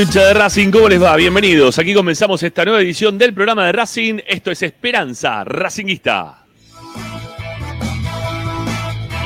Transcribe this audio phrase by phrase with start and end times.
[0.00, 1.14] De Racing, ¿cómo les va?
[1.14, 1.78] Bienvenidos.
[1.78, 4.20] Aquí comenzamos esta nueva edición del programa de Racing.
[4.26, 6.46] Esto es Esperanza Racinguista.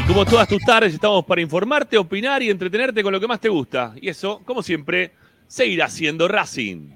[0.01, 3.41] Y como todas tus tardes, estamos para informarte, opinar y entretenerte con lo que más
[3.41, 3.95] te gusta.
[4.01, 5.13] Y eso, como siempre,
[5.47, 6.91] seguirá siendo Racing.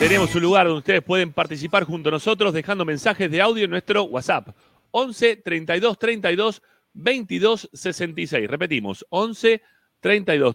[0.00, 3.70] Tenemos un lugar donde ustedes pueden participar junto a nosotros dejando mensajes de audio en
[3.70, 4.48] nuestro WhatsApp.
[4.90, 6.62] 11 32 32
[6.94, 8.50] 22 66.
[8.50, 9.75] Repetimos, 11 32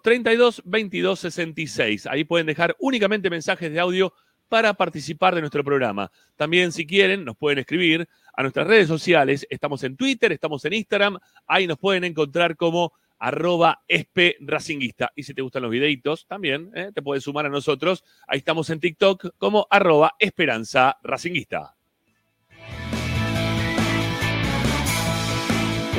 [0.01, 2.07] 32 22 66.
[2.07, 4.13] Ahí pueden dejar únicamente mensajes de audio
[4.48, 6.12] para participar de nuestro programa.
[6.36, 9.45] También, si quieren, nos pueden escribir a nuestras redes sociales.
[9.50, 11.19] Estamos en Twitter, estamos en Instagram.
[11.48, 13.81] Ahí nos pueden encontrar como arroba.
[13.88, 16.92] Y si te gustan los videitos, también ¿eh?
[16.94, 18.03] te puedes sumar a nosotros.
[18.27, 21.75] Ahí estamos en TikTok como arroba esperanza racinguista.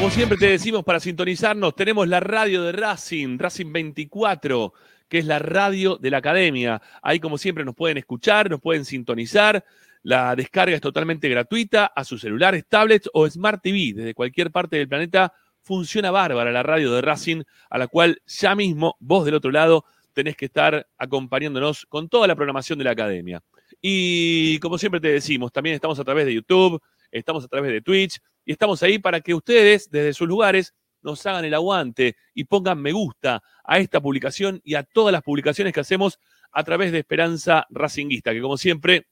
[0.02, 4.74] Como siempre te decimos para sintonizarnos, tenemos la radio de Racing, Racing 24,
[5.08, 6.82] que es la radio de la academia.
[7.00, 9.64] Ahí como siempre nos pueden escuchar, nos pueden sintonizar.
[10.02, 13.92] La descarga es totalmente gratuita a sus celulares, tablets o Smart TV.
[13.94, 18.56] Desde cualquier parte del planeta funciona bárbara la radio de Racing, a la cual ya
[18.56, 22.90] mismo vos del otro lado tenés que estar acompañándonos con toda la programación de la
[22.90, 23.40] academia.
[23.80, 26.82] Y como siempre te decimos, también estamos a través de YouTube,
[27.12, 31.24] estamos a través de Twitch y estamos ahí para que ustedes desde sus lugares nos
[31.26, 35.72] hagan el aguante y pongan me gusta a esta publicación y a todas las publicaciones
[35.72, 36.18] que hacemos
[36.52, 39.06] a través de Esperanza Racinguista, que como siempre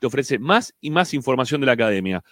[0.00, 2.22] te ofrece más y más información de la academia.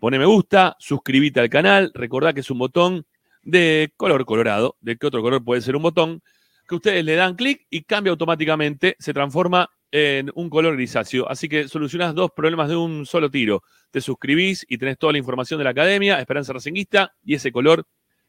[0.00, 3.06] Pone me gusta, suscríbete al canal, recordá que es un botón
[3.42, 6.22] de color colorado, de qué otro color puede ser un botón,
[6.66, 11.28] que ustedes le dan clic y cambia automáticamente, se transforma en un color grisáceo.
[11.28, 13.62] Así que solucionás dos problemas de un solo tiro.
[13.90, 17.86] Te suscribís y tenés toda la información de la academia, Esperanza Racinguista, y ese color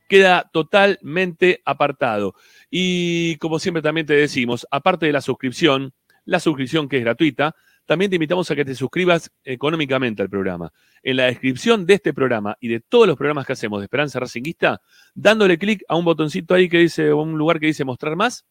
[0.08, 2.36] queda totalmente apartado.
[2.70, 5.94] Y como siempre también te decimos, aparte de la suscripción,
[6.26, 7.56] la suscripción que es gratuita,
[7.86, 10.72] también te invitamos a que te suscribas económicamente al programa.
[11.04, 14.20] En la descripción de este programa y de todos los programas que hacemos de Esperanza
[14.20, 14.82] Racinguista,
[15.14, 18.46] dándole clic a un botoncito ahí que dice, un lugar que dice mostrar más,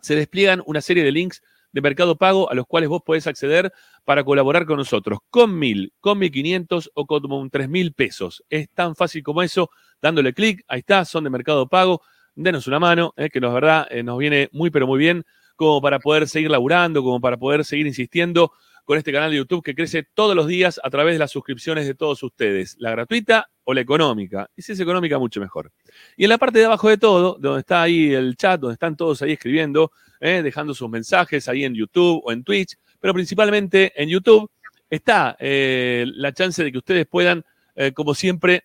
[0.00, 1.42] se despliegan una serie de links
[1.72, 3.72] de Mercado Pago a los cuales vos podés acceder
[4.04, 8.44] para colaborar con nosotros, con mil, con mil quinientos o con tres mil pesos.
[8.50, 9.70] Es tan fácil como eso,
[10.00, 12.02] dándole clic, ahí está, son de Mercado Pago,
[12.34, 15.24] denos una mano, eh, que la verdad eh, nos viene muy pero muy bien
[15.56, 18.52] como para poder seguir laburando, como para poder seguir insistiendo
[18.84, 21.86] con este canal de YouTube que crece todos los días a través de las suscripciones
[21.86, 24.50] de todos ustedes, la gratuita o la económica.
[24.56, 25.70] Y si es económica, mucho mejor.
[26.16, 28.96] Y en la parte de abajo de todo, donde está ahí el chat, donde están
[28.96, 33.92] todos ahí escribiendo, eh, dejando sus mensajes ahí en YouTube o en Twitch, pero principalmente
[34.00, 34.50] en YouTube,
[34.90, 37.44] está eh, la chance de que ustedes puedan,
[37.74, 38.64] eh, como siempre,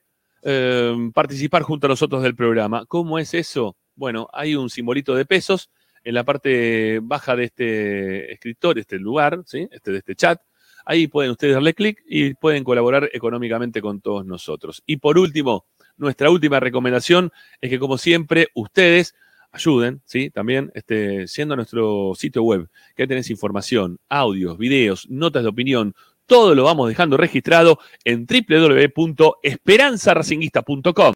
[1.14, 2.86] participar junto a nosotros del programa.
[2.86, 3.76] ¿Cómo es eso?
[3.96, 5.70] Bueno, hay un simbolito de pesos
[6.08, 9.68] en la parte baja de este escritor, este lugar, ¿sí?
[9.70, 10.40] este, de este chat.
[10.86, 14.82] Ahí pueden ustedes darle clic y pueden colaborar económicamente con todos nosotros.
[14.86, 15.66] Y por último,
[15.98, 19.16] nuestra última recomendación es que, como siempre, ustedes
[19.52, 20.30] ayuden, ¿sí?
[20.30, 25.94] También este, siendo nuestro sitio web, que tenés información, audios, videos, notas de opinión,
[26.26, 31.14] todo lo vamos dejando registrado en www.esperanzaracinguista.com.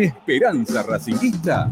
[0.00, 1.70] Esperanza Racinguista.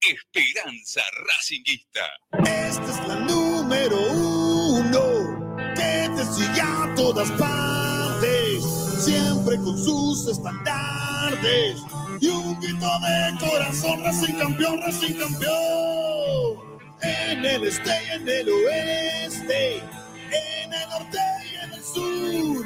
[0.00, 2.00] Esperanza Racinguista.
[2.32, 5.44] Esta es la número uno
[5.74, 8.64] que te sigue a todas partes,
[9.04, 11.84] siempre con sus estandartes
[12.20, 16.78] y un grito de corazón, Racing campeón, Racing campeón.
[17.02, 22.64] En el este y en el oeste, en el norte y en el sur,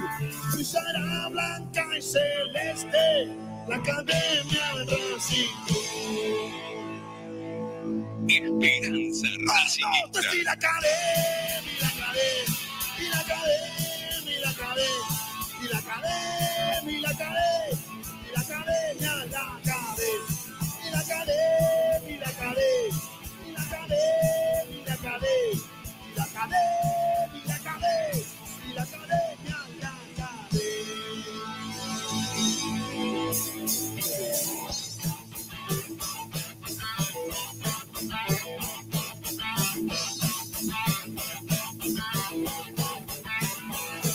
[0.52, 3.28] brillará blanca y celeste
[3.69, 5.49] la academia de Racing.
[8.28, 9.80] Esperanza
[10.12, 12.57] Norte y la academia, y la academia,
[12.99, 15.11] y la academia, y la academia,
[15.61, 17.79] y la academia, y la academia,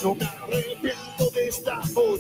[0.04, 2.20] No me arrepiento de esta amor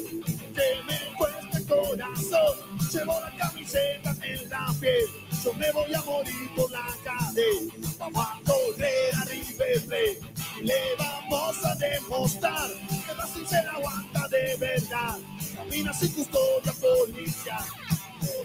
[2.95, 5.05] Llevo la camiseta en la piel,
[5.43, 7.73] yo me voy a morir por la cadena.
[7.99, 12.69] Vamos a correr a River Plate le vamos a demostrar
[13.05, 15.17] que Brasil se la aguanta de verdad.
[15.55, 17.65] Camina sin custodia policial.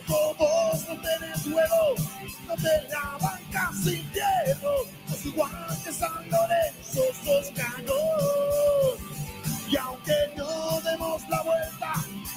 [0.06, 1.94] Como vos no tenés huevo,
[2.48, 4.74] no te la banca sin hierro.
[5.12, 6.80] Es igual que San Lorenzo.
[9.70, 11.92] Y aunque no demos la vuelta,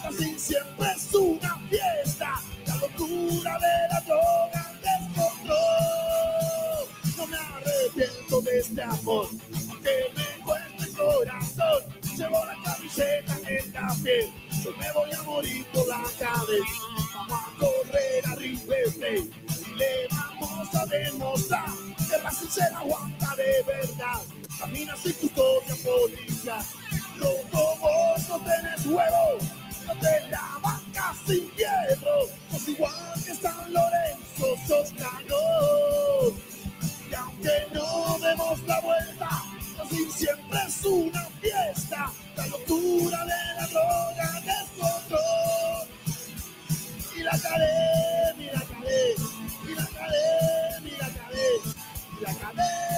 [0.06, 2.40] así siempre es una fiesta.
[2.68, 5.58] La locura de la droga descontrol.
[7.18, 9.28] No me arrepiento de este amor,
[9.68, 11.84] aunque me cueste el corazón.
[12.16, 14.32] Llevo la camiseta en la piel,
[14.64, 16.68] yo me voy a morir por la cadena.
[17.16, 18.94] Vamos a correr a River
[19.76, 21.66] le vamos a demostrar
[21.98, 24.22] que la aguanta de verdad.
[24.60, 26.64] Camina sin custodia policial.
[27.18, 29.38] Loco, vos no tenés huevo,
[29.88, 32.28] no te la banca sin hierro.
[32.52, 34.94] Sos igual que San Lorenzo, sos.
[37.10, 39.30] Y aunque no demos la vuelta,
[39.84, 42.12] así siempre es una fiesta.
[42.36, 45.88] La locura de la droga descontrol.
[47.16, 49.16] Y la academia, y la academia,
[49.64, 51.76] y la academia, y la academia,
[52.20, 52.93] y la academia,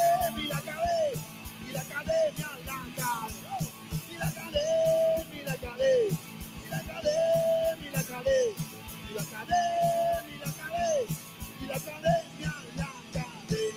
[5.86, 6.18] academia,
[6.62, 11.18] y la academia, y la academia, y la academia, y la academia,
[11.62, 12.84] y la academia, la
[13.22, 13.76] academia.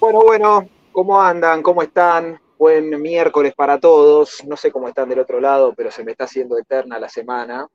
[0.00, 1.62] Bueno, bueno, ¿cómo andan?
[1.62, 2.40] ¿Cómo están?
[2.58, 4.44] Buen miércoles para todos.
[4.44, 7.68] No sé cómo están del otro lado, pero se me está haciendo eterna la semana.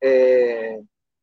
[0.00, 0.80] Eh,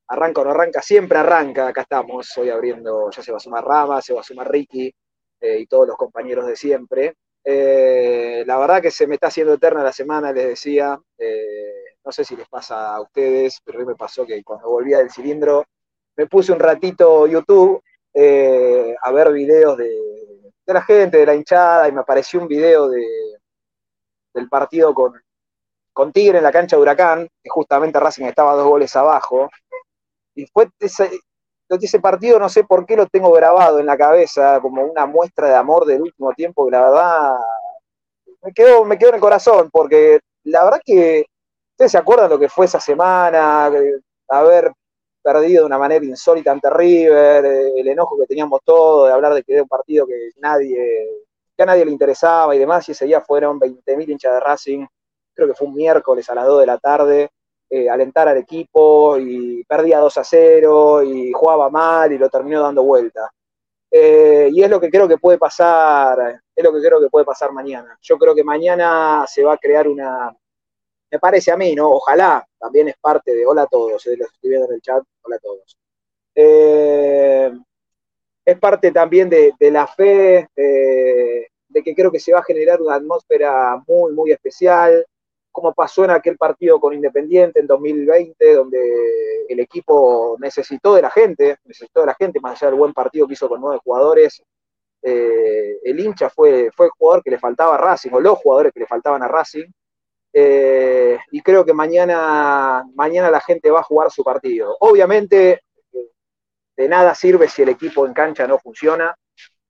[0.07, 1.67] arranca o no arranca, siempre arranca.
[1.67, 4.93] Acá estamos, hoy abriendo, ya se va a sumar Rama, se va a sumar Ricky
[5.39, 7.15] eh, y todos los compañeros de siempre.
[7.51, 10.99] Eh, la verdad que se me está haciendo eterna la semana, les decía.
[11.17, 14.69] Eh, no sé si les pasa a ustedes, pero a mí me pasó que cuando
[14.69, 15.65] volvía del cilindro
[16.15, 17.81] me puse un ratito YouTube
[18.13, 19.91] eh, a ver videos de,
[20.67, 23.03] la gente, de la hinchada, y me apareció un video de,
[24.31, 25.19] del partido con,
[25.91, 29.49] con Tigre en la cancha de Huracán, que justamente Racing estaba dos goles abajo.
[30.35, 31.09] Y fue ese,
[31.69, 35.47] ese partido, no sé por qué lo tengo grabado en la cabeza, como una muestra
[35.49, 37.35] de amor del último tiempo, que la verdad
[38.41, 41.25] me quedó, me quedó en el corazón, porque la verdad que
[41.71, 43.71] ustedes se acuerdan lo que fue esa semana,
[44.29, 44.71] haber
[45.21, 49.43] perdido de una manera insólita ante River, el enojo que teníamos todos de hablar de
[49.43, 53.05] que era un partido que nadie, que a nadie le interesaba y demás, y ese
[53.05, 54.85] día fueron 20.000 hinchas de Racing,
[55.33, 57.29] creo que fue un miércoles a las 2 de la tarde,
[57.71, 62.63] eh, alentar al equipo y perdía 2 a 0 y jugaba mal y lo terminó
[62.63, 63.31] dando vuelta.
[63.91, 67.25] Eh, y es lo que creo que puede pasar, es lo que creo que puede
[67.25, 67.97] pasar mañana.
[68.01, 70.35] Yo creo que mañana se va a crear una,
[71.11, 71.91] me parece a mí, ¿no?
[71.91, 75.03] Ojalá, también es parte de, hola a todos, eh, los estoy viendo en el chat,
[75.21, 75.77] hola a todos.
[76.35, 77.51] Eh,
[78.45, 82.81] es parte también de, de la fe, de que creo que se va a generar
[82.81, 85.05] una atmósfera muy, muy especial,
[85.51, 91.09] como pasó en aquel partido con Independiente en 2020, donde el equipo necesitó de la
[91.09, 94.41] gente, necesitó de la gente, más allá del buen partido que hizo con nueve jugadores,
[95.01, 98.73] eh, el hincha fue, fue el jugador que le faltaba a Racing, o los jugadores
[98.73, 99.67] que le faltaban a Racing.
[100.31, 104.75] Eh, y creo que mañana, mañana la gente va a jugar su partido.
[104.79, 105.61] Obviamente,
[106.77, 109.15] de nada sirve si el equipo en cancha no funciona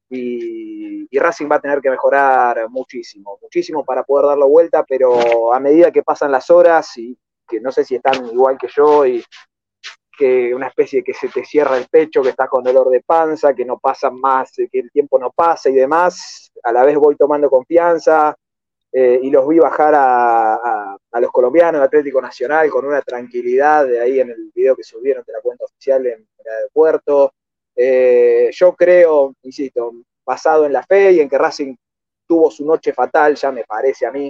[0.10, 5.60] y, Racing va a tener que mejorar muchísimo, muchísimo para poder darlo vuelta, pero a
[5.60, 9.24] medida que pasan las horas y que no sé si están igual que yo y
[10.18, 13.02] que una especie de que se te cierra el pecho, que estás con dolor de
[13.02, 16.96] panza, que no pasa más, que el tiempo no pasa y demás, a la vez
[16.96, 18.36] voy tomando confianza
[18.92, 24.20] eh, y los vi bajar a, los colombianos, Atlético Nacional, con una tranquilidad de ahí
[24.20, 27.34] en el video que subieron de la cuenta oficial en, en el aeropuerto.
[27.82, 29.94] Eh, yo creo, insisto,
[30.26, 31.74] basado en la fe y en que Racing
[32.28, 34.30] tuvo su noche fatal, ya me parece a mí,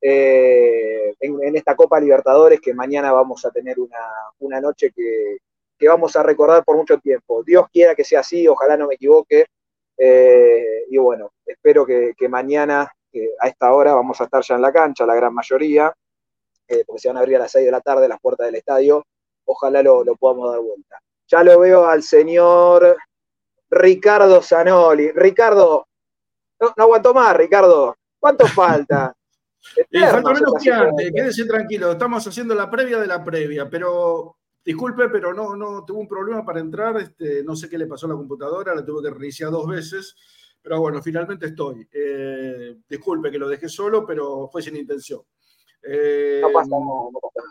[0.00, 4.00] eh, en, esta Copa Libertadores, que mañana vamos a tener una,
[4.40, 5.38] una noche que,
[5.78, 7.44] que, vamos a recordar por mucho tiempo.
[7.44, 9.46] Dios quiera que sea así, ojalá no me equivoque.
[9.96, 12.90] Eh, y bueno, espero que, mañana,
[13.40, 15.94] a esta hora, vamos a estar ya en la cancha, la gran mayoría,
[16.86, 19.04] porque se van a abrir a las 6 de la tarde las puertas del estadio.
[19.44, 21.00] Ojalá lo, lo podamos dar vuelta.
[21.30, 22.96] Ya lo veo al señor
[23.70, 25.12] Ricardo Zanoli.
[25.12, 25.86] Ricardo,
[26.58, 27.96] no, no aguanto más, Ricardo.
[28.18, 29.14] ¿Cuánto falta?
[29.76, 34.38] Eh, falta menos que antes, quédese tranquilo, estamos haciendo la previa de la previa, pero
[34.64, 38.06] disculpe, pero no, no tuve un problema para entrar, este, no sé qué le pasó
[38.06, 40.16] a la computadora, la tuve que reiniciar dos veces,
[40.62, 41.86] pero bueno, finalmente estoy.
[41.92, 45.20] Eh, disculpe que lo dejé solo, pero fue sin intención.
[45.82, 47.50] Eh, no pasa, no, no pasa.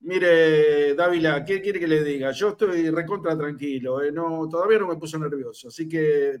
[0.00, 2.30] Mire, Dávila, ¿qué quiere que le diga?
[2.30, 6.40] Yo estoy recontra tranquilo, eh, no, todavía no me puse nervioso, así que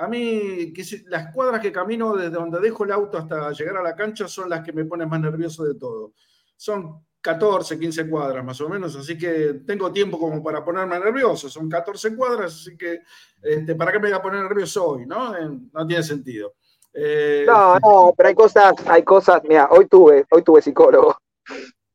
[0.00, 0.72] a mí,
[1.06, 4.48] las cuadras que camino desde donde dejo el auto hasta llegar a la cancha son
[4.48, 6.14] las que me ponen más nervioso de todo.
[6.56, 11.50] Son 14, 15 cuadras más o menos, así que tengo tiempo como para ponerme nervioso.
[11.50, 13.00] Son 14 cuadras, así que
[13.42, 15.04] este, ¿para qué me voy a poner nervioso hoy?
[15.04, 16.54] No, eh, no tiene sentido.
[16.94, 21.18] Eh, no, no, pero hay cosas, hay cosas, mira, hoy tuve, hoy tuve psicólogo.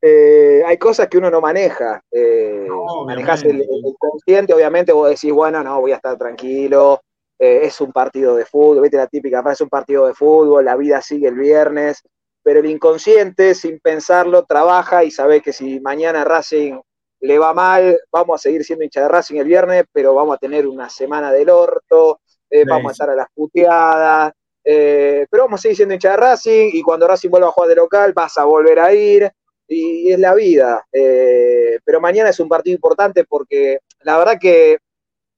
[0.08, 2.00] Eh, hay cosas que uno no maneja.
[2.12, 7.02] Eh, no, manejas el, el, consciente, obviamente vos decís, bueno, no, voy a estar tranquilo,
[7.40, 10.64] eh, es un partido de fútbol, viste la típica frase, es un partido de fútbol,
[10.64, 12.04] la vida sigue el viernes,
[12.44, 16.80] pero el inconsciente, sin pensarlo, trabaja y sabe que si mañana Racing
[17.22, 20.38] le va mal, vamos a seguir siendo hincha de Racing el viernes, pero vamos a
[20.38, 22.70] tener una semana del orto, eh, sí.
[22.70, 26.70] vamos a estar a las puteadas, eh, pero vamos a seguir siendo hincha de Racing
[26.74, 29.32] y cuando Racing vuelva a jugar de local vas a volver a ir
[29.68, 30.86] y, es la vida.
[30.92, 34.78] Eh, pero mañana es un partido importante porque la verdad que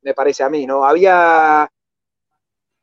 [0.01, 0.85] me parece a mí, ¿no?
[0.85, 1.69] Había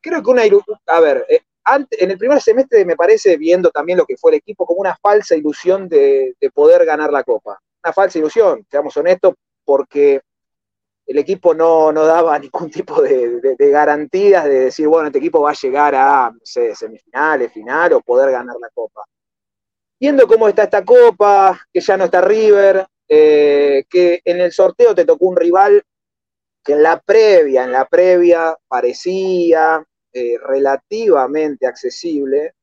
[0.00, 0.42] creo que una,
[0.87, 4.33] a ver, eh, antes, en el primer semestre me parece, viendo también lo que fue
[4.33, 7.59] el equipo, como una falsa ilusión de, de poder ganar la Copa.
[7.83, 10.20] Una falsa ilusión, seamos honestos, porque
[11.07, 15.50] el equipo no, no daba ningún tipo de, garantías de decir, bueno, este equipo va
[15.50, 19.02] a llegar a semifinales, final o poder ganar la Copa.
[20.00, 24.94] Viendo cómo está esta Copa, que ya no está River, eh, que en el sorteo
[24.94, 25.83] te tocó un rival
[26.64, 32.54] que en la previa, en la previa parecía, eh, relativamente accesible,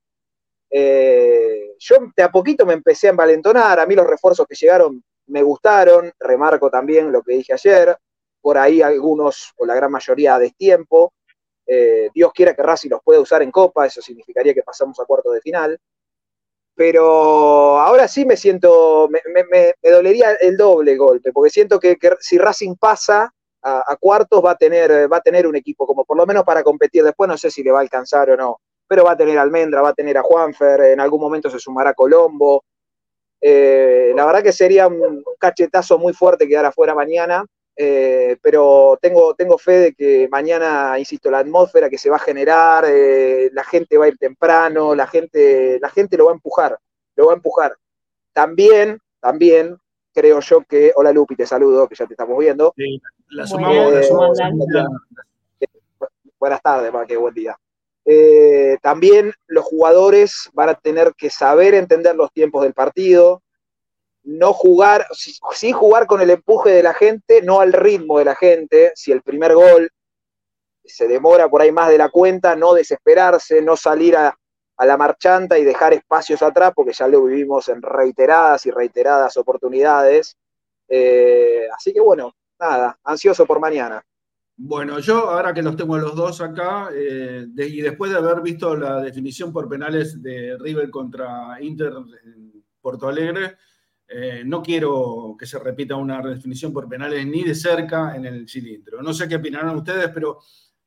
[0.69, 5.03] eh, yo de a poquito me empecé a envalentonar, a mí los refuerzos que llegaron
[5.27, 7.95] me gustaron, remarco también lo que dije ayer,
[8.41, 11.13] por ahí algunos, o la gran mayoría, a destiempo,
[12.13, 15.33] Dios quiera que Racing los pueda usar en Copa, eso significaría que pasamos a cuartos
[15.33, 15.79] de final,
[16.81, 22.75] pero ahora sí me siento, me, dolería el doble golpe, porque siento que, si Racing
[22.75, 26.43] pasa, a, cuartos va a, tener, va a tener un equipo como por lo menos
[26.43, 27.03] para competir.
[27.03, 29.83] Después no sé si le va a alcanzar o no, pero va a tener Almendra,
[29.83, 32.63] va a tener a Juanfer, en algún momento se sumará Colombo.
[33.39, 39.33] Eh, la verdad que sería un cachetazo muy fuerte quedar afuera mañana, eh, pero tengo,
[39.35, 43.63] tengo fe de que mañana, insisto, la atmósfera que se va a generar, eh, la
[43.63, 46.77] gente va a ir temprano, la gente, la gente lo va a empujar,
[47.15, 47.75] lo va a empujar.
[48.33, 49.77] También, también
[50.13, 52.73] creo yo que, hola Lupi, te saludo, que ya te estamos viendo.
[52.75, 54.37] Sí, la sumamos, eh, la sumamos.
[56.39, 57.57] Buenas tardes, qué buen día.
[58.05, 63.43] Eh, también los jugadores van a tener que saber entender los tiempos del partido,
[64.23, 68.35] no jugar, sí jugar con el empuje de la gente, no al ritmo de la
[68.35, 68.91] gente.
[68.95, 69.89] Si el primer gol
[70.83, 74.35] se demora por ahí más de la cuenta, no desesperarse, no salir a,
[74.77, 79.37] a la marchanta y dejar espacios atrás, porque ya lo vivimos en reiteradas y reiteradas
[79.37, 80.35] oportunidades.
[80.87, 84.03] Eh, así que bueno, nada, ansioso por mañana.
[84.57, 88.41] Bueno, yo ahora que los tengo a los dos acá, eh, y después de haber
[88.41, 93.57] visto la definición por penales de River contra Inter en Porto Alegre,
[94.13, 98.47] eh, no quiero que se repita una definición por penales ni de cerca en el
[98.49, 99.01] cilindro.
[99.01, 100.39] No sé qué opinarán ustedes, pero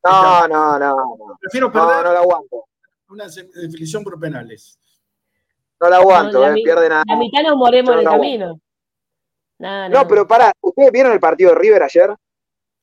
[0.04, 0.94] No, no, no.
[0.96, 1.37] no.
[1.40, 2.64] Prefiero perder no la aguanto.
[3.08, 4.78] una definición por penales.
[5.80, 7.02] No la aguanto, No, la eh, mi- pierden a.
[7.06, 8.10] La mitad nos moremos en el no.
[8.10, 8.60] camino.
[9.58, 10.00] No, no.
[10.02, 12.14] No, pero pará, ¿ustedes vieron el partido de River ayer?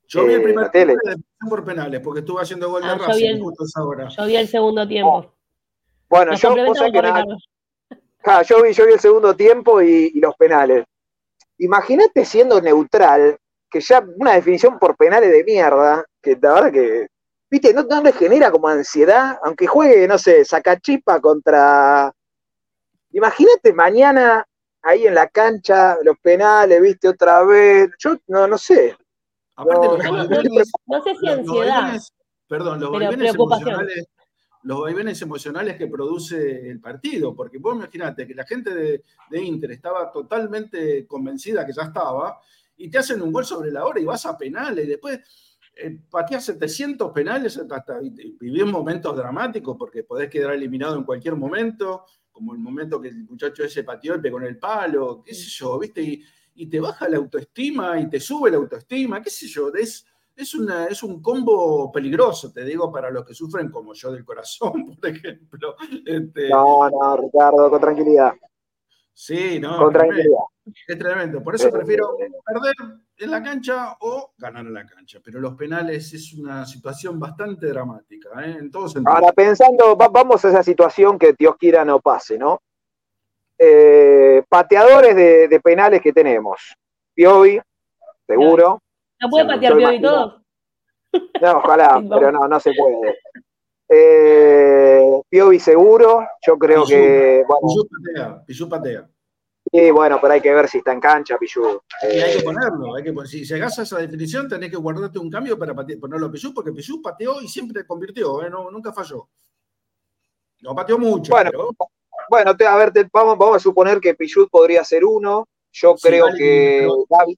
[0.08, 0.86] Yo vi el Eh, primer la tele.
[0.94, 3.42] tiempo de definición por penales, porque estuve haciendo gol de Ah, yo vi Racing el-
[3.42, 4.08] justo a esa hora.
[4.10, 5.34] Yo vi el segundo tiempo.
[6.10, 7.24] Bueno, Nos yo, sabés que nada.
[8.24, 10.86] Ja, yo, vi, yo vi el segundo tiempo y, y los penales.
[11.58, 13.38] Imagínate siendo neutral,
[13.70, 17.08] que ya una definición por penales de mierda, que la verdad que,
[17.50, 22.12] viste, no, no le genera como ansiedad, aunque juegue, no sé, Sacachipa contra.
[23.12, 24.46] Imagínate mañana
[24.82, 27.90] ahí en la cancha, los penales, viste, otra vez.
[28.00, 28.98] Yo no, no sé.
[29.56, 32.00] Aparte, No, los no, sé si los ansiedad.
[32.48, 33.70] perdón, los pero preocupación.
[33.70, 34.06] emocionales,
[34.64, 39.72] los vaivenes emocionales que produce el partido, porque vos imaginate que la gente de, Inter
[39.72, 42.40] estaba totalmente convencida que ya estaba,
[42.78, 45.20] y te hacen un gol sobre la hora y vas a penales, y después
[45.76, 51.36] eh, pateas 700 penales, hasta, y vivís momentos dramáticos, porque podés quedar eliminado en cualquier
[51.36, 55.34] momento, como el momento que el muchacho ese pateó y pegó en el palo, qué
[55.34, 56.02] sé yo, ¿viste?
[56.02, 56.24] Y,
[56.56, 60.06] y te baja la autoestima y te sube la autoestima, qué sé yo, es,
[60.42, 64.24] es, una, es un combo peligroso, te digo, para los que sufren como yo del
[64.26, 65.76] corazón, por ejemplo.
[66.06, 68.34] Este, No, no, Ricardo, con tranquilidad.
[69.14, 70.40] sí, no, Con tranquilidad.
[70.88, 71.42] es tremendo.
[71.44, 72.74] Por eso Eh, prefiero perder
[73.18, 75.20] en la cancha o ganar en la cancha.
[75.24, 78.58] Pero los penales es una situación bastante dramática, ¿eh?
[78.60, 78.72] en.
[79.06, 82.60] Ahora, pensando, va- vamos a esa situación que Dios quiera no pase, ¿no?
[83.60, 86.76] Eh, pateadores de, de penales que tenemos.
[87.14, 87.60] Piovi,
[88.26, 88.82] seguro.
[89.22, 90.10] ¿No puede patear Piovi imagino.
[90.12, 90.44] todo?
[91.42, 93.20] No, ojalá, pero no, no se puede.
[93.90, 99.10] Eh, Piovi seguro, yo creo Pichu, que, bueno, Pichu patea, Pichu patea.
[99.72, 101.82] sí, bueno, pero hay que ver si está en cancha, Pichu.
[102.04, 102.96] Y hay que Eh, ponerlo.
[102.96, 106.28] Hay que si llegás a esa definición, tenés que guardarte un cambio para pate- ponerlo
[106.28, 108.50] a Pichu, porque Pichu pateó y siempre convirtió, ¿eh?
[108.50, 109.28] no, nunca falló.
[110.62, 111.70] No pateó mucho, Bueno, pero
[112.30, 115.48] bueno, te- a ver, te- vamos, vamos a suponer que Pichut podría ser uno.
[115.74, 116.86] Yo creo que.
[116.86, 117.38] Gaby-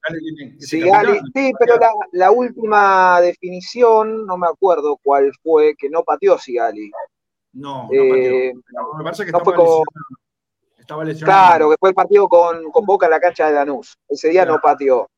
[0.58, 6.02] Sí, Gali- sí, pero la, la última definición, no me acuerdo cuál fue, que no
[6.02, 6.90] pateó Sigali.
[7.52, 8.62] No, no Eh, pateó.
[8.72, 10.78] No, me parece que no estaba, fue como- lesionado.
[10.78, 11.46] estaba lesionado.
[11.48, 13.96] Claro, que fue el partido con, con Boca en la cancha de Lanús.
[14.08, 15.08] Ese día no pateó.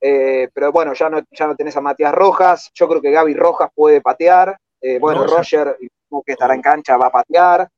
[0.00, 2.70] Eh, pero bueno, ya no, ya no tenés a Matías Rojas.
[2.74, 4.56] Yo creo que Gaby Rojas puede patear.
[4.80, 5.66] Eh, bueno, Roger.
[5.68, 5.78] Roger,
[6.26, 7.68] que estará en cancha, va a patear.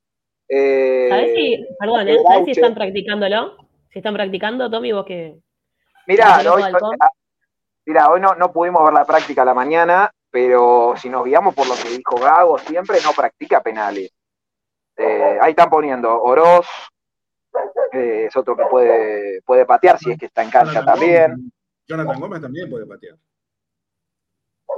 [0.49, 2.17] Eh, ¿Sabés si, perdón, ¿eh?
[2.27, 3.57] ¿Sabés si están practicándolo?
[3.95, 5.39] Si están practicando, Tommy, vos que.
[6.09, 6.63] Mirá, ¿Tenés hoy,
[7.87, 11.55] mirá, hoy no, no pudimos ver la práctica a la mañana, pero si nos guiamos
[11.55, 14.11] por lo que dijo Gago, siempre no practica penales.
[14.97, 16.67] Eh, ahí están poniendo Oroz,
[17.93, 21.31] eh, es otro que puede, puede patear si es que está en cancha Jonathan también.
[21.31, 21.53] Gómez,
[21.87, 23.17] Jonathan Gómez también puede patear.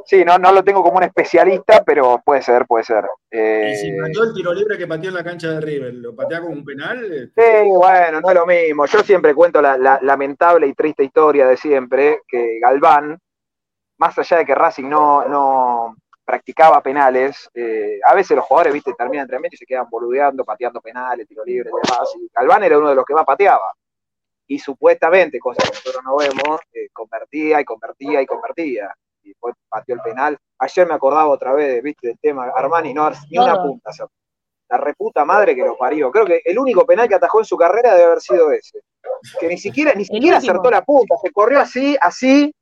[0.04, 3.04] Sí, no, no lo tengo como un especialista, pero puede ser, puede ser.
[3.30, 6.14] Eh, Y si pateó el tiro libre que pateó en la cancha de River, lo
[6.14, 7.32] patea como un penal.
[7.34, 8.86] Sí, bueno, no es lo mismo.
[8.86, 13.18] Yo siempre cuento la, la lamentable y triste historia de siempre, que Galván,
[13.98, 18.92] más allá de que Racing no, no practicaba penales, eh, a veces los jugadores, viste,
[18.94, 22.12] terminan entrenamiento y se quedan boludeando, pateando penales, tiro libre y demás.
[22.20, 23.72] Y Galván era uno de los que más pateaba.
[24.48, 28.94] Y supuestamente, cosa que nosotros no vemos, eh, convertía y convertía y convertía.
[29.26, 30.38] Y después pateó el penal.
[30.58, 33.90] Ayer me acordaba otra vez, viste, del tema Armani, no, ni una punta.
[33.90, 34.12] acertó.
[34.68, 36.10] La reputa madre que lo parió.
[36.10, 38.80] Creo que el único penal que atajó en su carrera debe haber sido ese.
[39.40, 42.52] Que ni siquiera, ni siquiera acertó la punta, se corrió así, así,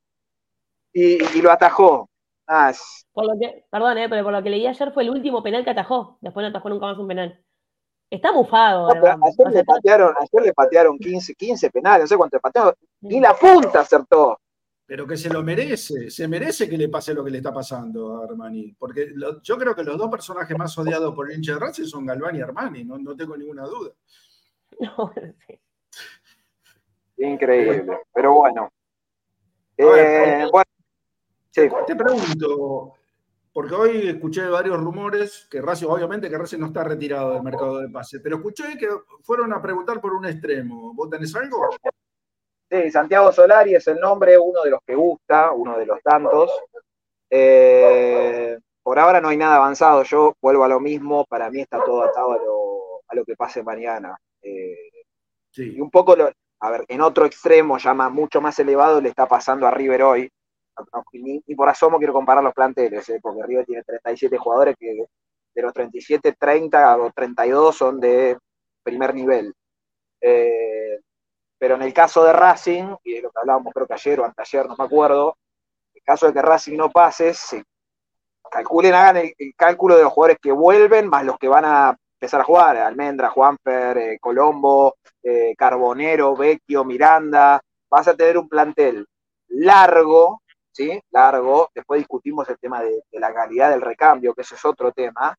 [0.92, 2.08] y, y lo atajó.
[2.46, 4.08] Ah, es- Por lo que, perdón, ¿eh?
[4.08, 6.18] pero por lo que leí ayer fue el último penal que atajó.
[6.20, 7.42] Después no atajó nunca más un penal.
[8.10, 8.88] Está bufado.
[8.94, 12.36] no, ayer, O sea, le patearon, ayer le patearon 15, 15 penales, no sé cuánto
[12.36, 14.38] le patearon, ni la punta acertó.
[14.86, 18.18] Pero que se lo merece, se merece que le pase lo que le está pasando
[18.20, 18.74] a Armani.
[18.78, 21.86] Porque lo- yo creo que los dos personajes más odiados por el hincha de Racing
[21.86, 23.92] son Galván y Armani, no, no tengo ninguna duda.
[24.80, 25.12] no,
[25.46, 25.58] sí.
[27.16, 28.70] Increíble, pero bueno.
[29.76, 30.70] Ver, Eh, bueno,
[31.50, 31.62] sí.
[31.86, 32.94] Te pregunto,
[33.52, 37.78] porque hoy escuché varios rumores que Racing, obviamente que Racing no está retirado del mercado
[37.78, 38.88] de pase, pero escuché que
[39.22, 40.92] fueron a preguntar por un extremo.
[40.94, 41.58] ¿Vos tenés algo?
[42.82, 46.50] Sí, Santiago Solari es el nombre, uno de los que gusta, uno de los tantos.
[47.30, 51.82] Eh, por ahora no hay nada avanzado, yo vuelvo a lo mismo, para mí está
[51.84, 54.16] todo atado a lo, a lo que pase mañana.
[54.42, 55.80] Eh, y Sí.
[55.80, 59.26] un poco, lo, a ver, en otro extremo, ya más- mucho más elevado, le está
[59.26, 60.30] pasando a River hoy.
[61.12, 65.04] Ni, ni por asomo quiero comparar los planteles, eh, porque River tiene 37 jugadores que
[65.54, 68.36] de los 37, 30 o 32 son de
[68.82, 69.54] primer nivel.
[70.20, 70.98] Eh,
[71.58, 74.24] pero en el caso de Racing, y es lo que hablábamos creo que ayer o
[74.24, 75.36] anteayer, no me acuerdo,
[75.92, 77.64] en el caso de que Racing no pase, se
[78.50, 82.40] calculen, hagan el, cálculo de los jugadores que vuelven, más los que van a empezar
[82.40, 89.06] a jugar, Almendra, Juanfer, eh, Colombo, eh, Carbonero, Vecchio, Miranda, vas a tener un plantel
[89.48, 91.00] largo, ¿sí?
[91.10, 94.92] Largo, después discutimos el tema de, de la calidad del recambio, que eso es otro
[94.92, 95.36] tema,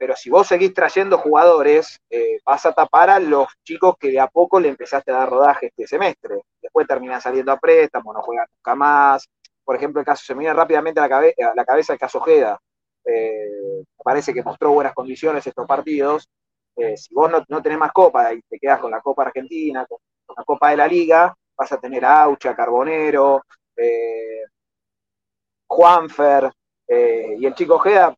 [0.00, 4.20] pero si vos seguís trayendo jugadores, eh, vas a tapar a los chicos que de
[4.20, 6.42] a poco le empezaste a dar rodaje este semestre.
[6.62, 9.28] Después terminan saliendo a préstamo, no juegan nunca más.
[9.64, 11.98] Por ejemplo, el caso se me viene rápidamente a la, cabe- a la cabeza el
[12.00, 12.58] caso Ojeda.
[13.04, 16.28] Eh, parece que mostró buenas condiciones estos partidos.
[16.76, 19.86] Eh, si vos no, no tenés más copa y te quedas con la Copa Argentina,
[19.86, 23.42] con, con la Copa de la Liga, vas a tener a Aucha, Carbonero,
[25.68, 26.50] Juanfer
[26.88, 28.14] y el chico Ojeda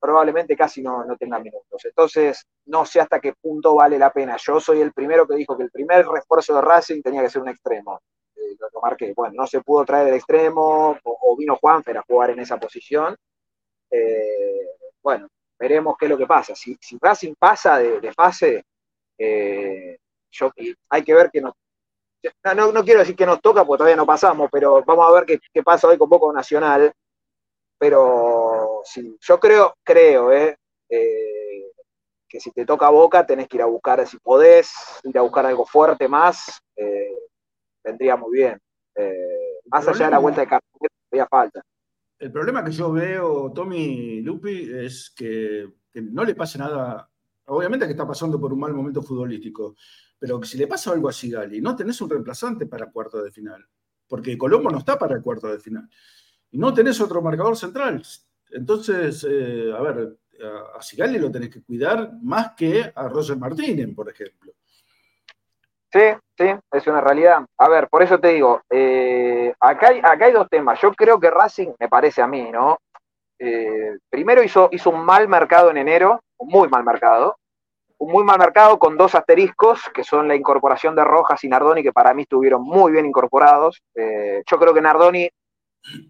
[0.00, 1.84] probablemente casi no, no tenga minutos.
[1.84, 4.36] Entonces, no sé hasta qué punto vale la pena.
[4.36, 7.42] Yo soy el primero que dijo que el primer refuerzo de Racing tenía que ser
[7.42, 8.00] un extremo.
[8.36, 9.12] Eh, marqué.
[9.14, 13.16] Bueno, no se pudo traer el extremo, o, vino Juanfer a jugar en esa posición.
[13.90, 14.66] Eh,
[15.02, 15.28] bueno,
[15.58, 16.54] veremos qué es lo que pasa.
[16.54, 18.64] Si, si Racing pasa de, fase,
[19.18, 19.98] eh,
[20.30, 20.50] yo,
[20.90, 21.54] hay que ver que nos.
[22.44, 25.12] No, no, no quiero decir que nos toca, porque todavía no pasamos, pero vamos a
[25.12, 26.92] ver qué, qué pasa hoy con Poco Nacional.
[27.78, 28.55] Pero
[29.20, 30.56] yo creo, creo, eh,
[30.88, 31.72] eh,
[32.28, 34.72] que si te toca Boca tenés que ir a buscar, si podés,
[35.04, 37.16] ir a buscar algo fuerte más, eh,
[37.82, 38.60] vendría muy bien.
[38.94, 41.62] Eh, más allá de la vuelta de Cartagena, todavía falta.
[42.18, 47.08] El problema que yo veo, Tommy Lupi, es que, que no le pase nada.
[47.46, 49.76] Obviamente que está pasando por un mal momento futbolístico,
[50.18, 53.30] pero que si le pasa algo a Sigali, no tenés un reemplazante para cuarto de
[53.30, 53.64] final,
[54.08, 55.88] porque Colombo no está para el cuarto de final.
[56.50, 58.02] Y no tenés otro marcador central.
[58.50, 60.16] Entonces, eh, a ver,
[60.74, 64.52] a, Sigali lo tenés que cuidar más que a Roger Martínez, por ejemplo.
[65.92, 66.00] Sí,
[66.36, 67.44] sí, es una realidad.
[67.58, 70.80] A ver, por eso te digo, eh, acá, hay, acá hay dos temas.
[70.80, 72.78] Yo creo que Racing, me parece a mí, ¿no?
[73.38, 77.38] Eh, primero hizo, hizo un mal mercado en enero, un muy mal mercado,
[77.98, 81.82] un muy mal mercado con dos asteriscos, que son la incorporación de Rojas y Nardoni,
[81.82, 83.82] que para mí estuvieron muy bien incorporados.
[83.94, 85.30] Yo creo que Nardoni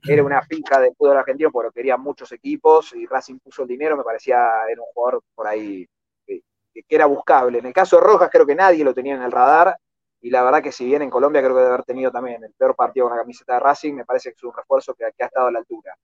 [0.07, 3.69] era una finca del fútbol argentino porque lo querían muchos equipos y Racing puso el
[3.69, 4.39] dinero, me parecía
[4.71, 5.87] era un jugador por ahí
[6.27, 6.43] que,
[6.89, 7.59] era buscable.
[7.59, 9.77] En el caso de Rojas creo que nadie lo tenía en el radar
[10.21, 12.53] y la verdad que si bien en Colombia creo que debe haber tenido también el
[12.55, 15.25] peor partido con la camiseta de Racing, me parece que es un refuerzo que, que
[15.25, 15.97] ha estado a la altura.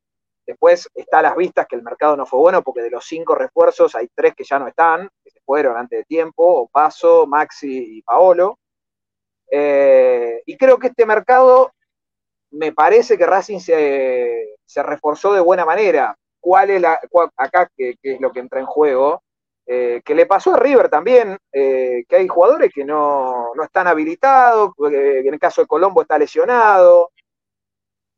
[0.46, 3.34] Después está a las vistas que el mercado no fue bueno porque de los cinco
[3.34, 7.98] refuerzos hay tres que ya no están, que se fueron antes de tiempo, Paso, Maxi
[7.98, 8.58] y Paolo.
[9.50, 11.72] Eh, y creo que este mercado
[12.52, 16.16] me parece que Racing se, se reforzó de buena manera.
[16.40, 16.98] ¿Cuál es la,
[17.36, 19.22] acá que, es lo que entra en juego?
[19.64, 23.86] Eh, que le pasó a River también, eh, que hay jugadores que no, no están
[23.86, 27.10] habilitados, en el caso de Colombo está lesionado.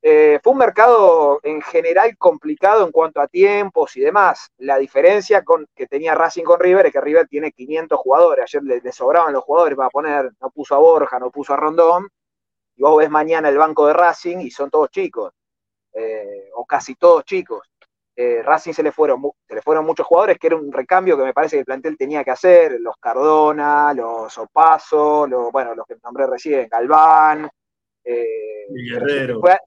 [0.07, 4.51] Eh, fue un mercado en general complicado en cuanto a tiempos y demás.
[4.59, 8.43] La diferencia con, que tenía Racing con River es que River tiene 500 jugadores.
[8.45, 11.57] Ayer le, le sobraban los jugadores para poner, no puso a Borja, no puso a
[11.57, 12.09] Rondón.
[12.77, 15.33] Y vos ves mañana el banco de Racing y son todos chicos,
[15.93, 17.63] eh, o casi todos chicos.
[18.17, 21.25] Eh, Racing se le, fueron, se le fueron muchos jugadores, que era un recambio que
[21.25, 25.85] me parece que el plantel tenía que hacer, los Cardona, los Opaso, los, bueno, los
[25.87, 27.49] que nombré recién, Galván,
[28.05, 29.41] eh, Guerrero.
[29.41, 29.59] fue-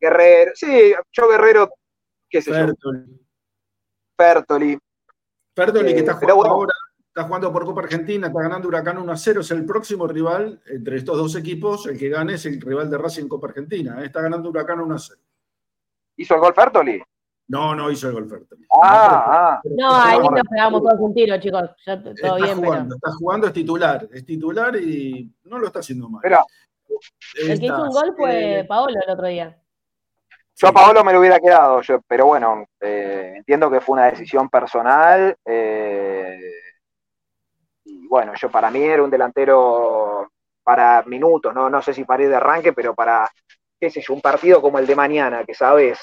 [0.00, 1.70] Guerrero, sí, yo Guerrero,
[2.30, 2.56] qué sé yo,
[4.16, 4.78] Fertoli.
[5.56, 6.54] Fertoli, que está jugando bueno.
[6.54, 6.72] ahora,
[7.18, 10.62] está jugando por Copa Argentina, está ganando Huracán 1 a 0, es el próximo rival
[10.66, 14.00] entre estos dos equipos, el que gane es el rival de Racing en Copa Argentina,
[14.00, 14.06] ¿eh?
[14.06, 15.20] está ganando Huracán 1 a 0.
[16.16, 17.02] hizo el gol Fertoli.
[17.48, 18.64] No, no hizo el gol Fertoli.
[18.80, 21.70] Ah, ah, pero- No, ahí nos pegamos todos un tiro, chicos.
[21.84, 22.96] Ya t- todo está bien, jugando, pero.
[22.96, 26.20] está jugando, es titular, es titular y no lo está haciendo mal.
[26.22, 26.38] pero
[27.42, 29.60] El que hizo un gol fue eh, Paolo el otro día.
[30.54, 34.06] Yo a Paolo me lo hubiera quedado, yo, pero bueno, eh, entiendo que fue una
[34.06, 35.36] decisión personal.
[35.44, 36.38] eh,
[38.08, 40.30] bueno, yo para mí era un delantero
[40.62, 43.28] para minutos, no, no sé si para ir de arranque, pero para,
[43.80, 45.98] qué sé yo, un partido como el de mañana, que sabes,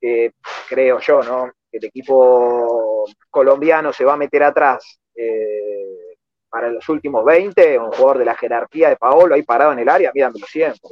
[0.00, 0.32] que
[0.68, 1.52] creo yo, ¿no?
[1.70, 6.16] Que el equipo colombiano se va a meter atrás eh,
[6.48, 9.88] para los últimos 20, un jugador de la jerarquía de Paolo ahí parado en el
[9.88, 10.90] área, míramelo siempre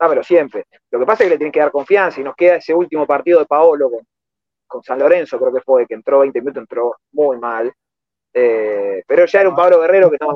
[0.00, 0.64] dámelo siempre.
[0.90, 3.06] Lo que pasa es que le tienen que dar confianza y nos queda ese último
[3.06, 4.00] partido de Paolo con,
[4.66, 7.72] con San Lorenzo, creo que fue, que entró 20 minutos, entró muy mal.
[8.32, 10.32] Eh, pero ya era un Pablo Guerrero que no.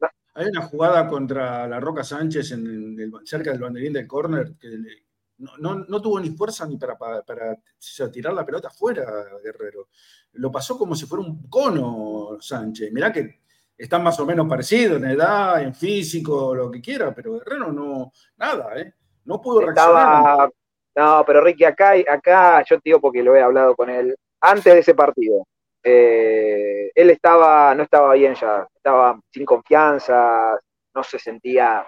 [0.00, 2.66] no- Hay una jugada contra la Roca Sánchez en
[2.98, 5.04] el- cerca del banderín del córner que le-
[5.38, 9.04] no, tuvo ni fuerza ni para, para, para, o sea, tirar la pelota afuera,
[9.42, 9.88] Guerrero.
[10.32, 12.90] Lo pasó como si fuera un cono Sánchez.
[12.92, 13.40] Mirá que
[13.76, 18.10] están más o menos parecidos en edad, en físico, lo que quiera, pero Guerrero no,
[18.38, 18.94] nada, ¿eh?
[19.26, 20.50] No pudo reaccionar.
[20.94, 24.72] No, pero Ricky, acá, acá yo te digo porque lo he hablado con él antes
[24.72, 25.46] de ese partido.
[25.88, 30.58] Eh, él estaba, no estaba bien ya, estaba sin confianza,
[30.92, 31.86] no se sentía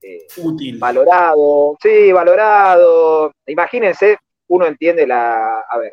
[0.00, 0.78] eh, Útil.
[0.78, 3.30] valorado, sí, valorado.
[3.44, 4.16] Imagínense,
[4.48, 5.92] uno entiende la, a ver,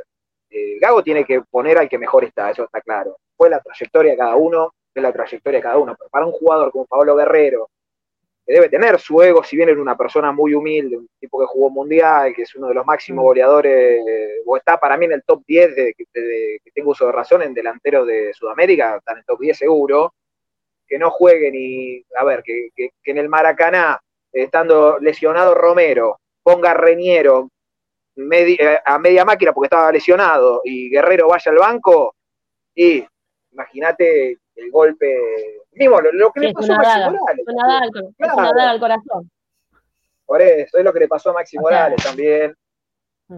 [0.49, 3.17] eh, Gago tiene que poner al que mejor está, eso está claro.
[3.35, 6.31] Fue la trayectoria de cada uno, es la trayectoria de cada uno, pero para un
[6.31, 7.69] jugador como Pablo Guerrero,
[8.53, 11.69] debe tener su ego, si bien es una persona muy humilde, un tipo que jugó
[11.69, 14.01] mundial, que es uno de los máximos goleadores,
[14.45, 17.11] o está para mí en el top 10 de, de- de- que tengo uso de
[17.11, 20.13] razón en delantero de Sudamérica, está en el top 10 seguro,
[20.87, 23.99] que no juegue ni, a ver, que, que- que en el Maracaná,
[24.31, 27.49] estando lesionado Romero, ponga Reñero
[28.31, 32.15] eh, a media máquina porque estaba lesionado y Guerrero vaya al banco,
[32.75, 33.05] y
[33.51, 37.45] imagínate el golpe, mismo lo, lo que Sí, le pasó a Maxi daga, Morales.
[37.47, 38.57] es una daga al cor- es una Claro.
[38.57, 39.31] daga al corazón.
[40.25, 42.55] Por eso, es lo que le pasó a Maxi O sea, Morales también,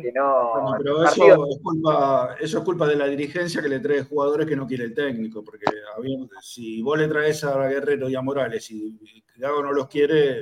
[0.01, 3.79] que no, Bueno, pero eso es, culpa, eso es culpa de la dirigencia que le
[3.79, 5.65] trae jugadores que no quiere el técnico, porque
[5.97, 9.87] habiendo- si vos le traes a Guerrero y a Morales y, y Gago no los
[9.87, 10.39] quiere,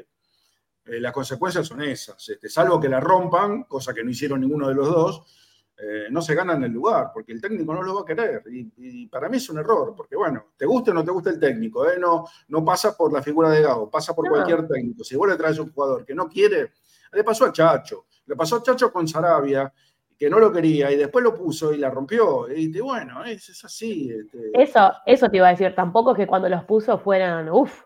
[0.85, 2.29] eh, las consecuencias son esas.
[2.29, 5.48] Este, salvo que la rompan, cosa que no hicieron ninguno de los dos,
[5.81, 8.43] eh, no se ganan el lugar, porque el técnico no lo va a querer.
[8.51, 11.29] Y, y para mí es un error, porque bueno, te guste o no te gusta
[11.29, 14.31] el técnico, eh, no, no pasa por la figura de Gago, pasa por No.
[14.31, 15.03] cualquier técnico.
[15.03, 16.71] Si vos le traes un jugador que no quiere,
[17.13, 19.71] le pasó a Chacho, le pasó a Chacho con Sarabia,
[20.17, 22.51] que no lo quería y después lo puso y la rompió.
[22.53, 24.11] Y te- bueno, es, es así.
[24.11, 27.83] este, Eso, eso te iba a decir, tampoco es que cuando los puso fueran, uff,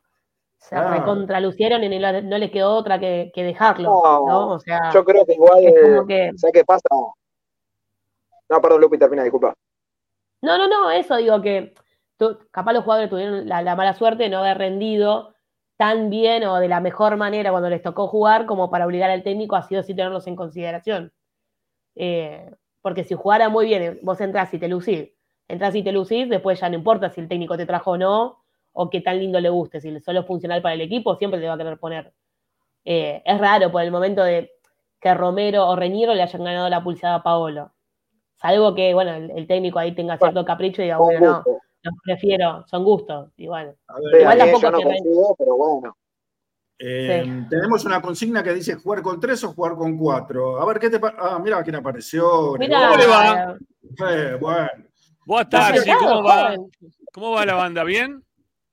[0.57, 4.49] se recontralucieron y no, le- no les quedó otra que, que dejarlo, No, ¿no?
[4.53, 6.31] O sea, yo creo que igual, es como que...
[6.37, 6.87] ¿sabes qué pasa?
[8.49, 9.53] No, perdón, Lupi, termina, disculpa.
[10.41, 11.73] No, no, no, eso digo que
[12.51, 15.33] capaz los jugadores tuvieron la, la mala suerte de no haber rendido
[15.77, 19.23] tan bien o de la mejor manera cuando les tocó jugar como para obligar al
[19.23, 21.11] técnico a sí o sí tenerlos en consideración.
[21.95, 22.51] Eh,
[22.81, 25.09] porque si jugara muy bien, vos entras y te lucís,
[25.47, 28.43] entras y te lucís, después ya no importa si el técnico te trajo o no,
[28.73, 31.47] o qué tan lindo le guste, si solo es funcional para el equipo, siempre te
[31.47, 32.13] va a querer poner.
[32.85, 34.51] Eh, es raro por el momento de
[34.99, 37.71] que Romero o Reñero le hayan ganado la pulsada a Paolo.
[38.43, 41.59] Salvo que, bueno, el, el técnico ahí tenga cierto capricho y diga, bueno, no, gusto.
[41.83, 43.31] los prefiero, son gustos.
[43.37, 43.73] Y bueno,
[44.11, 45.97] ver, Igual tampoco yo no pero bueno.
[46.77, 47.45] eh, Sí.
[47.49, 50.61] Tenemos una consigna que dice jugar con tres o jugar con cuatro.
[50.61, 51.15] A ver, ¿qué te pasa?
[51.17, 52.55] Ah, mira quién apareció.
[52.59, 53.57] mira, ¿Cómo le va?
[54.11, 54.67] Eh, bueno,
[55.25, 56.53] Buenas tardes, ¿cómo va?
[57.13, 57.83] ¿Cómo va la banda?
[57.85, 58.21] ¿Bien?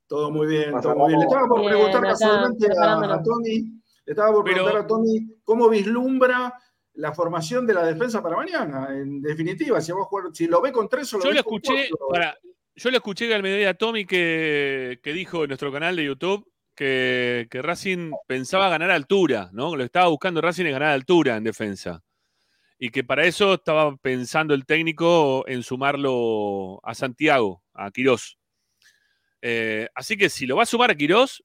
[0.08, 1.20] todo muy bien, todo muy bien.
[1.20, 3.60] Le estaba por Bien, preguntar acá, casualmente a, Tony,
[4.04, 6.52] le estaba por Pero- preguntar a Tony cómo vislumbra
[7.00, 8.88] la formación de la defensa para mañana.
[8.90, 11.44] En definitiva, si, vos jugar- si lo ve con tres o lo Yo ve lo
[11.44, 12.38] con escuché, para,
[12.74, 16.46] yo lo escuché al mediodía a Tommy que, que dijo en nuestro canal de YouTube
[16.74, 19.72] que, que Racing pensaba ganar altura, ¿no?
[19.72, 22.02] Lo que estaba buscando Racing es ganar altura en defensa.
[22.78, 28.38] Y que para eso estaba pensando el técnico en sumarlo a Santiago, a Quirós.
[29.42, 31.44] Eh, así que si lo va a sumar a Quirós,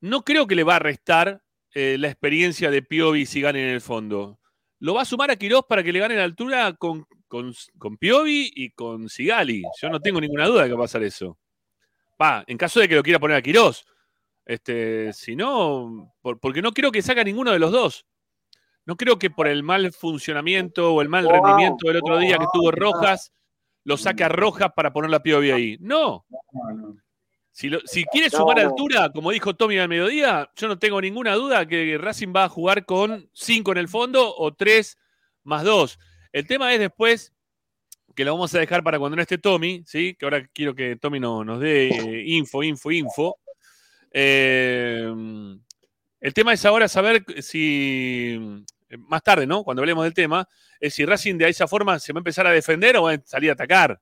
[0.00, 1.42] no creo que le va a restar
[1.74, 4.38] eh, la experiencia de Piovi si gane en el fondo.
[4.82, 7.96] Lo va a sumar a Quirós para que le gane la altura con, con, con
[7.96, 9.62] Piovi y con Sigali.
[9.80, 11.38] Yo no tengo ninguna duda de que va a pasar eso.
[12.20, 13.84] Va, en caso de que lo quiera poner a Quirós.
[14.44, 18.06] Este, si no, por- porque no creo que saca ninguno de los dos.
[18.84, 22.46] No creo que por el mal funcionamiento o el mal rendimiento del otro día que
[22.52, 22.72] tuvo.
[22.72, 23.32] Rojas,
[23.84, 25.76] lo saque a Rojas para poner la Piovi ahí.
[25.78, 26.26] No.
[27.52, 28.68] Si, lo- si quiere sumar no.
[28.70, 32.48] altura, como dijo Tommy al mediodía, yo no tengo ninguna duda que Racing va a
[32.48, 34.98] jugar con 5 en el fondo o 3
[35.44, 35.98] más 2.
[36.32, 37.32] El tema es después,
[38.14, 40.14] que lo vamos a dejar para cuando no esté Tommy, ¿sí?
[40.18, 43.38] que ahora quiero que Tommy no- nos dé eh, info, info, info.
[44.10, 45.10] Eh,
[46.20, 48.38] el tema es ahora saber si,
[48.88, 49.64] eh, más tarde, ¿no?
[49.64, 50.48] Cuando hablemos del tema,
[50.78, 53.22] es si Racing de esa forma se va a empezar a defender o va a
[53.24, 54.00] salir a atacar.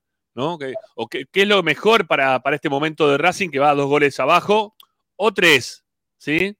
[1.09, 4.19] Qué, es lo mejor para, para este momento de Racing que va a dos goles
[4.19, 4.75] abajo
[5.15, 5.83] o tres,
[6.17, 6.55] ¿sí?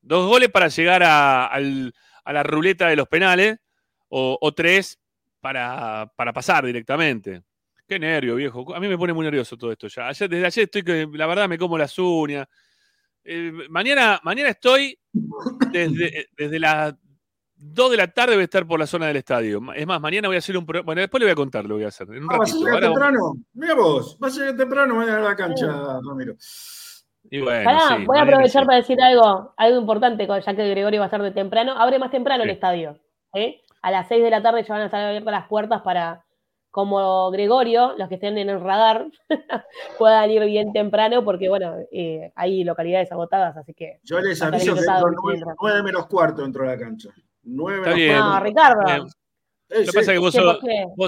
[0.00, 1.92] Dos goles para llegar a, al-
[2.24, 3.58] a la ruleta de los penales
[4.08, 4.98] o, tres
[5.40, 7.42] para, para pasar directamente.
[7.86, 8.74] Qué nervio, viejo.
[8.74, 10.08] A mí me pone muy nervioso todo esto ya.
[10.08, 12.46] Ayer, desde ayer estoy que, la verdad, me como las uñas.
[13.24, 14.98] Eh, mañana, mañana estoy
[15.72, 16.94] desde, desde las
[17.62, 19.60] 2 de la tarde voy a estar por la zona del estadio.
[19.74, 20.86] Es más, mañana voy a hacer un programa.
[20.86, 22.08] Bueno, después le voy a contar lo que voy a hacer.
[22.08, 22.64] En un Ah, ¿Vas a ratito.
[22.66, 23.32] llegar vamos- temprano?
[23.52, 25.66] Mira vos, vas a llegar temprano mañana a la cancha,
[26.06, 26.34] Ramiro.
[27.30, 28.66] Y bueno, Pará, sí, voy a aprovechar sí.
[28.66, 31.72] para decir algo, algo importante, con- ya que Gregorio va a estar de temprano.
[31.76, 32.98] Abre más temprano el estadio.
[33.34, 33.60] ¿eh?
[33.82, 36.24] A las 6 de la tarde ya van a estar abiertas las puertas para,
[36.70, 39.06] como Gregorio, los que estén en el radar,
[39.98, 44.74] puedan ir bien temprano, porque bueno, eh, hay localidades agotadas, así que Yo les aviso
[44.74, 45.56] que dotado entro mientras.
[45.60, 47.10] 9 menos cuarto dentro de la cancha.
[47.42, 48.18] Nueve Está menos bien.
[48.18, 48.34] cuarto.
[48.34, 48.88] No, Ricardo.
[48.88, 49.10] Eh,
[49.72, 49.96] Eh, Lo que sí.
[49.98, 50.40] pasa es que vos ¿Qué,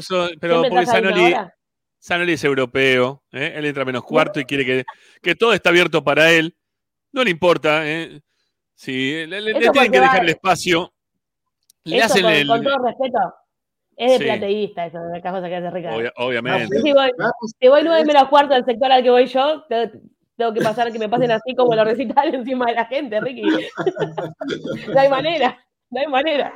[0.02, 1.34] sos, pero porque Sanoli?
[1.98, 3.54] Sanoli es europeo, ¿eh?
[3.56, 4.84] él entra menos cuarto y quiere que,
[5.20, 6.56] que todo está abierto para él.
[7.12, 8.20] No le importa, ¿eh?
[8.74, 10.92] Sí, le, le- le Eso tienen que dejar va- el espacio.
[11.84, 12.46] Le Eso, hacen con, el.
[12.46, 13.18] con todo respeto,
[13.96, 14.24] es de Sí.
[14.24, 15.96] plateísta eso, de las cosas que hace Ricardo.
[15.98, 16.80] obvia- obviamente.
[16.80, 17.10] Si voy,
[17.60, 19.90] si voy nueve menos cuarto del sector al que voy yo, te-
[20.36, 23.42] tengo que pasar que me pasen así como los recitales encima de la gente, Ricky.
[24.94, 25.58] no hay manera,
[25.93, 26.53] no hay manera.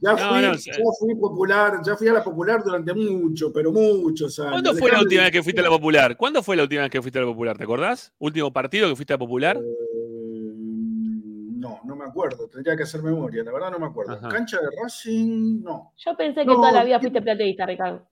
[0.00, 4.38] Ya fui, no, ya fui popular, ya fui a la popular durante mucho, pero muchos
[4.38, 4.52] años.
[4.52, 6.16] ¿Cuándo fue la última vez que fuiste a la popular?
[6.16, 7.56] ¿Cuándo fue la última vez que fuiste a la popular?
[7.58, 8.12] ¿Te acordás?
[8.18, 9.56] ¿Último partido que fuiste a la popular?
[9.56, 12.48] Eh, no, no me acuerdo.
[12.48, 13.42] Tendría que hacer memoria.
[13.42, 14.12] La verdad no me acuerdo.
[14.12, 14.28] Ajá.
[14.28, 15.92] Cancha de Racing, no.
[15.96, 18.06] Yo pensé que No, toda la vida ¿qué- fuiste plateísta, Ricardo.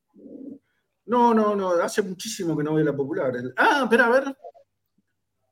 [1.07, 1.71] No, no, no.
[1.73, 3.33] Hace muchísimo que no voy a la popular.
[3.57, 4.25] Ah, espera, a ver.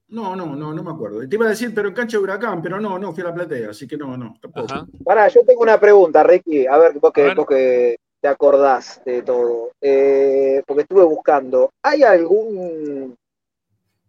[0.09, 1.27] No, no, no, no me acuerdo.
[1.27, 3.35] Te iba a decir, pero en cancha de huracán, pero no, no, fui a la
[3.35, 4.73] platea, así que no, no, tampoco.
[4.73, 4.87] Ajá.
[5.05, 6.67] Pará, yo tengo una pregunta, Ricky.
[6.67, 7.35] A ver, vos que, ver.
[7.35, 9.71] vos que te acordás de todo.
[9.81, 11.71] Eh, porque estuve buscando.
[11.83, 13.17] ¿Hay algún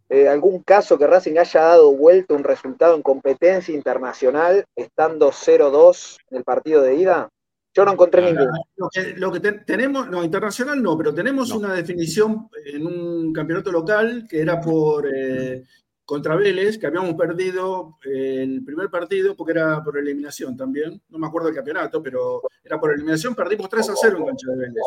[0.10, 6.18] eh, algún caso que Racing haya dado vuelta un resultado en competencia internacional estando 0-2
[6.30, 7.30] en el partido de ida?
[7.74, 8.52] Yo no encontré Ah, ninguno.
[8.78, 11.58] Lo que, lo que te- tenemos, no, internacional no, pero tenemos No.
[11.58, 15.64] una definición en un campeonato local que era por eh,
[16.06, 21.02] contra Vélez, que habíamos perdido eh, el primer partido porque era por eliminación también.
[21.10, 23.34] No me acuerdo del campeonato, pero era por eliminación.
[23.36, 24.84] Perdimos 3 a 0 en cancha de Vélez.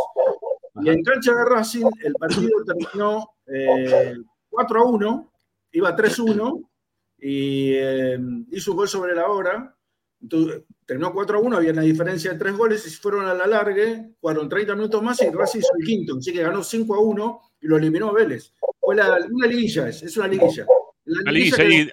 [0.80, 4.14] Y en cancha de Racing el partido terminó eh,
[4.48, 5.32] 4 a 1,
[5.72, 6.70] iba 3 a 1
[7.18, 8.18] y eh,
[8.52, 9.74] hizo un gol sobre la hora.
[10.20, 13.46] Entonces, terminó 4 a 1, había una diferencia de 3 goles y fueron a la
[13.46, 17.00] largue, fueron 30 minutos más y Racing hizo el quinto, así que ganó 5 a
[17.00, 18.52] 1 y lo eliminó Vélez.
[18.80, 20.64] Fue la- una liguilla, es, es una liguilla.
[21.08, 21.90] La que- ahí,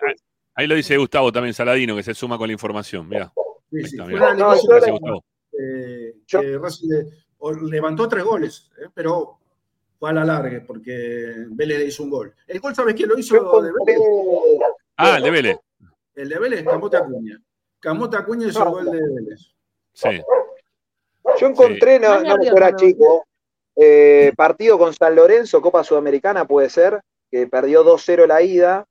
[0.55, 3.07] ahí lo dice Gustavo también Saladino, que se suma con la información.
[3.07, 3.31] Mirá.
[3.71, 5.21] sí, sí, está, No, yo
[5.57, 9.37] eh, que le- levantó 3 goles, eh, pero
[9.97, 12.33] fue a la largue porque Vélez le hizo un gol.
[12.47, 13.99] El gol, ¿sabes quién lo hizo de Vélez?
[14.97, 15.57] Ah, el de Vélez.
[16.15, 17.41] El de Vélez, Camote Acuña.
[17.79, 19.51] Camote Acuña hizo el gol de Vélez.
[19.93, 20.09] Sí.
[21.39, 22.77] yo encontré, no, no, yo era ¿no?
[22.77, 23.25] chico,
[23.77, 27.01] eh, partido con San Lorenzo, Copa Sudamericana puede ser,
[27.31, 28.85] que perdió 2-0 la ida,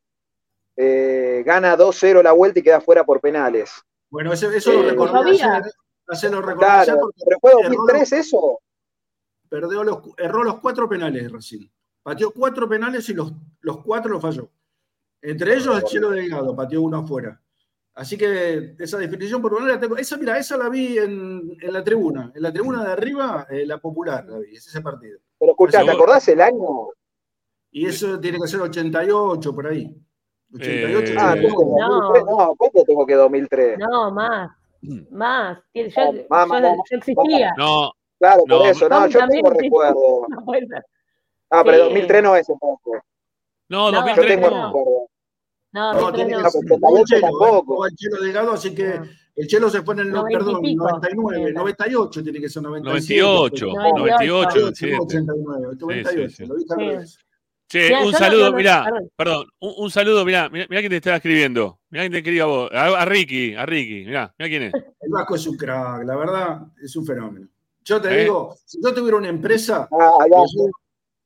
[0.76, 3.72] eh, gana 2-0 la vuelta y queda fuera por penales.
[4.10, 5.56] Bueno, ese- eso lo Eh, recordé sabía.
[5.56, 5.72] ayer.
[6.06, 8.58] Recordar ayer Claro, porque ¿pero fue erró 2003 eso?
[9.48, 11.70] perdió los, erró los cuatro penales recién.
[12.02, 14.50] Pateó cuatro penales y los, los cuatro los falló.
[15.22, 17.40] Entre ellos el Chelo Delgado, pateó uno afuera.
[17.94, 19.96] Así que esa definición por lo la tengo.
[19.96, 22.32] Esa, mira, esa la vi en, en la tribuna.
[22.34, 25.18] En la tribuna de arriba, eh, la popular, la vi, es ese partido.
[25.38, 26.88] Pero escuchá, Eso- ¿te acordás el año?
[27.70, 29.96] Y eso tiene que ser 88 por ahí.
[30.54, 31.12] 88.
[31.12, 31.40] Eh, Ah, 89.
[31.48, 33.78] tengo 2003, no, ¿cuánto tengo que 2003?
[33.78, 34.50] No, más,
[35.10, 35.58] más.
[35.74, 37.52] Yo, yo- Vamos, yo vamos, existía.
[37.56, 39.58] No, Claro, por No, eso, no, yo tengo sí.
[39.60, 40.26] recuerdo.
[40.28, 40.44] No.
[41.50, 41.82] Ah, pero Sí.
[41.84, 43.02] 2003 no es entonces.
[43.68, 44.56] no, No, Yo 2003 tengo no.
[44.56, 44.66] no.
[44.68, 44.90] recuerdo.
[45.72, 46.38] No, No, 2003 tiene no.
[46.38, 46.60] que No, ser.
[46.64, 47.30] pero Jugó el 88 Chelo, ¿eh?
[47.50, 47.86] tampoco.
[47.86, 49.04] El Chelo Delgado, así que No.
[49.36, 50.84] el Chelo se fue en el no, 90 y perdón, pico.
[50.88, 51.52] 99, Sí.
[51.54, 53.20] 98 tiene que ser 97.
[53.20, 54.96] 98, 98, 98, 97.
[55.00, 56.46] 89, 98, sí, sí.
[56.46, 57.16] lo dije al Sí.
[57.66, 59.10] Che, Mirá, un no- saludo, no- no- mirá, perdón.
[59.16, 61.80] perdón, un, un saludo, mirá, mirá, mirá quién te está escribiendo.
[61.90, 64.72] Mirá quién te escribe a vos, a, a Ricky, a Ricky, mirá, mirá quién es.
[65.00, 67.48] El Vasco es un crack, la verdad, es un fenómeno.
[67.82, 68.22] Yo te ¿Eh?
[68.24, 70.70] digo, si yo tuviera una empresa, Ah, lo llevo,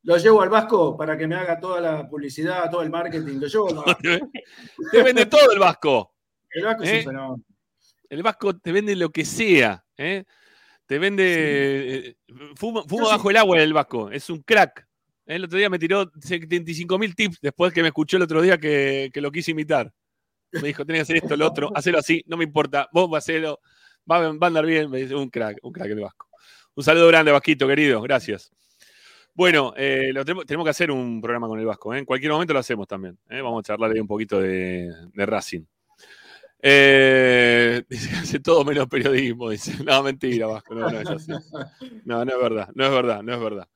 [0.05, 3.39] lo llevo al Vasco para que me haga toda la publicidad, todo el marketing.
[3.41, 3.93] Lo llevo al Vasco.
[4.93, 6.15] Te vende todo el Vasco.
[6.51, 6.99] El Vasco es ¿Eh?
[6.99, 7.45] un fenómeno.
[8.09, 9.85] El Vasco te vende lo que sea.
[9.99, 10.25] ¿eh?
[10.87, 11.25] Te vende.
[12.09, 12.17] eh,
[12.57, 13.11] Fuma, fuma sí.
[13.13, 14.11] bajo el agua el Vasco.
[14.11, 14.88] Es un crack.
[15.29, 18.57] El otro día me tiró 75 mil tips después que me escuchó el otro día
[18.57, 19.93] que, que lo quise imitar.
[20.53, 23.61] Me dijo, tenés que hacer esto, lo otro, hacerlo así, no me importa, vos hacelo,
[24.11, 24.91] va, va a andar bien.
[24.91, 26.29] Me dice, un crack, un crack el Vasco.
[26.75, 28.51] Un saludo grande, Vasquito, querido, gracias.
[29.35, 31.93] Bueno, eh, tenemos, tenemos que hacer un programa con el Vasco.
[31.93, 31.99] ¿eh?
[31.99, 33.19] En cualquier momento lo hacemos también.
[33.29, 33.43] ¿eh?
[33.43, 35.65] Vamos a charlar ahí un poquito de, Racing.
[36.63, 39.77] Dice, hace todo menos periodismo, dice.
[39.85, 41.33] No, mentira, Vasco, no, no es así.
[42.07, 43.69] No, no es verdad, no es verdad, no es verdad.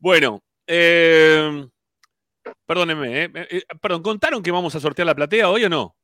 [0.00, 0.42] Bueno,
[0.74, 1.68] eh,
[2.66, 5.94] perdónenme, eh, eh, perdón, ¿contaron que vamos a sortear la platea hoy o no?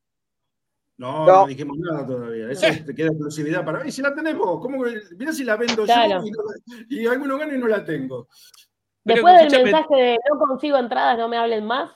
[0.97, 1.41] No, No.
[1.41, 2.51] no dijimos nada todavía.
[2.51, 3.91] Eso te queda exclusividad para mí.
[3.91, 6.21] Si la tenemos, ¿cómo que- Mirá si la vendo Claro.
[6.21, 8.27] yo y, no- y alguno gana y no la tengo.
[9.03, 9.63] Pero, Después del escúchame.
[9.71, 11.89] mensaje de no consigo entradas, no me hablen más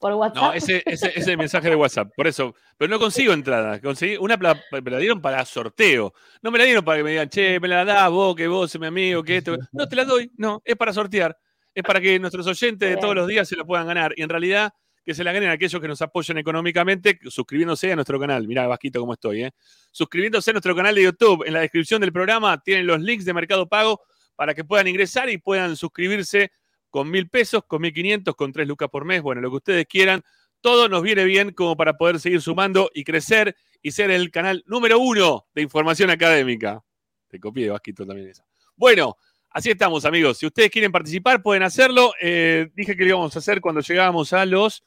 [0.00, 0.42] por WhatsApp.
[0.42, 2.54] No, ese, ese, ese es el mensaje de WhatsApp, por eso.
[2.76, 3.80] Pero no consigo entradas.
[3.80, 6.12] Conseguí una pla- me la dieron para sorteo.
[6.42, 8.76] No me la dieron para que me digan, che, me la das vos, que vos,
[8.80, 9.56] mi amigo, que esto.
[9.72, 11.38] No te la doy, no, es para sortear.
[11.80, 14.12] Es para que nuestros oyentes de todos los días se lo puedan ganar.
[14.14, 14.70] Y en realidad
[15.02, 18.46] que se la ganen aquellos que nos apoyan económicamente suscribiéndose a nuestro canal.
[18.46, 19.50] Mirá, Vasquito, cómo estoy, ¿eh?
[19.90, 21.44] Suscribiéndose a nuestro canal de YouTube.
[21.46, 24.02] En la descripción del programa tienen los links de Mercado Pago
[24.36, 26.52] para que puedan ingresar y puedan suscribirse
[26.90, 29.86] con mil pesos, con mil quinientos, con tres lucas por mes, bueno, lo que ustedes
[29.86, 30.22] quieran.
[30.60, 34.62] Todo nos viene bien como para poder seguir sumando y crecer y ser el canal
[34.66, 36.84] número uno de información académica.
[37.26, 38.44] Te copié, Vasquito, también esa.
[38.76, 39.16] Bueno,
[39.50, 40.38] así estamos, amigos.
[40.38, 42.12] Si ustedes quieren participar, pueden hacerlo.
[42.20, 44.84] Eh, dije que lo íbamos a hacer cuando llegábamos a los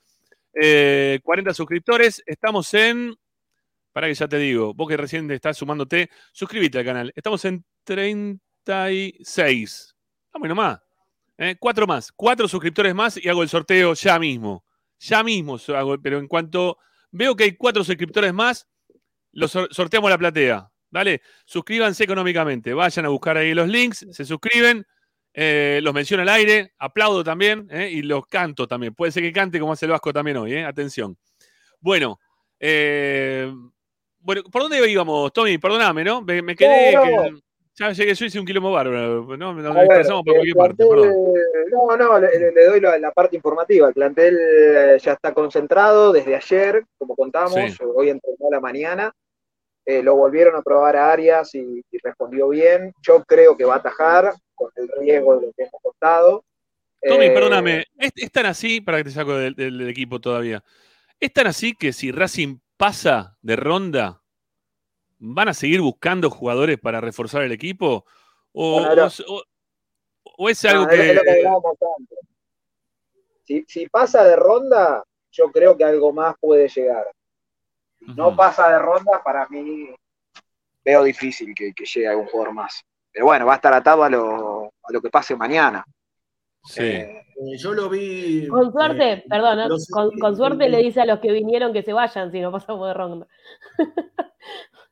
[0.54, 2.24] eh, 40 suscriptores.
[2.26, 3.16] Estamos en.
[3.92, 7.14] Para que ya te digo, vos que recién estás sumándote, suscríbete al canal.
[7.16, 9.96] Estamos en 36.
[10.26, 10.80] Estamos nomás.
[11.38, 11.56] ¿eh?
[11.60, 12.12] Cuatro más.
[12.12, 14.66] Cuatro suscriptores más y hago el sorteo ya mismo.
[15.00, 16.78] Ya mismo hago, pero en cuanto
[17.12, 18.68] veo que hay cuatro suscriptores más,
[19.32, 20.72] los sor- sorteamos la platea.
[20.94, 22.72] Dale, suscríbanse económicamente.
[22.72, 24.86] Vayan a buscar ahí los links, se suscriben,
[25.34, 28.94] eh, los menciono al aire, aplaudo también eh, y los canto también.
[28.94, 31.18] Puede ser que cante como hace el Vasco también hoy, eh, atención.
[31.80, 32.20] Bueno,
[34.20, 35.58] bueno, ¿por dónde íbamos, Tommy?
[35.58, 36.22] Perdóname, ¿no?
[36.22, 36.94] Me, me quedé.
[36.94, 37.40] No, que-
[37.76, 39.36] ya llegué yo hice un quilombo bárbaro.
[39.36, 39.52] ¿no?
[39.52, 41.12] Nos dispersamos por parte, perdón.
[41.72, 43.88] No, no, le, doy la, la parte informativa.
[43.88, 44.38] El plantel
[45.02, 47.78] ya está concentrado desde ayer, como contamos, Sí.
[47.96, 49.12] hoy entrenó a la mañana.
[49.86, 52.94] Eh, lo volvieron a probar a Arias y, y respondió bien.
[53.02, 56.44] Yo creo que va a atajar con el riesgo de lo que hemos contado.
[57.02, 60.64] Tommy, Eh, perdóname, ¿es, es tan así, para que te saco del, equipo todavía,
[61.20, 64.22] es tan así que si Racing pasa de ronda,
[65.20, 68.06] ¿van a seguir buscando jugadores para reforzar el equipo?
[68.54, 68.82] ¿O,
[70.38, 71.44] o- es algo es lo que
[73.68, 77.06] si pasa de ronda, yo creo que algo más puede llegar.
[78.06, 79.90] Si no pasa de ronda, para mí
[80.84, 82.84] veo difícil que, que llegue algún jugador más.
[83.12, 85.84] Pero bueno, va a estar atado a lo, a lo que pase mañana.
[86.66, 86.82] Sí.
[86.84, 88.48] Eh, Eh, yo lo vi.
[88.48, 89.68] Con suerte, eh, perdón, ¿no?
[89.70, 92.52] los- con, con suerte le dice a los que vinieron que se vayan si no
[92.52, 93.28] pasamos de ronda.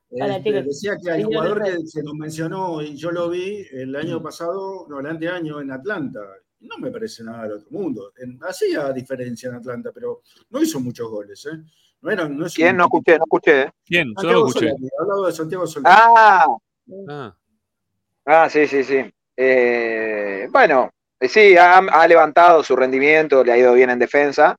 [0.09, 3.95] Este, decía que hay Señor jugador que se nos mencionó y yo lo vi el
[3.95, 6.19] año pasado, no, el anteaño en Atlanta.
[6.61, 8.11] No me parece nada del otro mundo.
[8.17, 11.45] En- hacía diferencia en Atlanta, pero no hizo muchos goles.
[11.45, 11.57] ¿eh?
[12.01, 12.71] No era, no es ¿Quién?
[12.71, 13.61] un- No escuché, no escuché.
[13.61, 13.71] ¿eh?
[13.85, 14.13] ¿Quién?
[14.21, 14.69] Yo lo escuché.
[14.69, 15.95] Solari, hablaba de Santiago Solari.
[15.97, 16.45] Ah,
[17.07, 17.35] Ah,
[18.25, 19.13] ah, sí, sí, sí.
[19.37, 20.89] Eh, bueno,
[21.19, 24.55] eh, sí, ha, ha levantado su rendimiento, le ha ido bien en defensa.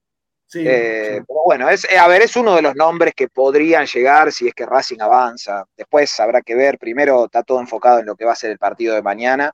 [0.46, 1.24] Sí, Eh, sí.
[1.26, 4.48] pero bueno, es, eh, a ver, es uno de los nombres que podrían llegar si
[4.48, 5.64] es que Racing avanza.
[5.76, 6.78] Después habrá que ver.
[6.78, 9.50] Primero está todo enfocado en lo que va a ser el partido de mañana.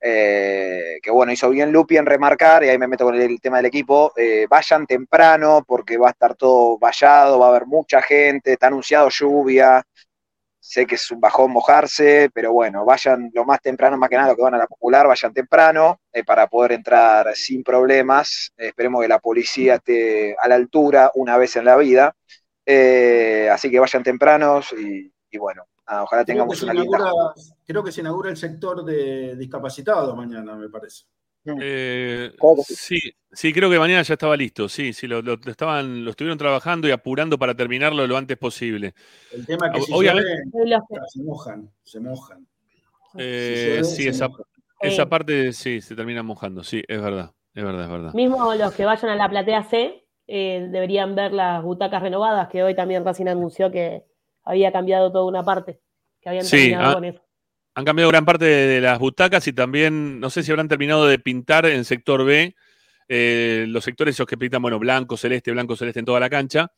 [0.00, 3.58] Eh, que bueno, hizo bien Lupi en remarcar, y ahí me meto con el, tema
[3.58, 4.12] del equipo.
[4.16, 8.68] eh, vayan temprano porque va a estar todo vallado, va a haber mucha gente, está
[8.68, 9.82] anunciado lluvia.
[10.60, 14.30] Sé que es un bajón mojarse, pero bueno, vayan lo más temprano, más que nada,
[14.30, 18.52] lo que van a la popular, vayan temprano eh, para poder entrar sin problemas.
[18.56, 22.14] Esperemos que la policía esté a la altura una vez en la vida.
[23.52, 26.98] Así que vayan tempranos y, y bueno, ah, ojalá tengamos una linda.
[27.66, 31.04] Creo que se inaugura el sector de discapacitados mañana, me parece.
[31.60, 32.32] eh,
[32.66, 32.74] sí.
[32.74, 33.00] sí,
[33.32, 34.68] sí, creo que mañana ya estaba listo.
[34.68, 38.94] Sí, sí, lo, estaban, lo estuvieron trabajando y apurando para terminarlo lo antes posible.
[39.32, 42.46] El tema es que si Obviamente- llueve, Los que- se mojan, se mojan.
[43.18, 44.44] Eh, llueve, sí, se esa, mojan.
[44.80, 45.08] esa Sí.
[45.08, 46.62] parte sí, se termina mojando.
[46.64, 47.32] Sí, es verdad.
[47.54, 48.12] Es verdad, es verdad.
[48.12, 52.62] Mismo los que vayan a la platea C eh, deberían ver las butacas renovadas, que
[52.62, 54.02] hoy también Racing anunció que
[54.42, 55.80] había cambiado toda una parte,
[56.20, 57.22] que habían Sí, terminado ah, con eso.
[57.76, 61.18] Han cambiado gran parte de, las butacas y también, no sé si habrán terminado de
[61.18, 62.56] pintar en sector B,
[63.06, 66.72] eh, los sectores esos que pintan, bueno, blanco, celeste, blanco, celeste en toda la cancha.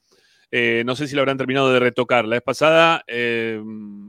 [0.51, 2.24] Eh, no sé si lo habrán terminado de retocar.
[2.24, 3.62] La vez pasada, eh,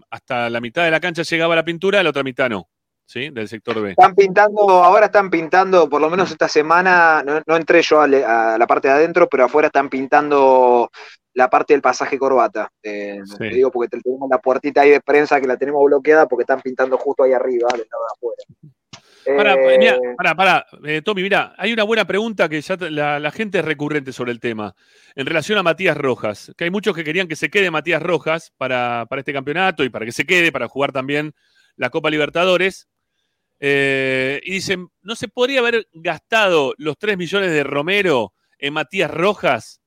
[0.09, 2.67] hasta la mitad de la cancha llegaba la pintura, la otra mitad no,
[3.05, 3.29] ¿sí?
[3.29, 3.91] Del sector B.
[3.91, 8.65] Están pintando, ahora están pintando, por lo menos esta semana, no, entré yo a la
[8.67, 10.89] parte de adentro, pero afuera están pintando
[11.33, 12.71] la parte del pasaje corbata.
[12.83, 13.37] Eh, Sí.
[13.37, 16.43] Te digo porque te- tenemos la puertita ahí de prensa que la tenemos bloqueada porque
[16.43, 18.43] están pintando justo ahí arriba, del lado de afuera.
[19.37, 20.65] Pará, Eh, mirá, pará, pará.
[20.85, 24.31] Eh, Tommy, mira, hay una buena pregunta que ya la, la gente es recurrente sobre
[24.31, 24.73] el tema,
[25.15, 28.51] en relación a Matías Rojas, que hay muchos que querían que se quede Matías Rojas
[28.57, 31.33] para, para este campeonato y para que se quede, para jugar también
[31.75, 32.87] la Copa Libertadores.
[33.59, 39.11] Eh, y dicen, ¿no se podría haber gastado los 3 millones de Romero en Matías
[39.11, 39.81] Rojas?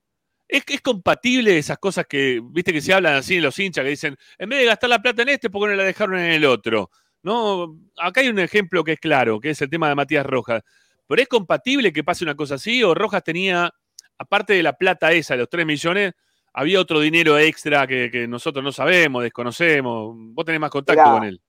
[0.52, 3.90] ¿Es, es compatible esas cosas que, viste, que se hablan así en los hinchas, que
[3.90, 6.32] dicen, en vez de gastar la plata en este, ¿por qué no la dejaron en
[6.32, 6.90] el otro?
[7.22, 10.62] No, acá hay un ejemplo que es claro, que es el tema de Matías Rojas.
[11.06, 13.70] Pero es compatible que pase una cosa así, o Rojas tenía,
[14.18, 16.12] aparte de la plata esa, los 3 millones,
[16.52, 20.12] había otro dinero extra que, que nosotros no sabemos, desconocemos.
[20.16, 21.14] Vos tenés más contacto Mirá.
[21.14, 21.40] con él.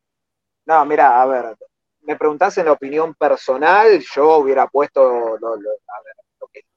[0.65, 1.57] No, mira, a ver,
[2.01, 5.01] me preguntás en la opinión personal, yo hubiera puesto
[5.37, 6.15] lo, lo- a ver,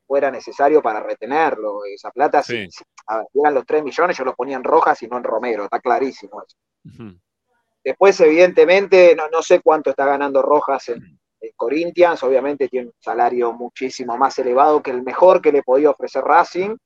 [0.07, 1.85] fuera necesario para retenerlo.
[1.85, 2.67] Esa plata, Sí.
[2.71, 5.25] si, a ver, eran los 3 millones, yo los ponía en Rojas y no en
[5.25, 6.57] Romero, está clarísimo eso.
[7.85, 12.95] Después, evidentemente, no, no sé cuánto está ganando Rojas en, en Corinthians, obviamente tiene un
[12.99, 16.77] salario muchísimo más elevado que el mejor que le podía ofrecer Racing.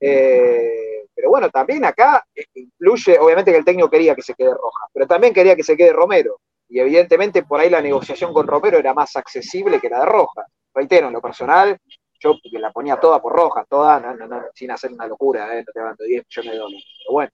[0.00, 4.50] Eh, pero bueno, también acá eh, influye, obviamente que el técnico quería que se quede
[4.54, 6.40] Rojas, pero también quería que se quede Romero.
[6.68, 10.46] Y evidentemente por ahí la negociación con Romero era más accesible que la de Rojas.
[10.74, 11.76] Reitero, en lo personal,
[12.20, 15.56] yo que la ponía toda por Rojas, toda, no, no, no, sin hacer una locura,
[15.58, 16.84] eh, no te de 10 millones de dólares.
[16.98, 17.30] Pero bueno,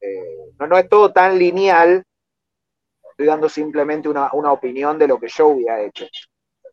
[0.00, 2.02] eh, no, no es todo tan lineal.
[3.10, 6.06] Estoy dando simplemente una, una opinión de lo que yo hubiera hecho.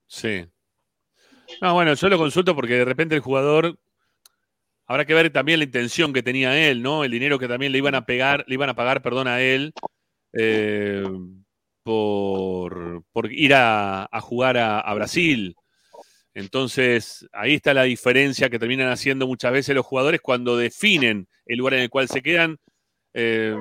[0.06, 0.48] Sí.
[1.62, 3.78] No, bueno, yo lo consulto porque de repente el jugador.
[4.90, 7.04] Habrá que ver también la intención que tenía él, ¿no?
[7.04, 9.74] El dinero que también le iban a pegar, le iban a pagar, perdón, a él
[10.32, 11.04] eh,
[11.84, 15.58] por, por ir a, a jugar a Brasil.
[16.38, 21.58] Entonces, ahí está la diferencia que terminan haciendo muchas veces los jugadores cuando definen el
[21.58, 22.60] lugar en el cual se quedan.
[23.16, 23.60] Eh,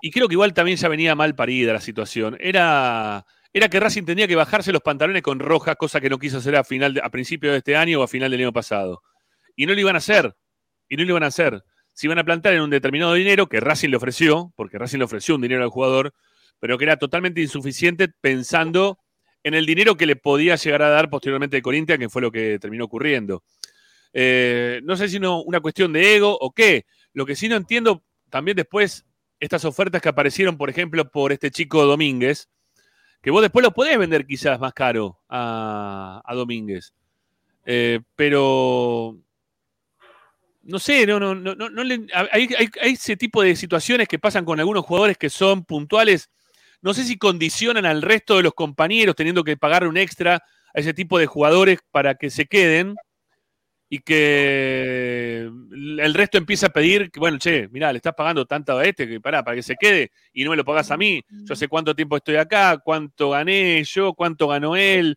[0.00, 2.38] y creo que igual también ya venía mal parida la situación.
[2.40, 6.38] Era, era que Racing tenía que bajarse los pantalones con Rojas, cosa que no quiso
[6.38, 9.02] hacer a, final a principio de este año o a final del año pasado.
[9.54, 10.34] Y no lo iban a hacer.
[10.88, 11.62] Y no lo iban a hacer.
[11.92, 15.04] Se iban a plantar en un determinado dinero que Racing le ofreció, porque Racing le
[15.04, 16.14] ofreció un dinero al jugador,
[16.60, 19.01] pero que era totalmente insuficiente pensando
[19.44, 22.30] en el dinero que le podía llegar a dar posteriormente de Corinthians, que fue lo
[22.30, 23.42] que terminó ocurriendo.
[24.12, 26.84] Eh, no sé si no una cuestión de ego o qué.
[27.12, 29.04] Lo que sí no entiendo también después,
[29.40, 32.48] estas ofertas que aparecieron, por ejemplo, por este chico Domínguez,
[33.20, 36.92] que vos después lo podés vender quizás más caro a, a Domínguez.
[37.64, 39.16] Eh, pero
[40.62, 44.44] no sé, no, no, no, no, hay, hay- hay ese tipo de situaciones que pasan
[44.44, 46.30] con algunos jugadores que son puntuales.
[46.82, 50.80] No sé si condicionan al resto de los compañeros teniendo que pagar un extra a
[50.80, 52.96] ese tipo de jugadores para que se queden
[53.88, 58.78] y que el resto empieza a pedir que, bueno, che, mirá, le estás pagando tanto
[58.78, 61.22] a este que pará, para que se quede y no me lo pagas a mí.
[61.44, 65.16] Yo sé cuánto tiempo estoy acá, cuánto gané yo, cuánto ganó él.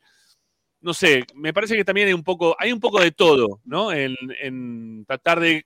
[0.82, 3.93] No sé, me parece que también hay un poco, hay un poco de todo, ¿no?
[3.93, 5.66] En, en tratar de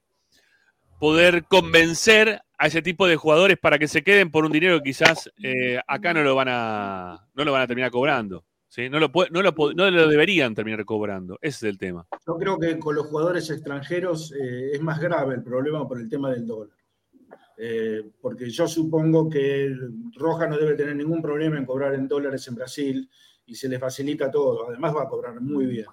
[0.99, 4.89] poder convencer a ese tipo de jugadores para que se queden por un dinero que
[4.89, 8.43] quizás eh, acá no lo van a, no lo van a terminar cobrando.
[8.67, 8.89] ¿sí?
[8.89, 11.37] No, lo, puede- no, lo, no lo deberían terminar cobrando.
[11.41, 12.05] Ese es el tema.
[12.27, 16.09] Yo creo que con los jugadores extranjeros eh, es más grave el problema por el
[16.09, 16.75] tema del dólar.
[17.57, 19.73] Eh, porque yo supongo que
[20.15, 23.09] Roja no debe tener ningún problema en cobrar en dólares en Brasil
[23.45, 24.67] y se le facilita todo.
[24.69, 25.85] Además va a cobrar muy bien.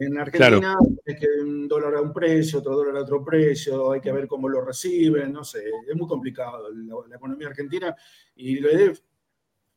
[0.00, 4.00] En Argentina es que un dólar a un precio, otro dólar a otro precio, hay
[4.00, 7.94] que ver cómo lo reciben, no sé, es muy complicado la, la economía argentina
[8.36, 8.98] y le debe,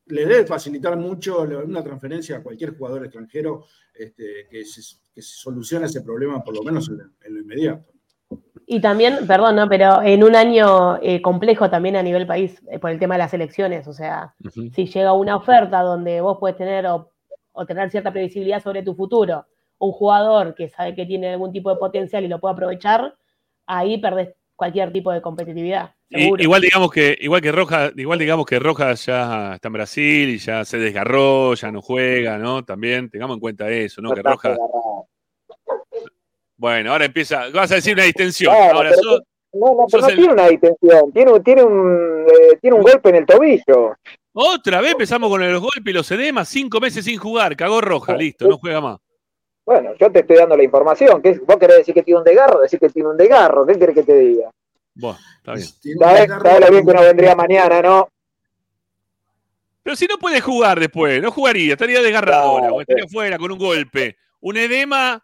[0.07, 4.81] le debe facilitar mucho una transferencia a cualquier jugador extranjero este, que, se,
[5.13, 7.91] que se solucione ese problema por lo menos en, en lo inmediato.
[8.65, 9.67] Y también, perdón, ¿no?
[9.67, 13.19] pero en un año eh, complejo también a nivel país eh, por el tema de
[13.19, 13.87] las elecciones.
[13.87, 14.33] O sea,
[14.73, 17.11] si llega una oferta donde vos puedes tener o,
[17.51, 19.45] o tener cierta previsibilidad sobre tu futuro,
[19.81, 23.15] un jugador que sabe que tiene algún tipo de potencial y lo puede aprovechar,
[23.65, 25.95] ahí perdés cualquier tipo de competitividad.
[26.09, 26.43] Seguro.
[26.43, 30.37] igual digamos que igual que Rojas igual digamos que Rojas ya está en Brasil y
[30.39, 34.21] ya se desgarró ya no juega no también tengamos en cuenta eso no No que
[34.21, 34.57] Rojas
[36.57, 39.21] bueno ahora empieza vas a decir una distensión Claro, ahora pero sos-
[39.53, 42.83] No, no, pero no el- tiene una distensión, tiene, un- tiene, un, eh, tiene un
[42.83, 43.95] golpe en el tobillo.
[44.33, 48.15] otra vez empezamos con los golpes y los edemas cinco meses sin jugar cagó Roja
[48.15, 48.97] listo no juega más
[49.65, 51.21] Bueno, yo te estoy dando la información.
[51.21, 52.59] ¿Qué, ¿Vos querés decir que tiene un desgarro?
[52.59, 53.65] Decir que tiene un desgarro.
[53.65, 54.49] ¿Qué querés que te diga?
[54.93, 55.67] bueno está bien
[56.27, 58.09] desgarro- sabés lo bien que no vendría mañana, ¿no?
[59.83, 63.37] pero si no puede jugar después no jugaría estaría desgarrado Claro, ahora, o estaría fuera
[63.37, 65.23] con un golpe un edema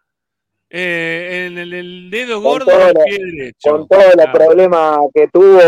[0.70, 5.28] eh, en el, el dedo Con gordo del pie derecho Con todos los problemas que
[5.28, 5.60] tuvo,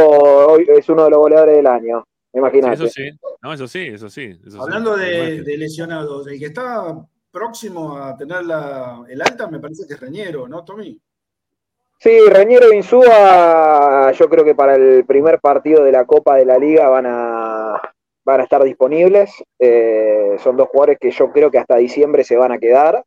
[0.53, 2.05] hoy es uno de los goleadores del año.
[2.33, 2.75] Imagínate.
[2.75, 3.11] eso sí
[3.43, 4.59] no eso sí eso sí eso sí.
[4.59, 6.97] Hablando de lesionados, el que está
[7.31, 11.01] próximo a tener la, el alta me parece que es Reñero, ¿no, Tommy?
[11.99, 16.47] Sí, Reñero e Insúa, yo creo que para el primer partido de la Copa de
[16.47, 17.79] la Liga van a,
[18.25, 19.31] van a estar disponibles.
[19.59, 23.05] Eh, son dos jugadores que yo creo que hasta diciembre se van a quedar.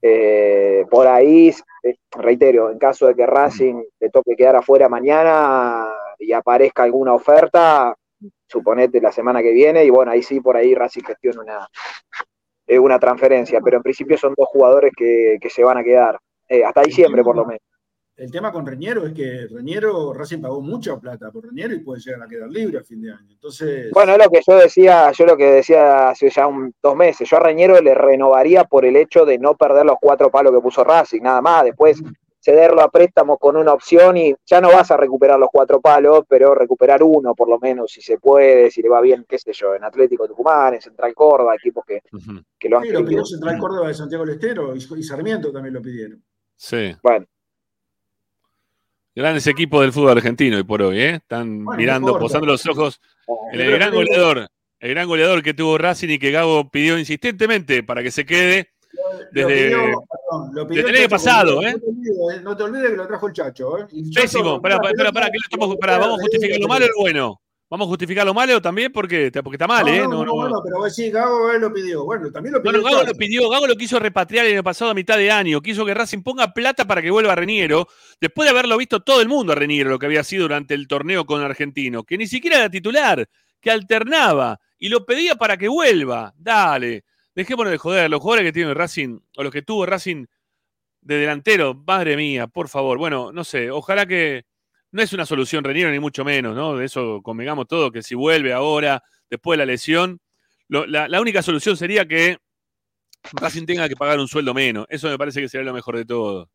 [0.00, 5.88] Eh, por ahí, eh, reitero, en caso de que Racing le toque quedar afuera mañana
[6.18, 7.96] y aparezca alguna oferta,
[8.46, 11.68] suponete la semana que viene, y bueno, ahí sí, por ahí Racing gestiona una,
[12.66, 16.18] eh, una transferencia, pero en principio son dos jugadores que, que se van a quedar,
[16.48, 17.60] eh, hasta diciembre por lo menos.
[18.16, 22.00] el tema con Reñero es que Reñero, Racing pagó mucha plata por Reñero y puede
[22.00, 23.26] llegar a quedar libre a fin de año.
[23.32, 26.94] Entonces, Bueno, es lo que yo decía, yo lo que decía hace ya un- dos
[26.96, 30.52] meses, yo a Reñero le renovaría por el hecho de no perder los cuatro palos
[30.52, 32.00] que puso Racing, nada más, después
[32.44, 36.24] cederlo a préstamo con una opción y ya no vas a recuperar los cuatro palos,
[36.28, 39.52] pero recuperar uno por lo menos, si se puede, si le va bien, qué sé
[39.54, 42.02] yo, en Atlético Tucumán, en Central Córdoba, equipos que,
[42.58, 43.24] que lo han sí, lo pidió.
[43.24, 46.22] Central Córdoba de Santiago del Estero y, y Sarmiento también lo pidieron.
[46.56, 46.94] Sí.
[47.02, 47.26] Bueno,
[49.16, 51.14] Grandes equipos del fútbol argentino hoy por hoy, ¿eh?
[51.14, 53.00] Están Bueno, mirando, no posando los ojos.
[53.52, 54.48] El, gran goleador,
[54.80, 58.73] el gran goleador que tuvo Racing y que Gago pidió insistentemente para que se quede.
[59.32, 61.76] Lo Desde- pidió, perdón, lo pidió desde el año pasado, Coudet.
[61.76, 62.40] ¿eh?
[62.42, 63.86] No te, olvides, que lo trajo el Chacho, ¿eh?
[63.92, 64.60] Y Pésimo.
[64.60, 66.94] Pará, pará, pará, que lo estamos- y pará, vamos a justificar lo malo o lo
[67.00, 67.40] bueno.
[67.70, 70.00] Vamos a justificar lo malo también porque, porque está mal, no, ¿eh?
[70.02, 72.04] No, No, no, no, bueno, pero decís, Gago lo pidió.
[72.04, 74.90] Bueno, también lo pidió Bueno, Gago lo pidió, Gago lo quiso repatriar el año pasado
[74.90, 77.88] a mitad de año, quiso que Racing ponga plata para que vuelva Reniero,
[78.20, 80.86] después de haberlo visto todo el mundo a Reniero, lo que había sido durante el
[80.86, 83.28] torneo con Argentino, que ni siquiera era titular,
[83.60, 86.32] que alternaba y lo pedía para que vuelva.
[86.36, 87.04] Dale,
[87.34, 90.26] dejémonos de joder, los jugadores que tiene Racing, o los que tuvo Racing
[91.00, 92.96] de delantero, madre mía, por favor.
[92.98, 94.44] Bueno, no sé, ojalá que
[94.92, 96.76] no es una solución Reniero ni mucho menos, ¿no?
[96.76, 100.20] De eso convengamos todo, que si vuelve ahora, después de la lesión,
[100.68, 102.38] lo- la, la única solución sería que
[103.32, 104.86] Racing tenga que pagar un sueldo menos.
[104.88, 106.48] Eso me parece que sería lo mejor de todo.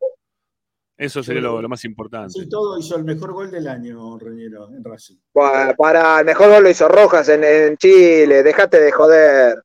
[0.96, 2.32] Eso sería lo, lo más importante.
[2.38, 5.16] Sí, todo hizo el mejor gol del año, Reñero, en Racing.
[5.32, 9.62] pa- para el mejor gol lo hizo Rojas en, en Chile, dejate de joder.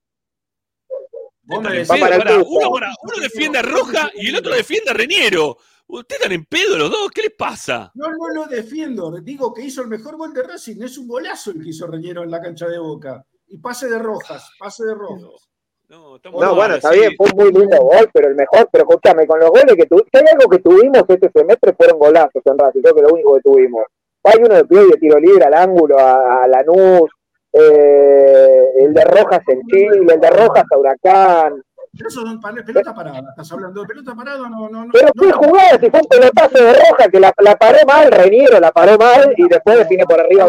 [1.48, 2.88] Vos me decís- para uno,
[3.22, 5.58] defiende a Roja y el otro defiende a Reniero.
[5.88, 7.92] Ustedes están en pedo los dos, ¿qué les pasa?
[7.94, 9.12] No, no lo defiendo.
[9.22, 10.82] Digo que hizo el mejor gol de Racing.
[10.82, 13.24] Es un golazo el que hizo Reñero en la cancha de Boca.
[13.48, 15.48] Y pase de Rojas, pase de Rojas.
[15.88, 18.68] No, estamos No, mal, bueno, está bien, fue un muy lindo gol, pero el mejor,
[18.72, 22.42] pero escúchame, con los goles que tuvimos, hay algo que tuvimos este semestre fueron golazos
[22.44, 23.84] en Racing, creo que lo único que tuvimos.
[24.24, 27.12] Hay uno de pie y de tiro libre al ángulo, a, a Lanús,
[27.58, 31.62] eh, el de Rojas en Chile, el de Rojas a Huracán.
[31.98, 33.30] Pero eso son pelota parada.
[33.30, 34.50] ¿Estás hablando de pelota parada?
[34.50, 34.92] No, no, no.
[34.92, 35.38] Pero qué no.
[35.38, 38.98] jugada, si fue un pelotazo de Rojas, que la, la paró mal, Reniero la paró
[38.98, 40.46] mal y después define por arriba.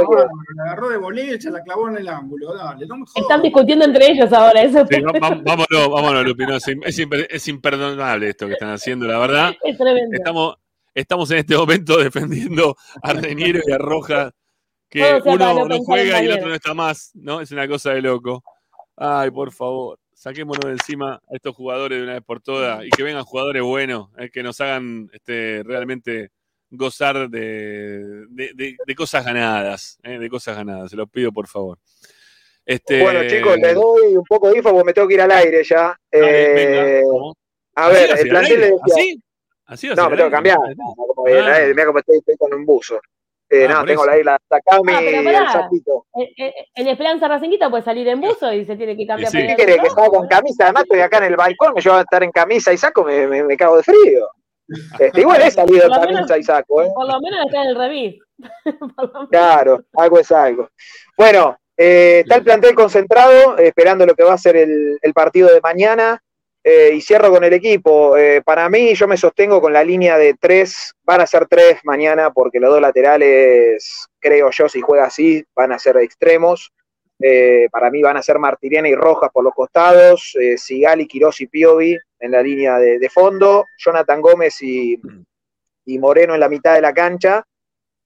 [0.57, 2.53] La agarró de boliche, la clavó en el ángulo.
[2.53, 3.23] Dale, no me jodas.
[3.23, 4.61] Están discutiendo entre ellos ahora.
[4.61, 6.47] Eso Sí, vámonos, vámonos, Lupi.
[6.47, 9.53] no, es, im- es imper- es imperdonable esto que están haciendo, la verdad.
[9.63, 10.17] es tremendo.
[10.17, 10.57] Estamos,
[10.93, 14.33] estamos en este momento defendiendo a Reniero y a Roja,
[14.89, 17.41] que sea uno no juega y el otro no está más, ¿no?
[17.41, 18.43] Es una cosa de loco.
[18.97, 22.91] Ay, por favor, saquémonos de encima a estos jugadores de una vez por todas y
[22.91, 26.31] que vengan jugadores buenos, eh, que nos hagan este, realmente
[26.71, 31.47] gozar de, de- de- de cosas ganadas, eh, de cosas ganadas, se los pido por
[31.47, 31.79] favor.
[32.65, 35.31] Este, Bueno, chicos, les doy un poco de info porque me tengo que ir al
[35.31, 35.97] aire ya.
[36.11, 37.03] dale, Eh,
[37.77, 38.81] a ¿Así ver, el plantel le decía.
[38.87, 39.23] ¿Así?
[39.67, 40.59] ¿Así No, me tengo que cambiar.
[40.59, 41.61] Ah.
[41.61, 42.99] eh, mirá cómo estoy, estoy con un buzo.
[43.49, 44.11] Eh, Ah, no, por tengo eso.
[44.11, 46.07] la isla Takami Ah, pero y el sapito.
[46.15, 49.39] En, en- en Esperanza Racinguita puede salir en buzo y se tiene que cambiar sí.
[49.47, 49.81] ¿Qué querés?
[49.83, 50.29] Que salga con ¿eh?
[50.29, 50.65] camisa.
[50.65, 53.27] Además, estoy acá en el balcón, me llevo a estar en camisa y saco, me,
[53.29, 54.29] me, me cago de frío.
[54.99, 56.89] Este, igual he salido en menos- camisa y saco, ¿eh?
[56.93, 59.29] Por lo menos está en el menos.
[59.31, 60.69] Claro, algo es algo.
[61.17, 65.13] Bueno, eh, está el plantel concentrado, eh, esperando lo que va a ser el, el
[65.13, 66.21] partido de mañana.
[66.69, 68.17] Eh, y cierro con el equipo.
[68.17, 70.93] Eh, para mí, yo me sostengo con la línea de tres.
[71.05, 75.71] Van a ser tres mañana porque los dos laterales, creo yo, si juega así, van
[75.71, 76.73] a ser extremos.
[77.21, 81.47] Eh, para mí van a ser Martiriana y Rojas por los costados, Sigali, Quirós y
[81.47, 85.01] Piovi en la línea de, de fondo, Jonathan Gómez y,
[85.85, 87.45] y Moreno en la mitad de la cancha.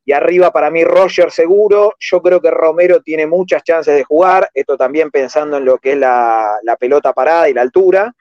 [0.04, 1.94] Y arriba para mí Roger seguro.
[1.98, 4.50] Yo creo que Romero tiene muchas chances de jugar.
[4.52, 8.12] Esto también pensando en lo que es la, la pelota parada y la altura.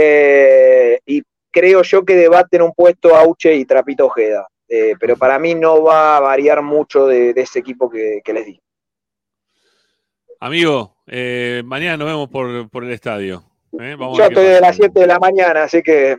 [0.00, 4.46] Eh, y creo yo que debaten un puesto Auche y Trapito Ojeda.
[4.68, 8.32] Eh, pero para mí no va a variar mucho de, de ese equipo que, que
[8.32, 8.60] les di.
[10.40, 13.42] Amigo, eh, mañana nos vemos por, por el estadio.
[13.72, 13.96] ¿eh?
[13.98, 16.16] Vamos Yo estoy de las 7 de la mañana, así que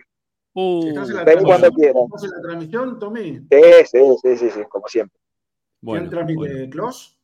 [0.52, 1.96] Uh, Si estás en la vení cuando quieras.
[2.08, 3.38] ¿estás en la transmisión, Tommy?
[3.38, 5.16] Sí, sí, sí, sí, sí, como siempre.
[5.80, 6.38] bueno, ¿Quién transmite?
[6.40, 6.70] bueno.
[6.72, 7.20] ¿Clos?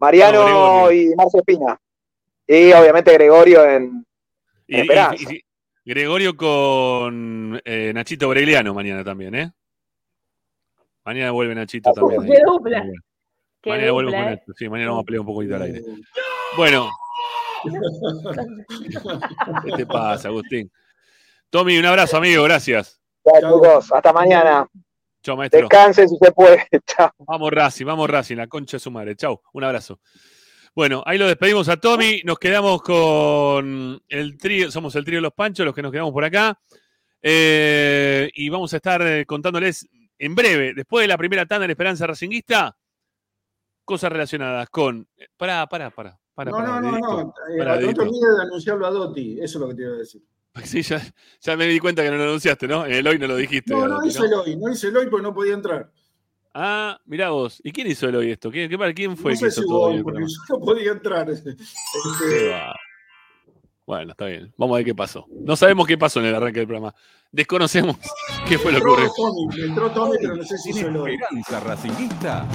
[0.00, 0.48] Mariano
[0.82, 1.80] No, y Marcio Espina.
[2.48, 4.04] Y obviamente Gregorio en,
[4.66, 5.32] Y- y- Esperanza.
[5.32, 5.40] y-
[5.84, 9.50] Gregorio con eh, Nachito Bregliano mañana también, ¿eh?
[11.04, 12.22] Mañana vuelve Nachito también.
[12.24, 12.84] Qué dupla.
[13.60, 14.36] Qué Mañana vuelve dupla, con ¿eh?
[14.38, 14.52] esto.
[14.56, 15.82] Sí, mañana vamos a pelear un poquito al aire.
[16.56, 16.90] Bueno,
[19.64, 20.70] ¿qué te pasa, Agustín?
[21.50, 23.00] Tommy, un abrazo, amigo, gracias.
[23.24, 23.60] Ya, Chau.
[23.60, 24.66] chicos, hasta mañana.
[25.22, 25.60] Chao, maestro.
[25.60, 26.66] Descansen si se puede.
[26.86, 27.10] Chao.
[27.18, 29.16] Vamos Racing, vamos Racing, la concha de su madre.
[29.16, 29.98] Chau, un abrazo.
[30.74, 35.22] Bueno, ahí lo despedimos a Tommy, nos quedamos con el trío, somos el trío de
[35.22, 36.58] los Panchos, los que nos quedamos por acá.
[37.22, 41.70] Eh, y vamos a estar eh, contándoles en breve, después de la primera tanda en
[41.72, 42.76] Esperanza Racinguista,
[43.84, 45.06] cosas relacionadas con.
[45.16, 46.18] eh, Pará, pará, pará.
[46.34, 47.34] pará, No, pará, no, no, no.
[47.52, 49.38] eh, Pará, no te olvides de anunciarlo a Dotti.
[49.40, 50.22] Eso es lo que te iba a decir.
[50.64, 51.00] Sí, ya,
[51.40, 52.84] ya me di cuenta que no lo anunciaste, ¿no?
[52.84, 53.72] En el hoy no lo dijiste.
[53.72, 54.56] No, no hice el hoy.
[54.56, 55.90] No hice el hoy porque no podía entrar.
[56.52, 57.60] Ah, mirá vos.
[57.62, 58.50] ¿Y quién hizo el hoy esto?
[58.50, 60.26] ¿Quién, qué- quién fue No que sé si hizo hubo todo hoy porque yo
[60.58, 61.30] no podía entrar.
[61.30, 61.56] Este.
[63.86, 64.52] Bueno, está bien.
[64.56, 65.26] Vamos a ver qué pasó.
[65.40, 66.94] No sabemos qué pasó en el arranque del programa.
[67.32, 67.96] Desconocemos
[68.48, 69.06] qué fue lo que ocurrió.
[69.06, 71.14] entró Tommy, entró Tommy, pero no sé si hizo el hoy.
[71.14, 72.46] Esperanza Racinguista.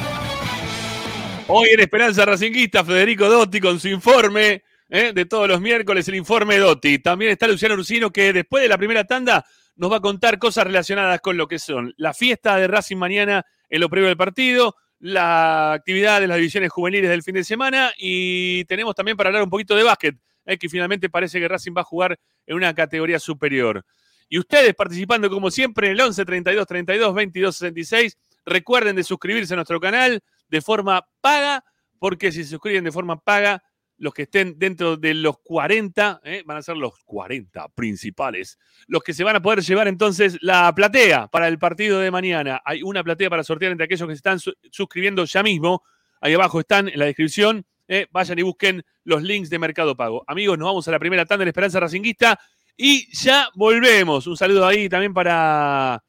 [1.48, 5.12] Hoy en Esperanza Racinguista, Federico Dotti con su informe ¿eh?
[5.14, 7.00] de todos los miércoles, el informe Dotti.
[7.00, 10.64] También está Luciano Ursino que después de la primera tanda nos va a contar cosas
[10.66, 14.78] relacionadas con lo que son la fiesta de Racing mañana en lo previo del partido,
[15.00, 19.44] la actividad de las divisiones juveniles del fin de semana y tenemos también para hablar
[19.44, 20.16] un poquito de básquet,
[20.46, 20.58] ¿eh?
[20.58, 22.18] que finalmente parece que Racing va a jugar
[22.48, 23.86] en una categoría superior.
[24.30, 28.18] Y ustedes participando como siempre en el 11 32 32 22 66.
[28.46, 31.62] Recuerden de suscribirse a nuestro canal de forma paga,
[32.00, 33.62] porque si se suscriben de forma paga,
[33.98, 36.44] los que estén dentro de los 40, ¿eh?
[36.46, 40.74] van a ser los 40 principales, los que se van a poder llevar entonces la
[40.76, 42.62] platea para el partido de mañana.
[42.66, 45.84] Hay una platea para sortear entre aquellos que se están su- suscribiendo ya mismo.
[46.22, 47.66] Ahí abajo están en la descripción.
[47.88, 48.08] ¿eh?
[48.12, 50.24] Vayan y busquen los links de Mercado Pago.
[50.28, 52.40] Amigos, nos vamos a la primera tanda de Esperanza Racinguista
[52.76, 54.28] y ya volvemos.
[54.28, 56.04] Un saludo ahí también para.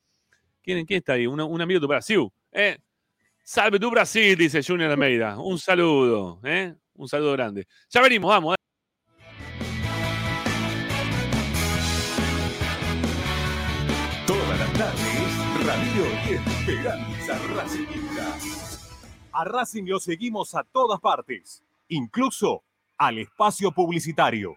[0.62, 1.26] ¿Quién, quién está ahí?
[1.26, 2.28] Un, un amigo de Brasil.
[2.50, 2.78] ¿eh?
[3.44, 5.38] Salve tu Brasil, dice Junior Almeida.
[5.38, 6.74] Un saludo, ¿eh?
[6.96, 7.66] Un saludo grande.
[7.90, 8.54] Ya venimos, vamos.
[8.54, 8.56] ¿eh?
[14.26, 18.36] Todas las tardes, Radio y Esperanza Racinguista.
[19.32, 22.64] A Racing lo seguimos a todas partes, incluso
[22.96, 24.56] al espacio publicitario.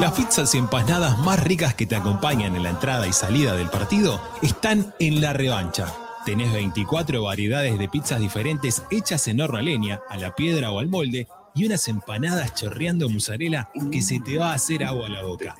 [0.00, 3.68] Las pizzas y empanadas más ricas que te acompañan en la entrada y salida del
[3.68, 5.92] partido están en la revancha.
[6.24, 10.78] Tenés 24 variedades de pizzas diferentes hechas en horno a leña, a la piedra o
[10.78, 15.10] al molde y unas empanadas chorreando mozzarella que se te va a hacer agua a
[15.10, 15.56] la boca.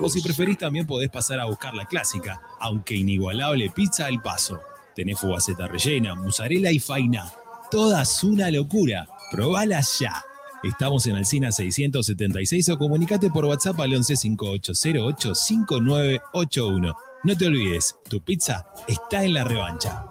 [0.00, 4.60] O si preferís también podés pasar a buscar la clásica, aunque inigualable pizza al paso.
[4.94, 7.30] Tenés fugaceta rellena, mozzarella y faina.
[7.70, 9.06] Todas una locura.
[9.30, 10.24] Probalas ya.
[10.62, 17.05] Estamos en Alcina 676 o comunicate por WhatsApp al 11 5808 5981.
[17.26, 20.04] No te olvides, tu pizza está en la revancha.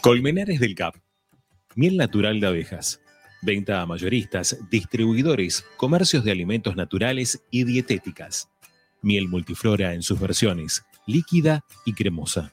[0.00, 0.96] Colmenares del Cap.
[1.76, 3.00] Miel natural de abejas.
[3.42, 8.48] Venta a mayoristas, distribuidores, comercios de alimentos naturales y dietéticas.
[9.02, 12.52] Miel multiflora en sus versiones, líquida y cremosa.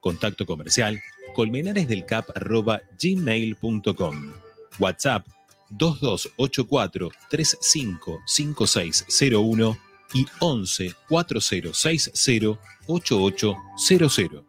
[0.00, 1.02] Contacto comercial
[1.34, 4.32] colmenaresdelcap.gmail.com
[4.78, 5.26] WhatsApp
[5.70, 9.78] 2284 355601
[10.14, 14.44] y 11 4060 8800.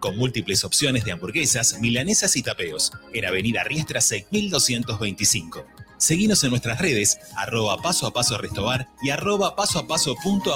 [0.00, 5.66] con múltiples opciones de hamburguesas, milanesas y tapeos, en Avenida Riestra 6225.
[5.98, 10.54] Seguinos en nuestras redes, arroba paso a paso restobar y arroba paso a paso punto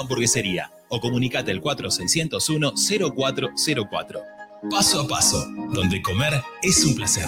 [0.89, 4.21] o comunicate al 4601 0404.
[4.71, 7.27] Paso a paso, donde comer es un placer.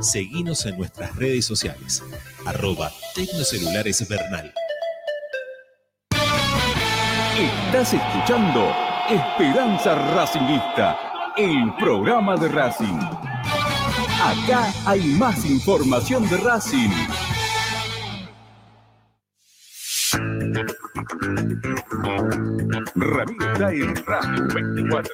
[0.00, 2.02] Seguinos en nuestras redes sociales.
[2.44, 4.52] Arroba Tecnocelulares Bernal.
[7.38, 8.74] Estás escuchando
[9.08, 10.98] Esperanza Racingista,
[11.36, 12.98] el programa de Racing.
[14.22, 16.90] Acá hay más información de Racing.
[22.94, 25.10] Ramiro está en Radio 24.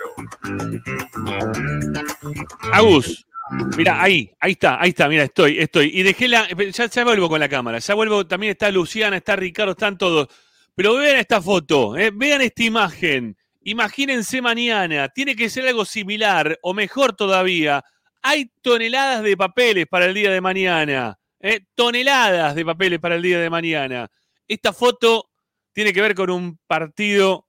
[2.73, 3.28] Agus,
[3.77, 5.91] mira, ahí, ahí está, ahí está, mira, estoy, estoy.
[5.95, 6.49] Y dejé la.
[6.49, 10.29] Ya, vuelvo con la cámara, ya vuelvo, también está Luciana, está Ricardo, están todos.
[10.75, 13.37] Pero vean esta foto, eh, vean esta imagen.
[13.63, 17.85] Imagínense mañana, tiene que ser algo similar o mejor todavía.
[18.23, 21.19] Hay toneladas de papeles para el día de mañana.
[21.41, 24.09] eh, toneladas de papeles para el día de mañana.
[24.47, 25.31] Esta foto
[25.73, 27.47] tiene que ver con un partido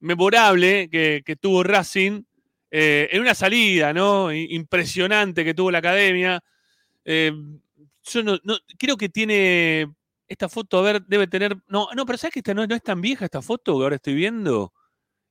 [0.00, 2.22] memorable que, que tuvo Racing
[2.70, 4.32] eh, en una salida, ¿no?
[4.32, 6.42] Impresionante que tuvo la academia.
[7.04, 7.32] Eh,
[8.04, 9.92] yo no, no- creo que tiene
[10.28, 11.56] esta foto, a ver, debe tener.
[11.68, 13.96] No, no, pero ¿sabes que esta no, no es tan vieja esta foto que ahora
[13.96, 14.72] estoy viendo?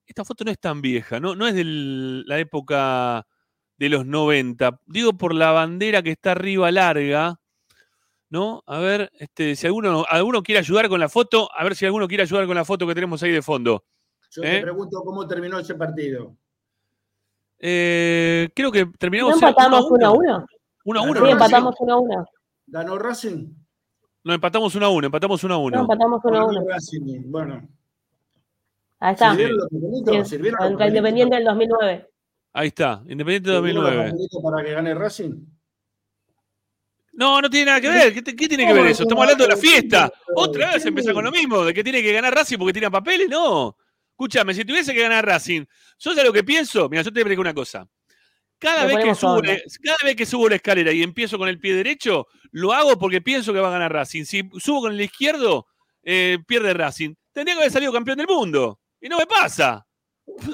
[0.06, 3.26] Esta foto no es tan vieja, no, no es de la época
[3.78, 4.82] de los 90.
[4.88, 7.40] Digo por la bandera que está arriba larga,
[8.30, 8.64] ¿no?
[8.66, 12.08] A ver, este, si alguno, alguno quiere ayudar con la foto, a ver si alguno
[12.08, 13.86] quiere ayudar con la foto que tenemos ahí de fondo.
[14.32, 14.58] Yo ¿Eh?
[14.58, 16.36] te pregunto cómo terminó ese partido.
[17.60, 20.46] Eh, creo que terminamos ¿No empatamos 1 a 1?
[20.86, 21.26] 1 a 1.
[21.26, 22.26] Sí, empatamos 1 a 1.
[22.68, 23.48] ¿Ganó Racing?
[24.24, 25.76] No, empatamos 1 a 1, empatamos 1 a 1.
[25.78, 26.54] No, empatamos 1 a 1.
[26.54, 27.68] Ganó Racing, Bueno,
[29.02, 29.30] Ahí está.
[29.32, 30.16] ¿sirvieron los papelitos?
[30.16, 30.88] Sí, ¿Sirvieron los Contra papelitos?
[30.88, 32.10] Independiente del 2009.
[32.54, 34.12] Ahí está, Independiente ¿Sirvieron los 2009.
[34.12, 35.32] papelitos para que gane Racing?
[37.14, 38.14] No, no tiene nada que ver.
[38.14, 39.04] ¿Qué, qué tiene que ver eso?
[39.04, 40.10] Estamos hablando de la fiesta.
[40.36, 43.28] Otra vez empezar con lo mismo, de que tiene que ganar Racing porque tiene papeles.
[43.30, 43.76] No.
[44.20, 45.64] Escúchame, si tuviese que ganar Racing,
[45.98, 46.90] ¿yo sé lo que pienso?
[46.90, 47.88] Mira, yo te digo una cosa.
[48.58, 51.74] Cada vez, que subo, cada vez que subo la escalera y empiezo con el pie
[51.74, 54.26] derecho, lo hago porque pienso que va a ganar Racing.
[54.26, 55.68] Si subo con el izquierdo,
[56.04, 57.16] eh, pierde Racing.
[57.32, 58.82] Tendría que haber salido campeón del mundo.
[59.00, 59.88] Y no me pasa.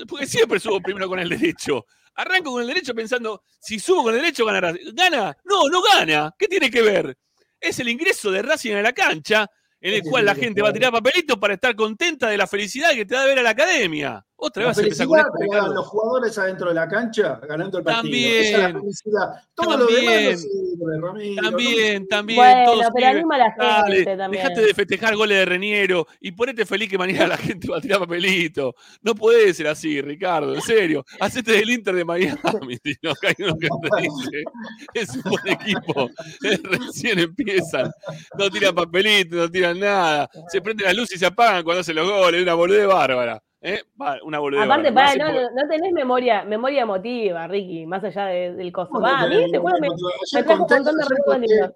[0.08, 1.88] Porque siempre subo primero con el derecho.
[2.14, 4.94] Arranco con el derecho pensando, si subo con el derecho, gana Racing.
[4.94, 5.36] ¿Gana?
[5.44, 6.32] No, no gana.
[6.38, 7.18] ¿Qué tiene que ver?
[7.60, 9.50] Es el ingreso de Racing a la cancha,
[9.86, 12.94] en el cual la gente va a tirar papelitos para estar contenta de la felicidad
[12.94, 14.26] que te da ver a la academia.
[14.38, 15.08] Otra La vez felicidad
[15.40, 18.02] que los jugadores adentro de la cancha ganando el partido.
[18.04, 18.44] También.
[18.44, 19.30] Esa es la felicidad.
[19.56, 20.38] Todo lo demás no También.
[20.38, 21.42] sirve, Ramiro.
[21.44, 22.38] También, también.
[22.38, 23.06] Bueno, pero sirve.
[23.06, 24.44] anima a la Dale, gente también.
[24.44, 27.82] Dejate de festejar goles de Reniero y ponete feliz que mañana la gente va a
[27.82, 28.76] tirar papelito.
[29.02, 31.06] No puede ser así, Ricardo, en serio.
[31.22, 32.78] Hacete del Inter de Miami.
[32.84, 34.44] si no, que hay uno que te dice,
[34.94, 36.10] es un buen equipo.
[36.64, 37.90] Recién empiezan.
[38.38, 40.30] No tiran papelito, no tiran nada.
[40.50, 42.42] Se prenden las luces y se apagan cuando hacen los goles.
[42.44, 43.42] Una boludez bárbara.
[43.66, 43.84] ¿Eh?
[44.00, 48.54] Va, Una boludez Aparte, para, No no, tenés memoria, memoria emotiva, Ricky, más allá de-
[48.54, 48.90] del coso.
[48.92, 50.10] ¿Cómo Va, a mí te juro, me, memoria emotiva?
[50.10, 51.72] me Ayer trajo un conté- montón de ayer recuerdos conté- lindos.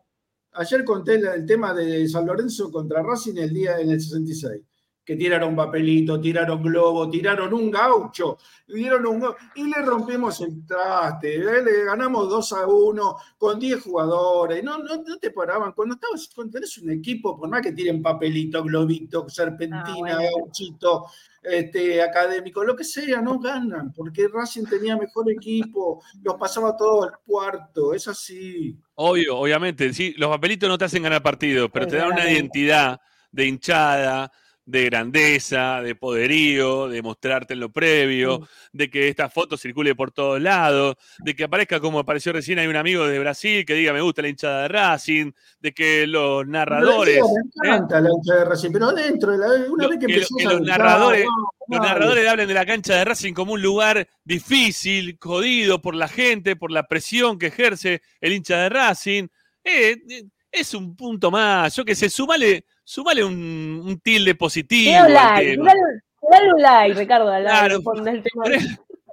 [0.52, 4.64] Ayer conté el, el tema de San Lorenzo contra Racing el día en el 66.
[5.06, 8.38] que tiraron papelito, tiraron globo, tiraron un gaucho,
[8.68, 11.64] dieron un gau- y le rompimos el traste, ¿eh?
[11.64, 16.30] le ganamos 2 a 1 con 10 jugadores, no, no, no te paraban, cuando estabas,
[16.36, 20.20] cuando tenés un equipo, por más que tiren papelito, globito, serpentina, Ah, bueno.
[20.38, 21.06] gauchito,
[21.44, 27.04] este, académico, lo que sea, no ganan, porque Racing tenía mejor equipo, los pasaba todo
[27.04, 28.78] al cuarto, es así.
[28.96, 33.00] Obvio, obviamente, sí, los papelitos no te hacen ganar partidos, pero te dan una identidad
[33.32, 34.32] de hinchada,
[34.70, 40.12] de grandeza, de poderío, de mostrarte en lo previo, de que esta foto circule por
[40.12, 43.94] todos lados, de que aparezca como apareció recién hay un amigo de Brasil que diga
[43.94, 47.20] me gusta la hinchada de Racing, de que los narradores,
[47.64, 50.46] Me encanta la hincha de Racing, pero adentro, la- una lo- vez que, que, que
[50.46, 53.62] a los gritar, narradores, no, los narradores hablen de la cancha de Racing como un
[53.64, 59.28] lugar difícil, jodido por la gente, por la presión que ejerce el hincha de Racing.
[59.64, 61.76] Eh, eh, es un punto más.
[61.76, 64.92] Yo que sé, sumale, sumale un, un tilde positivo.
[64.92, 68.44] Dale un like, dale, dale un like, Ricardo, al Claro, like, pon el tema.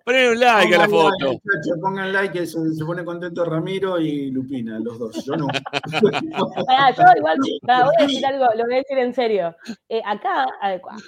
[0.02, 1.26] Poné un like a la foto.
[1.32, 5.24] like, pongan like, que se, se pone contento Ramiro y Lupina, los dos.
[5.26, 5.48] Yo no.
[5.48, 9.54] Pará, yo igual, pará, voy a decir algo, lo voy a decir en serio.
[9.88, 10.46] Eh, acá,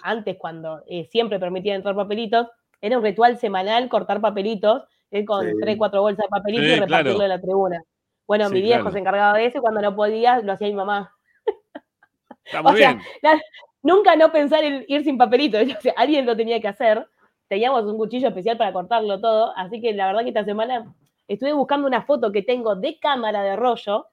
[0.02, 2.48] antes cuando eh, siempre permitían entrar papelitos,
[2.80, 5.52] era un ritual semanal cortar papelitos, eh, con Sí.
[5.60, 7.22] tres, cuatro bolsas de papelitos Sí, y repartirlo claro.
[7.22, 7.82] en la tribuna.
[8.26, 8.92] Bueno, Sí, mi viejo claro.
[8.92, 11.14] se encargaba de eso y cuando no podía, lo hacía mi mamá.
[12.48, 13.40] Está O sea, la-
[13.82, 15.62] nunca no pensar en ir sin papelitos.
[15.78, 17.06] O sea, alguien lo tenía que hacer.
[17.48, 19.52] Teníamos un cuchillo especial para cortarlo todo.
[19.56, 20.94] Así que la verdad que esta semana
[21.26, 24.06] estuve buscando una foto que tengo de cámara de rollo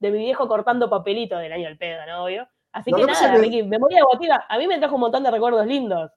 [0.00, 2.24] de mi viejo cortando papelitos del año del pedo, ¿no?
[2.24, 2.48] Obvio.
[2.72, 4.46] Así que pasa nada, Ricky, memoria emotiva.
[4.48, 6.10] A mí me trajo un montón de recuerdos lindos.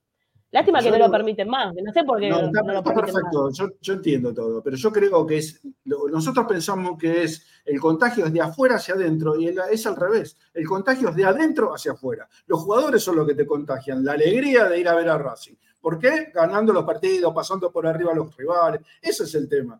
[0.56, 1.74] Lástima que Yo no lo- lo permiten más.
[1.76, 3.24] No sé por qué No, está, no lo está permiten más.
[3.24, 7.78] perfecto, yo, yo entiendo todo, pero yo creo que es, nosotros pensamos que es el
[7.80, 11.74] contagio es de afuera hacia adentro y es al revés, el contagio es de adentro
[11.76, 12.28] hacia afuera.
[12.48, 15.56] Los jugadores son los que te contagian, la alegría de ir a ver a Racing.
[15.82, 16.32] ¿Por qué?
[16.34, 19.80] Ganando los partidos, pasando por arriba a los rivales, ese es el tema.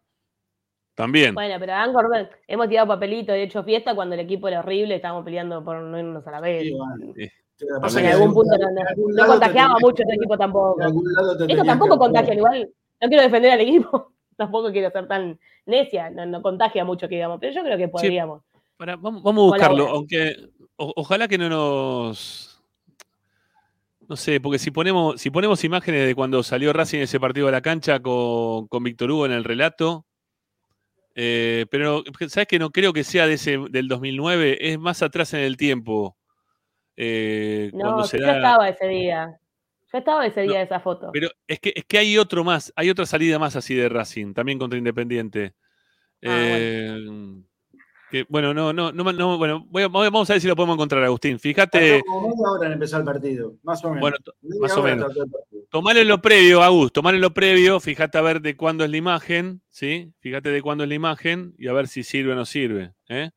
[0.94, 1.34] También.
[1.34, 4.96] Bueno, pero han cortado- hemos tirado papelitos y hecho fiesta cuando el equipo era horrible,
[4.96, 6.64] estábamos peleando por no irnos a la vez.
[7.82, 10.78] Pasa en algún punto no, contagiaba mucho este equipo tampoco.
[11.48, 12.70] Esto tampoco contagia, igual.
[13.02, 17.16] No quiero defender al equipo, tampoco quiero ser tan necia, no, no contagia mucho que
[17.16, 18.42] digamos, pero yo creo que podríamos.
[18.78, 20.36] Vamos, vamos a buscarlo, aunque
[20.76, 22.52] o- ojalá que no nos.
[24.08, 27.52] No sé, porque si ponemos, si ponemos imágenes de cuando salió Racing ese partido a
[27.52, 30.06] la cancha con, con Víctor Hugo en el relato,
[31.16, 34.58] eh, pero ¿sabes que no creo que sea de ese, del 2009?
[34.74, 36.15] Es más atrás en el tiempo.
[36.98, 38.36] Eh, cuando No, se yo da.
[38.38, 39.40] estaba ese día.
[39.92, 41.10] Yo estaba ese día de esa foto.
[41.14, 44.34] Pero es que, es que hay otro más, hay otra salida más así de Racing,
[44.34, 45.54] también contra Independiente.
[46.24, 46.98] Ah, Eh,
[48.12, 50.76] que, bueno, no, no, no, no, bueno, voy a- vamos a ver si lo podemos
[50.76, 51.40] encontrar, Agustín.
[51.40, 54.02] Fíjate, como media hora en empezar el partido, más o menos.
[54.02, 54.18] Bueno,
[54.62, 55.12] más o menos.
[55.98, 58.98] en lo previo, Agus, tomar en lo previo, fíjate a ver de cuándo es la
[58.98, 60.14] imagen, ¿sí?
[60.20, 62.94] Fíjate de cuándo es la imagen y a ver si sirve o no sirve.
[63.10, 63.32] ¿eh?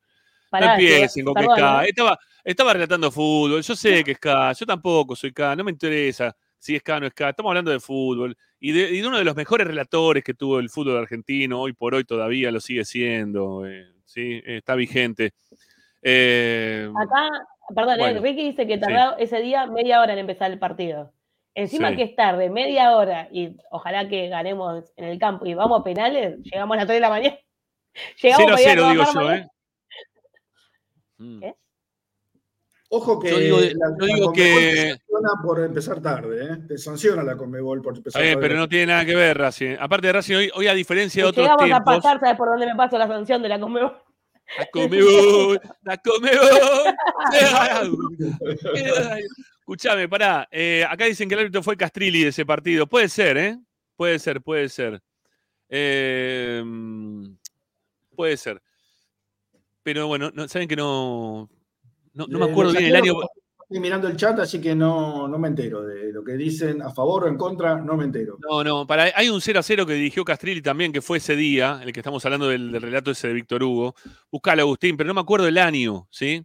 [0.51, 1.83] Pará, no que- con que perdón, es K.
[1.85, 1.89] ¿eh?
[1.89, 2.19] Estaba,
[2.51, 6.35] estaba relatando fútbol, yo sé que es K, yo tampoco soy K, no me interesa
[6.57, 9.07] si es K o no es K, estamos hablando de fútbol y de, y de
[9.07, 12.59] uno de los mejores relatores que tuvo el fútbol argentino, hoy por hoy todavía lo
[12.59, 14.41] sigue siendo, eh, ¿sí?
[14.45, 15.33] Está vigente.
[16.01, 17.29] Eh, Acá,
[17.73, 21.13] perdón, eh, Bueno, Ricky dice que tardó ese día media hora en empezar el partido.
[21.55, 21.95] Encima Sí.
[21.95, 25.83] que es tarde, media hora, y ojalá que ganemos en el campo y vamos a
[25.83, 27.37] penales, llegamos a las 3 de la mañana.
[28.21, 29.37] Llegamos 0 a para ir a 0, digo yo, mañana.
[29.37, 29.47] ¿eh?
[31.17, 31.43] Mm.
[32.91, 33.67] Ojo que Yo digo, la,
[33.99, 36.57] yo digo Conmebol que- te sanciona por empezar tarde, ¿eh?
[36.67, 38.37] Te sanciona la Conmebol por empezar tarde.
[38.37, 39.75] pero no tiene nada que ver Racing.
[39.79, 42.49] Aparte de Racing, hoy, hoy a diferencia de otros llegamos a tiempos, pasar, ¿sabes por
[42.49, 43.95] dónde me paso la sanción de la Conmebol?
[44.57, 46.95] la Comebol, la Comebol.
[49.59, 50.47] Escuchame, pará.
[50.51, 52.87] eh, acá dicen que el árbitro fue Castrilli de ese partido.
[52.87, 53.59] Puede ser, ¿eh?
[53.95, 54.99] Puede ser, puede ser.
[55.69, 56.63] Eh,
[58.15, 58.59] puede ser.
[59.83, 61.47] Pero bueno, no, saben que no.
[62.19, 63.13] No, no me Eh, acuerdo bien el año.
[63.61, 66.89] Estoy mirando el chat, así que no, no me entero de lo que dicen a
[66.91, 68.37] favor o en contra, no me entero.
[68.41, 71.35] No, no, para, hay un 0 a 0 que dirigió Castrilli también, que fue ese
[71.35, 73.95] día, el que estamos hablando del, del relato ese de Víctor Hugo.
[74.31, 76.43] Buscalo, Agustín, pero no me acuerdo el año, ¿sí?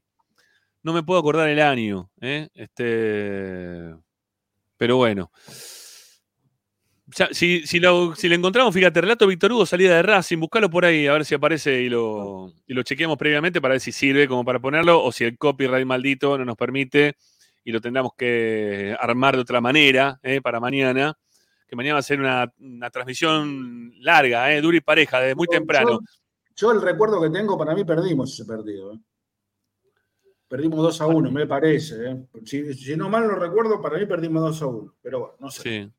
[0.82, 2.48] No me puedo acordar el año, ¿eh?
[2.54, 3.96] Este.
[4.76, 5.32] Pero bueno.
[7.16, 10.68] Ya, si, si, lo, si lo encontramos, fíjate, relato Víctor Hugo, salida de Racing, buscalo
[10.68, 13.92] por ahí, a ver si aparece y lo, y lo chequeamos previamente para ver si
[13.92, 17.14] sirve como para ponerlo, o si el copyright maldito no nos permite
[17.62, 20.40] y lo tendremos que armar de otra manera ¿eh?
[20.40, 21.16] para mañana,
[21.68, 24.60] que mañana va a ser una, una transmisión larga, ¿eh?
[24.60, 26.00] dura y pareja, desde muy temprano.
[26.00, 26.00] Yo,
[26.56, 28.92] yo el recuerdo que tengo, para mí perdimos ese partido.
[28.92, 28.98] ¿eh?
[30.48, 32.26] Perdimos 2 a 1, me parece.
[32.44, 34.94] Si, si no mal lo recuerdo, para mí perdimos 2 a 1.
[35.00, 35.62] Pero bueno, no sé.
[35.62, 35.92] Sí.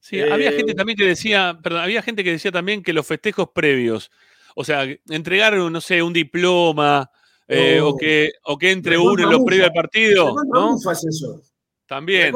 [0.00, 3.06] Sí, había Eh, gente también que decía, perdón, había gente que decía también que los
[3.06, 4.10] festejos previos,
[4.54, 7.10] o sea, entregar, no sé, un diploma,
[7.46, 9.46] eh, o, que, o que entre uno en los mufa.
[9.46, 10.72] previos al partido, ¿no?
[10.72, 11.40] mufa es eso.
[11.86, 12.34] También.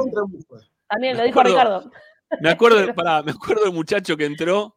[0.88, 1.90] También lo dijo acuerdo- Ricardo.
[2.40, 4.76] Me acuerdo, pará, me acuerdo del muchacho que entró,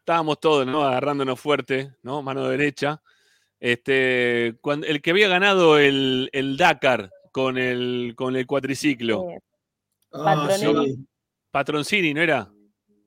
[0.00, 0.82] estábamos todos, ¿no?
[0.84, 2.20] Agarrándonos fuerte, ¿no?
[2.22, 3.00] Mano derecha.
[3.60, 9.30] Este, cuando, el que había ganado el, el Dakar con el, con el cuatriciclo.
[9.30, 9.38] Eh,
[10.16, 10.66] Ah, sí.
[11.54, 12.50] Patroncini, ¿no era?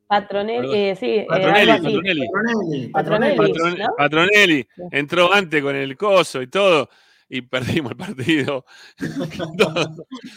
[0.07, 1.67] Patronelli, eh, sí, eh, Patronelli.
[1.83, 2.87] Patronelli.
[2.93, 3.35] Patronelli.
[3.35, 3.83] Patronelli.
[3.97, 6.89] Patronelli entró antes con el coso y todo,
[7.27, 8.63] y perdimos el partido.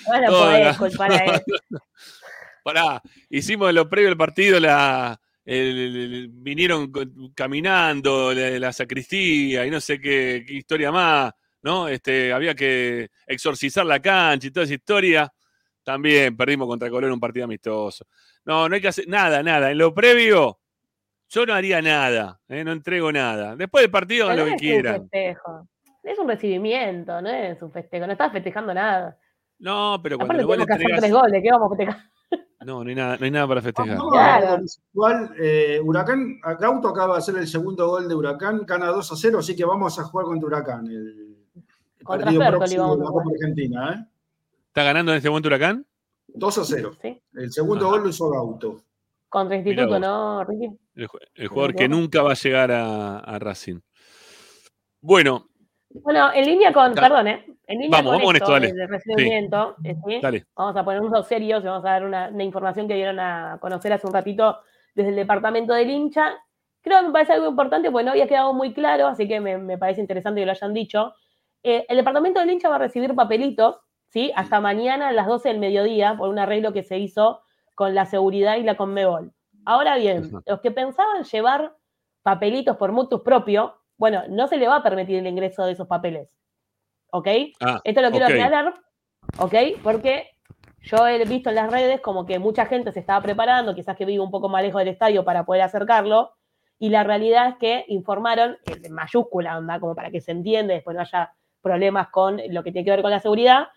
[0.09, 1.41] Bueno, Todo podés la- culpar a él.
[2.65, 6.91] Pará, hicimos lo previo al partido, la, el- el- vinieron
[7.37, 11.33] caminando la, la sacristía y no sé qué, qué historia más,
[11.63, 11.87] ¿no?
[11.87, 15.33] Este, había que exorcizar la cancha y toda esa historia.
[15.83, 18.07] También perdimos contra Colón un partido amistoso.
[18.45, 19.71] No, no hay que hacer nada, nada.
[19.71, 20.59] En lo previo,
[21.29, 22.63] yo no haría nada, ¿eh?
[22.65, 23.57] no entrego nada.
[23.57, 25.01] Después del partido hagan Pero lo no que un quieran.
[25.11, 25.69] festejo.
[26.03, 28.07] Es un recibimiento, no es un festejo.
[28.07, 29.17] No estás festejando nada.
[29.59, 31.43] No, pero cuando vos le tenemos que hacer entregás- tres goles.
[31.43, 32.11] ¿Qué vamos a festejar?
[32.65, 33.97] No, no hay nada, no hay nada para festejar.
[33.97, 34.47] Vamos Claro.
[34.49, 34.61] a ver,
[34.93, 39.17] Igual, eh, Huracán, Gauto acaba de hacer el segundo gol de Huracán, gana 2 a
[39.17, 40.87] 0, así que vamos a jugar contra Huracán.
[40.87, 41.47] El,
[41.97, 43.09] el Contra partido Fertoli próximo de la.
[43.11, 44.10] Copa Argentina, ¿eh?
[44.71, 45.85] ¿Está ganando en este momento Huracán?
[46.29, 46.93] 2 a 0.
[47.03, 47.21] Sí.
[47.35, 47.95] El segundo Ajá.
[47.97, 48.77] gol lo hizo Gauto.
[49.29, 49.99] Contra Instituto.
[49.99, 50.69] ¿no, Ricky?
[50.95, 53.81] El, ju- el jugador que nunca va a llegar a, a Racing.
[55.01, 55.47] Bueno,
[55.89, 57.09] Bueno, en línea con, Dale.
[57.09, 57.47] perdón, ¿eh?
[57.67, 58.73] En línea Vamos, con vamos con esto, esto, dale.
[58.73, 60.21] del recibimiento, eh, ¿sí?
[60.21, 60.45] dale.
[60.57, 63.93] vamos a ponernos serios y vamos a dar una, una información que dieron a conocer
[63.93, 64.59] hace un ratito
[64.95, 66.35] desde el departamento del hincha.
[66.83, 69.59] Creo que me parece algo importante porque no había quedado muy claro, así que me,
[69.59, 71.13] me parece interesante que lo hayan dicho.
[71.63, 73.77] Eh, el departamento del hincha va a recibir papelitos,
[74.11, 74.33] ¿sí?
[74.37, 77.43] Hasta mañana a las 12 del mediodía por un arreglo que se hizo
[77.75, 79.33] con la seguridad y la Conmebol.
[79.65, 81.75] Ahora bien, los que pensaban llevar
[82.23, 85.87] papelitos por mutus propio, bueno, no se le va a permitir el ingreso de esos
[85.87, 86.29] papeles.
[87.13, 87.29] ¿Ok?
[87.61, 88.33] Ah, Esto lo quiero ok.
[88.33, 88.75] aclarar,
[89.39, 89.55] ¿ok?
[89.83, 90.31] Porque
[90.83, 94.05] yo he visto en las redes como que mucha gente se estaba preparando, quizás que
[94.05, 96.33] vive un poco más lejos del estadio para poder acercarlo,
[96.79, 100.77] y la realidad es que informaron, en mayúscula, onda, como para que se entienda, y
[100.77, 103.69] después no haya problemas con lo que tiene que ver con la seguridad,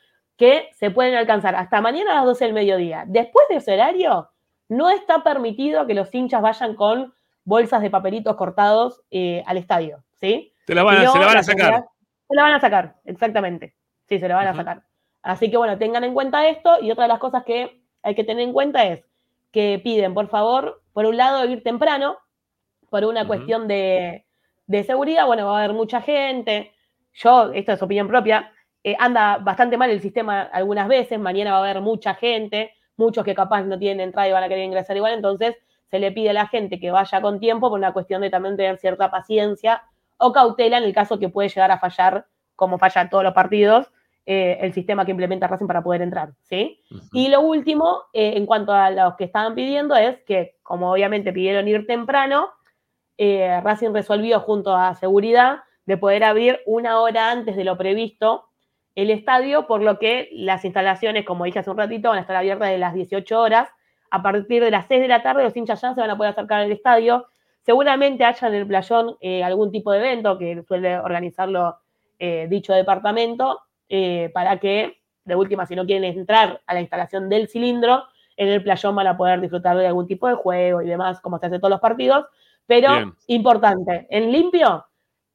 [0.44, 3.06] que se pueden alcanzar hasta mañana a las 12 del mediodía.
[3.08, 4.30] Después de ese horario,
[4.68, 7.14] no está permitido que los hinchas vayan con
[7.46, 10.52] bolsas de papelitos cortados eh, al estadio, ¿sí?
[10.66, 11.86] Te la van a- Si no, se la van a sacar.
[12.28, 13.74] Se la van a sacar, exactamente.
[14.10, 14.84] Sí, se la van a sacar.
[15.22, 18.24] Así que bueno, tengan en cuenta esto y otra de las cosas que hay que
[18.26, 19.06] tener en cuenta es
[19.52, 22.18] que piden, por favor, por un lado, ir temprano,
[22.90, 24.26] por una cuestión de,
[24.68, 25.26] de seguridad.
[25.26, 26.74] Bueno, va a haber mucha gente.
[27.14, 28.52] Yo, esto es opinión propia,
[28.84, 31.20] eh, anda bastante mal el sistema algunas veces.
[31.20, 34.50] Mañana va a haber mucha gente, muchos que capaz no tienen entrada y van a
[34.50, 35.14] querer ingresar igual.
[35.14, 35.56] Entonces,
[35.90, 38.58] se le pide a la gente que vaya con tiempo por una cuestión de también
[38.58, 39.84] tener cierta paciencia
[40.18, 43.34] o cautela en el caso que puede llegar a fallar, como falla en todos los
[43.34, 43.92] partidos,
[44.26, 46.80] eh, el sistema que implementa Racing para poder entrar, ¿sí?
[47.12, 51.34] Y lo último, eh, en cuanto a los que estaban pidiendo, es que, como obviamente
[51.34, 52.50] pidieron ir temprano,
[53.18, 58.46] eh, Racing resolvió junto a seguridad de poder abrir una hora antes de lo previsto
[58.96, 62.36] el estadio, por lo que las instalaciones, como dije hace un ratito, van a estar
[62.36, 63.70] abiertas de las 18 horas.
[64.12, 66.32] A partir de las 6 de la tarde, los hinchas ya se van a poder
[66.32, 67.26] acercar al estadio.
[67.62, 71.78] Seguramente haya en el playón eh, algún tipo de evento que suele organizarlo
[72.20, 77.30] eh, dicho departamento, eh, para que, de última, si no quieren entrar a la instalación
[77.30, 78.04] del cilindro,
[78.38, 81.40] en el playón van a poder disfrutar de algún tipo de juego y demás, como
[81.40, 82.26] se hace todos los partidos.
[82.68, 83.14] Pero, Bien.
[83.28, 84.86] importante, en limpio,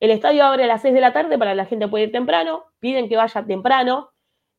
[0.01, 2.13] el estadio abre a las 6 de la tarde para que la gente pueda ir
[2.13, 4.11] temprano, piden que vaya temprano,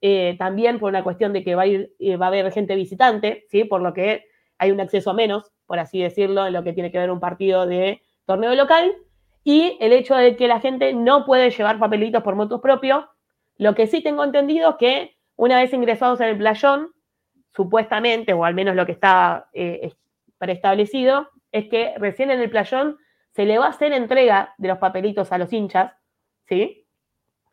[0.02, 2.76] eh, también por una cuestión de que va a, ir, eh, va a haber gente
[2.76, 3.64] visitante, ¿sí?
[3.66, 4.26] por lo que
[4.58, 7.20] hay un acceso a menos, por así decirlo, en lo que tiene que ver un
[7.20, 8.94] partido de torneo local,
[9.44, 13.06] y el hecho de que la gente no puede llevar papelitos por motos propios,
[13.58, 16.92] lo que sí tengo entendido es que una vez ingresados en el playón,
[17.56, 19.98] supuestamente, o al menos lo que está eh, es-
[20.38, 22.98] preestablecido, es que recién en el playón
[23.32, 25.94] se le va a hacer entrega de los papelitos a los hinchas,
[26.48, 26.86] ¿sí?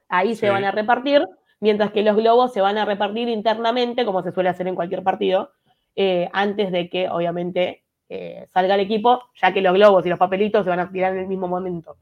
[0.09, 1.25] Ahí se van a repartir,
[1.61, 5.03] mientras que los globos se van a repartir internamente, como se suele hacer en cualquier
[5.03, 5.51] partido,
[5.97, 10.19] eh, antes de que, obviamente, eh, salga el equipo, ya que los globos y los
[10.19, 11.97] papelitos se van a tirar en el mismo momento,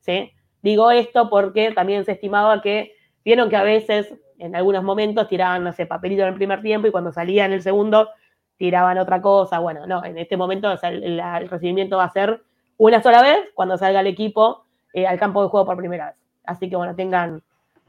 [0.00, 0.30] ¿sí?
[0.62, 2.92] Digo esto porque también se estimaba que,
[3.24, 6.86] vieron que a veces, en algunos momentos, tiraban, no sé, papelito en el primer tiempo
[6.86, 8.08] y cuando salía en el segundo,
[8.56, 9.58] tiraban otra cosa.
[9.60, 12.42] Bueno, no, en este momento o sea, el, la- el recibimiento va a ser
[12.76, 16.16] una sola vez cuando salga el equipo eh, al campo de juego por primera vez.
[16.44, 17.42] Así que bueno, tengan,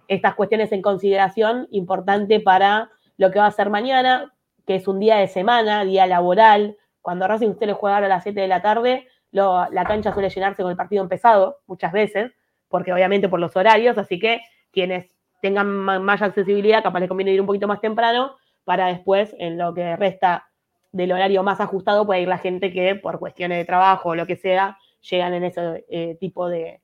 [0.09, 4.33] estas cuestiones en consideración, importante para lo que va a ser mañana,
[4.65, 6.77] que es un día de semana, día laboral.
[7.01, 10.63] Cuando Racing usted le juega a las 7 de la tarde, la cancha suele llenarse
[10.63, 12.31] con el partido empezado muchas veces,
[12.67, 14.41] porque obviamente por los horarios, así que
[14.71, 19.57] quienes tengan más accesibilidad, capaz les conviene ir un poquito más temprano, para después, en
[19.57, 20.49] lo que resta
[20.91, 24.25] del horario más ajustado, puede ir la gente que por cuestiones de trabajo o lo
[24.25, 26.81] que sea, llegan en ese eh, tipo de,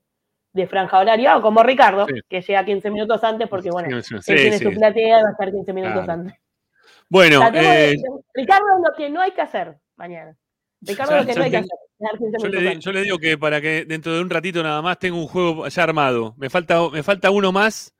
[0.56, 2.20] de franja horaria, o como Ricardo, Sí.
[2.28, 5.28] que llega 15 minutos antes, porque bueno, Sí, él sí, tiene su platea y va
[5.28, 6.12] a estar 15 minutos Claro.
[6.20, 6.34] antes.
[7.08, 7.96] Bueno, de- eh,
[8.34, 10.34] Ricardo lo que no hay que hacer mañana.
[10.80, 11.78] Ricardo lo que no hay que ¿sabes hacer.
[11.98, 14.82] dejar 15 Yo le, yo le digo que para que dentro de un ratito nada
[14.82, 16.34] más tengo un juego ya armado.
[16.36, 17.94] Me falta, me falta uno más,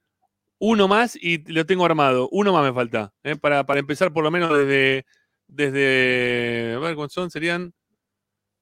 [0.58, 2.28] uno más y lo tengo armado.
[2.32, 3.12] Uno más me falta.
[3.22, 3.36] ¿eh?
[3.36, 5.04] Para, para empezar por lo menos desde,
[5.46, 7.30] desde, a ver, ¿cuántos son?
[7.30, 7.72] Serían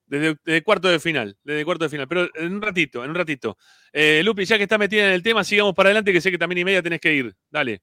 [0.07, 2.09] desde, desde cuarto de final, desde cuarto de final.
[2.09, 3.57] Pero en un ratito, en un ratito.
[3.93, 6.39] Eh, Lupi, ya que está metida en el tema, sigamos para adelante que sé que
[6.39, 7.35] también y media tenés que ir.
[7.51, 7.83] Dale.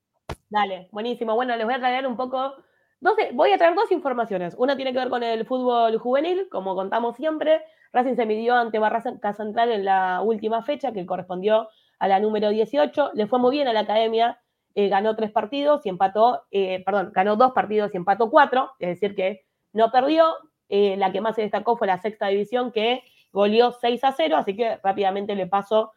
[0.49, 1.35] Dale, buenísimo.
[1.35, 2.55] Bueno, les voy a traer un poco.
[2.99, 4.53] Dos, voy a traer dos informaciones.
[4.57, 7.61] Una tiene que ver con el fútbol juvenil, como contamos siempre.
[7.93, 11.69] Racing se midió ante Barraca Central en la última fecha, que correspondió
[11.99, 13.11] a la número 18.
[13.13, 14.39] Le fue muy bien a la academia,
[14.75, 18.89] eh, ganó tres partidos y empató, eh, perdón, ganó dos partidos y empató cuatro, es
[18.89, 20.33] decir, que no perdió.
[20.73, 23.03] Eh, la que más se destacó fue la sexta división, que
[23.33, 25.91] goleó 6 a 0, así que rápidamente le paso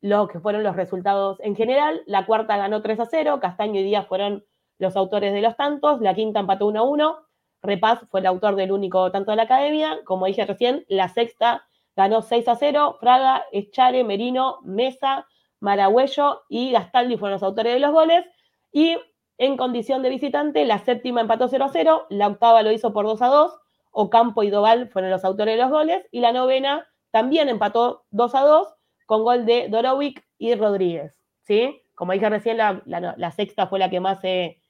[0.00, 2.02] lo que fueron los resultados en general.
[2.04, 4.44] La cuarta ganó 3 a 0, Castaño y Díaz fueron
[4.78, 7.18] los autores de los tantos, la quinta empató 1 a 1,
[7.62, 11.68] Repaz fue el autor del único tanto de la academia, como dije recién, la sexta
[11.94, 15.28] ganó 6 a 0, Fraga, Echare, Merino, Mesa,
[15.60, 18.24] Maragüello y Gastaldi fueron los autores de los goles,
[18.72, 18.96] y
[19.38, 23.06] en condición de visitante, la séptima empató 0 a 0, la octava lo hizo por
[23.06, 23.60] 2 a 2,
[24.00, 28.34] Ocampo y Doval fueron los autores de los goles, y la novena también empató 2
[28.34, 28.68] a 2,
[29.06, 31.82] con gol de Dorovic y Rodríguez, ¿sí?
[31.94, 34.60] Como dije recién, la, la- la sexta fue la que más se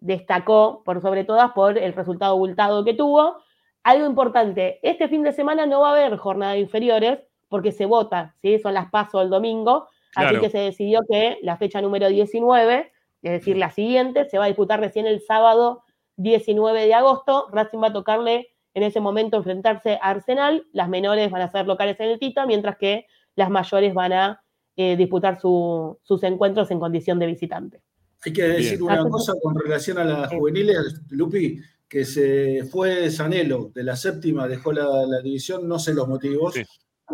[0.00, 3.36] destacó, por sobre todas, por el resultado abultado que tuvo.
[3.82, 7.86] Algo importante, este fin de semana no va a haber jornada de inferiores porque se
[7.86, 8.58] vota, ¿sí?
[8.58, 13.32] Son las pasos el domingo, así que se decidió que la fecha número 19, es
[13.32, 15.82] decir, la siguiente, se va a disputar recién el sábado
[16.18, 17.48] 19 de agosto.
[17.50, 21.66] Racing va a tocarle en ese momento enfrentarse a Arsenal, las menores van a ser
[21.66, 24.42] locales en el Tita, mientras que las mayores van a
[24.76, 27.80] eh, disputar su- sus encuentros en condición de visitante.
[28.24, 28.82] Hay que decir Bien.
[28.82, 34.46] una cosa con relación a las juveniles, Lupi, que se fue Sanelo de la séptima,
[34.46, 36.54] dejó la, la división, no sé los motivos.
[36.54, 36.62] Sí,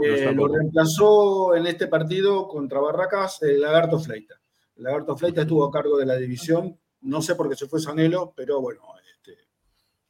[0.03, 4.35] Eh, lo reemplazó en este partido contra Barracas el Lagarto Fleita.
[4.77, 7.79] El Lagarto Fleita estuvo a cargo de la división, no sé por qué se fue
[7.81, 8.81] Sanelo, pero bueno,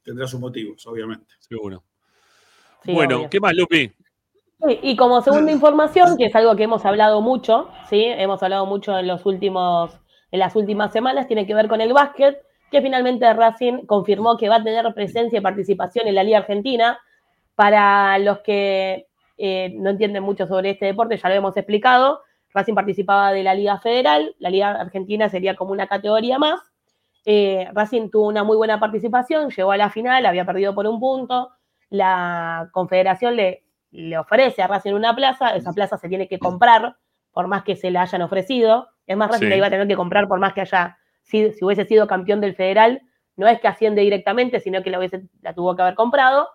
[0.05, 1.33] tendrá sus motivos, obviamente.
[1.39, 1.83] Seguro.
[2.83, 3.29] Sí, bueno, obvio.
[3.29, 3.91] ¿qué más, Lupi?
[4.67, 8.05] Sí, y como segunda información, que es algo que hemos hablado mucho, ¿sí?
[8.05, 9.99] Hemos hablado mucho en los últimos,
[10.31, 12.37] en las últimas semanas, tiene que ver con el básquet,
[12.71, 16.99] que finalmente Racing confirmó que va a tener presencia y participación en la Liga Argentina.
[17.55, 19.07] Para los que
[19.37, 22.21] eh, no entienden mucho sobre este deporte, ya lo hemos explicado.
[22.53, 26.59] Racing participaba de la Liga Federal, la Liga Argentina sería como una categoría más.
[27.25, 30.99] Eh, Racing tuvo una muy buena participación, llegó a la final, había perdido por un
[30.99, 31.51] punto.
[31.89, 36.97] La Confederación le, le ofrece a Racing una plaza, esa plaza se tiene que comprar
[37.31, 38.87] por más que se la hayan ofrecido.
[39.07, 39.49] Es más, Racing Sí.
[39.49, 42.41] la iba a tener que comprar por más que haya, si, si hubiese sido campeón
[42.41, 43.01] del federal,
[43.35, 46.47] no es que asciende directamente, sino que la, hubiese, la tuvo que haber comprado.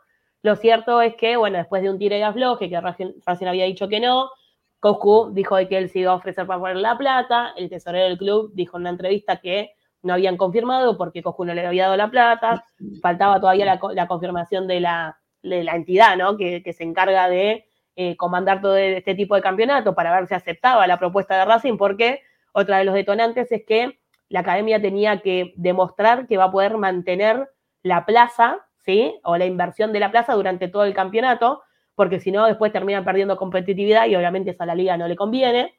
[0.43, 3.67] Lo cierto es que, bueno, después de un tiro y afloje, que Racing, Racing había
[3.67, 4.31] dicho que no,
[4.79, 8.07] Coscu dijo de que él se iba a ofrecer para poner la plata, el tesorero
[8.07, 11.85] del club dijo en una entrevista que no habían confirmado porque Coscu no le había
[11.85, 12.65] dado la plata,
[13.03, 16.37] faltaba todavía la, co- la confirmación de la, de la entidad, ¿no?
[16.37, 17.67] Que, se encarga de
[17.97, 21.77] eh, comandar todo este tipo de campeonato para ver si aceptaba la propuesta de Racing,
[21.77, 22.21] porque
[22.53, 23.99] otra de los detonantes es que
[24.29, 27.49] la academia tenía que demostrar que va a poder mantener
[27.83, 29.19] la plaza, ¿sí?
[29.25, 31.63] O la inversión de la plaza durante todo el campeonato,
[31.95, 35.17] porque si no, después terminan perdiendo competitividad y obviamente eso a la liga no le
[35.17, 35.75] conviene.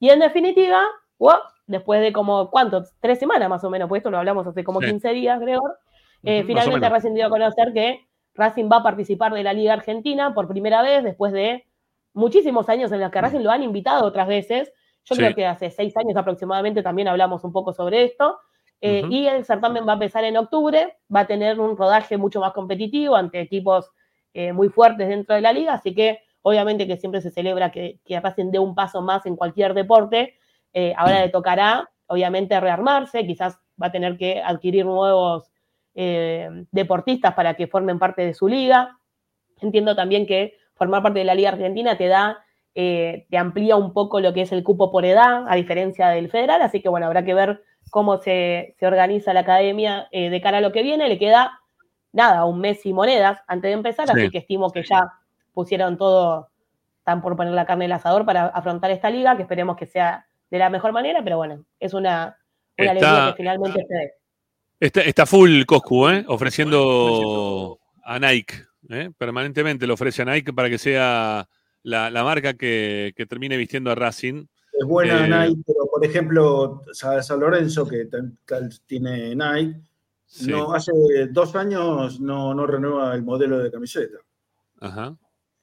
[0.00, 0.84] Y en definitiva,
[1.18, 1.38] ¡guau!
[1.72, 2.84] Después de como, ¿cuánto?
[3.00, 4.86] Tres semanas más o menos, pues esto lo hablamos hace como Sí.
[4.86, 5.78] 15 días, Gregor.
[6.24, 6.88] eh, finalmente.
[6.88, 10.80] Racing dio a conocer que Racing va a participar de la Liga Argentina por primera
[10.80, 11.66] vez después de
[12.14, 14.72] muchísimos años en los que Racing lo han invitado otras veces.
[15.04, 15.20] Yo Sí.
[15.20, 18.38] creo que hace seis años aproximadamente también hablamos un poco sobre esto.
[18.80, 19.02] Eh.
[19.10, 22.52] Y el certamen va a empezar en octubre, va a tener un rodaje mucho más
[22.52, 23.90] competitivo ante equipos
[24.34, 27.98] eh, muy fuertes dentro de la liga, así que obviamente que siempre se celebra que,
[28.04, 30.34] que Racing dé un paso más en cualquier deporte.
[30.72, 35.50] Eh, ahora le tocará, obviamente, rearmarse, quizás va a tener que adquirir nuevos
[35.94, 38.98] eh, deportistas para que formen parte de su liga.
[39.60, 42.38] Entiendo también que formar parte de la Liga Argentina te da
[42.74, 46.30] eh, te amplía un poco lo que es el cupo por edad, a diferencia del
[46.30, 50.56] federal, así que bueno, habrá que ver cómo se, se organiza la academia de cara
[50.58, 51.06] a lo que viene.
[51.08, 51.60] Le queda
[52.12, 54.12] nada, un mes y monedas antes de empezar, Sí.
[54.16, 55.02] así que estimo que ya
[55.52, 56.48] pusieron todo,
[56.98, 59.84] están por poner la carne en el asador para afrontar esta liga, que esperemos que
[59.86, 62.36] sea de la mejor manera, pero bueno, es una,
[62.78, 64.12] una Está- alegría que finalmente se dé.
[64.78, 66.24] Está, está full Coscu, ¿eh?
[66.28, 68.54] ofreciendo a Nike.
[68.90, 69.10] ¿eh?
[69.16, 71.48] Permanentemente lo ofrece a Nike para que sea
[71.84, 74.44] la, la marca que, que termine vistiendo a Racing.
[74.78, 78.08] Es buena Eh, Nike, pero por ejemplo, Sa- San Lorenzo, que
[78.86, 79.80] tiene Nike,
[80.26, 80.50] Sí.
[80.50, 80.92] no, hace
[81.30, 84.16] dos años no, no renueva el modelo de camiseta.
[84.80, 85.14] Ajá.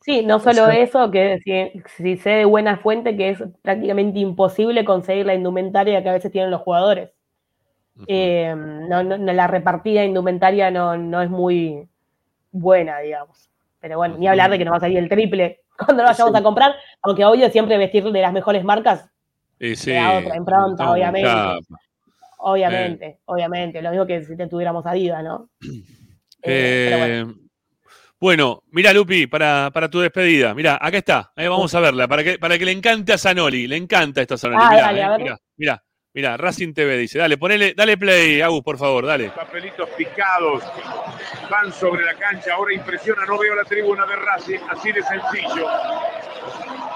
[0.09, 4.83] Sí, no solo eso, que si, si sé de buena fuente que es prácticamente imposible
[4.83, 7.11] conseguir la indumentaria que a veces tienen los jugadores.
[8.07, 11.87] Eh, no, no- la repartida indumentaria no, no es muy
[12.51, 13.49] buena, digamos.
[13.81, 16.33] Pero bueno, ni hablar de que nos va a salir el triple cuando lo vayamos
[16.33, 16.39] Sí.
[16.39, 19.09] a comprar, aunque obvio siempre vestir de las mejores marcas,
[19.59, 21.29] Y sí, otra impronta, obviamente.
[22.39, 23.81] obviamente, obviamente.
[23.81, 25.49] Lo mismo que si te tuviéramos Adidas, ¿no?
[26.41, 27.48] Eh, pero Eh,
[28.19, 30.53] bueno, mira, Lupi, para, para tu despedida.
[30.53, 31.31] Mira, acá está.
[31.37, 32.07] eh, vamos a verla.
[32.07, 33.67] Para que, para que le encante a Zanoli.
[33.67, 34.61] Le encanta esto a Zanoli.
[34.63, 35.19] Ah, Mirá, dale, eh, a ver.
[35.21, 35.83] mirá, mirá,
[36.13, 37.17] mirá, Racing TV dice.
[37.19, 39.29] Dale, ponele, dale play, Agus, por favor, dale.
[39.29, 40.63] Papelitos picados
[41.49, 42.53] van sobre la cancha.
[42.55, 45.67] Ahora impresiona, no veo la tribuna de Racing, así de sencillo.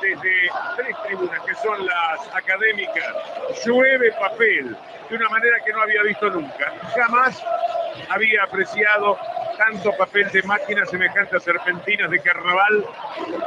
[0.02, 3.16] Desde tres tribunas que son las académicas,
[3.66, 4.76] llueve papel
[5.10, 6.74] de una manera que no había visto nunca.
[6.94, 7.41] Jamás
[8.10, 9.18] había apreciado
[9.58, 12.86] tanto papel de máquina semejante a serpentinas de carnaval,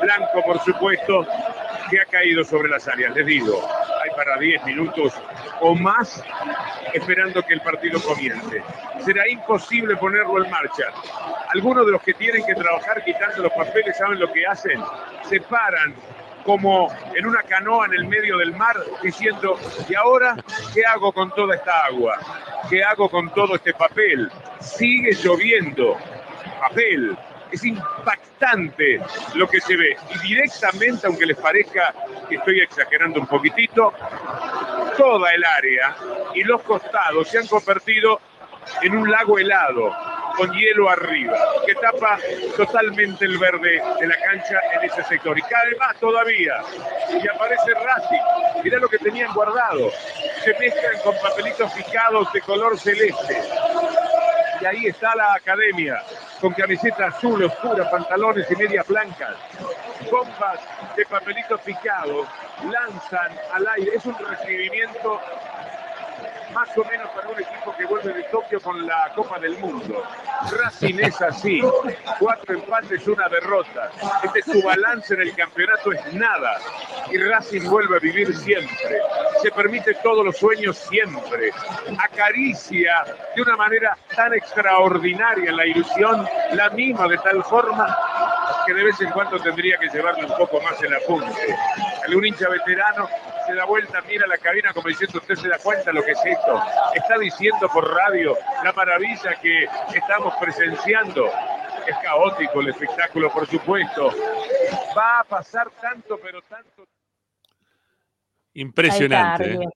[0.00, 1.26] blanco por supuesto,
[1.90, 3.14] que ha caído sobre las áreas.
[3.14, 3.68] Les digo,
[4.02, 5.14] hay para 10 minutos
[5.60, 6.22] o más
[6.92, 8.62] esperando que el partido comience.
[9.04, 10.84] Será imposible ponerlo en marcha.
[11.54, 14.80] Algunos de los que tienen que trabajar quitando los papeles saben lo que hacen.
[15.28, 15.94] Se paran
[16.46, 19.58] como en una canoa en el medio del mar diciendo,
[19.88, 20.36] ¿y ahora
[20.72, 22.16] qué hago con toda esta agua?
[22.70, 24.30] ¿Qué hago con todo este papel?
[24.60, 25.96] Sigue lloviendo.
[26.60, 27.18] Papel.
[27.50, 29.00] Es impactante
[29.34, 29.96] lo que se ve.
[30.14, 31.94] Y directamente, aunque les parezca
[32.28, 33.92] que estoy exagerando un poquitito,
[34.96, 35.96] toda el área
[36.34, 38.20] y los costados se han convertido
[38.82, 39.92] en un lago helado
[40.36, 41.36] con hielo arriba,
[41.66, 42.18] que tapa
[42.56, 45.38] totalmente el verde de la cancha en ese sector.
[45.38, 46.62] Y cae más todavía.
[47.10, 48.62] Y aparece Racing.
[48.62, 49.90] Mirá lo que tenían guardado.
[50.44, 53.42] Se mezclan con papelitos picados de color celeste.
[54.60, 56.02] Y ahí está la academia,
[56.40, 59.36] con camiseta azul oscura, pantalones y medias blancas.
[60.10, 60.60] Bombas
[60.96, 62.26] de papelitos picados
[62.70, 63.92] lanzan al aire.
[63.96, 65.20] Es un recibimiento
[66.56, 70.02] más o menos para un equipo que vuelve de Tokio con la Copa del Mundo.
[70.50, 71.60] Racing es así,
[72.18, 73.90] cuatro empates, una derrota.
[74.22, 76.56] Este su balance en el campeonato es nada.
[77.10, 79.00] Y Racing vuelve a vivir siempre.
[79.42, 81.50] Se permite todos los sueños siempre.
[82.02, 83.04] Acaricia
[83.34, 87.94] de una manera tan extraordinaria la ilusión, la mima de tal forma
[88.66, 91.54] que de vez en cuando tendría que llevarle un poco más el apunte.
[92.06, 93.08] Algún hincha veterano
[93.46, 96.24] se da vuelta, mira la cabina como diciendo, usted se da cuenta lo que es
[96.46, 96.62] esto.
[96.94, 101.26] Está diciendo por radio la maravilla que estamos presenciando.
[101.86, 104.12] Es caótico el espectáculo, por supuesto.
[104.96, 106.84] Va a pasar tanto, pero tanto.
[108.54, 109.52] Impresionante.
[109.52, 109.68] Está, eh.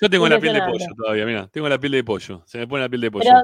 [0.00, 2.42] Yo tengo la piel de pollo todavía, mira, tengo la piel de pollo.
[2.46, 3.24] Se me pone la piel de pollo.
[3.24, 3.42] Pero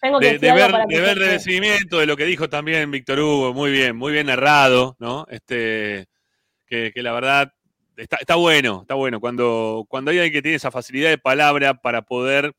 [0.00, 3.70] tengo que de, ver, de ver recibimiento de lo que dijo también Víctor Hugo, muy
[3.70, 5.26] bien, muy bien narrado, ¿no?
[5.30, 6.08] Este,
[6.66, 7.52] que, que la verdad
[8.20, 9.20] está, bueno, está bueno.
[9.20, 12.54] Cuando, cuando hay alguien que tiene esa facilidad de palabra para poder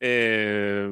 [0.00, 0.90] eh,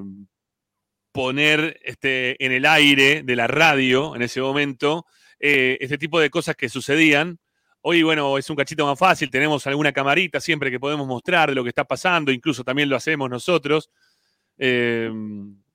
[1.12, 5.06] poner este, en el aire de la radio en ese momento
[5.38, 7.38] eh, este tipo de cosas que sucedían.
[7.82, 11.56] Hoy, bueno, es un cachito más fácil, tenemos alguna camarita siempre que podemos mostrar de
[11.56, 13.90] lo que está pasando, incluso también lo hacemos nosotros.
[14.56, 15.10] Eh,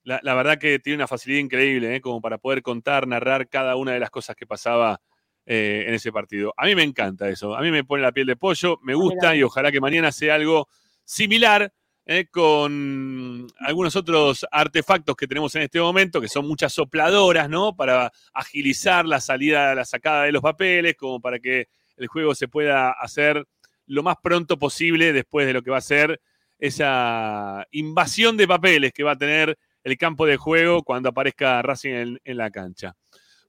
[0.03, 2.02] la, la verdad que tiene una facilidad increíble, ¿eh?
[2.02, 5.02] como para poder contar, narrar cada una de las cosas que pasaba
[5.49, 6.53] eh, en ese partido.
[6.57, 9.34] A mí me encanta eso, a mí me pone la piel de pollo, me gusta
[9.34, 10.68] y ojalá que mañana sea algo
[11.06, 11.72] similar
[12.06, 12.28] ¿eh?
[12.30, 17.74] con algunos otros artefactos que tenemos en este momento, que son muchas sopladoras, ¿no?
[17.78, 22.49] Para agilizar la salida, la sacada de los papeles, como para que el juego se
[22.49, 23.45] pueda hacer
[23.86, 26.19] lo más pronto posible después de lo que va a ser
[26.60, 31.94] esa invasión de papeles que va a tener el campo de juego cuando aparezca Racing
[31.94, 32.98] en, en la cancha.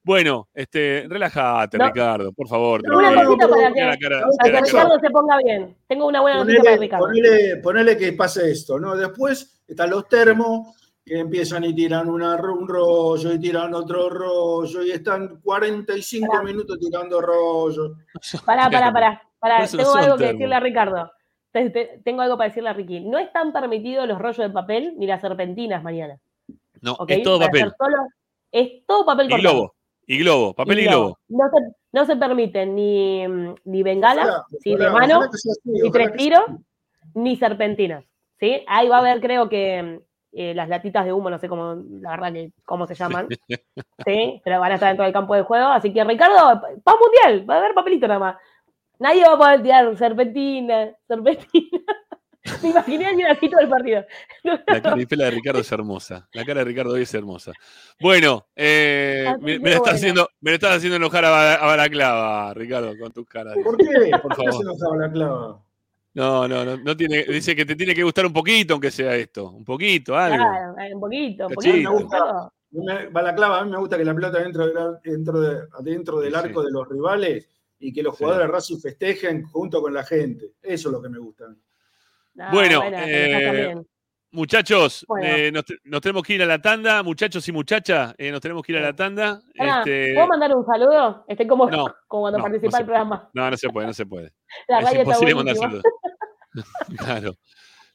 [0.04, 1.86] Bueno, este, relájate, No.
[1.86, 2.80] Ricardo, por favor.
[2.86, 3.26] Una tranquilo.
[3.26, 4.60] cosita para que, la cara- para que.
[4.66, 5.76] Ricardo se ponga bien.
[5.86, 7.06] Tengo una buena noticia para Ricardo.
[7.06, 8.96] ponele- ponele que pase esto, ¿no?
[8.96, 14.82] Después están los termos que empiezan y tiran una, un rollo y tiran otro rollo
[14.82, 17.94] y están 45 minutos tirando rollo.
[18.44, 19.22] Pará, pará, pará.
[19.38, 19.66] pará.
[19.66, 21.10] Tengo algo que decirle a Ricardo.
[21.50, 23.00] Te- te- Tengo algo para decirle a Ricky.
[23.00, 26.18] No están permitidos los rollos de papel ni las serpentinas mañana.
[26.82, 27.10] No, ¿ok?
[27.10, 27.72] es todo Para papel.
[27.78, 28.06] solo-
[28.52, 29.74] es todo papel Y cortado.
[30.08, 30.54] Y globo.
[30.54, 31.18] Papel y, globo.
[31.28, 33.26] No se, no se permiten ni,
[33.64, 34.74] ni bengalas, Ojalá, ¿sí?
[34.74, 36.44] de mano, así, ni tres tiros,
[37.12, 38.04] ni serpentinas.
[38.40, 38.64] ¿sí?
[38.66, 40.00] Ahí va a haber, creo que,
[40.32, 43.28] eh, las latitas de humo, no sé cómo, la verdad que, cómo se llaman.
[44.06, 44.40] ¿sí?
[44.42, 45.66] Pero van a estar dentro del campo de juego.
[45.66, 48.36] Así que, Ricardo, paz mundial, va a haber papelito nada más.
[48.98, 51.82] Nadie va a poder tirar serpentina, serpentina.
[52.62, 54.04] Me imaginé a alguien así todo el partido.
[54.66, 56.28] La caripela de Ricardo es hermosa.
[56.32, 57.52] La cara de Ricardo hoy es hermosa.
[58.00, 61.66] Bueno, eh, Así me, me la estás haciendo, me la estás haciendo enojar a, a
[61.66, 63.54] Balaclava, Ricardo, con tus caras.
[63.62, 63.86] ¿Por qué?
[64.12, 64.54] Por ¿Por qué favor.
[64.54, 65.62] se enojaba la clava?
[66.14, 69.14] No, no, no, no tiene, dice que te tiene que gustar un poquito, aunque sea
[69.14, 69.50] esto.
[69.50, 70.36] Un poquito, algo.
[70.36, 71.76] Claro, un poquito, un poquito.
[71.92, 75.60] Me gusta, me- Balaclava, a mí me gusta que la pelota dentro, del- dentro, de-
[75.82, 77.48] dentro del Sí, arco de los rivales
[77.78, 78.24] y que los Sí.
[78.24, 80.54] jugadores de Racing festejen junto con la gente.
[80.60, 81.44] Eso es lo que me gusta.
[81.44, 81.56] a mí.
[82.38, 83.74] No, Bueno, eh.
[84.30, 85.26] Muchachos, Bueno.
[85.26, 87.02] eh, nos, te- nos tenemos que ir a la tanda.
[87.02, 89.40] Muchachos y muchachas, eh, nos tenemos que ir a la tanda.
[89.56, 91.24] Pará, Este, ¿Puedo mandar un saludo?
[91.26, 93.30] Estoy como, No, como cuando no, participa no se el programa.
[93.32, 94.32] No, no se puede, no se puede.
[94.68, 95.82] La es imposible mandar saludos.
[96.98, 97.34] claro.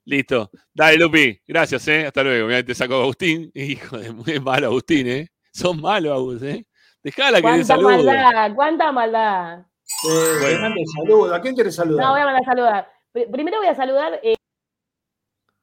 [0.06, 0.50] Listo.
[0.74, 1.40] Dale, Lupi.
[1.48, 2.08] Gracias, ¿eh?
[2.08, 2.48] Hasta luego.
[2.48, 3.50] Mirá, te saco a Agustín.
[3.54, 5.28] Hijo de muy malo, Agustín, ¿eh?
[5.54, 6.66] Son malos, Agus, ¿eh?
[7.02, 9.60] Dejala que dé Cuánta maldad, cuánta maldad.
[9.60, 10.76] Eh,
[11.06, 11.34] Bueno.
[11.34, 12.06] ¿A quién quieres saludar?
[12.06, 12.93] No, voy a mandar a saludar.
[13.14, 14.36] Pr- Primero voy a saludar eh,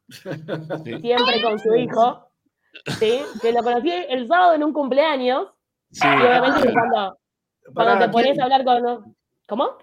[0.08, 2.30] siempre con su hijo,
[2.98, 3.20] ¿sí?
[3.40, 5.48] que lo conocí el sábado en un cumpleaños.
[5.90, 6.06] Sí.
[6.06, 7.18] Y obviamente que cuando,
[7.74, 9.14] cuando te ¿a pones a hablar con.
[9.48, 9.78] ¿Cómo?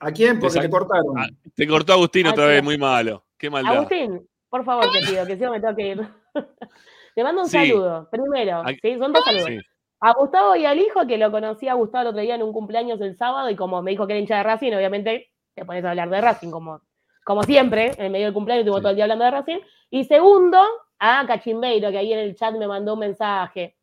[0.00, 0.40] ¿A quién?
[0.40, 0.62] Porque Exacto.
[0.62, 1.18] te cortaron.
[1.18, 3.24] Ah, Te cortó Agustín otra Ah, vez, muy malo.
[3.38, 3.76] Qué maldad.
[3.76, 6.08] Agustín, por favor, te pido, que si no me tengo que ir.
[7.14, 7.58] Te mando un Sí.
[7.68, 8.08] saludo.
[8.10, 8.98] Primero, Ah, ¿sí?
[8.98, 9.46] Son dos saludos.
[9.48, 9.58] Sí.
[10.00, 12.52] A Gustavo y al hijo, que lo conocí a Gustavo el otro día en un
[12.52, 15.84] cumpleaños el sábado, y como me dijo que era hincha de Racing, obviamente te pones
[15.84, 16.80] a hablar de Racing, como,
[17.24, 19.58] como siempre, en medio del cumpleaños estuvimos todo el día hablando de Racing.
[19.90, 20.58] Y segundo,
[20.98, 23.76] a Cachimbeiro, que ahí en el chat me mandó un mensaje.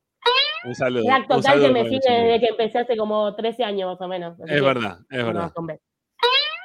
[0.65, 1.03] Un saludo.
[1.05, 4.07] Un total saludo que me sigue desde que empecé hace como 13 años más o
[4.09, 4.39] menos.
[4.41, 5.51] Así Es verdad, es verdad.
[5.55, 5.79] un.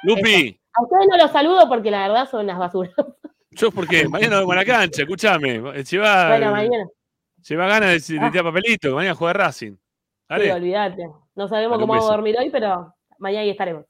[0.03, 2.93] Lupi, A ustedes no los saludo porque la verdad son unas basuras.
[3.51, 5.61] yo porque mañana vamos a la cancha, escúchame.
[5.83, 6.85] Lleva, bueno, mañana.
[7.47, 8.31] lleva ganas de, de Ah.
[8.31, 9.71] tirar papelito, que mañana juega Racing.
[10.37, 11.03] Sí, olvídate.
[11.35, 13.85] No sabemos Dale, un cómo vamos a dormir hoy, pero mañana ahí estaremos.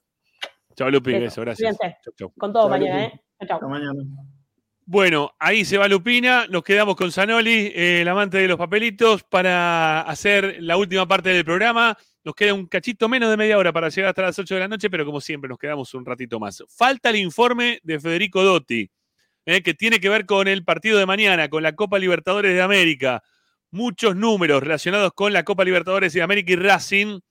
[0.75, 1.23] Chao, Lupi, Beso.
[1.23, 1.77] beso, gracias.
[2.03, 2.33] Chau, chau.
[2.37, 3.15] Con todo Chao, mañana, Lupi.
[3.15, 3.21] ¿eh?
[3.39, 3.55] Chao, chao.
[3.55, 4.03] Hasta mañana.
[4.87, 9.23] Bueno, ahí se va Lupina, nos quedamos con Zanoli, eh, el amante de los papelitos,
[9.23, 11.97] para hacer la última parte del programa.
[12.23, 14.67] Nos queda un cachito menos de media hora para llegar hasta las 8 de la
[14.67, 16.63] noche, pero como siempre nos quedamos un ratito más.
[16.69, 18.87] Falta el informe de Federico Dotti,
[19.47, 22.61] eh, que tiene que ver con el partido de mañana, con la Copa Libertadores de
[22.61, 23.23] América.
[23.71, 27.21] Muchos números relacionados con la Copa Libertadores de América y Racing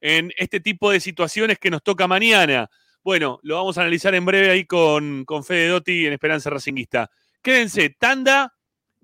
[0.00, 2.70] en este tipo de situaciones que nos toca mañana.
[3.02, 7.10] Bueno, lo vamos a analizar en breve ahí con, con Fede Dotti en Esperanza Racinguista.
[7.42, 8.54] Quédense, tanda,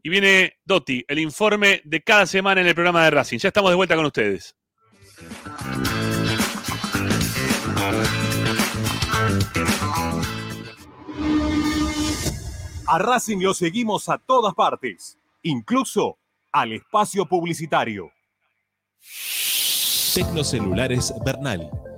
[0.02, 3.38] y viene Dotti, el informe de cada semana en el programa de Racing.
[3.38, 4.54] Ya estamos de vuelta con ustedes.
[12.86, 16.18] A Racing lo seguimos a todas partes, incluso
[16.52, 18.12] al espacio publicitario.
[20.14, 21.68] Tecnocelulares Bernal.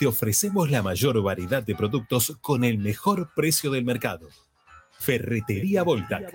[0.00, 4.30] te ofrecemos la mayor variedad de productos con el mejor precio del mercado.
[4.98, 6.32] Ferretería Voltac.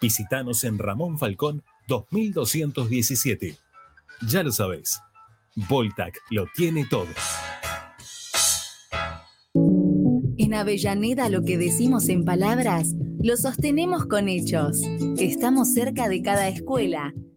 [0.00, 3.58] Visítanos en Ramón Falcón 2217.
[4.26, 5.00] Ya lo sabéis,
[5.68, 7.08] Voltac lo tiene todo.
[10.38, 14.80] En Avellaneda lo que decimos en palabras, lo sostenemos con hechos.
[15.18, 17.12] Estamos cerca de cada escuela,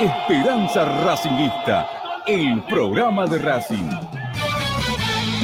[0.00, 1.88] Esperanza Racingista,
[2.26, 3.90] el programa de Racing.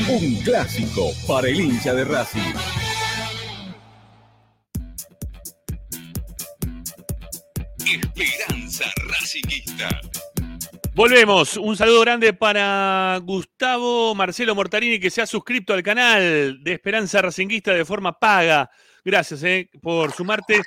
[0.08, 2.54] Un clásico para el hincha de Racing.
[7.84, 10.00] Esperanza Racingista.
[10.94, 11.56] Volvemos.
[11.58, 17.20] Un saludo grande para Gustavo Marcelo Mortarini, que se ha suscrito al canal de Esperanza
[17.20, 18.70] Racinguista de forma paga.
[19.04, 20.62] Gracias eh, por sumarte.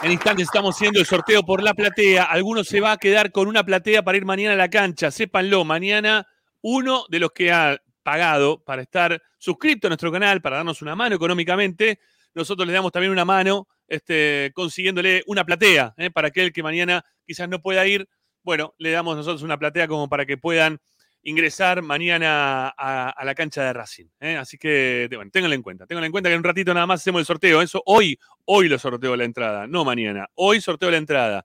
[0.00, 2.22] En instantes estamos haciendo el sorteo por la platea.
[2.22, 5.10] Alguno se va a quedar con una platea para ir mañana a la cancha.
[5.10, 6.24] Sépanlo, mañana
[6.62, 10.94] uno de los que ha pagado para estar suscrito a nuestro canal, para darnos una
[10.94, 11.98] mano económicamente,
[12.32, 16.10] nosotros le damos también una mano este, consiguiéndole una platea ¿eh?
[16.10, 18.08] para aquel que mañana quizás no pueda ir.
[18.44, 20.78] Bueno, le damos nosotros una platea como para que puedan
[21.28, 24.06] ingresar mañana a, la cancha de Racing.
[24.20, 24.36] ¿eh?
[24.36, 25.86] Así que, bueno, ténganlo en cuenta.
[25.86, 27.60] Ténganlo en cuenta que en un ratito nada más hacemos el sorteo.
[27.60, 30.26] Eso hoy, hoy lo sorteo la entrada, no mañana.
[30.34, 31.44] Hoy sorteo la entrada.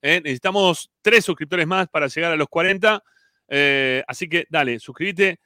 [0.00, 0.20] ¿eh?
[0.22, 3.02] Necesitamos tres suscriptores más para llegar a los 40.
[3.48, 5.40] eh, así que dale, suscríbete.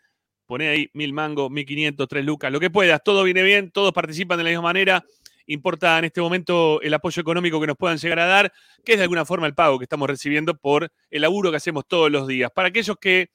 [0.47, 3.03] Poné ahí mil mangos, mil quinientos, tres lucas, lo que puedas.
[3.03, 5.05] Todo viene bien, todos participan de la misma manera.
[5.47, 8.53] Importa en este momento el apoyo económico que nos puedan llegar a dar,
[8.85, 11.85] que es de alguna forma el pago que estamos recibiendo por el laburo que hacemos
[11.87, 12.51] todos los días.
[12.53, 13.31] Para aquellos que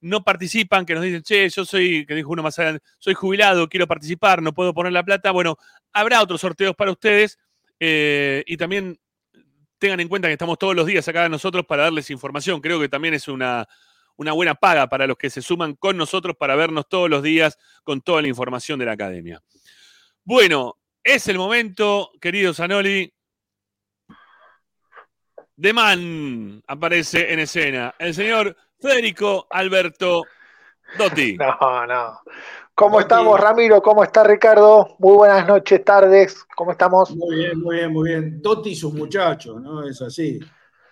[0.00, 3.68] no participan, que nos dicen, che, yo soy, que dijo uno más adelante, soy jubilado,
[3.68, 5.30] quiero participar, no puedo poner la plata.
[5.30, 5.56] Bueno,
[5.92, 7.38] habrá otros sorteos para ustedes
[7.78, 8.98] eh, y también
[9.78, 12.60] tengan en cuenta que estamos todos los días acá nosotros para darles información.
[12.60, 13.66] Creo que también es una,
[14.16, 17.58] una buena paga para los que se suman con nosotros para vernos todos los días
[17.82, 19.42] con toda la información de la academia.
[20.24, 23.12] Bueno, es el momento, querido Zanoli.
[25.56, 27.94] De Man aparece en escena.
[27.98, 30.24] El señor Federico Alberto
[30.96, 31.36] Dotti.
[31.60, 32.20] No, no.
[32.74, 33.82] ¿Cómo estamos, Ramiro?
[33.82, 34.96] ¿Cómo está Ricardo?
[34.98, 36.46] Muy buenas noches, tardes.
[36.56, 37.14] ¿Cómo estamos?
[37.14, 38.40] Muy bien, muy bien, muy bien.
[38.40, 39.86] Dotti y sus muchachos, ¿no?
[39.86, 40.40] Es así.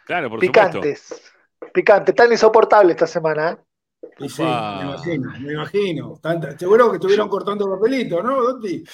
[0.05, 1.01] Claro, por Picantes.
[1.01, 1.29] supuesto.
[1.73, 2.15] Picantes.
[2.15, 3.57] Tan insoportable esta semana, ¿eh?
[4.19, 6.21] Y sí, me imagino, me imagino.
[6.59, 8.85] Seguro que estuvieron cortando papelitos, ¿no, Dotti?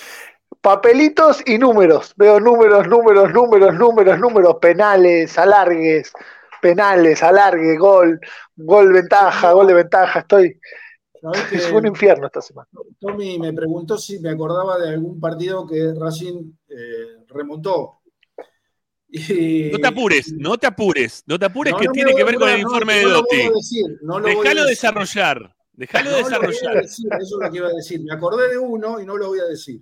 [0.61, 2.15] Papelitos y números.
[2.17, 4.57] Veo números, números, números, números, números.
[4.61, 6.13] Penales, alargues,
[6.69, 8.19] penales, alargue, gol,
[8.57, 10.21] gol ventaja, gol de ventaja.
[10.21, 10.59] Estoy.
[11.53, 12.69] Es un infierno esta semana.
[13.01, 18.01] Tommy me preguntó si me acordaba de algún partido que Racing eh, remontó.
[19.09, 22.25] Y- No te apures, no te apures, no te apures No, que no tiene que
[22.25, 23.37] ver con el informe no de Dotti.
[24.25, 26.83] Déjalo desarrollar, déjalo No lo voy a desarrollar.
[26.83, 28.01] decir, eso es lo que iba a decir.
[28.03, 29.81] Me acordé de uno y no lo voy a decir.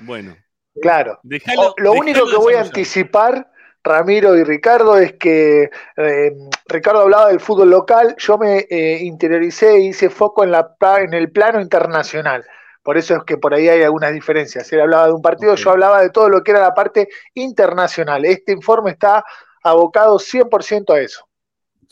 [0.00, 0.36] Bueno,
[0.80, 1.20] Claro.
[1.58, 3.51] O- lo único que voy a anticipar,
[3.84, 6.32] Ramiro y Ricardo, es que eh,
[6.66, 11.14] Ricardo hablaba del fútbol local, yo me eh, interioricé e hice foco en, la, en
[11.14, 12.44] el plano internacional.
[12.82, 14.72] Por eso es que por ahí hay algunas diferencias.
[14.72, 18.24] Él hablaba de un partido, yo hablaba de todo lo que era la parte internacional.
[18.24, 19.24] Este informe está
[19.62, 21.24] abocado 100% a eso.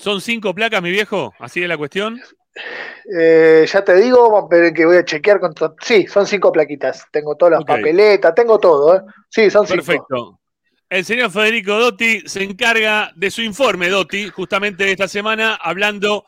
[0.00, 1.34] ¿son cinco placas, mi viejo?
[1.38, 2.20] ¿Así es la cuestión?
[3.18, 7.06] Eh, ya te digo, ver que voy a chequear con Sí, son cinco plaquitas.
[7.12, 8.96] Tengo todas las papeletas, tengo todo.
[8.96, 9.00] ¿eh?
[9.28, 9.84] Sí, son cinco.
[9.84, 10.39] Perfecto.
[10.90, 16.24] El señor Federico Dotti se encarga de su informe, Dotti, justamente esta semana, hablando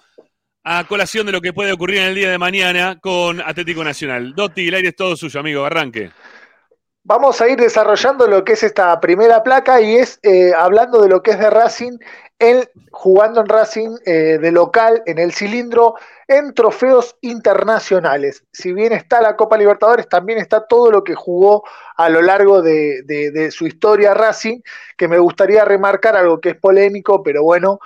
[0.62, 4.36] a colación de lo que puede ocurrir en el día de mañana con Atlético Nacional.
[4.36, 6.12] Dotti, el aire es todo suyo, amigo, arranque.
[7.04, 11.08] Vamos a ir desarrollando lo que es esta primera placa y es eh, hablando de
[11.08, 11.98] lo que es de Racing,
[12.38, 15.96] en, jugando en Racing eh, de local en el cilindro
[16.28, 18.44] en trofeos internacionales.
[18.52, 21.64] Si bien está la Copa Libertadores, también está todo lo que jugó
[21.96, 24.60] a lo largo de, su historia Racing,
[24.96, 27.80] que me gustaría remarcar algo que es polémico, pero bueno,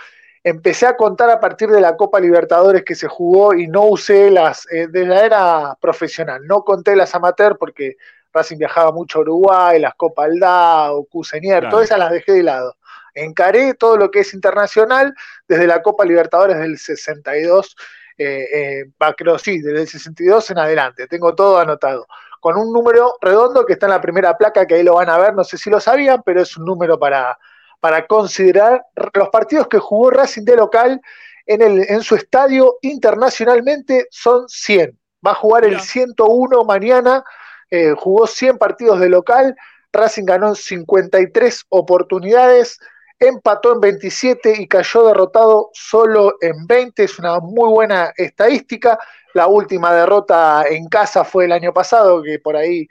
[0.45, 4.31] empecé a contar a partir de la Copa Libertadores que se jugó y no usé
[4.31, 7.97] las eh, de la era profesional, no conté las amateur porque
[8.37, 11.71] Racing viajaba mucho a Uruguay, las Copa Aldao, Cusenier, Claro.
[11.71, 12.77] todas esas las dejé de lado.
[13.15, 15.15] Encaré todo lo que es internacional
[15.49, 17.77] desde la Copa Libertadores del 62,
[18.19, 18.85] eh, eh,
[19.17, 22.07] creo sí, desde el 62 en adelante, tengo todo anotado.
[22.41, 25.19] Con un número redondo que está en la primera placa, que ahí lo van a
[25.19, 27.39] ver, no sé si lo sabían, pero es un número para,
[27.81, 28.85] para considerar
[29.15, 31.01] los partidos que jugó Racing de local
[31.47, 34.99] en, el, en su estadio internacionalmente son 100.
[35.27, 37.25] Va a jugar el 101 mañana,
[37.71, 39.57] eh, jugó 100 partidos de local,
[39.93, 42.79] Racing ganó en 53 oportunidades,
[43.19, 48.99] empató en 27 y cayó derrotado solo en 20, es una muy buena estadística.
[49.35, 52.87] La última derrota en casa fue el año pasado, que por ahí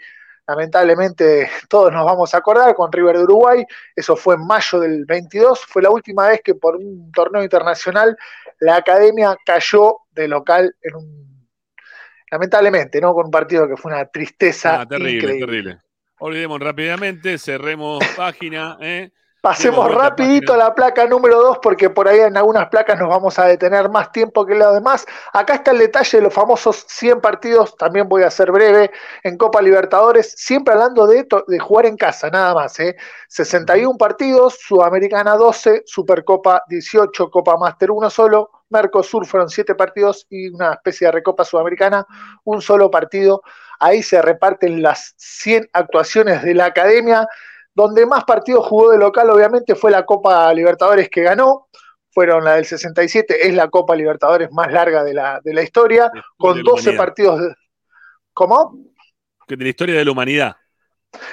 [0.48, 3.66] lamentablemente todos nos vamos a acordar, con River de Uruguay,
[3.96, 8.16] eso fue en mayo del 22, fue la última vez que por un torneo internacional
[8.60, 11.35] la academia cayó de local en un
[12.36, 13.14] lamentablemente, ¿no?
[13.14, 15.46] Con un partido que fue una tristeza Ah, terrible, increíble.
[15.46, 15.80] terrible.
[16.20, 18.78] Olvidemos rápidamente, cerremos página.
[18.82, 19.12] ¿eh?
[19.42, 23.38] Pasemos rapidito a la placa número 2 porque por ahí en algunas placas nos vamos
[23.38, 25.06] a detener más tiempo que lo demás.
[25.34, 28.90] Acá está el detalle de los famosos 100 partidos, también voy a ser breve,
[29.24, 32.80] en Copa Libertadores, siempre hablando de, de jugar en casa, nada más.
[32.80, 32.96] ¿eh?
[33.30, 40.50] 61 partidos, Sudamericana 12, Supercopa 18, Copa Master 1 solo, Mercosur fueron 7 partidos y
[40.50, 42.06] una especie de Recopa Sudamericana,
[42.44, 43.42] un solo partido.
[43.80, 47.28] Ahí se reparten las 100 actuaciones de la academia.
[47.74, 51.68] Donde más partidos jugó de local, obviamente, fue la Copa Libertadores que ganó.
[52.10, 56.10] Fueron la del 67, es la Copa Libertadores más larga de la, de la historia,
[56.38, 57.04] con de la 12 humanidad.
[57.06, 57.42] partidos.
[57.42, 57.54] de-
[58.34, 58.78] ¿Cómo?
[59.48, 60.56] De la historia de la humanidad.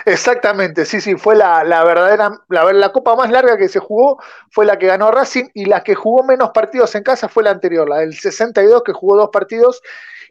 [0.04, 4.20] Exactamente, sí, sí, fue la, la verdadera, la, la copa más larga que se jugó
[4.50, 7.50] fue la que ganó Racing y la que jugó menos partidos en casa fue la
[7.50, 9.82] anterior, la del 62 que jugó dos partidos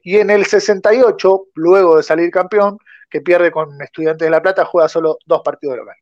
[0.04, 2.78] y en el 68, luego de salir campeón,
[3.10, 5.96] que pierde con Estudiantes de La Plata, juega solo dos partidos local.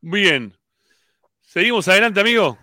[0.00, 0.56] Bien.
[1.42, 2.58] Seguimos adelante, amigo.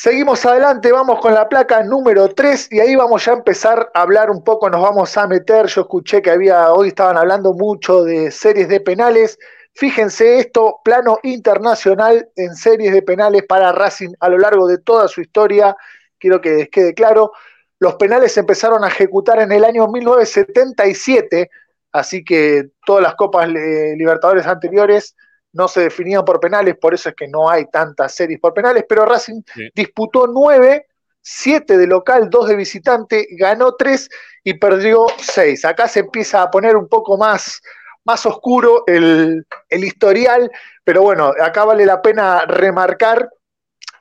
[0.00, 4.02] Seguimos adelante, vamos con la placa número 3 y ahí vamos ya a empezar a
[4.02, 8.04] hablar un poco, nos vamos a meter, yo escuché que había, hoy estaban hablando mucho
[8.04, 9.40] de series de penales,
[9.74, 15.08] fíjense esto, plano internacional en series de penales para Racing a lo largo de toda
[15.08, 15.76] su historia,
[16.16, 17.32] quiero que les quede claro,
[17.80, 21.50] los penales se empezaron a ejecutar en el año 1977,
[21.90, 25.16] así que todas las Copas eh, Libertadores anteriores
[25.52, 28.84] no se definían por penales, por eso es que no hay tantas series por penales,
[28.88, 29.68] pero Racing Sí.
[29.74, 30.86] disputó nueve
[31.20, 34.08] 7 de local, 2 de visitante, ganó 3
[34.44, 35.64] y perdió 6.
[35.66, 37.60] Acá se empieza a poner un poco más,
[38.04, 40.50] más oscuro el, el historial,
[40.84, 43.28] pero bueno, acá vale la pena remarcar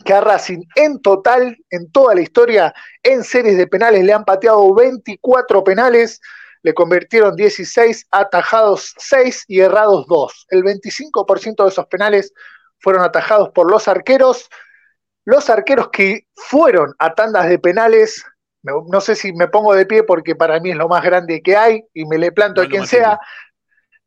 [0.06, 4.24] que a Racing en total, en toda la historia, en series de penales le han
[4.24, 6.22] pateado 24 penales,
[6.64, 10.46] le convirtieron 16, atajados 6 y errados 2.
[10.50, 12.34] El 25% de esos penales
[12.80, 14.50] fueron atajados por los arqueros.
[15.26, 18.24] Los arqueros que fueron a tandas de penales,
[18.64, 21.56] no sé si me pongo de pie porque para mí es lo más grande que
[21.56, 23.20] hay y me le planto a quien sea.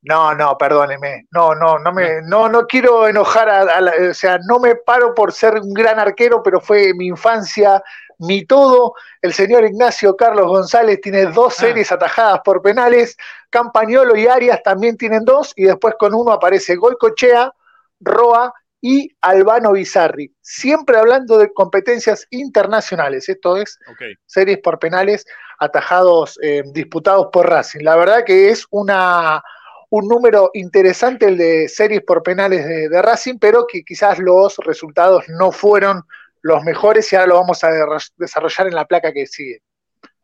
[0.03, 1.27] No, no, perdóneme.
[1.31, 4.77] No, no, no me, no, no quiero enojar a, a la- o sea, no me
[4.77, 7.83] paro por ser un gran arquero, pero fue mi infancia,
[8.21, 8.95] mi todo.
[9.23, 13.17] El señor Ignacio Carlos González tiene dos series atajadas por penales.
[13.51, 17.53] Campañolo y Arias también tienen dos, y después con uno aparece Goicochea,
[18.01, 20.35] Roa y Albano Bizarri.
[20.41, 23.29] Siempre hablando de competencias internacionales.
[23.29, 23.79] Esto es
[24.27, 25.27] series por penales
[25.59, 27.81] atajados, eh, disputados por Racing.
[27.83, 29.43] La verdad que es una,
[29.91, 34.57] un número interesante el de series por penales de, de Racing, pero que quizás los
[34.59, 36.05] resultados no fueron
[36.43, 37.71] los mejores y ahora lo vamos a
[38.17, 39.63] desarrollar en la placa que sigue.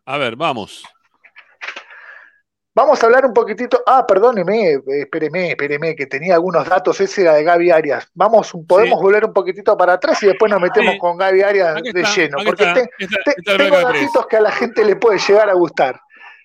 [0.05, 0.85] A ver, vamos.
[2.75, 3.83] Vamos a hablar un poquitito.
[3.87, 7.01] Ah, perdóneme, eh, espéreme, espéreme, que tenía algunos datos.
[7.01, 8.07] Ese era de Gaby Arias.
[8.13, 10.99] Vamos, podemos volver un poquitito para atrás y después nos metemos Sí.
[10.99, 12.37] con Gaby Arias de está, lleno.
[12.45, 12.75] Porque está.
[12.75, 15.49] te- Esta- te- esta es la tengo datitos que a la gente le puede llegar
[15.49, 15.99] a gustar.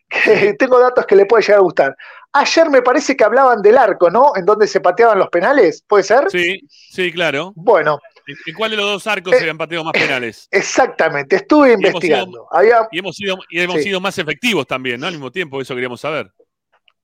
[0.52, 1.96] Que tengo datos que le puede llegar a gustar.
[2.34, 4.32] Ayer me parece que hablaban del arco, ¿no?
[4.36, 6.30] En donde se pateaban los penales, ¿puede ser?
[6.30, 7.52] Sí, sí, claro.
[7.56, 8.00] Bueno,
[8.46, 10.48] ¿En cuál de los dos arcos Eh, se han pateado más penales?
[10.52, 11.36] exactamente.
[11.38, 12.48] Estuve Y hemos investigando.
[12.52, 13.84] Había, Y hemos sido, y hemos Sí.
[13.84, 15.08] sido más efectivos también, ¿no?
[15.08, 16.32] Al mismo tiempo, eso queríamos saber.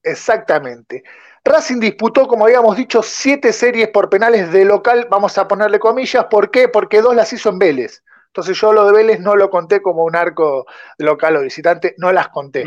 [0.03, 1.03] Exactamente.
[1.43, 6.25] Racing disputó, como habíamos dicho, siete series por penales de local, vamos a ponerle comillas,
[6.25, 6.67] ¿por qué?
[6.67, 8.03] Porque dos las hizo en Vélez.
[8.27, 10.65] Entonces yo lo de Vélez no lo conté como un arco
[10.97, 12.65] local o visitante, no las conté.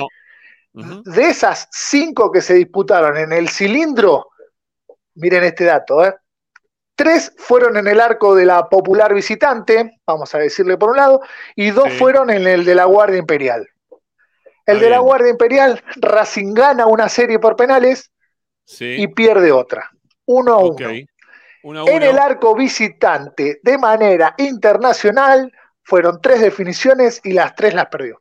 [0.73, 4.29] De esas cinco que se disputaron en el cilindro,
[5.15, 6.15] miren este dato, ¿eh?
[7.03, 11.23] Tres fueron en el arco de la popular visitante, vamos a decirle por un lado,
[11.57, 11.99] y dos Sí.
[11.99, 13.67] fueron en el de la Guardia Imperial.
[14.67, 14.99] El Está de la.
[14.99, 18.11] Guardia Imperial, Racing gana una serie por penales
[18.65, 18.97] Sí.
[18.99, 19.91] y pierde otra.
[20.27, 20.89] Uno a uno.
[21.63, 22.11] Uno a En uno.
[22.11, 25.51] el arco visitante, de manera internacional,
[25.83, 28.21] fueron tres definiciones y las tres las perdió.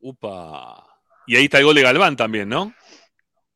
[0.00, 0.86] Upa.
[1.26, 2.72] Y ahí está el gol de Galván también, ¿no?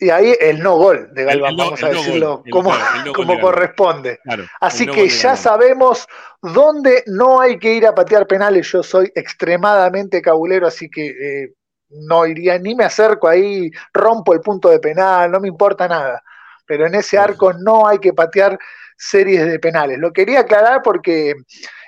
[0.03, 2.73] Y ahí el no gol de Galván, El- el no- vamos a decirlo gol, como,
[2.75, 4.19] no de corresponde.
[4.25, 4.45] Claro.
[4.61, 6.07] Así no que ya sabemos
[6.41, 8.67] dónde no hay que ir a patear penales.
[8.73, 11.53] Yo soy extremadamente cabulero, así que eh,
[11.91, 16.23] no iría ni me acerco ahí, rompo el punto de penal, no me importa nada.
[16.67, 18.59] Pero en ese arco no hay que patear
[18.97, 19.99] series de penales.
[19.99, 21.35] Lo quería aclarar porque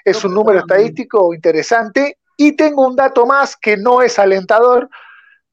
[0.04, 4.88] es un número estadístico interesante y tengo un dato más que no es alentador.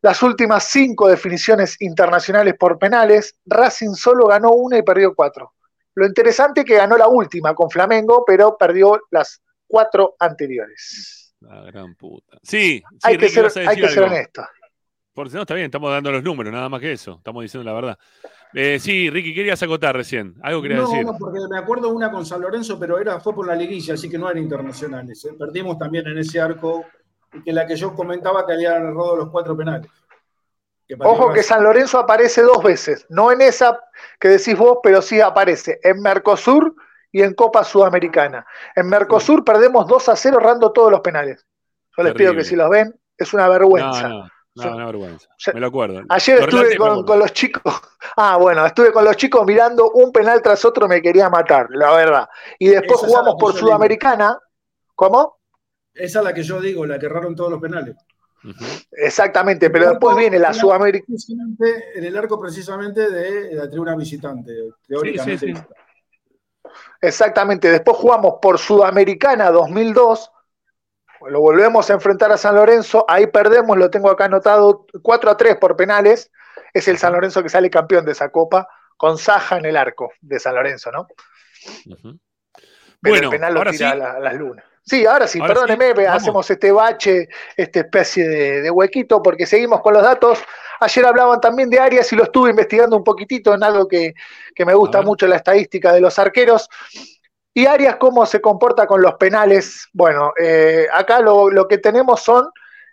[0.01, 5.53] Las últimas cinco definiciones internacionales por penales, Racing solo ganó una y perdió cuatro.
[5.95, 11.35] Lo interesante es que ganó la última con Flamengo, pero perdió las cuatro anteriores.
[11.41, 12.37] La gran puta.
[12.43, 14.43] Sí, sí hay que ser, hay que ser honesto.
[15.13, 17.15] Porque no, está bien, estamos dando los números, nada más que eso.
[17.17, 17.99] Estamos diciendo la verdad.
[18.53, 20.35] Eh, sí, Ricky, querías acotar recién.
[20.41, 21.05] Algo querías No, decir.
[21.05, 24.09] no, porque me acuerdo una con San Lorenzo, pero era, fue por la liguilla, así
[24.09, 25.25] que no eran internacionales.
[25.25, 25.35] ¿eh?
[25.37, 26.85] Perdimos también en ese arco,
[27.43, 29.89] que la que yo comentaba que habían errado los cuatro penales.
[30.87, 31.43] Que Ojo que.
[31.43, 33.79] San Lorenzo aparece dos veces, no en esa
[34.19, 36.75] que decís vos, pero sí aparece en Mercosur
[37.11, 38.45] y en Copa Sudamericana.
[38.75, 41.45] En Mercosur perdemos 2 a 0 errando todos los penales.
[41.95, 44.07] Yo les pido que si los ven, es una vergüenza.
[44.07, 44.19] No,
[44.55, 45.27] no, no, una vergüenza.
[45.53, 46.03] Me lo acuerdo.
[46.09, 47.61] Ayer Lo estuve con, los chicos.
[48.15, 51.91] Ah, bueno, estuve con los chicos mirando un penal tras otro, me quería matar, la
[51.93, 52.29] verdad.
[52.57, 53.53] Y después Esa jugamos por.
[53.53, 54.37] Sudamericana.
[54.95, 55.38] ¿Cómo?
[55.99, 57.95] Esa es la que yo digo, la que erraron todos los penales.
[58.91, 60.53] Exactamente, pero después viene la
[61.05, 64.53] precisamente- En el arco precisamente de la tribuna visitante,
[64.87, 65.47] teóricamente.
[65.47, 65.53] sí.
[67.01, 70.31] Exactamente, después jugamos por Sudamericana 2002.
[71.27, 73.03] Lo volvemos a enfrentar a San Lorenzo.
[73.07, 76.31] Ahí perdemos, lo tengo acá anotado, 4 a 3 por penales.
[76.73, 80.11] Es el San Lorenzo que sale campeón de esa copa, con Saja en el arco
[80.21, 81.07] de San Lorenzo, ¿no?
[81.85, 82.17] Pero
[83.01, 83.93] Bueno, el penal lo ahora tira sí.
[83.93, 84.65] a, la- a las lunas.
[84.85, 89.45] Sí, ahora sí, Ahora perdóneme, sí, hacemos este bache, esta especie de, de huequito, porque
[89.45, 90.39] seguimos con los datos.
[90.79, 94.13] Ayer hablaban también de Arias y lo estuve investigando un poquitito en algo que,
[94.55, 96.69] que me gusta mucho, la estadística de los arqueros.
[97.53, 99.87] Y Arias, ¿cómo se comporta con los penales?
[99.93, 102.49] Bueno, eh, acá lo, lo que tenemos son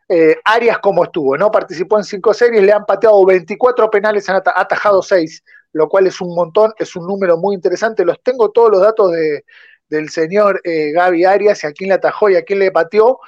[0.08, 1.50] eh, Arias como estuvo, ¿no?
[1.50, 5.42] Participó en cinco series, le han pateado 24 penales, han ata- atajado 6,
[5.72, 8.04] lo cual es un montón, es un número muy interesante.
[8.04, 9.44] Los tengo todos los datos de,
[9.88, 13.20] del señor eh, Gaby Arias y a quién le atajó y a quién le pateó.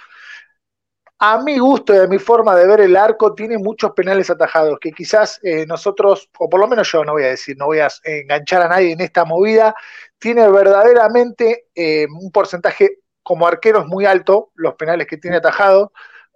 [1.20, 4.78] A mi gusto y a mi forma de ver el arco, tiene muchos penales atajados
[4.80, 7.80] que quizás eh, nosotros, o por lo menos yo no voy a decir, no voy
[7.80, 9.74] a enganchar a nadie en esta movida,
[10.18, 15.90] tiene verdaderamente eh, un porcentaje como arqueros muy alto, los penales que tiene atajados.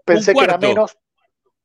[0.05, 0.99] Pensé que era menos,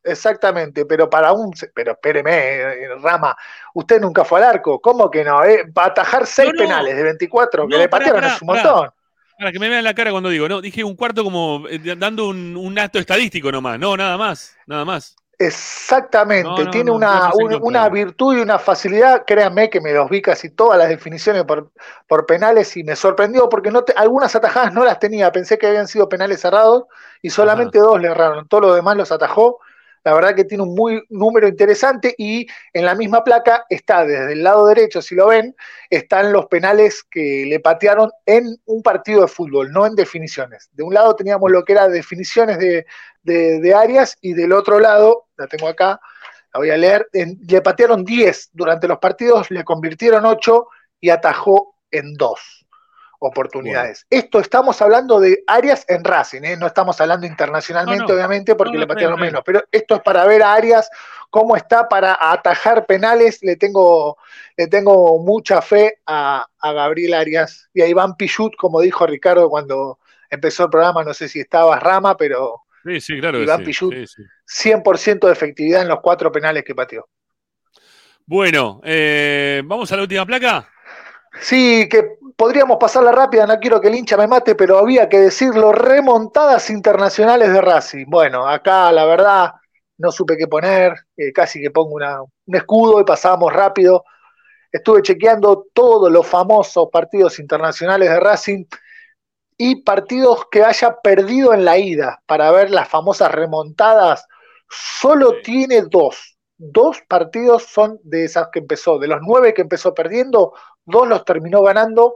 [0.08, 1.54] Exactamente, pero para un.
[1.74, 3.36] Pero espéreme, eh, Rama,
[3.74, 4.80] usted nunca fue al arco.
[4.80, 5.44] ¿Cómo que no?
[5.44, 5.66] Eh?
[5.78, 8.90] Va a atajar seis penales de 24 que le patearon es un montón.
[9.38, 12.30] Para que me vean la cara cuando digo, no, dije un cuarto como eh, dando
[12.30, 15.16] un, acto estadístico nomás, no, nada más, nada más.
[15.40, 17.30] Exactamente, tiene una,
[17.62, 21.70] una, virtud y una facilidad, créanme que me los vi casi todas las definiciones por,
[22.08, 25.88] por penales y me sorprendió porque no algunas atajadas no las tenía, pensé que habían
[25.88, 26.86] sido penales cerrados
[27.22, 29.60] y solamente dos le erraron, todos los demás los atajó
[30.04, 34.34] la verdad que tiene un muy número interesante y en la misma placa está desde
[34.34, 35.56] el lado derecho, si lo ven,
[35.90, 40.70] están los penales que le patearon en un partido de fútbol, no en definiciones.
[40.74, 42.86] De un lado teníamos lo que era definiciones de,
[43.24, 46.00] de, áreas y del otro lado, la tengo acá,
[46.54, 50.68] la voy a leer, le patearon 10 durante los partidos, le convirtieron 8
[51.02, 52.67] y atajó en 2
[53.20, 54.06] oportunidades.
[54.10, 56.58] Esto estamos hablando de áreas en Racing, ¿eh?
[56.58, 60.54] no estamos hablando internacionalmente, obviamente, porque le patearon menos, pero esto es para ver a
[60.54, 60.90] Arias
[61.30, 63.40] cómo está para atajar penales.
[63.42, 64.18] Le tengo,
[64.56, 70.00] le tengo mucha fe a, Gabriel Arias y a Iván Pichut, como dijo Ricardo cuando
[70.30, 75.28] empezó el programa, no sé si estaba Rama, pero sí, sí, claro Iván Pichut, 100%
[75.28, 77.08] de efectividad en los cuatro penales que pateó.
[78.26, 80.70] Bueno, eh, vamos a la última placa.
[81.42, 85.20] Sí, que podríamos pasarla rápida, no quiero que el hincha me mate, pero había que
[85.20, 88.06] decirlo, remontadas internacionales de Racing.
[88.08, 89.52] Bueno, acá la verdad
[89.98, 94.04] no supe qué poner, eh, casi que pongo un escudo y pasábamos rápido.
[94.72, 98.66] Estuve chequeando todos los famosos partidos internacionales de Racing
[99.58, 104.26] y partidos que haya perdido en la ida para ver las famosas remontadas.
[104.70, 106.37] Solo tiene dos.
[106.58, 109.00] Dos partidos son de esas que empezó.
[109.00, 110.54] De los nueve que empezó perdiendo,
[110.86, 112.16] dos los terminó ganando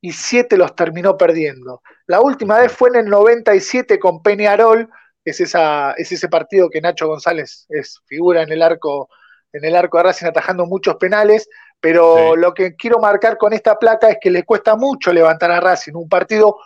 [0.00, 1.82] y siete los terminó perdiendo.
[2.06, 4.88] La última vez fue en el 97 con Peñarol,
[5.24, 9.08] es, esa, es ese partido que Nacho González es figura en el arco
[9.56, 11.48] en el arco de Racing atajando muchos penales,
[11.80, 15.60] pero lo que quiero marcar con esta placa es que le cuesta mucho levantar a
[15.60, 15.94] Racing.
[15.94, 16.58] Un partido,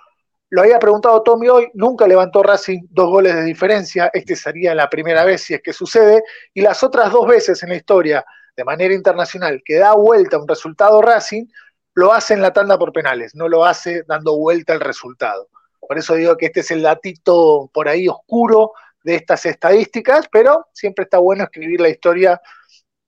[0.51, 4.91] lo había preguntado Tommy hoy, nunca levantó Racing dos goles de diferencia, este sería la
[4.91, 8.25] primera vez si es que sucede, y las otras dos veces en la historia,
[8.57, 11.47] de manera internacional, que da vuelta un resultado Racing,
[11.95, 15.49] lo hace en la tanda por penales, no lo hace dando vuelta el resultado.
[15.79, 18.73] Por eso digo que este es el datito por ahí oscuro
[19.05, 22.41] de estas estadísticas, pero siempre está bueno escribir la historia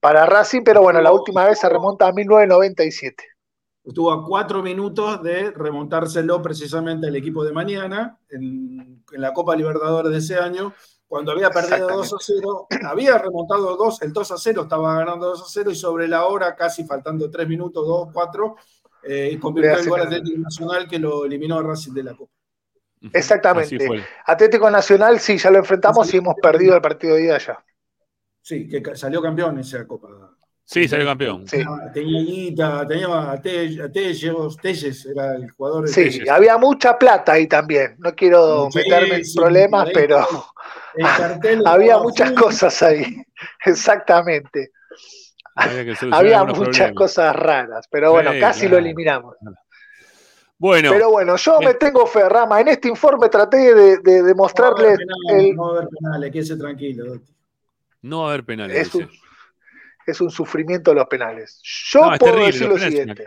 [0.00, 3.31] para Racing, pero bueno, la última vez se remonta a 1997.
[3.84, 9.56] Estuvo a cuatro minutos de remontárselo precisamente al equipo de mañana en, en la Copa
[9.56, 10.72] Libertadores de ese año,
[11.12, 15.26] cuando había perdido 2 a 0, había remontado 2, el 2 a 0 estaba ganando
[15.26, 18.56] 2 a 0 y sobre la hora, casi faltando 3 minutos, 2, 4,
[19.02, 22.32] eh, convirtió el gol Atlético Nacional que lo eliminó a Racing de la Copa.
[23.12, 24.02] Exactamente.
[24.24, 27.62] Atlético Nacional, sí, ya lo enfrentamos y hemos perdido el partido de ida ya.
[28.40, 30.31] Sí, que salió campeón en esa Copa.
[30.72, 31.46] Sí, salió campeón.
[31.46, 31.62] Sí.
[31.92, 35.86] Tenía Guita, tenía a Telles, era el jugador.
[35.86, 37.96] De sí, había mucha plata ahí también.
[37.98, 40.26] No quiero meterme en problemas, pero
[41.66, 43.04] había muchas cosas ahí.
[43.66, 44.72] Exactamente.
[46.10, 49.36] Había, muchas cosas raras, pero bueno, casi lo eliminamos.
[50.56, 52.62] Bueno, pero bueno, yo me tengo fe, Rama.
[52.62, 54.96] En este informe traté de, de demostrarle.
[55.54, 57.20] No va a haber penales, quédese tranquilo.
[58.00, 59.10] No va a haber penales es un
[60.06, 61.60] sufrimiento los penales.
[61.62, 63.24] Yo puedo decir lo siguiente.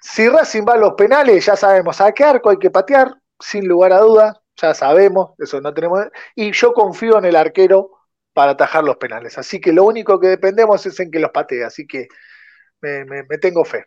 [0.00, 3.66] Si Racing va a los penales, ya sabemos a qué arco hay que patear, sin
[3.66, 6.00] lugar a dudas, ya sabemos, eso no tenemos.
[6.36, 7.90] Y yo confío en el arquero
[8.32, 9.36] para atajar los penales.
[9.38, 11.64] Así que lo único que dependemos es en que los patee.
[11.64, 12.08] Así que
[12.80, 13.86] me, tengo fe.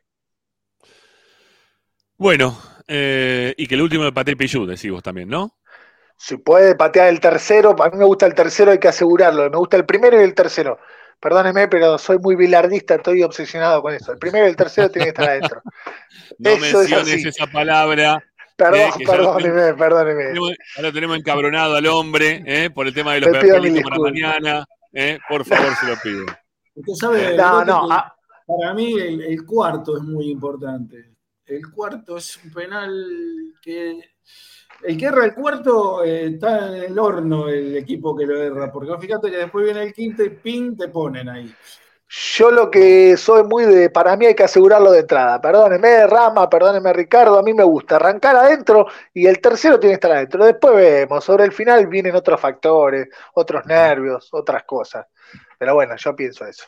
[2.17, 2.57] Bueno,
[2.87, 5.57] eh, y que el último de patee Pichu, decís vos también, ¿no?
[6.17, 9.49] Si puede patear el tercero, a mí me gusta el tercero, hay que asegurarlo.
[9.51, 10.79] Me gusta el primero y el tercero.
[11.19, 14.11] Perdóneme, pero soy muy bilardista, estoy obsesionado con eso.
[14.11, 15.61] El primero y el tercero tienen que estar adentro.
[16.39, 18.23] no menciones esa palabra.
[18.55, 20.39] Perdón, eh, perdóneme, perdóneme.
[20.77, 24.65] ahora tenemos encabronado al hombre eh, por el tema de los pelitos para mañana.
[24.93, 26.25] Eh, por favor, se lo pido.
[26.75, 28.15] Usted sabe, no, no, ah.
[28.45, 31.13] para mí el cuarto es muy importante.
[31.45, 32.91] El cuarto es un penal
[33.61, 33.99] que
[34.83, 38.71] el que erra el cuarto eh, está en el horno el equipo que lo erra,
[38.71, 41.53] porque fíjate que después viene el quinto y pin te ponen ahí.
[42.09, 45.41] Yo lo que soy muy de, para mí hay que asegurarlo de entrada.
[45.41, 49.95] Perdóneme, Rama, perdóneme, Ricardo, a mí me gusta arrancar adentro y el tercero tiene que
[49.95, 50.45] estar adentro.
[50.45, 55.05] Después vemos, sobre el final vienen otros factores, otros nervios, otras cosas.
[55.59, 56.65] Pero bueno, yo pienso eso.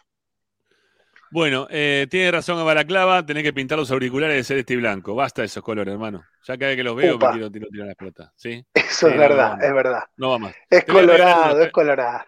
[1.31, 5.13] Bueno, eh, tiene razón Balaclava, tenés que pintar los auriculares de celeste y blanco.
[5.15, 6.23] Basta esos colores, hermano.
[6.47, 7.29] Ya cada vez que los veo Upa.
[7.31, 8.31] me tiro, tiro, tiro las pelotas.
[8.35, 8.65] ¿sí?
[8.73, 10.03] Eso es no, no verdad, es verdad.
[10.17, 10.55] No va más.
[10.69, 12.25] Es Te a colorado, es colorado.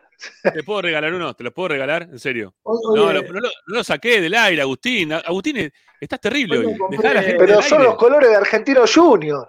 [0.54, 1.34] ¿Te puedo regalar uno?
[1.34, 2.04] ¿Te los puedo regalar?
[2.04, 2.54] En serio.
[2.62, 5.12] Oye, No, lo- no, lo, no lo saqué del aire, Agustín.
[5.14, 6.78] Agustín, eh, estás terrible Hoy me hoy.
[6.78, 7.84] compré- Dejá a la gente Pero son aire.
[7.90, 9.48] los colores de Argentino Junior.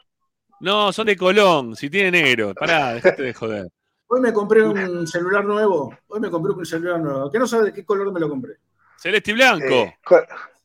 [0.60, 1.76] No, son de Colón.
[1.76, 2.54] Si tiene negro.
[2.54, 3.68] Pará, dejate de joder.
[4.06, 5.94] Hoy me compré un celular nuevo.
[6.06, 7.30] Hoy me compré un celular nuevo.
[7.30, 8.54] Que no sabe de qué color me lo compré.
[9.02, 9.74] Celeste y blanco.
[9.74, 9.96] Eh,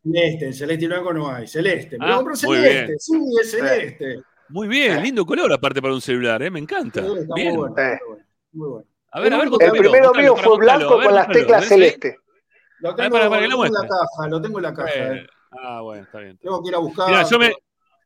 [0.03, 1.47] Celeste, celeste y blanco no hay.
[1.47, 1.97] Celeste.
[1.97, 2.85] Me Ah, celeste.
[2.85, 2.99] bien.
[2.99, 4.21] Sí, es celeste.
[4.49, 6.49] Muy bien, lindo color aparte para un celular, ¿eh?
[6.49, 7.01] Me encanta.
[7.03, 7.49] Sí, está Bien.
[7.49, 7.75] muy bueno.
[7.81, 7.99] Eh.
[8.53, 8.85] Muy bueno.
[9.11, 12.17] A ver, a ver, El primero mío fue blanco ver, con las teclas celeste.
[12.79, 14.73] Lo tengo, para- para que lo lo tengo en la caja, lo tengo en la
[14.73, 14.89] caja.
[14.93, 15.27] Eh, eh.
[15.63, 16.37] Ah, bueno, está bien.
[16.37, 17.25] Tengo que ir a buscar.
[17.29, 17.53] Yo me,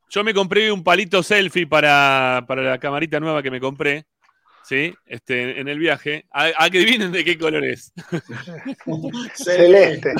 [0.08, 4.06] yo me compré un palito selfie para, para la camarita nueva que me compré.
[4.64, 4.94] ¿Sí?
[5.06, 6.26] Este, en el viaje.
[6.30, 7.92] A, a que adivinen de qué color es.
[9.34, 10.14] Celeste.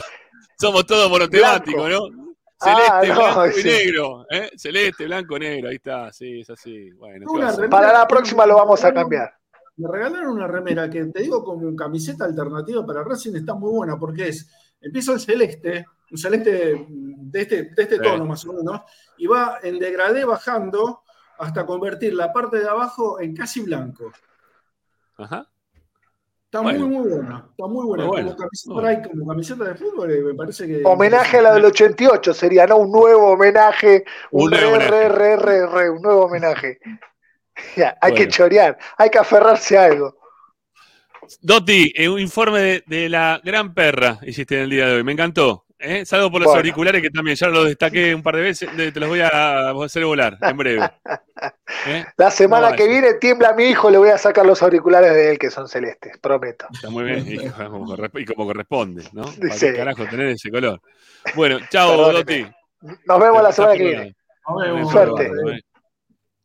[0.59, 2.35] Somos todos monotemáticos, ¿no?
[2.61, 4.27] Celeste, Ah, no, blanco y negro.
[4.31, 4.51] ¿eh?
[4.57, 5.69] Celeste, blanco, negro.
[5.69, 6.91] Ahí está, sí, es así.
[6.93, 7.27] Bueno,
[7.69, 9.33] Para la próxima lo vamos a cambiar.
[9.77, 13.99] Me regalaron una remera que te digo como camiseta alternativa para Racing está muy buena
[13.99, 14.49] porque es,
[14.81, 18.03] empieza el celeste, un celeste de este, de este Sí.
[18.03, 18.83] tono más o menos,
[19.17, 21.01] y va en degradé bajando
[21.39, 24.13] hasta convertir la parte de abajo en casi blanco.
[25.23, 25.49] Ajá.
[26.45, 26.87] Está Bueno.
[26.87, 27.47] muy, muy buena.
[27.51, 28.05] Está muy buena.
[28.05, 30.83] Muy buena, Como, camiseta, muy por ahí, como camiseta de fútbol, eh, me parece que.
[30.85, 32.77] Homenaje a la del 88 sería, ¿no?
[32.77, 34.05] Un nuevo homenaje.
[34.31, 35.09] Un, Un re, nuevo re, homenaje.
[35.09, 36.79] re, re, re, un nuevo homenaje.
[37.77, 38.17] Ya, hay Bueno.
[38.27, 40.17] que chorear, hay que aferrarse a algo.
[41.43, 45.05] Doti, eh, un informe de, de la gran perra hiciste en el día de hoy.
[45.05, 45.67] Me encantó.
[45.83, 46.05] ¿Eh?
[46.07, 46.59] Salvo por los Bueno.
[46.59, 48.69] auriculares que también ya los destaqué un par de veces.
[48.75, 50.91] te los voy a hacer volar en breve.
[51.87, 52.05] ¿eh?
[52.17, 55.33] La semana No, que viene tiembla mi hijo, le voy a sacar los auriculares de
[55.33, 56.67] él que son celestes, prometo.
[56.73, 57.25] Está muy bien.
[57.27, 59.23] Y como, y como corresponde, ¿no?
[59.25, 59.67] ¿Para Sí.
[59.67, 60.81] qué carajo tener ese color?
[61.35, 62.13] Bueno, chao.
[62.13, 62.47] Doti.
[63.07, 64.17] Nos vemos la semana que viene.
[64.49, 64.93] Nos vemos.
[64.93, 65.31] Suerte.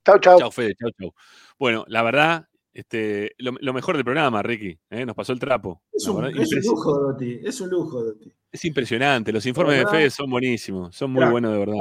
[0.06, 0.40] Chau, chau.
[0.40, 1.14] Chao, Fede, chao, chao.
[1.60, 5.06] Bueno, la verdad, este, lo, lo mejor del programa, Ricky, ¿eh?
[5.06, 5.82] nos pasó el trapo.
[5.92, 7.40] Es un, es un lujo, Doti.
[7.44, 8.32] Es un lujo, Doti.
[8.52, 9.88] Es impresionante, los informes de.
[9.88, 11.76] Fede son buenísimos, son muy buenos de verdad.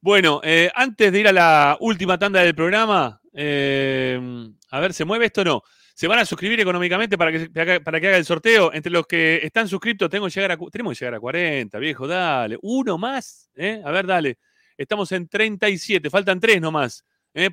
[0.00, 4.20] Bueno, eh, antes de ir a la última tanda del programa, eh,
[4.70, 5.62] a ver, ¿se mueve esto o no?
[5.94, 7.48] ¿Se van a suscribir económicamente para que,
[7.80, 8.72] para que- haga el sorteo?
[8.74, 12.06] Entre los que están suscriptos, tengo que llegar a, tenemos que llegar a 40, viejo,
[12.06, 12.58] dale.
[12.62, 13.80] Uno más, ¿eh?
[13.84, 14.38] A ver, dale.
[14.76, 17.04] Estamos en 37, faltan tres nomás.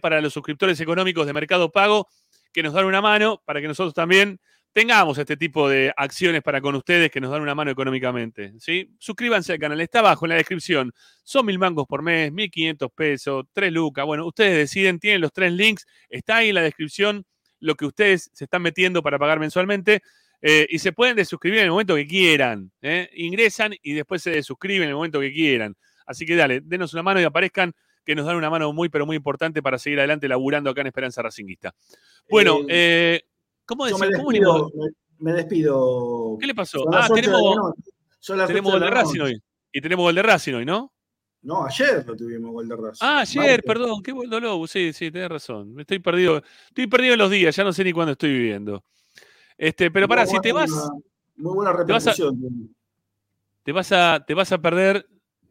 [0.02, 2.08] Para los suscriptores económicos de Mercado Pago,
[2.52, 4.40] que nos dan una mano para que nosotros también
[4.74, 8.54] tengamos este tipo de acciones para con ustedes que nos dan una mano económicamente.
[8.60, 8.90] ¿sí?
[9.00, 10.94] Suscríbanse al canal, está abajo en la descripción.
[11.24, 14.06] Son mil mangos por mes, mil quinientos pesos, tres lucas.
[14.06, 17.26] Bueno, ustedes deciden, tienen los tres links, está ahí en la descripción
[17.60, 20.02] lo que ustedes se están metiendo para pagar mensualmente.
[20.42, 22.72] eh, y se pueden desuscribir en el momento que quieran.
[22.82, 23.10] ¿eh?
[23.16, 25.76] Ingresan y después se desuscriben en el momento que quieran.
[26.06, 27.74] Así que dale, denos una mano y aparezcan
[28.04, 30.88] que nos dan una mano muy, pero muy importante para seguir adelante laburando acá en
[30.88, 31.76] Esperanza Racinguista.
[32.28, 33.31] Bueno, Eh, eh,
[33.72, 34.00] ¿cómo decir?
[34.00, 34.94] me ¿Cómo despido, venimos?
[35.20, 36.38] me, me despido.
[36.40, 36.86] ¿¿Qué le pasó?
[36.94, 37.74] Ah, tenemos,
[38.48, 39.42] tenemos gol de Racing hoy.
[39.72, 40.92] Y tenemos gol de Racing hoy, ¿no?
[41.44, 43.00] No, ayer lo tuvimos gol de Racing.
[43.06, 43.66] Ah, ayer, Martes.
[43.66, 44.68] perdón, qué dolor.
[44.68, 45.80] Sí, sí, tenés razón.
[45.80, 46.42] Estoy perdido.
[46.68, 48.84] Estoy perdido en los días, ya no sé ni cuándo estoy viviendo.
[49.58, 50.70] Este, pero para, si te vas,
[51.36, 52.74] Muy buena repercusión.
[53.64, 55.08] te vas a, te vas a perder,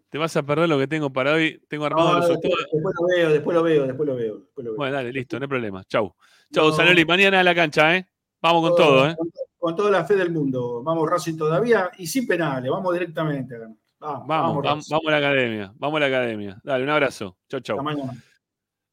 [0.09, 1.61] te vas a perder lo que tengo para hoy.
[1.69, 4.37] Tengo armado No, los después, después lo veo, después lo veo, después lo veo.
[4.39, 4.77] después lo veo.
[4.77, 5.85] Bueno, dale, listo, no hay problema.
[5.85, 6.15] Chau.
[6.52, 6.72] Chau, No.
[6.72, 7.05] Zanoli.
[7.05, 8.06] Mañana a la cancha, ¿eh?
[8.43, 9.14] Vamos con todo, ¿eh?
[9.16, 10.82] Con, con toda la fe del mundo.
[10.82, 13.56] Vamos Racing todavía y sin penales, vamos directamente.
[14.01, 15.72] Vamos, Vamos, vamos, a la academia.
[15.77, 16.59] Vamos a la academia.
[16.64, 17.36] Dale, un abrazo.
[17.48, 17.78] Chau, chau.
[17.78, 18.14] Hasta mañana.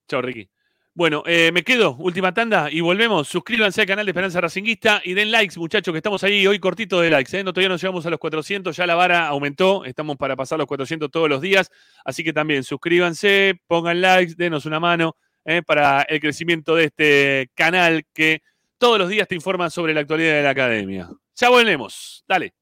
[0.07, 0.49] Chao, Ricky.
[0.93, 3.27] Bueno, eh, me quedo, última tanda y volvemos.
[3.27, 6.99] Suscríbanse al canal de Esperanza Racinguista y den likes, muchachos, que estamos ahí hoy cortito
[6.99, 7.37] de likes.
[7.37, 7.43] ¿eh?
[7.43, 10.67] No, todavía no llegamos a los 400, ya la vara aumentó, estamos para pasar los
[10.67, 11.71] 400 todos los días.
[12.03, 15.15] Así que también suscríbanse, pongan likes, denos una mano
[15.47, 15.63] ¿eh?
[15.63, 18.43] para el crecimiento de este canal que
[18.77, 21.09] todos los días te informa sobre la actualidad de la academia.
[21.35, 22.53] Ya volvemos, dale.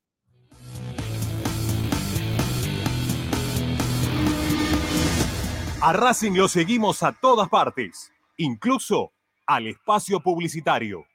[5.82, 9.12] A Racing lo seguimos a todas partes, incluso
[9.46, 11.06] al espacio publicitario.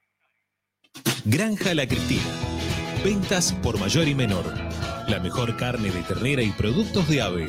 [1.24, 2.30] Granja La Cristina.
[3.02, 4.44] Ventas por mayor y menor.
[5.08, 7.48] La mejor carne de ternera y productos de ave.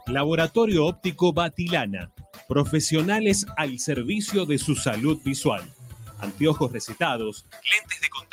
[0.09, 2.11] Laboratorio Óptico Batilana.
[2.49, 5.63] Profesionales al servicio de su salud visual.
[6.19, 8.09] Anteojos recetados, lentes de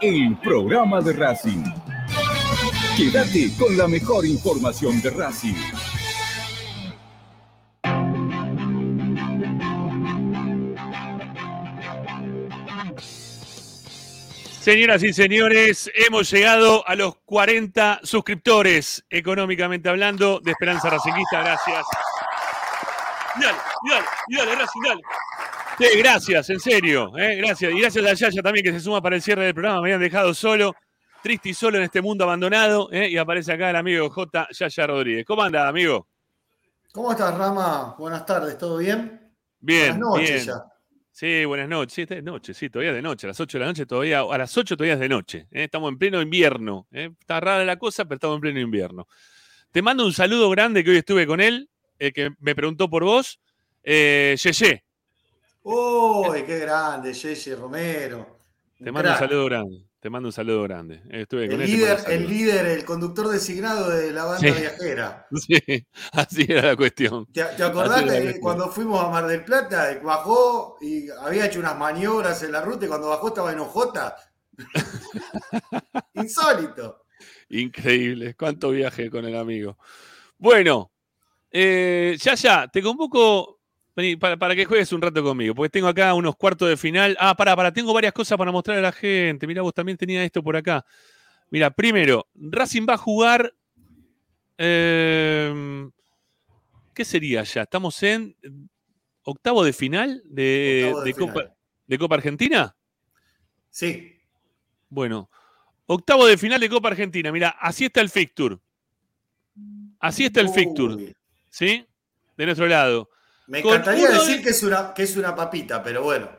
[0.00, 1.64] el programa de Racing.
[2.96, 5.54] Quédate con la mejor información de Racing.
[14.60, 21.42] Señoras y señores, hemos llegado a los 40 suscriptores, económicamente hablando, de Esperanza Racingista.
[21.42, 21.84] Gracias.
[23.34, 23.58] Dale,
[23.90, 25.02] dale, dale, Racing, dale.
[25.78, 27.16] Sí, gracias, en serio.
[27.18, 27.72] eh, gracias.
[27.72, 29.80] Y gracias a Yaya también que se suma para el cierre del programa.
[29.80, 30.74] Me habían dejado solo,
[31.22, 32.88] triste y solo en este mundo abandonado.
[32.92, 34.48] eh, y aparece acá el amigo J.
[34.52, 35.24] Yaya Rodríguez.
[35.26, 36.06] ¿Cómo anda, amigo?
[36.92, 37.96] ¿Cómo estás, Rama?
[37.98, 39.20] Buenas tardes, ¿todo bien?
[39.58, 40.46] Bien, Buenas noches bien.
[40.46, 40.64] ya.
[41.10, 41.92] Sí, buenas noches.
[41.94, 43.26] Sí, esta es noche, sí, todavía de noche.
[43.26, 45.38] A las 8 de la noche todavía, a las 8 todavía es de noche.
[45.50, 45.64] ¿eh?
[45.64, 46.86] Estamos en pleno invierno.
[46.92, 49.06] Está rara la cosa, pero estamos en pleno invierno.
[49.72, 51.68] Te mando un saludo grande que hoy estuve con él,
[51.98, 53.40] el que me preguntó por vos.
[53.82, 54.83] Eh, Yeye,
[55.66, 58.38] Uy, qué grande, Jesse Romero.
[58.78, 59.86] te mando un saludo grande.
[59.98, 61.00] Te mando un saludo grande.
[61.08, 61.70] Estuve con El él.
[61.70, 64.60] te líder, el líder, el conductor designado de la banda Sí.
[64.60, 65.26] viajera.
[65.34, 67.24] Sí, así era la cuestión.
[67.32, 71.78] ¿Te, te acordás que cuando fuimos a Mar del Plata, bajó y había hecho unas
[71.78, 74.16] maniobras en la ruta y cuando bajó estaba en Ojota?
[76.14, 77.06] Insólito.
[77.48, 78.34] Increíble.
[78.34, 79.78] Cuánto viaje con el amigo.
[80.36, 80.92] Bueno,
[81.50, 83.53] eh, ya, ya, te convoco
[83.96, 87.16] vení, para, para que juegues un rato conmigo, porque tengo acá unos cuartos de final.
[87.20, 89.46] Ah, para, para, tengo varias cosas para mostrar a la gente.
[89.46, 90.84] Mira, vos también tenías esto por acá.
[91.50, 93.54] Mira, primero, Racing va a jugar.
[94.58, 95.88] eh,
[96.94, 97.62] ¿Qué sería ya?
[97.62, 98.36] Estamos en
[99.24, 101.54] octavo de final de, Octavo de de Copa,
[101.86, 102.76] de Copa Argentina.
[103.70, 104.16] Sí.
[104.88, 105.28] Bueno,
[105.86, 107.32] octavo de final de Copa Argentina.
[107.32, 108.58] Mira, así está el fixture.
[109.98, 111.14] Así está el fixture.
[111.50, 111.84] ¿Sí?
[112.36, 113.10] De nuestro lado.
[113.46, 116.30] Me encantaría decir de- que es, una, que es una papita, pero bueno.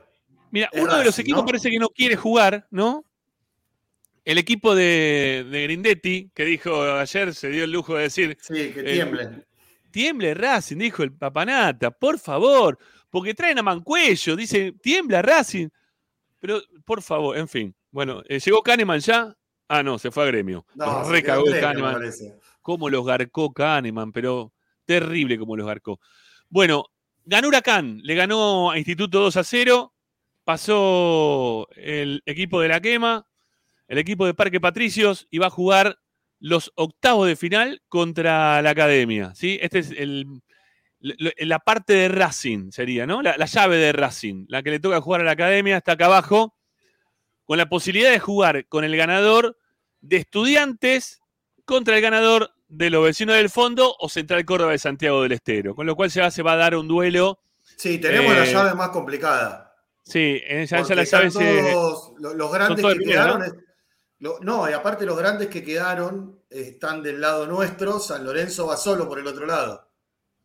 [0.52, 1.46] Mira, uno de los equipos ¿no?
[1.46, 3.06] parece que no quiere jugar, ¿no?
[4.24, 8.38] El equipo de, de Grindetti, que dijo ayer, se dio el lujo de decir.
[8.42, 9.46] Sí, que eh, tiemblen.
[9.92, 12.80] tiemble Racing, dijo el Papanata, por favor,
[13.10, 15.68] porque traen a Mancuello, dice, tiembla Racing.
[16.40, 17.76] Pero, por favor, en fin.
[17.92, 19.36] Bueno, eh, ¿llegó Kahneman ya?
[19.68, 20.66] Ah, no, se fue a gremio.
[20.76, 22.02] No, se recagó Kahneman.
[22.62, 24.54] Cómo los garcó Kahneman, pero
[24.86, 26.00] terrible como los garcó.
[26.50, 26.86] Bueno,
[27.26, 29.94] ganó Huracán, le ganó a Instituto 2 a 0,
[30.44, 33.28] pasó el equipo de la quema,
[33.88, 36.00] el equipo de Parque Patricios y va a jugar
[36.40, 39.34] los octavos de final contra la Academia.
[39.36, 39.58] ¿sí?
[39.62, 39.92] Este es
[41.00, 43.22] la parte de Racing, sería, ¿no?
[43.22, 46.06] La, la llave de Racing, la que le toca jugar a la Academia, está acá
[46.06, 46.56] abajo,
[47.46, 49.58] con la posibilidad de jugar con el ganador
[50.02, 51.22] de Estudiantes
[51.64, 55.76] contra el ganador de los vecinos del fondo o Central Córdoba de Santiago del Estero.
[55.76, 57.40] Con lo cual ya se va a dar un duelo.
[57.78, 59.74] Sí, tenemos la eh, llave más complicada.
[60.04, 61.74] Sí, en esa, la llave se-
[62.20, 63.40] los grandes que quedaron.
[63.40, 63.46] ¿no?
[63.46, 63.54] es-
[64.20, 68.00] lo- no, y aparte los grandes que quedaron están del lado nuestro.
[68.00, 69.90] San Lorenzo va solo por el otro lado.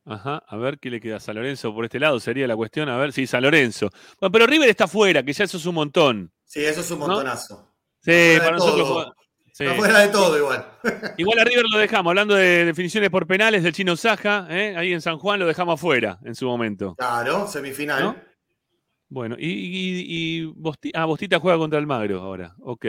[0.06, 2.88] Ajá, a ver qué le queda a San Lorenzo por este lado, sería la cuestión.
[2.88, 3.90] A ver, sí, San Lorenzo.
[4.18, 6.32] Bueno, pero River está fuera, que ya eso es un montón.
[6.44, 7.06] Sí, eso es un ¿No?
[7.06, 7.68] montonazo.
[8.02, 8.88] Sí, para nosotros.
[8.88, 9.14] todo.
[9.60, 9.64] Sí.
[9.66, 10.66] Está fuera de todo igual.
[11.18, 14.74] Igual a River lo dejamos, hablando de definiciones por penales del chino Saja, ¿eh?
[14.76, 16.94] ahí en San Juan lo dejamos afuera en su momento.
[16.96, 18.02] Claro, semifinal.
[18.02, 18.16] ¿No?
[19.08, 22.86] Bueno, y, y, y Bosti- ah, Bostita juega contra Almagro ahora, ok.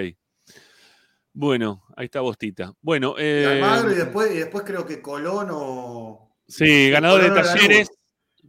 [1.34, 2.74] Bueno, ahí está Bostita.
[2.82, 6.36] Bueno, Y eh, Almagro y después, y después creo que Colón o.
[6.48, 7.48] sí, ganador de Lanús.
[7.54, 7.92] Talleres,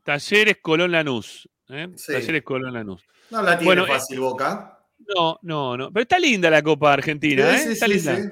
[0.02, 1.48] Talleres Colón Lanús.
[1.68, 1.88] ¿eh?
[1.96, 2.12] Sí.
[2.12, 3.02] Talleres Colón Lanús.
[3.30, 4.71] No la tiene Bueno, fácil Boca.
[5.14, 5.92] No, no, no.
[5.92, 7.58] Pero está linda la Copa Argentina, ¿eh?
[7.58, 8.16] sí, está sí, linda.
[8.16, 8.28] sí.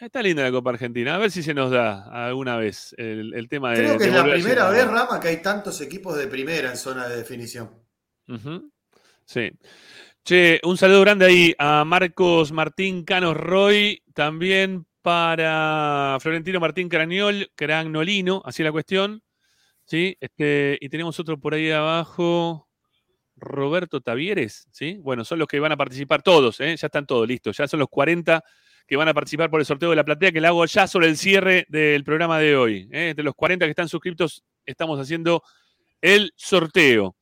[0.00, 1.14] Está linda la Copa Argentina.
[1.14, 3.76] A ver si se nos da alguna vez el, el tema de.
[3.76, 6.76] Creo que de es la primera vez, Rama, que hay tantos equipos de primera en
[6.76, 7.70] zona de definición.
[9.24, 9.50] Sí.
[10.24, 17.50] Che, un saludo grande ahí a Marcos Martín Canos Roy, también para Florentino Martín Craniol,
[17.54, 19.22] Cragnolino, así la cuestión.
[19.86, 20.16] ¿Sí?
[20.18, 22.68] Este, y tenemos otro por ahí abajo,
[23.44, 24.98] Roberto Tavieres, ¿sí?
[25.02, 26.76] Bueno, son los que van a participar todos, ¿eh?
[26.76, 28.42] ya están todos listos, ya son los 40
[28.86, 31.08] que van a participar por el sorteo de la platea que le hago ya sobre
[31.08, 32.88] el cierre del programa de hoy.
[32.92, 33.14] ¿eh?
[33.16, 35.42] De los 40 que están suscriptos, estamos haciendo
[36.00, 37.16] el sorteo.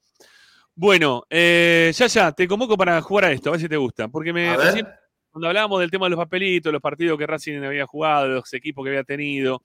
[0.74, 4.08] Bueno, eh, ya, ya, te convoco para jugar a esto, a ver si te gusta.
[4.08, 4.88] Porque me recién,
[5.30, 8.82] cuando hablábamos del tema de los papelitos, los partidos que Racing había jugado, los equipos
[8.84, 9.62] que había tenido,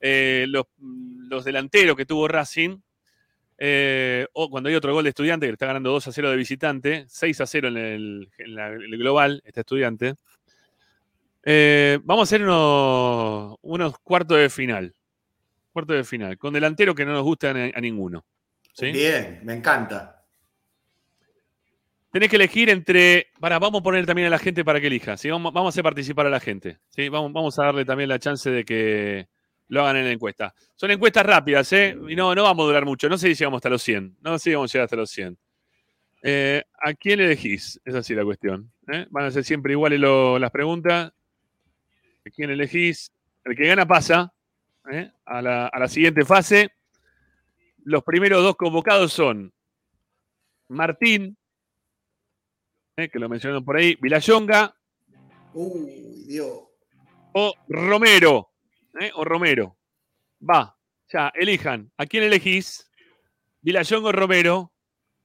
[0.00, 2.78] eh, los, los delanteros que tuvo Racing,
[3.58, 6.30] eh, o cuando hay otro gol de estudiante que le está ganando 2 a 0
[6.30, 10.14] de visitante, 6 a 0 en el, en la- en el global, este estudiante.
[11.44, 14.94] Eh, vamos a hacer unos, unos cuartos de final.
[15.72, 18.24] Cuartos de final, con delanteros que no nos gustan a, a ninguno.
[18.72, 18.90] ¿sí?
[18.92, 20.24] Bien, me encanta.
[22.10, 23.28] Tenés que elegir entre.
[23.40, 25.16] Para, vamos a poner también a la gente para que elija.
[25.18, 25.28] ¿sí?
[25.30, 26.78] Vamos, vamos a hacer participar a la gente.
[26.88, 27.08] ¿sí?
[27.10, 29.28] Vamos, vamos a darle también la chance de que
[29.68, 30.54] lo hagan en la encuesta.
[30.74, 31.96] Son encuestas rápidas, ¿eh?
[32.08, 33.08] Y no, no vamos a durar mucho.
[33.08, 34.16] No sé si llegamos hasta los 100.
[34.20, 35.38] No sé si vamos a llegar hasta los 100.
[36.22, 37.80] Eh, ¿A quién elegís?
[37.84, 38.72] Es así la cuestión.
[38.92, 39.06] ¿eh?
[39.10, 41.12] Van a ser siempre iguales lo- las preguntas.
[42.26, 43.10] ¿A quién elegís?
[43.44, 44.32] El que gana pasa
[44.90, 45.10] ¿eh?
[45.24, 46.70] a, la, a la siguiente fase.
[47.84, 49.52] Los primeros dos convocados son
[50.68, 51.36] Martín,
[52.96, 53.08] ¿eh?
[53.08, 54.74] que lo mencionaron por ahí, Vilayonga
[55.54, 56.58] Uy, Dios.
[57.32, 58.50] o Romero.
[59.00, 59.10] ¿Eh?
[59.14, 59.76] O Romero.
[60.48, 60.76] Va,
[61.12, 61.92] ya, elijan.
[61.96, 62.90] ¿A quién elegís?
[63.60, 64.72] Vilayonga o Romero.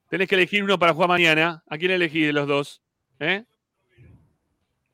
[0.09, 1.63] Tenés que elegir uno para jugar mañana.
[1.67, 2.81] ¿A quién elegís de los dos?
[3.19, 3.45] ¿Eh?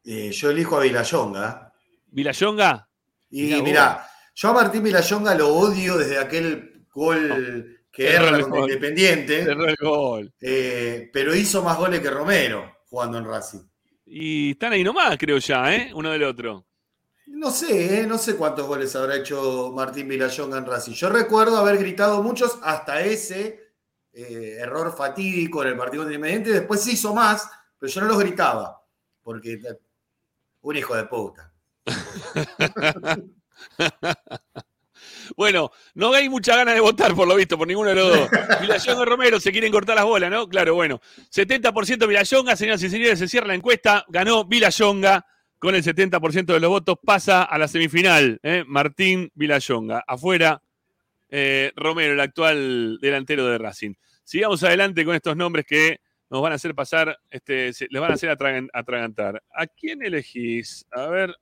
[0.04, 1.74] Eh, yo elijo a Vilayonga.
[2.08, 2.88] ¿Vilayonga?
[3.30, 8.62] Y mira, yo a Martín Vilayonga lo odio desde aquel gol que erra contra.
[8.62, 9.42] Independiente.
[9.42, 10.34] Erró el gol.
[10.40, 13.68] Eh, pero hizo más goles que Romero jugando en Racing.
[14.06, 15.92] Y están ahí nomás, creo ya, ¿eh?
[15.94, 16.67] Uno del otro.
[17.28, 20.94] No sé, eh, no sé cuántos goles habrá hecho Martín Vilayonga en Racing.
[20.94, 23.74] Yo recuerdo haber gritado muchos hasta ese
[24.14, 26.52] eh, error fatídico en el partido Independiente.
[26.52, 28.82] Después se hizo más, pero yo no los gritaba.
[29.22, 29.80] Porque eh,
[30.62, 31.54] un hijo de puta.
[35.36, 38.30] Bueno, no hay mucha ganas de votar, por lo visto, por ninguno de los dos.
[38.62, 40.48] Vilayonga y Romero se quieren cortar las bolas, ¿no?
[40.48, 41.02] Claro, bueno.
[41.32, 44.06] 70% Vilayonga, señoras y señores, se cierra la encuesta.
[44.08, 45.26] Ganó Vilayonga
[45.60, 46.98] con el 70% de los votos.
[47.04, 48.64] Pasa a la semifinal, ¿eh?
[48.68, 50.04] Martín Vilayonga.
[50.08, 50.62] Afuera,
[51.30, 53.94] eh, Romero, el actual delantero de Racing.
[54.24, 58.16] Sigamos adelante con estos nombres que nos van a hacer pasar, este, les van a
[58.16, 59.42] hacer atragan- atragantar.
[59.54, 60.86] ¿A quién elegís?
[60.92, 61.34] A ver,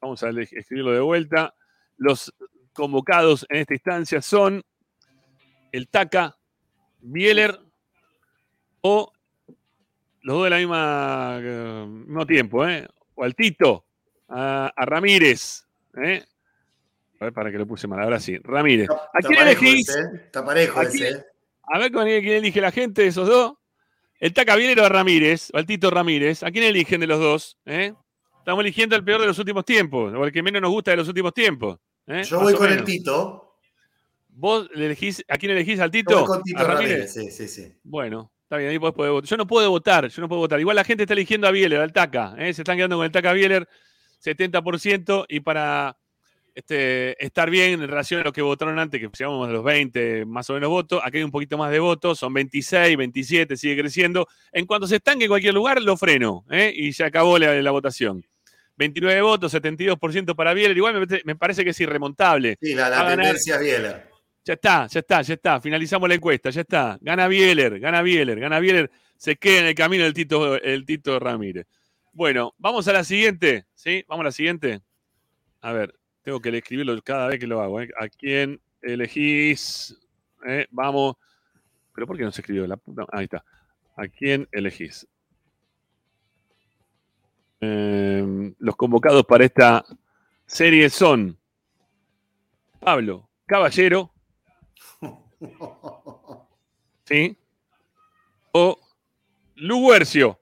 [0.00, 1.54] vamos a escribirlo de vuelta.
[1.96, 2.32] Los
[2.74, 4.62] convocados en esta instancia son
[5.72, 6.36] el Taca,
[7.00, 7.58] Bieler
[8.82, 9.10] o
[10.22, 12.86] los dos de eh, mismo tiempo, ¿eh?
[13.14, 13.86] O al Tito,
[14.28, 15.64] a, a Ramírez,
[16.02, 16.24] ¿eh?
[17.20, 18.36] A ver, para que lo puse mal, ahora sí.
[18.38, 18.88] Ramírez.
[18.90, 19.88] ¿A Está quién parejo elegís?
[19.88, 20.04] ese, ¿eh?
[20.26, 20.98] Está parejo ¿A ese.
[20.98, 21.24] quién- ¿eh?
[21.66, 23.54] A ver con quién elige la gente de esos dos.
[24.20, 26.42] El Taca Bieler o a Ramírez, o al Tito Ramírez.
[26.42, 27.58] ¿A quién eligen de los dos?
[27.64, 27.94] ¿Eh?
[28.38, 30.98] Estamos eligiendo el peor de los últimos tiempos, o el que menos nos gusta de
[30.98, 31.78] los últimos tiempos.
[32.06, 32.22] ¿eh?
[32.24, 32.84] Yo Más voy con el.
[32.84, 33.56] Tito.
[34.28, 35.80] ¿Vos le elegís, ¿A quién elegís?
[35.80, 36.18] ¿Al Yo Tito?
[36.18, 37.12] voy con Tito ¿A Ramírez.
[37.14, 37.72] Sí, sí, sí.
[37.84, 39.28] Bueno, está bien, ahí podés poder votar.
[39.28, 40.60] Yo no puedo votar, yo no puedo votar.
[40.60, 42.34] Igual la gente está eligiendo a Bieler, al Taca.
[42.38, 42.52] ¿eh?
[42.54, 43.68] Se están quedando con el Taca Bieler,
[44.22, 45.26] 70%.
[45.28, 45.96] Y para
[46.54, 50.24] este, estar bien en relación a lo que votaron antes, que llegamos a los 20
[50.26, 53.80] más o menos votos, aquí hay un poquito más de votos, son 26, 27, sigue
[53.80, 54.28] creciendo.
[54.52, 56.72] En cuanto se estanque en cualquier lugar, lo freno ¿eh?
[56.74, 58.24] y se acabó la, la votación.
[58.76, 60.76] 29 votos, 72% para Bieler.
[60.76, 62.56] Igual me, me parece que es irremontable.
[62.60, 64.13] Sí, la, tendencia es Bieler.
[64.44, 65.60] Ya está, ya está, ya está.
[65.60, 66.98] Finalizamos la encuesta, ya está.
[67.00, 68.90] Gana Bieler, gana Bieler, gana Bieler.
[69.16, 71.66] Se queda en el camino el Tito, el Tito Ramírez.
[72.12, 74.04] Bueno, vamos a la siguiente, ¿sí?
[74.06, 74.82] Vamos a la siguiente.
[75.60, 77.80] A ver, tengo que escribirlo cada vez que lo hago.
[77.80, 77.88] ¿eh?
[77.98, 79.96] ¿A quién elegís?
[80.46, 80.66] ¿Eh?
[80.70, 81.16] Vamos.
[81.94, 82.66] ¿Pero por qué no se escribió?
[82.66, 83.44] La puta- Ahí está.
[83.96, 85.06] ¿A quién elegís?
[87.60, 89.84] Eh, los convocados para esta
[90.46, 91.38] serie son
[92.80, 94.12] Pablo Caballero,
[97.04, 97.36] ¿sí?
[98.52, 98.78] O
[99.56, 100.38] Luguercio.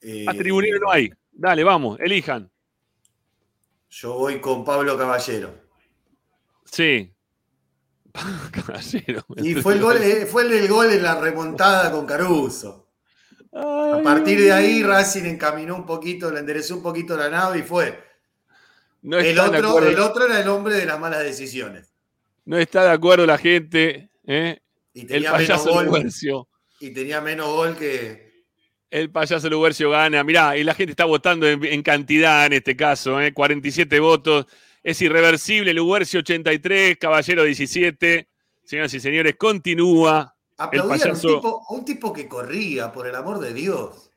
[0.00, 1.10] Eh, A tribunero no hay.
[1.32, 2.50] Dale, vamos, elijan.
[3.88, 5.54] Yo voy con Pablo Caballero.
[6.64, 7.12] Sí.
[8.52, 9.24] Caballero.
[9.36, 12.84] Y fue el, gol, eh, fue el, del gol en la remontada con Caruso.
[13.52, 17.62] A partir de ahí Racing encaminó un poquito, le enderezó un poquito la nave y
[17.62, 18.02] fue.
[19.02, 21.93] No el, otro, el otro era el hombre de las malas decisiones.
[22.44, 24.10] No está de acuerdo la gente.
[24.26, 24.60] ¿eh?
[24.92, 25.86] Y El tenía menos payaso gol.
[25.86, 26.48] Luguercio.
[26.80, 28.44] Y tenía menos gol que.
[28.90, 30.22] El payaso Luguercio gana.
[30.22, 33.20] Mirá, y la gente está votando en, en cantidad en este caso.
[33.20, 33.32] ¿eh?
[33.32, 34.46] 47 votos.
[34.82, 35.72] Es irreversible.
[35.72, 38.28] Luguercio 83, Caballero 17.
[38.64, 40.34] Señoras y señores, continúa.
[40.56, 41.34] El Aplaudían a un payaso.
[41.36, 44.10] tipo, un tipo que corría, por el amor de Dios.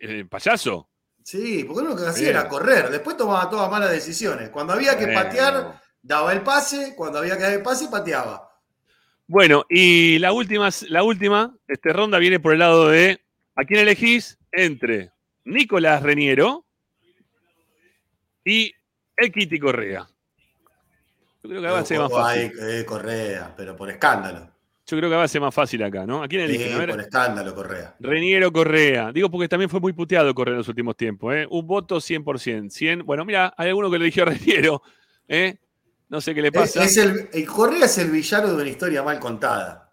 [0.00, 0.88] ¿El payaso?
[1.22, 2.36] Sí, porque lo que hacía Bien.
[2.36, 2.88] era correr.
[2.88, 4.48] Después tomaba todas malas decisiones.
[4.50, 6.94] Cuando había que patear, daba el pase.
[6.96, 8.50] Cuando había que dar el pase, pateaba.
[9.26, 13.20] Bueno, y la última, la última este, ronda viene por el lado de
[13.56, 14.38] ¿a quién elegís?
[14.52, 15.10] Entre
[15.44, 16.64] Nicolás Reniero
[18.44, 18.72] y
[19.16, 20.06] el Kitty Correa.
[21.42, 22.52] Yo creo que va a ser más fácil.
[22.60, 24.50] eh, Correa, pero por escándalo.
[24.88, 26.22] Yo creo que va a ser más fácil acá, ¿no?
[26.22, 26.68] ¿A quién eligen?
[26.68, 26.90] Sí, A ver.
[26.90, 27.96] por escándalo, Correa.
[27.98, 29.10] Reniero Correa.
[29.12, 31.34] Digo porque también fue muy puteado Correa en los últimos tiempos.
[31.34, 31.46] ¿eh?
[31.50, 32.70] Un voto 100%.
[32.70, 33.04] 100.
[33.04, 34.82] Bueno, mira, hay alguno que le eligió a Reniero.
[35.26, 35.56] ¿eh?
[36.08, 36.84] No sé qué le pasa.
[36.84, 39.92] es el, el Correa es el villano de una historia mal contada.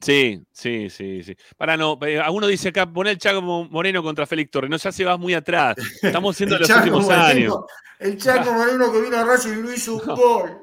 [0.00, 1.34] Sí, sí, sí, sí.
[1.56, 4.70] Para no, eh, alguno dice acá, poner el Chaco Moreno contra Félix Torres.
[4.70, 5.74] No, ya se va muy atrás.
[6.02, 7.56] Estamos siendo los Chaco últimos Moreno- años.
[7.98, 10.58] El Chaco Moreno que vino a Racing y no hizo un gol.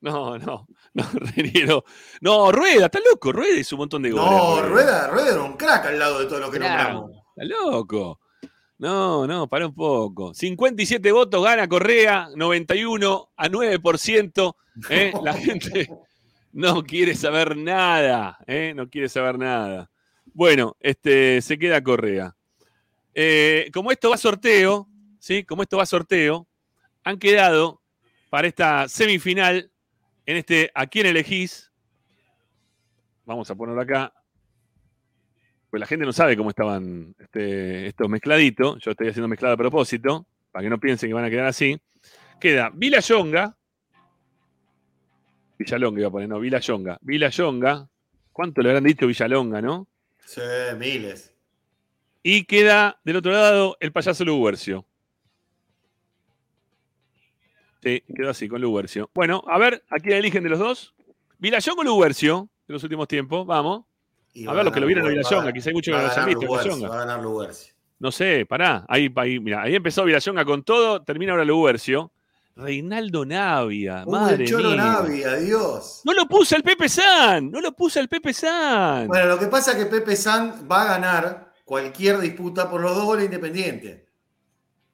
[0.00, 1.84] No, no, no, Reniero.
[2.22, 3.32] No, Rueda, está loco.
[3.32, 4.30] Rueda hizo un montón de goles.
[4.30, 7.10] No, Rueda, Rueda era un crack al lado de todo lo que Claro, nombramos.
[7.36, 8.19] Está loco.
[8.80, 10.32] No, no, para un poco.
[10.32, 14.54] 57 votos gana Correa, 91 a 9%.
[14.88, 15.12] ¿eh?
[15.22, 15.90] La gente
[16.54, 18.72] no quiere saber nada, ¿eh?
[18.74, 19.90] no quiere saber nada.
[20.32, 22.34] Bueno, este, se queda Correa.
[23.12, 24.88] Eh, como esto va a sorteo,
[25.18, 25.44] ¿sí?
[25.44, 26.48] Como esto va a sorteo,
[27.04, 27.82] han quedado
[28.30, 29.70] para esta semifinal
[30.24, 31.70] en este ¿A quién elegís?
[33.26, 34.10] Vamos a ponerlo acá.
[35.70, 38.78] Pues la gente no sabe cómo estaban este, estos mezcladitos.
[38.82, 41.80] Yo estoy haciendo mezclado a propósito, para que no piensen que van a quedar así.
[42.40, 43.56] Queda Vilayonga.
[45.58, 46.98] Villalonga iba a poner, no, Vilayonga.
[47.02, 47.88] Vilayonga.
[48.32, 49.86] ¿Cuánto le habrán dicho Villalonga, no?
[50.24, 50.40] Sí,
[50.76, 51.34] miles.
[52.22, 54.84] Y queda del otro lado el payaso Luguercio.
[57.82, 59.10] Sí, quedó así con Luguercio.
[59.14, 60.94] Bueno, a ver, ¿a quién eligen de los dos?
[61.38, 63.84] Vilayonga o Luguercio, de los últimos tiempos, vamos.
[64.32, 65.96] Y A va ver, los que lo vieron a Luguercio, Vilayonga, va- quizá hay muchos
[65.96, 66.42] que los han visto.
[66.42, 66.88] Luguercio, Vilayonga.
[66.88, 67.74] Va a ganar Luguercio.
[67.98, 68.84] No sé, pará.
[68.88, 72.12] Ahí, ahí, mira, ahí empezó Villayonga con todo, termina ahora Lubercio.
[72.56, 74.76] Reinaldo Navia, Uy, madre el Cholo mía.
[74.82, 76.02] Navia, Dios.
[76.04, 79.06] No lo puse al Pepe San, no lo puse al Pepe San.
[79.08, 82.94] Bueno, lo que pasa es que Pepe San va a ganar cualquier disputa por los
[82.94, 84.02] dos goles independientes.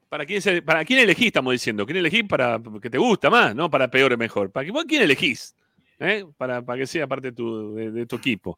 [0.07, 1.85] ¿Para quién, se- ¿Para quién elegís, estamos diciendo?
[1.85, 3.53] ¿Quién elegís para que te gusta más?
[3.53, 4.49] No para peor o mejor.
[4.51, 5.53] ¿Para que, quién elegís?
[5.99, 6.25] ¿Eh?
[6.37, 8.57] Para, para que sea parte de tu, de, de tu equipo.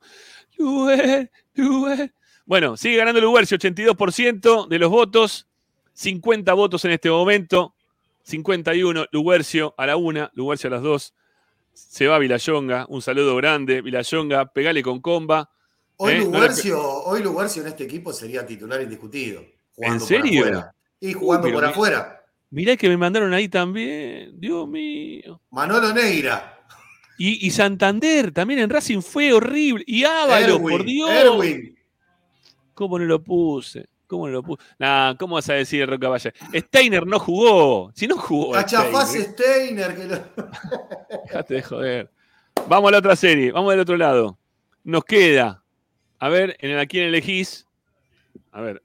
[2.45, 5.48] Bueno, sigue ganando Lubercio, 82% de los votos,
[5.94, 7.76] 50 votos en este momento,
[8.24, 11.14] 51, Lubercio a la una, Lubercio a las dos.
[11.74, 15.49] Se va Vilayonga, un saludo grande, Vilayonga, pegale con comba.
[15.98, 16.20] Hoy, ¿eh?
[16.20, 19.44] No le- Lubercio, hoy en este equipo sería titular indiscutido.
[19.76, 20.41] jugando por serio?
[20.41, 20.76] afuera.
[20.99, 22.26] Y jugando Uy, por afuera.
[22.49, 24.40] Mirá que me mandaron ahí también.
[24.40, 25.40] Dios mío.
[25.52, 26.59] Manolo Neira.
[27.20, 29.84] Y, y Santander también en Racing fue horrible.
[29.86, 31.10] Y Ábalos, Erwin, por Dios.
[31.12, 31.78] Erwin.
[32.74, 33.88] ¿Cómo no lo puse?
[34.08, 34.64] ¿Cómo no lo puse?
[34.80, 36.34] Nah, ¿cómo vas a decir Roca Valle?
[36.56, 37.91] Steiner no jugó.
[37.94, 38.54] Si no jugó.
[38.54, 39.96] Cachafaz Steiner, Steiner.
[39.96, 40.48] Que lo-
[41.26, 42.12] Dejate de joder.
[42.68, 43.52] Vamos a la otra serie.
[43.52, 44.40] Vamos del otro lado.
[44.84, 45.62] Nos queda.
[46.20, 47.66] A ver, en el a quién elegís.
[48.52, 48.82] A ver,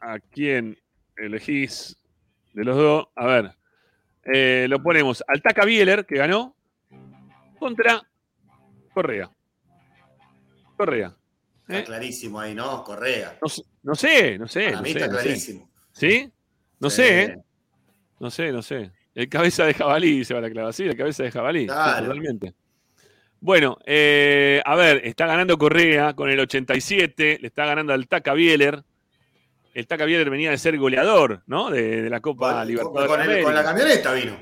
[0.00, 0.78] a quién
[1.16, 1.96] elegís
[2.54, 3.06] de los dos.
[3.16, 3.52] A ver.
[4.32, 6.54] eh, lo ponemos al Taca Bieler, que ganó,
[7.62, 8.02] contra
[8.92, 9.30] Correa.
[10.76, 11.14] Correa.
[11.68, 12.82] Está clarísimo ahí, ¿no?
[12.84, 13.38] Correa.
[13.40, 14.64] No, sé- no sé, no sé.
[14.64, 15.22] Para no mí sé, está no sé.
[15.24, 15.70] clarísimo.
[15.92, 16.32] ¿Sí?
[16.80, 16.96] No Sí.
[16.96, 17.38] sé, ¿eh?
[18.20, 18.90] No sé, no sé.
[19.14, 20.72] El cabeza de jabalí se va la clava.
[20.72, 21.66] Sí, el cabeza de jabalí.
[21.66, 22.06] Claro.
[22.06, 22.54] totalmente.
[23.40, 28.34] Bueno, eh, a ver, está ganando Correa con el 87, le está ganando al Taca
[28.34, 28.82] Bieler.
[29.74, 31.70] El Taca Bieler venía de ser goleador, ¿no?
[31.70, 33.44] De, de la Copa Libertadores.
[33.44, 34.36] con la camioneta vino.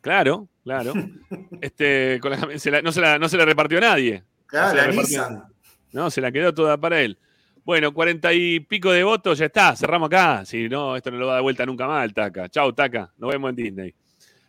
[0.00, 0.92] Claro, claro.
[1.60, 4.22] este, con la cam- se la- no, se la, no se la repartió a nadie.
[4.46, 5.44] Claro, No se la Nissan.
[5.92, 7.18] No, se la quedó toda para él.
[7.64, 10.44] Bueno, cuarenta y pico de votos, ya está, cerramos acá.
[10.44, 12.48] Si no, esto no lo va a dar vuelta nunca más el Taca.
[12.48, 13.94] Chau, Taca, nos vemos en Disney.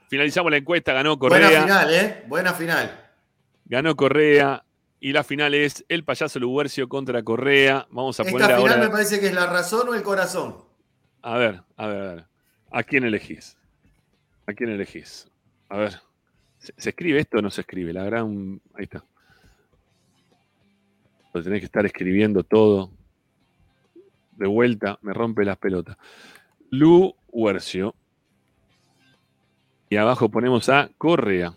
[0.09, 1.47] Finalizamos la encuesta, ganó Correa.
[1.49, 2.23] Buena final, ¿eh?
[2.27, 3.05] Buena final.
[3.65, 4.63] Ganó Correa.
[5.01, 7.87] Y la final es el payaso Lubercio contra Correa.
[7.89, 8.77] Vamos a poner Esta final ahora.
[8.83, 10.57] me parece que es la razón o el corazón.
[11.21, 12.25] A ver, a ver, a ver.
[12.71, 13.57] ¿A quién elegís?
[14.47, 15.29] ¿A quién elegís?
[15.69, 15.99] A ver.
[16.59, 17.93] ¿Se, escribe esto o no se escribe?
[17.93, 18.61] La gran.
[18.75, 19.03] Ahí está.
[21.33, 22.91] Lo tenés que estar escribiendo todo.
[24.33, 25.97] De vuelta, me rompe las pelotas.
[26.69, 27.95] Lu Huercio.
[29.89, 31.53] Y abajo ponemos a Correa.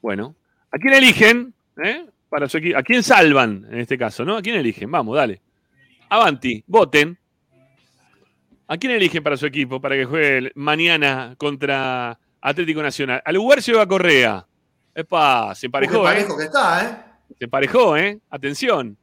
[0.00, 0.36] Bueno.
[0.70, 1.54] ¿A quién eligen?
[1.82, 2.06] eh?
[2.28, 4.24] Para su ¿A quién salvan en este caso?
[4.24, 4.36] ¿no?
[4.36, 4.90] ¿A quién eligen?
[4.90, 5.40] Vamos, dale.
[6.08, 7.18] Avanti, voten.
[8.68, 13.22] ¿A quién eligen para su equipo para que juegue mañana contra Atlético Nacional?
[13.24, 14.46] ¿Al Huercio o a Correa?
[14.94, 16.02] Epa, se emparejó, Qué ¿eh?
[16.02, 16.96] parejo que está, ¿eh?
[17.38, 18.20] Se emparejó, ¿eh?
[18.28, 18.98] Atención.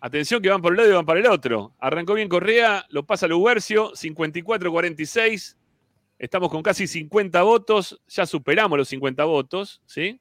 [0.00, 1.74] Atención que van por un lado y van para el otro.
[1.78, 5.56] Arrancó bien Correa, lo pasa Lubercio, 54-46.
[6.18, 8.00] Estamos con casi 50 votos.
[8.08, 10.20] Ya superamos los 50 votos, ¿sí?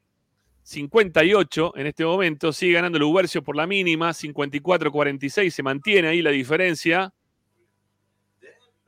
[0.63, 2.51] 58 en este momento.
[2.51, 4.09] Sigue ganando Lubercio por la mínima.
[4.11, 5.49] 54-46.
[5.49, 7.13] Se mantiene ahí la diferencia.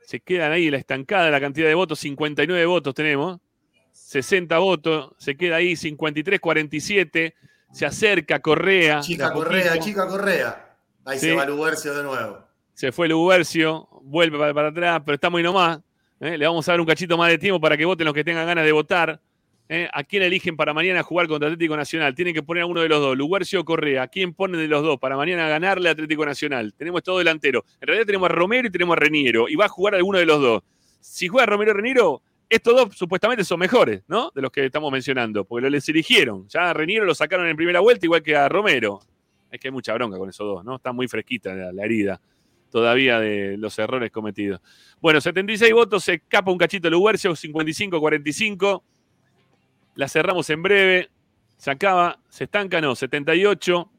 [0.00, 1.98] Se quedan ahí la estancada la cantidad de votos.
[2.00, 3.38] 59 votos tenemos.
[4.08, 5.10] 60 votos.
[5.18, 7.34] Se queda ahí 53-47.
[7.72, 9.00] Se acerca Correa.
[9.00, 9.84] Chica Correa, poquito.
[9.84, 10.76] chica Correa.
[11.04, 11.26] Ahí Sí.
[11.26, 12.38] se va Lubercio de nuevo.
[12.72, 15.80] Se fue Lubercio, vuelve para, para atrás, pero está muy nomás.
[16.20, 16.38] ¿eh?
[16.38, 18.46] Le vamos a dar un cachito más de tiempo para que voten los que tengan
[18.46, 19.20] ganas de votar.
[19.68, 19.88] ¿eh?
[19.92, 22.14] ¿A quién eligen para mañana jugar contra Atlético Nacional?
[22.14, 24.04] Tienen que poner a uno de los dos, Lubercio o Correa.
[24.04, 26.72] ¿A quién ponen de los dos para mañana ganarle a Atlético Nacional?
[26.74, 27.62] Tenemos todo delantero.
[27.80, 29.50] En realidad tenemos a Romero y tenemos a Reniero.
[29.50, 30.62] Y va a jugar alguno de los dos.
[31.00, 34.32] Si juega Romero Reniero, estos dos supuestamente son mejores, ¿no?
[34.34, 36.48] De los que estamos mencionando, porque les eligieron.
[36.48, 39.00] Ya a Reniero lo sacaron en primera vuelta, igual que a Romero.
[39.50, 40.76] Es que hay mucha bronca con esos dos, ¿no?
[40.76, 42.20] Está muy fresquita la, herida
[42.70, 44.60] todavía de los errores cometidos.
[45.00, 48.82] Bueno, 76 votos, se escapa un cachito Lubercio, 55-45.
[49.94, 51.10] La cerramos en breve.
[51.56, 53.90] Se acaba, se estanca, no, 78.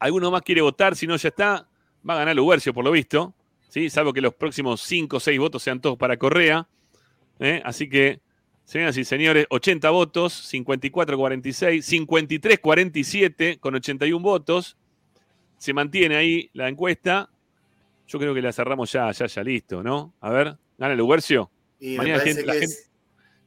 [0.00, 0.96] ¿Alguno más quiere votar?
[0.96, 1.68] Si no, ya está.
[2.08, 3.34] Va a ganar Lubercio, por lo visto.
[3.68, 3.88] ¿sí?
[3.88, 6.68] Salvo que los próximos 5 o 6 votos sean todos para Correa.
[7.42, 7.60] ¿Eh?
[7.64, 8.20] Así que,
[8.64, 14.76] señoras y señores, 80 votos, 54-46, 53-47 con 81 votos.
[15.58, 17.28] Se mantiene ahí la encuesta.
[18.08, 20.12] Yo creo que la cerramos ya, ya, ya listo, ¿no?
[20.20, 21.50] A ver, gana Lubercio.
[21.78, 22.74] Y Mañana gente- la, gente,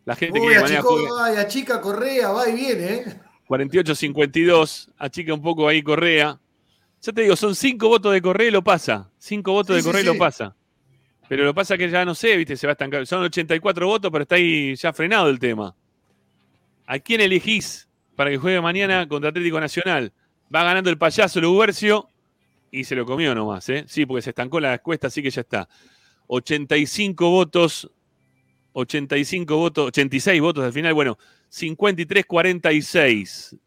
[0.05, 3.05] la gente Uy, que mañana Chico- juegue ay, a chica Correa va y viene, ¿eh?
[3.47, 6.39] 48-52, achica un poco ahí Correa.
[7.01, 9.11] Ya te digo, son 5 votos de Correa y lo pasa.
[9.19, 10.11] 5 votos Sí, de sí, Correa y sí.
[10.13, 10.55] lo pasa.
[11.27, 13.06] Pero lo pasa que ya no sé, viste, se va a estancar.
[13.07, 15.76] Son 84 votos, pero está ahí ya frenado el tema.
[16.85, 20.14] ¿A quién elegís para que juegue mañana contra Atlético Nacional?
[20.53, 22.07] Va ganando el payaso Lubercio
[22.72, 23.85] y se lo comió nomás, ¿eh?
[23.88, 25.68] Sí, porque se estancó la encuesta, así que ya está.
[26.27, 27.89] 85 votos,
[28.73, 31.18] 85 votos, 86 votos al final, bueno,
[31.52, 33.57] 53-46.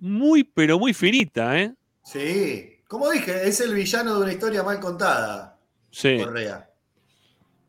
[0.00, 1.74] Muy, pero muy finita, ¿eh?
[2.04, 2.78] Sí.
[2.88, 5.47] Como dije, es el villano de una historia mal contada.
[5.90, 6.18] Sí.
[6.22, 6.68] Correa.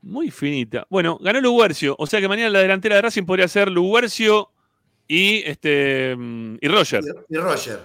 [0.01, 0.85] Muy finita.
[0.89, 1.95] Bueno, ganó Luguercio.
[1.99, 4.49] O sea que mañana la delantera de Racing podría ser Luguercio
[5.07, 7.03] y este mm, y Roger.
[7.29, 7.79] Y Roger.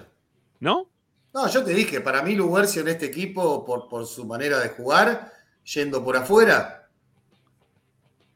[0.59, 0.87] ¿No?
[1.33, 4.69] No, yo te dije, para mí Luguercio en este equipo, por, por su manera de
[4.69, 5.33] jugar,
[5.73, 6.87] yendo por afuera.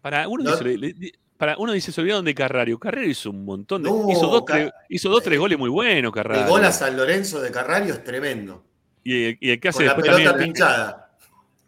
[0.02, 0.58] Para uno, No.
[0.58, 2.78] dice, para uno dice, se olvidaron de Carrario.
[2.80, 3.90] Carrario hizo un montón de.
[3.90, 6.44] No, hizo, dos, Car- tres, hizo dos, tres goles muy buenos, Carrario.
[6.44, 8.64] El gol a San Lorenzo de Carrario es tremendo.
[9.04, 10.54] y, y el que hace Con la después pelota también.
[10.54, 11.09] pinchada.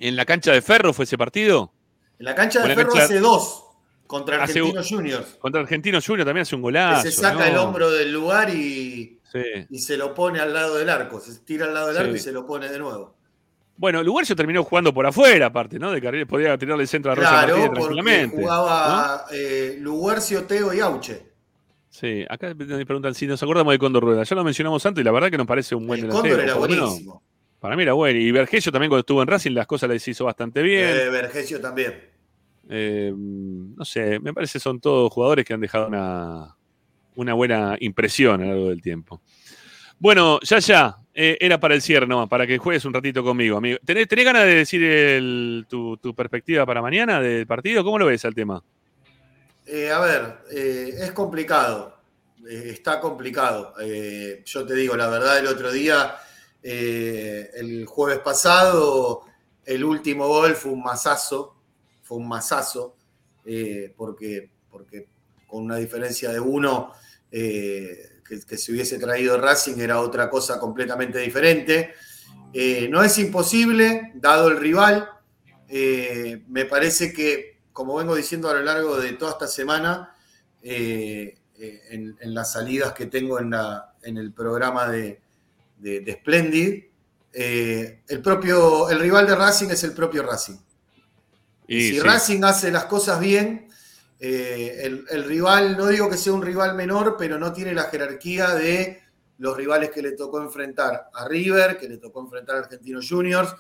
[0.02, 1.72] En la cancha de Ferro fue ese partido.
[2.20, 3.66] En la cancha de la Ferro cancha- hace dos
[4.08, 5.28] contra Hace Argentinos Juniors.
[5.40, 7.02] Contra Argentinos Junior también hace un Que golazo.
[7.04, 7.46] se saca ¿no?
[7.46, 9.44] el hombro del lugar y, Sí.
[9.70, 11.20] y se lo pone al lado del arco.
[11.22, 13.16] Se tira al lado del arco y se lo pone de nuevo.
[13.78, 15.92] Bueno, Luguercio terminó jugando por afuera, aparte, ¿no?
[15.92, 18.36] De carril, podía tirarle el centro a Roger Claro, Martínez porque tranquilamente.
[18.38, 21.32] jugaba eh, Luguercio, Teo y Auche.
[21.90, 24.24] Sí, acá me preguntan si nos acordamos de Cóndor Rueda.
[24.24, 26.36] Ya lo mencionamos antes y la verdad que nos parece un buen El delantero.
[26.36, 27.24] Cóndor era buenísimo.
[27.62, 28.20] Para mí era bueno.
[28.20, 30.90] Y Vergesio también cuando estuvo en Racing las cosas les hizo bastante bien.
[30.90, 32.10] Eh, Vergesio también.
[32.68, 36.56] Eh, no sé, me parece que son todos jugadores que han dejado una,
[37.16, 39.22] una buena impresión a lo largo del tiempo.
[40.00, 43.58] Bueno, ya, ya, eh, era para el cierre nomás, para que juegues un ratito conmigo,
[43.58, 43.78] amigo.
[43.86, 47.84] ¿Tenés, tenés ganas de decir el- tu, tu perspectiva para mañana del partido?
[47.84, 48.64] ¿Cómo lo ves al tema?
[49.68, 51.96] Eh, a ver, es complicado.
[52.50, 53.76] Está complicado.
[54.46, 56.16] Yo te digo, la verdad, el otro día,
[56.64, 59.24] eh, el jueves pasado,
[59.66, 61.56] el último gol fue un masazo.
[62.04, 62.96] Fue un masazo.
[63.46, 65.08] eh, porque, porque
[65.48, 66.92] con una diferencia de uno
[67.32, 71.94] eh, que, se hubiese traído Racing era otra cosa completamente diferente.
[72.90, 75.10] No es imposible, dado el rival.
[76.48, 80.16] Me parece que, como vengo diciendo a lo largo de toda esta semana,
[80.62, 85.21] en, en las salidas que tengo en, la- en el programa de,
[85.82, 86.84] de- de Splendid,
[87.34, 90.58] eh, el, propio, el rival de Racing es el propio Racing.
[91.68, 92.00] Y si sí.
[92.00, 93.68] Racing hace las cosas bien,
[94.20, 97.84] eh, el, el rival, no digo que sea un rival menor, pero no tiene la
[97.84, 99.02] jerarquía de
[99.40, 103.56] los rivales que le tocó enfrentar a River, que le tocó enfrentar a Argentinos Juniors.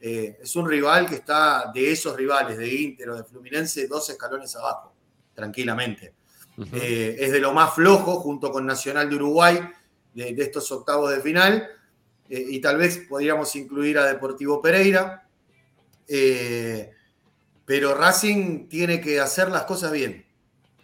[0.00, 4.08] Eh, es un rival que está de esos rivales, de Inter o de Fluminense, dos
[4.10, 4.94] escalones abajo,
[5.34, 6.14] tranquilamente.
[6.72, 9.58] Es de lo más flojo junto con Nacional de Uruguay
[10.14, 11.68] de, estos octavos de final.
[12.28, 15.28] Eh, y tal vez podríamos incluir a Deportivo Pereira.
[16.08, 16.90] Eh,
[17.64, 20.26] pero Racing tiene que hacer las cosas bien.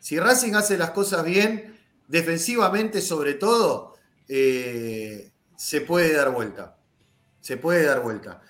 [0.01, 1.79] Si Racing hace las cosas bien,
[2.09, 3.95] defensivamente sobre todo,
[4.29, 6.79] eh, se puede dar vuelta.
[7.41, 8.43] Se puede dar vuelta.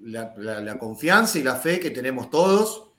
[0.00, 2.90] La, confianza y la fe que tenemos todos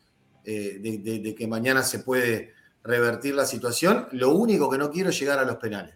[0.44, 4.08] de- de que mañana se puede revertir la situación.
[4.12, 5.96] Lo único que no quiero es llegar a los penales.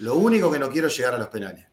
[0.00, 1.66] Lo único que no quiero es llegar a los penales.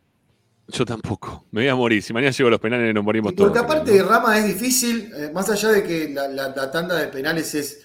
[0.67, 1.45] Yo tampoco.
[1.51, 2.03] Me voy a morir.
[2.03, 3.49] Si mañana llego a los penales nos morimos todos.
[3.49, 6.95] Porque aparte de Rama es difícil, eh, más allá de que la, la- la tanda
[6.95, 7.81] de penales es,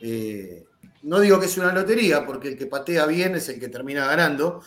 [0.00, 0.64] eh,
[1.02, 4.06] no digo que es una lotería, porque el que patea bien es el que termina
[4.06, 4.62] ganando,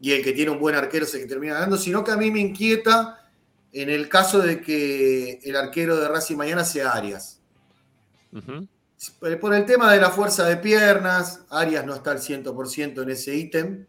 [0.00, 2.16] y el que tiene un buen arquero es el que termina ganando, sino que a
[2.16, 3.18] mí me inquieta
[3.72, 7.40] en el caso de que el arquero de Racing mañana sea Arias.
[8.32, 8.68] Por
[9.10, 13.34] por el tema de la fuerza de piernas, Arias no está al 100% en ese
[13.34, 13.86] ítem,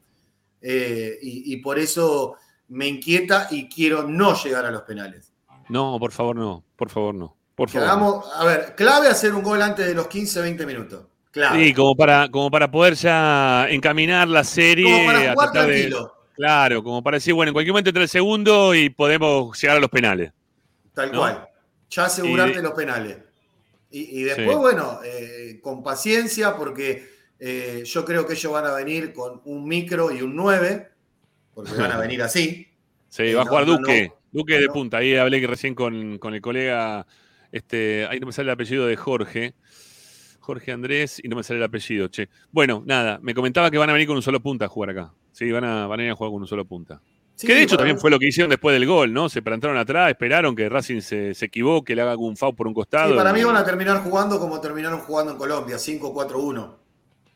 [0.61, 2.35] eh, y, y por eso
[2.69, 5.31] me inquieta y quiero no llegar a los penales.
[5.69, 6.63] No, por favor, no.
[6.75, 7.35] Por favor, no.
[7.55, 7.87] Por Que favor.
[7.89, 11.05] hagamos, a ver, clave hacer un gol antes de los 15, 20 minutos.
[11.31, 11.65] Clave.
[11.67, 14.91] Sí, como para, como para poder ya encaminar la serie.
[14.91, 16.13] Como para a jugar tratar de- tranquilo.
[16.35, 19.79] claro, como para decir, bueno, en cualquier momento entra el segundo y podemos llegar a
[19.79, 20.31] los penales.
[20.93, 21.19] Tal ¿no?
[21.19, 21.47] cual.
[21.89, 23.17] Ya asegurarte Y- los penales.
[23.93, 24.55] Y, y después, Sí.
[24.55, 27.07] bueno, eh, con paciencia, porque
[27.39, 30.89] eh, yo creo que ellos van a venir con un micro y un 9,
[31.53, 32.67] porque van a venir así.
[33.09, 34.07] Sí, Eh, va a jugar no, Duque.
[34.09, 34.15] no.
[34.31, 34.97] Duque de punta.
[34.97, 37.05] Ahí hablé recién con, con el colega.
[37.51, 39.53] Este, ahí no me sale el apellido de Jorge.
[40.39, 42.29] Jorge Andrés y no me sale el apellido, che.
[42.51, 45.13] Bueno, nada, me comentaba que van a venir con un solo punta a jugar acá.
[45.31, 46.99] Sí, van a, van a ir a jugar con un solo punta.
[47.35, 49.27] Sí, que de hecho también fue lo que hicieron después del gol, ¿no?
[49.27, 52.73] Se plantaron atrás, esperaron que Racing se, se equivoque, le haga algún foul por un
[52.73, 53.09] costado.
[53.11, 56.75] Sí, para mí van a terminar jugando como terminaron jugando en Colombia, 5-4-1.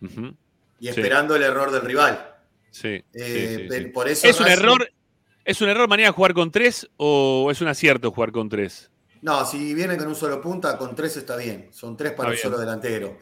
[0.02, 0.36] Ujú.
[0.80, 0.90] Y Sí.
[0.90, 2.36] esperando el error del rival.
[2.70, 3.92] Sí, Eh.
[3.94, 4.88] Por eso ¿Es un error?
[5.44, 8.92] ¿Es un error mañana jugar con tres o es un acierto jugar con tres?
[9.24, 11.70] No, si vienen con un solo punta, con tres está bien.
[11.72, 13.18] Son tres para un solo delantero.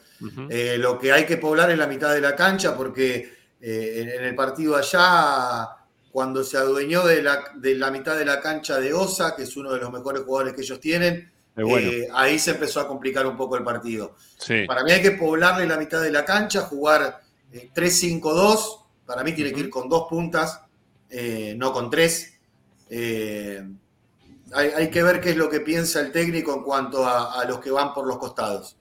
[0.49, 3.31] Eh, lo que hay que poblar es la mitad de la cancha porque
[3.61, 5.69] eh, en, en el partido allá
[6.15, 9.57] cuando se adueñó de la, de la mitad de la cancha de Osa, que es
[9.57, 11.89] uno de los mejores jugadores que ellos tienen, bueno.
[11.91, 14.15] eh, ahí se empezó a complicar un poco el partido.
[14.37, 14.63] Sí.
[14.65, 17.19] Para mí hay que poblarle la mitad de la cancha, jugar
[17.51, 18.83] eh, 3-5-2.
[19.05, 20.61] Para mí tiene que ir con dos puntas,
[21.09, 22.39] eh, no con tres.
[22.89, 23.61] Eh,
[24.53, 27.43] hay, hay que ver qué es lo que piensa el técnico en cuanto a, a
[27.43, 28.77] los que van por los costados.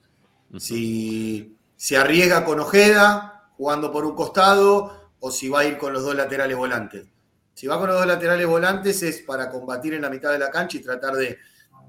[0.57, 5.91] Si se arriesga con Ojeda jugando por un costado o si va a ir con
[5.91, 7.07] los dos laterales volantes.
[7.55, 10.51] Si va con los dos laterales volantes es para combatir en la mitad de la
[10.51, 11.39] cancha y tratar de,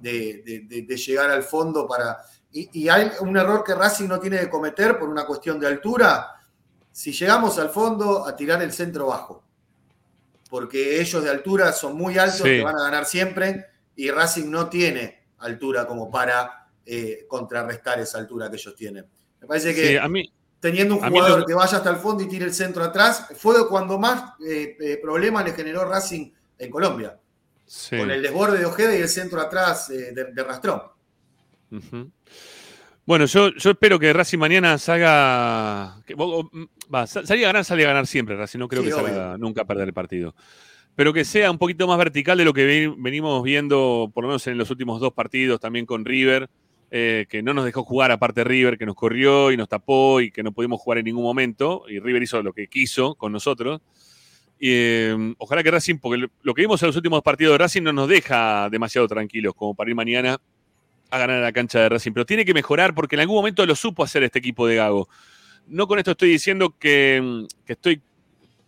[0.01, 2.17] de- de- de- de llegar al fondo para...
[2.53, 5.67] Y, y hay un error que Racing no tiene que cometer por una cuestión de
[5.67, 6.37] altura.
[6.93, 9.43] Si llegamos al fondo, a tirar el centro bajo.
[10.49, 12.45] Porque ellos de altura son muy altos, Sí.
[12.45, 18.19] que van a ganar siempre, y Racing no tiene altura como para eh, contrarrestar esa
[18.19, 19.05] altura que ellos tienen.
[19.41, 22.23] Me parece que Sí, a mí, teniendo un jugador lo- que vaya hasta el fondo
[22.23, 26.71] y tire el centro atrás, fue cuando más eh, eh, problemas le generó Racing en
[26.71, 27.19] Colombia.
[27.67, 27.97] sí.
[27.99, 30.83] Con el desborde de Ojeda y el centro atrás eh, de, de Rastrón.
[33.05, 36.01] Bueno, yo, yo espero que Racing mañana salga.
[36.07, 36.51] que- o-
[36.93, 38.59] va, salir a ganar, salir a ganar siempre, Racing.
[38.59, 39.07] No creo Sí, que obvio.
[39.07, 40.35] salga nunca a perder el partido.
[40.97, 44.29] Pero que sea un poquito más vertical de lo que ve- venimos viendo, por lo
[44.29, 46.49] menos en los últimos dos partidos, también con River,
[46.91, 50.31] eh, que no nos dejó jugar aparte River, que nos corrió y nos tapó y
[50.31, 51.85] que no pudimos jugar en ningún momento.
[51.89, 53.81] Y River hizo lo que quiso con nosotros.
[54.59, 57.93] Eh, ojalá que Racing, porque lo- que vimos en los últimos partidos de Racing no
[57.93, 60.39] nos deja demasiado tranquilos como para ir mañana
[61.11, 62.13] a ganar a la cancha de Racing.
[62.13, 65.09] Pero tiene que mejorar porque en algún momento lo supo hacer este equipo de Gago.
[65.69, 68.01] No con esto estoy diciendo que, mm, que estoy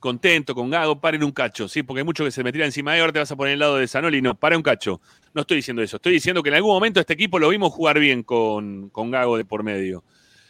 [0.01, 1.83] contento con Gago, paren un cacho, ¿sí?
[1.83, 3.59] Porque hay muchos que se me tiran encima de ahora te vas a poner al
[3.59, 4.23] lado de Zanoli.
[4.23, 5.01] No, para un cacho.
[5.35, 5.97] No estoy diciendo eso.
[5.97, 9.37] Estoy diciendo que en algún momento este equipo lo vimos jugar bien con, con Gago
[9.37, 10.05] de por medio.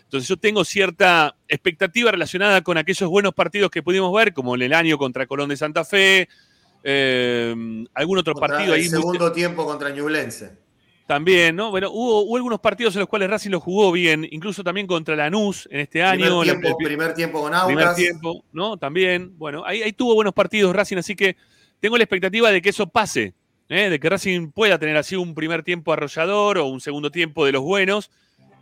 [0.05, 4.73] Entonces yo tengo cierta expectativa relacionada con aquellos buenos partidos que pudimos ver, como el
[4.73, 6.29] año contra Colón de Santa Fe,
[6.83, 7.55] eh,
[7.95, 8.89] algún otro Contra partido el ahí.
[8.89, 10.53] muy- segundo tiempo contra Ñublense.
[11.09, 11.71] También, ¿no?
[11.71, 15.17] Bueno, hubo, hubo algunos partidos en los cuales Racing lo jugó bien, incluso también contra
[15.17, 16.43] Lanús en este Primer año.
[16.43, 17.97] tiempo, el- primer tiempo con primer Aucas.
[17.97, 18.77] tiempo, ¿no?
[18.77, 21.35] También, bueno, ahí, ahí tuvo buenos partidos Racing, así que
[21.81, 23.33] tengo la expectativa de que eso pase,
[23.71, 23.89] ¿eh?
[23.89, 27.53] de que Racing pueda tener así un primer tiempo arrollador o un segundo tiempo de
[27.53, 28.11] los buenos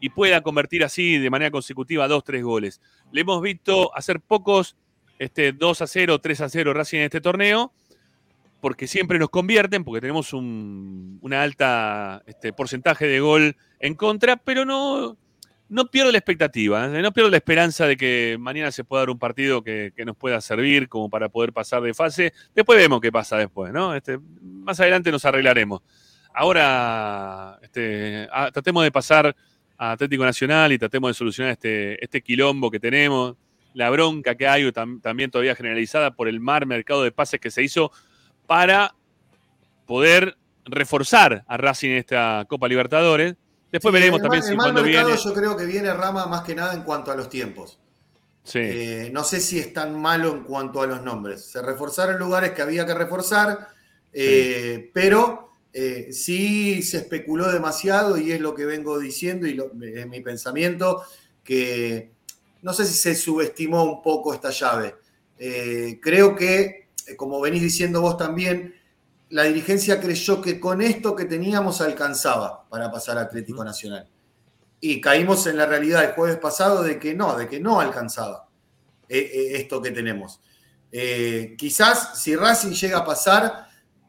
[0.01, 2.81] y pueda convertir así de manera consecutiva dos, tres goles.
[3.11, 4.77] Le hemos visto hacer pocos
[5.19, 7.73] este, 2 a 0, 3 a 0 Racing en este torneo,
[8.61, 14.37] porque siempre nos convierten, porque tenemos un una alta este, porcentaje de gol en contra,
[14.37, 15.17] pero no,
[15.69, 17.03] no pierdo la expectativa, ¿eh?
[17.03, 20.17] no pierdo la esperanza de que mañana se pueda dar un partido que, que nos
[20.17, 22.33] pueda servir como para poder pasar de fase.
[22.55, 23.95] Después vemos qué pasa después, ¿no?
[23.95, 25.83] Este, más adelante nos arreglaremos.
[26.33, 29.35] Ahora este, ah, tratemos de pasar
[29.79, 33.37] a Atlético Nacional y tratemos de solucionar este, este quilombo que tenemos,
[33.75, 37.51] la bronca que hay tam- también todavía generalizada por el mar mercado de pases que
[37.51, 37.91] se hizo
[38.47, 38.95] para
[39.87, 43.35] poder reforzar a Racing en esta Copa Libertadores.
[43.71, 45.23] Después Sí, veremos el también mal- si el mal cuando mercado viene.
[45.23, 47.79] yo creo que viene rama más que nada en cuanto a los tiempos.
[48.43, 48.61] Sí.
[48.63, 51.45] Eh, no sé si es tan malo en cuanto a los nombres.
[51.45, 53.69] Se reforzaron lugares que había que reforzar,
[54.13, 59.73] eh, pero eh, sí se especuló demasiado y es lo que vengo diciendo y lo-
[59.83, 61.03] es mi pensamiento,
[61.45, 62.13] que
[62.63, 64.95] no sé si se subestimó un poco esta llave.
[65.39, 66.86] Eh, creo que, eh,
[67.17, 68.75] como venís diciendo vos también,
[69.31, 74.09] la dirigencia creyó que con esto que teníamos alcanzaba para pasar a Atlético Nacional.
[74.81, 78.49] Y caímos en la realidad el jueves pasado de que no, de que no alcanzaba
[79.09, 80.41] eh, eh, esto que tenemos.
[80.93, 83.67] Eh, quizás si Racing llega a pasar,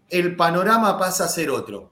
[0.10, 1.92] el panorama pasa a ser otro.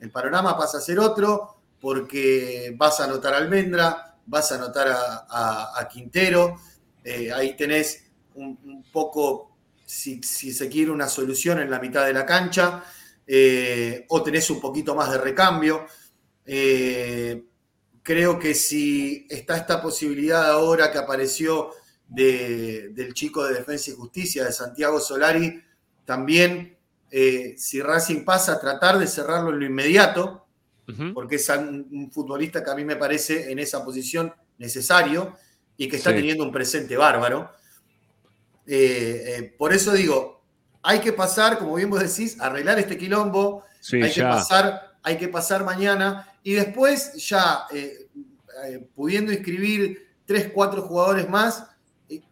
[0.00, 4.88] El panorama pasa a ser otro porque vas a anotar a Almendra, vas a anotar
[4.88, 6.56] a, a- a Quintero,
[7.04, 9.55] eh, ahí tenés un, un poco,
[9.86, 12.84] si, si se quiere, una solución en la mitad de la cancha,
[13.26, 15.86] eh, o tenés un poquito más de recambio.
[16.44, 17.42] Eh,
[18.02, 21.70] creo que si está esta posibilidad ahora que apareció
[22.08, 25.62] de- del chico de Defensa y Justicia, de Santiago Solari,
[26.04, 26.76] también
[27.10, 30.46] eh, si Racing pasa, tratar de cerrarlo en lo inmediato,
[31.14, 35.36] porque es un, un futbolista que a mí me parece en esa posición necesario
[35.76, 36.16] y que está Sí.
[36.16, 37.50] teniendo un presente bárbaro.
[38.66, 40.42] Eh, eh, por eso digo,
[40.82, 45.16] hay que pasar, como bien vos decís, arreglar este quilombo, Sí, hay que pasar, hay
[45.16, 48.08] que pasar mañana y después ya eh,
[48.94, 51.64] pudiendo inscribir tres, cuatro jugadores más,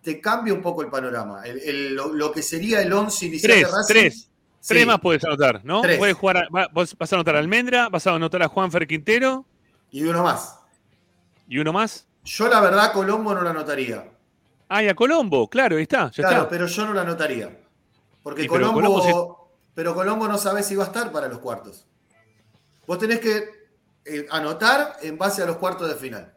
[0.02, 1.42] te cambia un poco el panorama.
[1.44, 3.94] El- el- lo, lo que sería el 11 inicial Tres, de Racing.
[3.94, 4.28] tres.
[4.66, 5.82] Tres más puedes anotar, ¿no?
[5.82, 5.98] Tres.
[5.98, 9.44] Puedes jugar a- vas a anotar a Almendra, vas a anotar a Juanfer Quintero.
[9.90, 10.56] Y uno más.
[11.48, 12.06] ¿Y uno más?
[12.24, 14.04] Yo la verdad Colombo no la anotaría.
[14.68, 16.49] Ah, y a Colombo, claro, ahí está, ya Claro, está.
[16.49, 17.60] pero yo no la anotaría.
[18.23, 21.86] Porque pero Colombo, pero Colombo no sabe si va a estar para los cuartos.
[22.86, 23.44] Vos tenés que
[24.07, 26.34] eh, anotar en base a los cuartos de final.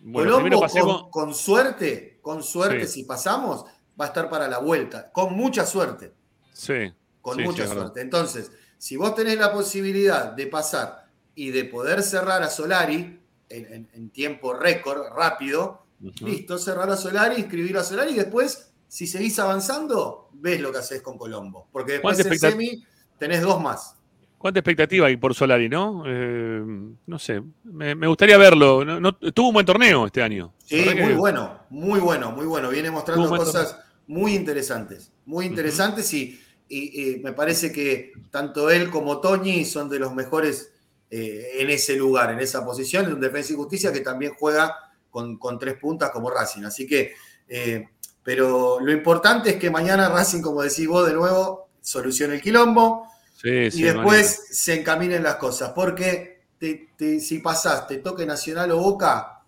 [0.00, 1.02] Bueno, Colombo, pasemos.
[1.04, 3.00] con, con suerte, con suerte, Sí.
[3.00, 3.64] si pasamos,
[3.98, 5.10] va a estar para la vuelta.
[5.12, 6.12] Con mucha suerte.
[6.52, 6.92] Sí.
[7.22, 8.00] Con sí, mucha suerte.
[8.02, 13.72] Entonces, si vos tenés la posibilidad de pasar y de poder cerrar a Solari en,
[13.72, 15.83] en- en tiempo récord, rápido,
[16.24, 20.78] listo, cerrar a Solari, inscribir a Solari y después, si seguís avanzando, ves lo que
[20.78, 21.68] haces con Colombo.
[21.72, 22.84] Porque después ¿Cuánta en semi
[23.18, 23.96] tenés dos más.
[24.38, 26.02] ¿Cuánta expectativa hay por Solari, no?
[26.06, 26.62] Eh,
[27.06, 27.42] no sé.
[27.64, 28.84] Me, me gustaría verlo.
[28.84, 30.52] No- no- tuvo un buen torneo este año.
[30.64, 32.68] Sí, muy que- bueno, muy bueno, muy bueno.
[32.68, 38.90] Viene mostrando cosas muy interesantes, muy interesantes y, y- y me parece que tanto él
[38.90, 40.70] como Toñi son de los mejores
[41.10, 44.74] eh, en ese lugar, en esa posición, en un defensa y justicia que también juega
[45.14, 46.64] con, con tres puntas como Racing.
[46.64, 47.14] Así que,
[47.46, 47.86] eh,
[48.24, 53.06] pero lo importante es que mañana Racing, como decís vos de nuevo, solucione el quilombo
[53.40, 55.70] Sí, y sí, después se encaminen las cosas.
[55.72, 59.42] Porque te- te- si pasás, te toque Nacional o Boca,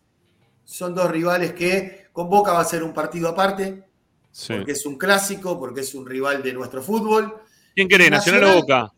[0.64, 3.82] son dos rivales que con Boca va a ser un partido aparte,
[4.30, 4.52] Sí.
[4.54, 7.40] porque es un clásico, porque es un rival de nuestro fútbol.
[7.74, 8.92] ¿Quién querés, Nacional, o Boca?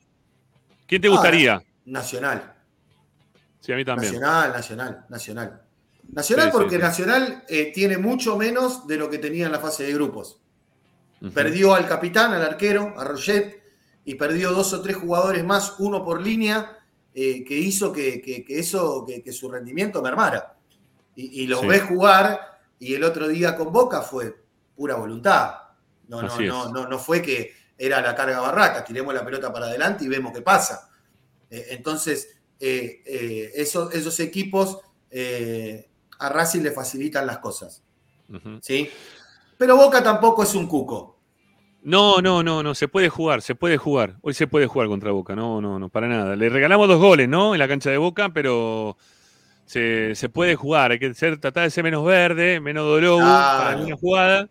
[0.87, 1.63] ¿Quién te Ah, gustaría?
[1.87, 2.55] Nacional,
[3.61, 4.13] Sí, a mí también.
[4.13, 5.63] Nacional, Nacional, Nacional.
[6.09, 6.83] Nacional Sí, porque sí.
[6.83, 10.41] Nacional eh, tiene mucho menos de lo que tenía en la fase de grupos.
[11.35, 13.61] Perdió al capitán, al arquero, a Roget,
[14.05, 16.78] y perdió dos o tres jugadores más, uno por línea,
[17.12, 20.57] eh, que hizo que, que- que eso, que, que su rendimiento mermara.
[21.17, 22.41] Y, y los ves jugar,
[22.78, 24.35] y el otro día con Boca fue
[24.77, 25.55] pura voluntad.
[26.07, 29.67] No, no, no, no, no fue que era la carga barraca, tiremos la pelota para
[29.67, 30.89] adelante y vemos qué pasa.
[31.51, 34.78] Eh, entonces, esos, esos equipos
[35.11, 35.88] eh,
[36.19, 37.83] a Racing le facilitan las cosas.
[38.61, 38.89] ¿sí?
[39.57, 41.17] Pero Boca tampoco es un cuco.
[41.83, 44.17] No, no, no, no, se puede jugar, se puede jugar.
[44.21, 46.37] Hoy se puede jugar contra Boca, no, no, no, para nada.
[46.37, 47.55] Le regalamos dos goles, ¿no?
[47.55, 48.97] En la cancha de Boca, pero
[49.65, 50.91] se, se puede jugar.
[50.91, 54.49] Hay que ser, tratar de ser menos verde, menos dolor para una jugada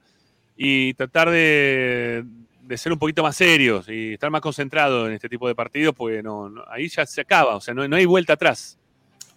[0.55, 2.23] y tratar de,
[2.61, 5.93] de ser un poquito más serios y estar más concentrados en este tipo de partidos,
[5.95, 8.79] porque no, no- ahí ya se acaba, o sea, no, no hay vuelta atrás.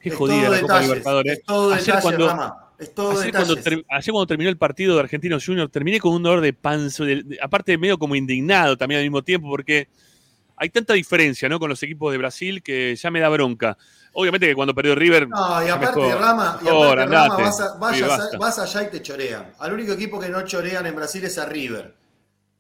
[0.00, 1.32] Qué Es jodida la Copa detalles, Libertadores.
[1.38, 3.64] es todo Ayer detalle, cuando- Rama, es todo Ayer cuando, detalles.
[3.84, 7.04] ter- ayer cuando terminó el partido de Argentinos Junior, terminé con un dolor de panzo,
[7.04, 9.88] de- de- aparte medio como indignado también al mismo tiempo, porque
[10.56, 11.58] hay tanta diferencia ¿no?
[11.58, 13.76] con los equipos de Brasil que ya me da bronca.
[14.12, 15.28] Obviamente que cuando perdió River.
[15.28, 19.52] No, y aparte, mejor, Rama, y Rama, vas, a- vayas allá y te chorean.
[19.58, 21.94] Al único equipo que no chorean en Brasil es a River.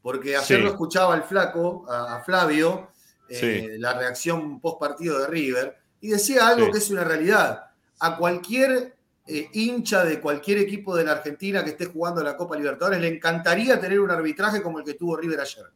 [0.02, 0.62] Porque ayer Sí.
[0.64, 2.90] lo escuchaba al flaco, a, a Flavio,
[3.28, 3.78] eh, Sí.
[3.78, 6.72] la reacción post partido de River, y decía algo Sí.
[6.72, 7.66] que es una realidad.
[8.00, 8.96] A cualquier
[9.26, 13.08] eh, hincha de cualquier equipo de la Argentina que esté jugando la Copa Libertadores le
[13.08, 15.66] encantaría tener un arbitraje como el que tuvo River ayer.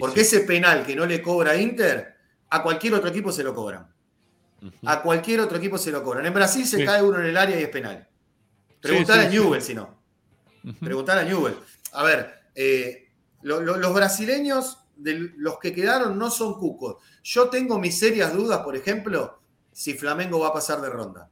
[0.00, 0.36] Porque sí.
[0.36, 2.14] ese penal que no le cobra Inter,
[2.50, 3.86] a cualquier otro equipo se lo cobran.
[4.84, 6.26] A cualquier otro equipo se lo cobran.
[6.26, 8.06] En Brasil se cae uno en el área y es penal.
[8.80, 9.28] Preguntar a.
[9.28, 9.96] Newell si no.
[10.80, 11.54] Preguntar a Newell.
[11.92, 13.08] A ver, eh,
[13.42, 16.96] lo- lo- los brasileños, de los que quedaron, no son cucos.
[17.22, 19.38] Yo tengo mis serias dudas, por ejemplo,
[19.72, 21.30] si Flamengo va a pasar de ronda.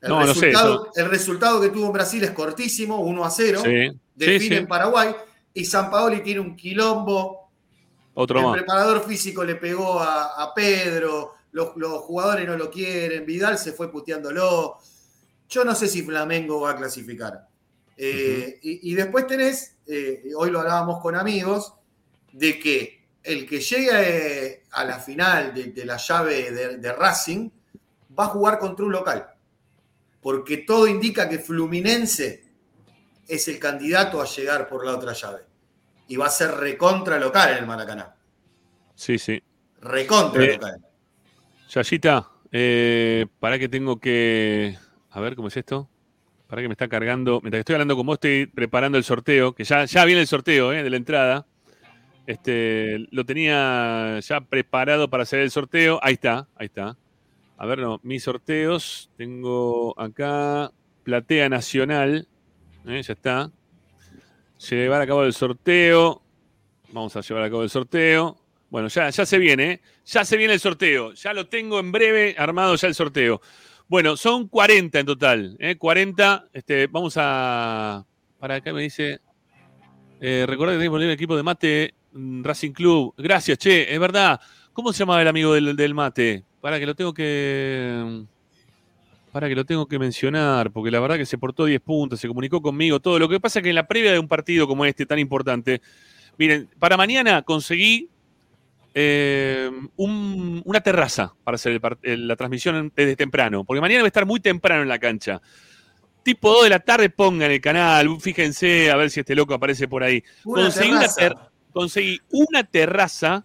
[0.00, 3.30] El, No, no sé, resultado, el resultado que tuvo en Brasil es cortísimo, 1 a
[3.30, 3.60] 0.
[3.64, 4.54] Sí, Define sí, sí.
[4.54, 5.14] en Paraguay.
[5.54, 7.50] Y San Paoli tiene un quilombo.
[8.14, 8.56] Otro el más.
[8.56, 11.34] preparador físico le pegó a, a Pedro.
[11.52, 13.24] Los, los jugadores no lo quieren.
[13.24, 14.78] Vidal se fue puteándolo.
[15.48, 17.46] Yo no sé si Flamengo va a clasificar.
[17.96, 21.74] Eh, y, y después tenés, eh, hoy lo hablábamos con amigos,
[22.32, 26.92] de que el que llegue eh, a la final de, de la llave de, de
[26.92, 27.50] Racing
[28.18, 29.28] va a jugar contra un local.
[30.20, 32.44] Porque todo indica que Fluminense
[33.28, 35.42] es el candidato a llegar por la otra llave.
[36.08, 38.14] Y va a ser recontra local en el Maracaná.
[38.94, 39.42] Sí, sí.
[39.80, 40.84] Recontra Eh, local.
[41.68, 44.76] Yayita, eh, para que tengo que.
[45.10, 45.88] A ver, ¿cómo es esto?
[46.46, 47.40] Para que me está cargando.
[47.40, 50.26] Mientras que estoy hablando con vos, estoy preparando el sorteo, que ya, ya viene el
[50.26, 51.46] sorteo eh, de la entrada.
[52.26, 55.98] Este, lo tenía ya preparado para hacer el sorteo.
[56.02, 56.96] Ahí está, ahí está.
[57.56, 59.10] A ver, mis sorteos.
[59.16, 60.72] Tengo acá
[61.04, 62.28] Platea Nacional.
[62.86, 63.50] eh, ya está.
[64.70, 66.22] Llevar a cabo el sorteo.
[66.92, 68.38] Vamos a llevar a cabo el sorteo.
[68.70, 69.80] Bueno, ya, ya se viene, ¿eh?
[70.06, 71.12] ya se viene el sorteo.
[71.12, 73.40] Ya lo tengo en breve armado ya el sorteo.
[73.86, 75.56] Bueno, son 40 en total.
[75.58, 75.76] ¿eh?
[75.76, 76.48] 40.
[76.52, 78.06] Este, vamos a.
[78.38, 79.20] Para acá me dice.
[80.24, 83.12] Eh, recordad que tenemos el equipo de mate mm, Racing Club.
[83.18, 84.40] Gracias, che, es verdad.
[84.72, 86.44] ¿Cómo se llamaba el amigo del, del mate?
[86.60, 88.22] Para que lo tengo que.
[89.32, 92.28] Para que lo tengo que mencionar, porque la verdad que se portó 10 puntos, se
[92.28, 93.18] comunicó conmigo, todo.
[93.18, 95.80] Lo que pasa es que en la previa de un partido como este, tan importante,
[96.38, 98.08] Miren, para mañana conseguí
[98.94, 104.26] eh, un- una terraza para hacer la transmisión desde temprano, porque mañana voy a estar
[104.26, 105.40] muy temprano en la cancha.
[106.22, 109.88] Tipo 2 de la tarde pongan el canal, fíjense a ver si este loco aparece
[109.88, 110.22] por ahí.
[110.44, 111.20] Una conseguí, una terraza.
[111.20, 111.36] ter-
[111.72, 113.44] conseguí una terraza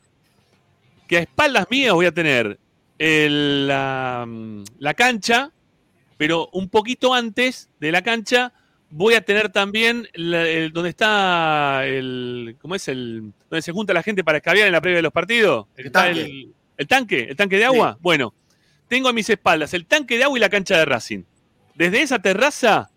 [1.07, 2.59] que a espaldas mías voy a tener
[2.99, 4.27] el- la,
[4.79, 5.51] la cancha,
[6.17, 8.53] pero un poquito antes de la cancha
[8.89, 12.57] voy a tener también la- el- donde está el.
[12.61, 13.33] ¿Cómo es el.
[13.49, 15.65] donde se junta la gente para escabiar en la previa de los partidos?
[15.75, 16.21] El Está tanque.
[16.21, 17.97] El, el tanque, el tanque de agua.
[18.01, 18.33] Bueno,
[18.87, 21.23] tengo a mis espaldas el tanque de agua y la cancha de Racing.
[21.77, 22.89] Desde esa terraza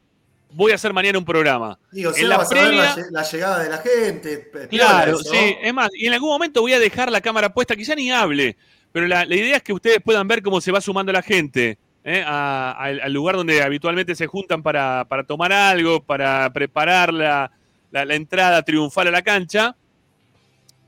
[0.53, 1.79] voy a hacer mañana un programa.
[1.93, 2.83] Digo, en la vas a ver previa.
[2.83, 4.51] la, lle- la llegada de la gente.
[4.71, 5.57] Claro, eso, sí.
[5.63, 8.57] Es más, y en algún momento voy a dejar la cámara puesta, quizá ni hable,
[8.91, 11.79] pero la, la idea es que ustedes puedan ver cómo se va sumando la gente
[12.03, 12.25] ¿eh?
[12.27, 17.53] a- al, al lugar donde habitualmente se juntan para, para tomar algo, para preparar la,
[17.93, 19.77] la- la entrada triunfal a la cancha.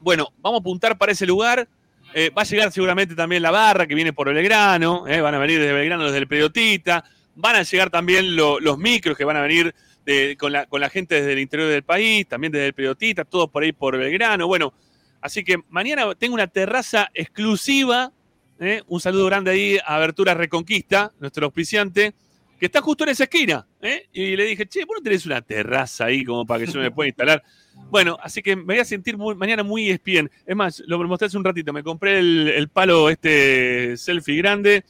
[0.00, 1.68] Bueno, vamos a apuntar para ese lugar.
[2.14, 5.20] Eh, va a llegar seguramente también la barra que viene por Belgrano, ¿eh?
[5.20, 7.04] van a venir desde Belgrano, desde el Periodista,
[7.34, 10.80] van a llegar también lo- los micros que van a venir de- con, la, con
[10.80, 13.96] la gente desde el interior del país, también desde el Periodista, todos por ahí por
[13.96, 14.46] Belgrano.
[14.46, 14.72] Bueno,
[15.20, 18.12] así que mañana tengo una terraza exclusiva.
[18.60, 18.82] ¿eh?
[18.88, 22.14] Un saludo grande ahí a Abertura Reconquista, nuestro auspiciante,
[22.60, 23.66] que está justo en esa esquina.
[23.80, 24.06] ¿eh?
[24.12, 26.90] Y le dije, che, ¿vos no tenés una terraza ahí como para que yo me
[26.92, 27.42] pueda instalar?
[27.90, 30.30] Bueno, así que me voy a sentir muy- mañana muy espien.
[30.46, 31.72] Es más, lo mostré hace un ratito.
[31.72, 34.84] Me compré el, el palo este selfie grande.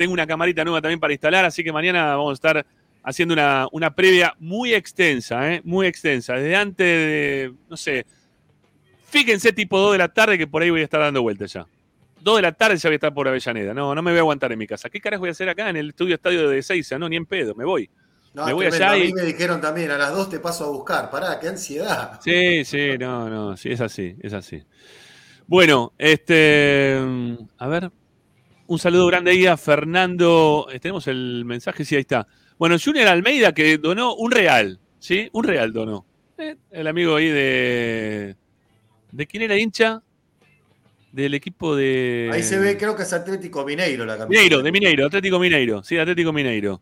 [0.00, 2.66] Tengo una camarita nueva también para instalar, así que mañana vamos a estar
[3.02, 5.60] haciendo una, una previa muy extensa, ¿eh?
[5.62, 6.36] muy extensa.
[6.36, 8.06] Desde antes de, no sé,
[9.10, 11.66] fíjense tipo 2 de la tarde que por ahí voy a estar dando vueltas ya.
[12.22, 13.74] 2 de la tarde ya voy a estar por Avellaneda.
[13.74, 14.88] No, no me voy a aguantar en mi casa.
[14.88, 16.98] ¿Qué carajo voy a hacer acá en el estudio estadio de Seiza?
[16.98, 17.90] No, ni en pedo, me voy.
[18.32, 18.86] No, me voy tremendo.
[18.86, 21.10] allá A mí me dijeron también, a las 2 te paso a buscar.
[21.10, 22.18] Pará, qué ansiedad.
[22.24, 24.62] Sí, sí, no, no, sí, es así, es así.
[25.46, 26.98] Bueno, este,
[27.58, 27.90] a ver,
[28.70, 30.68] un saludo grande ahí a Fernando.
[30.70, 32.28] eh, Tenemos el mensaje, sí, ahí está.
[32.56, 35.28] Bueno, Junior Almeida que donó un real, ¿sí?
[35.32, 36.06] Un real donó.
[36.38, 38.36] Eh, el amigo ahí de.
[39.10, 40.02] ¿De quién era hincha?
[41.10, 42.30] Del equipo de.
[42.32, 44.28] Ahí se ve, creo que es Atlético Mineiro la camiseta.
[44.28, 46.80] Mineiro, de Mineiro, Atlético Mineiro, sí, Atlético Mineiro.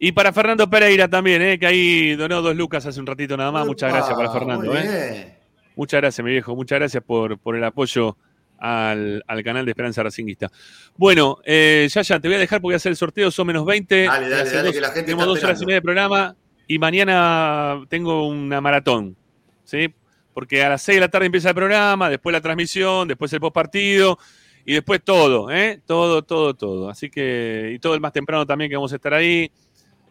[0.00, 1.58] Y para Fernando Pereira también, ¿eh?
[1.60, 3.66] que ahí donó dos lucas hace un ratito nada más.
[3.66, 4.72] Muchas gracias para Fernando.
[4.72, 5.36] muy ¿eh?
[5.76, 6.56] Muchas gracias, mi viejo.
[6.56, 8.16] Muchas gracias por, por el apoyo
[8.60, 10.50] al, al canal de Esperanza Racinguista.
[10.96, 13.30] Bueno, eh, ya, ya, te voy a dejar porque voy a hacer el sorteo.
[13.30, 14.04] Son menos 20.
[14.04, 16.36] Dale, dale, dale, dos- que la gente Tenemos está dos horas y media de programa
[16.66, 19.16] y mañana tengo una maratón.
[19.64, 19.92] ¿Sí?
[20.34, 23.40] Porque a las 6 de la tarde empieza el programa, después la transmisión, después el
[23.40, 24.18] postpartido
[24.64, 25.80] y después todo, ¿eh?
[25.86, 26.88] Todo, todo, todo.
[26.90, 29.50] Así que, y todo el más temprano también que vamos a estar ahí.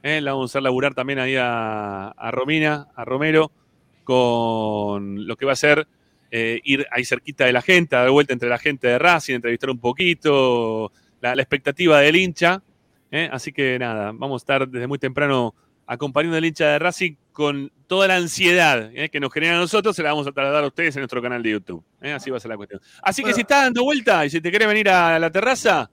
[0.04, 0.22] ¿eh?
[0.22, 3.52] La vamos a hacer laburar también ahí a, a Romina, a Romero,
[4.04, 5.88] con lo que va a ser
[6.32, 9.36] eh, ir ahí cerquita de la gente, a dar vuelta entre la gente de Racing,
[9.36, 10.92] entrevistar un poquito,
[11.22, 12.62] la, la expectativa del hincha.
[13.12, 13.30] ¿eh?
[13.32, 15.56] Así que nada, vamos a estar desde muy temprano
[15.88, 19.10] acompañando al hincha de Racing con toda la ansiedad ¿eh?
[19.10, 21.42] que nos genera a nosotros, se la vamos a trasladar a ustedes en nuestro canal
[21.42, 21.84] de YouTube.
[22.02, 22.82] Así va a ser la cuestión.
[23.02, 25.90] Así que si estás dando vuelta y si te querés venir a la terraza,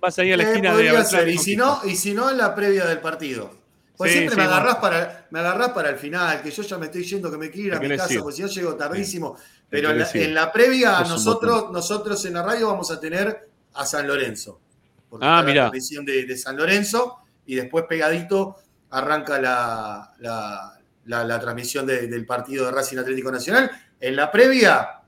[0.00, 2.54] vas ahí a la esquina de ser, y si no, y si no en la
[2.54, 3.65] previa del partido.
[3.96, 4.56] Pues Sí, siempre sí, me, bueno.
[4.60, 7.50] agarrás para, me agarrás para el final, que yo ya me estoy yendo, que me
[7.50, 8.20] quiero ir a mi casa, ir.
[8.20, 9.36] porque si no llego tardísimo.
[9.70, 13.86] Pero en la, en previa, un nosotros, nosotros en la radio vamos a tener a
[13.86, 14.60] San Lorenzo.
[15.08, 18.56] Porque Ah, está la transmisión de, de San Lorenzo y después pegadito
[18.90, 23.70] arranca la, la- la- la transmisión de- del partido de Racing Atlético Nacional.
[24.00, 25.00] En la previa,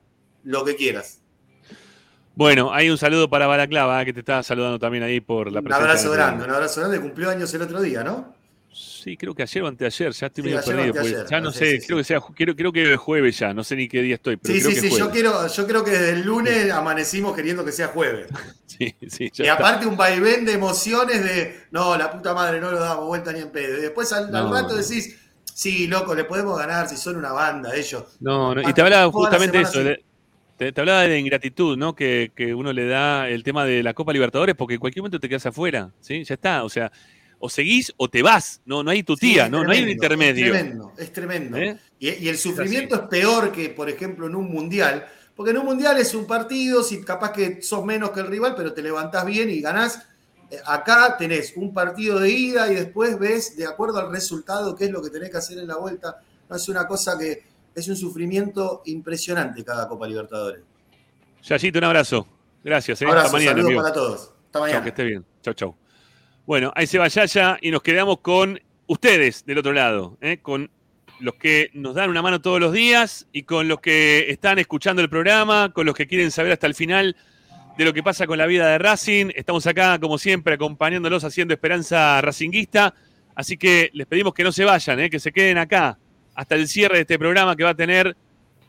[0.44, 1.20] lo que quieras.
[2.34, 5.64] Bueno, hay un saludo para Balaclava, que te está saludando también ahí por la Un
[5.64, 5.84] presencia.
[5.90, 7.00] abrazo del grande, un abrazo grande.
[7.00, 8.34] Cumplió años el otro día, ¿no?
[8.80, 10.94] Sí, creo que ayer o anteayer, ya estoy Sí, medio perdido.
[10.94, 11.86] porque ya no sé, sí, sí.
[11.86, 14.36] creo que sea, creo, creo que es jueves ya, no sé ni qué día estoy,
[14.36, 17.34] pero Sí, creo sí, que sí, yo, quiero, yo creo que desde el lunes amanecimos
[17.36, 18.28] queriendo que sea jueves.
[18.66, 19.64] Sí, sí, ya Y está.
[19.64, 23.40] aparte un vaivén de emociones de, no, la puta madre, no lo damos vuelta ni
[23.40, 23.78] en pedo.
[23.78, 25.16] Y después al, al No, rato decís,
[25.54, 28.04] sí, loco, le podemos ganar si son una banda ellos.
[28.18, 30.04] No, no, y te hablaba justamente eso, de-
[30.56, 31.94] te, te hablaba de ingratitud, ¿no?
[31.94, 35.20] Que, que uno le da el tema de la Copa Libertadores porque en cualquier momento
[35.20, 36.24] te quedas afuera, ¿sí?
[36.24, 36.92] Ya está, o sea,
[37.38, 40.46] o seguís o te vas, no, no hay tu tía, no, no hay un intermedio.
[40.46, 41.56] Es tremendo, es tremendo.
[41.56, 41.78] ¿Eh?
[41.98, 45.06] Y, y el sufrimiento es peor que, por ejemplo, en un mundial.
[45.36, 48.54] Porque en un mundial es un partido, si capaz que sos menos que el rival,
[48.56, 50.02] pero te levantás bien y ganás.
[50.50, 54.86] Eh, Acá tenés un partido de ida y después ves, de acuerdo al resultado, qué
[54.86, 56.20] es lo que tenés que hacer en la vuelta.
[56.48, 60.62] No es una cosa que es un sufrimiento impresionante cada Copa Libertadores.
[61.44, 62.26] Yayito, un abrazo.
[62.64, 63.06] Gracias, ¿eh?
[63.06, 63.82] Abrazo, Hasta mañana, saludos amigo.
[63.82, 64.20] para todos.
[64.20, 64.82] Hasta Chau, mañana.
[64.82, 65.24] que esté bien.
[65.42, 65.76] Chau, chau.
[66.48, 70.38] Bueno, ahí se va Yaya y nos quedamos con ustedes del otro lado, ¿eh?
[70.38, 70.70] con
[71.20, 75.02] los que nos dan una mano todos los días y con los que están escuchando
[75.02, 77.16] el programa, con los que quieren saber hasta el final
[77.76, 79.26] de lo que pasa con la vida de Racing.
[79.34, 82.94] Estamos acá, como siempre, acompañándolos haciendo Esperanza Racinguista.
[83.34, 85.10] Así que les pedimos que no se vayan, ¿eh?
[85.10, 85.98] que se queden acá
[86.34, 88.16] hasta el cierre de este programa que va a tener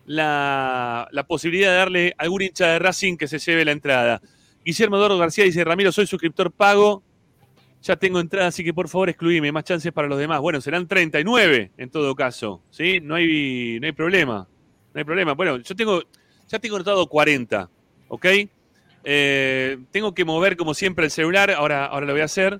[0.05, 4.21] la, posibilidad de darle a algún hincha de Racing que se lleve la entrada.
[4.65, 7.03] Guillermo Eduardo García dice, Ramiro, soy suscriptor pago.
[7.81, 10.41] Ya tengo entrada, así que por favor excluíme, más chances para los demás.
[10.41, 12.99] Bueno, serán 39 en todo caso, ¿sí?
[12.99, 14.47] No hay, no hay problema,
[14.93, 15.33] no hay problema.
[15.33, 16.03] Bueno, yo tengo,
[16.49, 17.69] ya tengo anotado 40,
[18.09, 18.25] ¿ok?
[19.03, 22.59] Eh, tengo que mover como siempre el celular, ahora, ahora lo voy a hacer,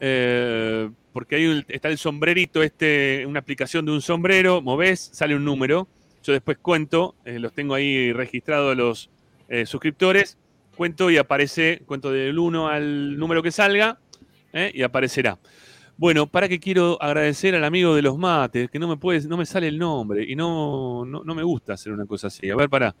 [0.00, 5.44] eh, porque ahí está el sombrerito, este, una aplicación de un sombrero, movés, sale un
[5.44, 5.88] número,
[6.22, 9.10] yo después cuento, eh, los tengo ahí registrados los
[9.64, 10.36] suscriptores,
[10.76, 13.98] cuento y aparece, cuento del 1 al número que salga,
[14.52, 14.70] ¿eh?
[14.74, 15.38] y aparecerá.
[15.96, 19.36] Bueno, para que quiero agradecer al amigo de los mates, que no me puede, no
[19.36, 22.48] me sale el nombre y no, no, me gusta hacer una cosa así.
[22.48, 22.94] A ver, para,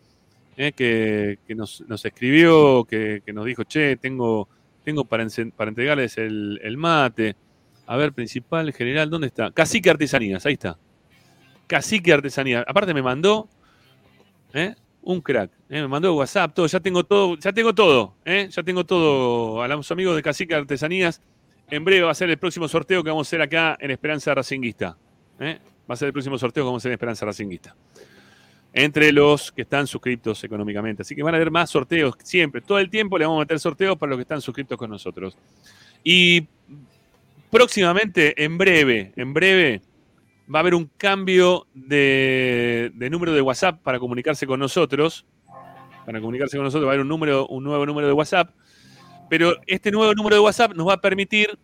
[0.56, 0.72] ¿eh?
[0.72, 4.48] que, nos, escribió, que, nos dijo, che, tengo,
[4.82, 5.24] tengo para,
[5.56, 7.36] para entregarles el, mate.
[7.86, 9.52] A ver, principal, general, ¿dónde está?
[9.52, 10.76] Cacique Artesanías, ahí está.
[11.68, 12.64] Cacique Artesanías.
[12.66, 13.48] Aparte me mandó,
[14.52, 14.74] ¿eh?
[15.02, 15.52] un crack.
[15.68, 19.90] Me mandó WhatsApp, todo, ya tengo todo, ya tengo todo, ya tengo todo a los
[19.92, 21.22] amigos de Cacique Artesanías
[21.70, 24.34] en breve va a ser el próximo sorteo que vamos a hacer acá en Esperanza
[24.34, 24.96] Racinguista.
[25.38, 25.58] ¿eh?
[25.88, 27.74] Va a ser el próximo sorteo que vamos a hacer en Esperanza Racinguista.
[28.72, 31.02] Entre los que están suscritos económicamente.
[31.02, 32.60] Así que van a haber más sorteos siempre.
[32.60, 35.36] Todo el tiempo le vamos a meter sorteos para los que están suscritos con nosotros.
[36.04, 36.46] Y
[37.50, 39.82] próximamente, en breve, en breve,
[40.52, 45.26] va a haber un cambio de, de número de WhatsApp para comunicarse con nosotros.
[46.06, 48.50] Para comunicarse con nosotros va a haber un, número, un nuevo número de WhatsApp
[49.28, 51.58] pero este nuevo número de WhatsApp nos va a permitir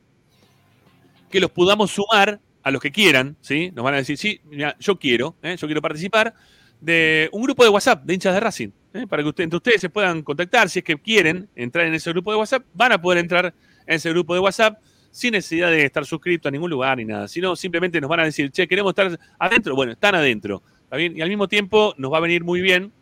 [1.31, 3.71] que los podamos sumar a los que quieran, ¿sí?
[3.75, 5.57] Nos van a decir, sí, mira, yo quiero, ¿eh?
[5.59, 6.35] yo quiero participar
[6.81, 9.07] de un grupo de WhatsApp de hinchas de Racing, ¿eh?
[9.07, 12.11] para que usted, entre ustedes se puedan contactar, si es que quieren entrar en ese
[12.11, 13.55] grupo de WhatsApp, van a poder entrar
[13.87, 14.79] en ese grupo de WhatsApp
[15.11, 18.25] sin necesidad de estar suscrito a ningún lugar ni nada, sino simplemente nos van a
[18.25, 21.17] decir, che, queremos estar adentro, bueno, están adentro, ¿está bien?
[21.17, 22.93] Y al mismo tiempo nos va a venir muy bien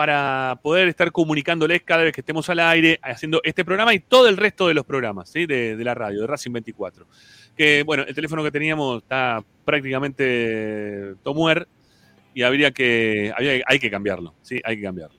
[0.00, 4.30] para poder estar comunicándoles cada vez que estemos al aire, haciendo este programa y todo
[4.30, 7.06] el resto de los programas de, la radio, de Racing 24.
[7.54, 11.68] Que bueno, el teléfono que teníamos está prácticamente tomuer
[12.32, 14.58] y habría que, hay que cambiarlo, ¿sí?
[14.64, 15.18] Hay que cambiarlo.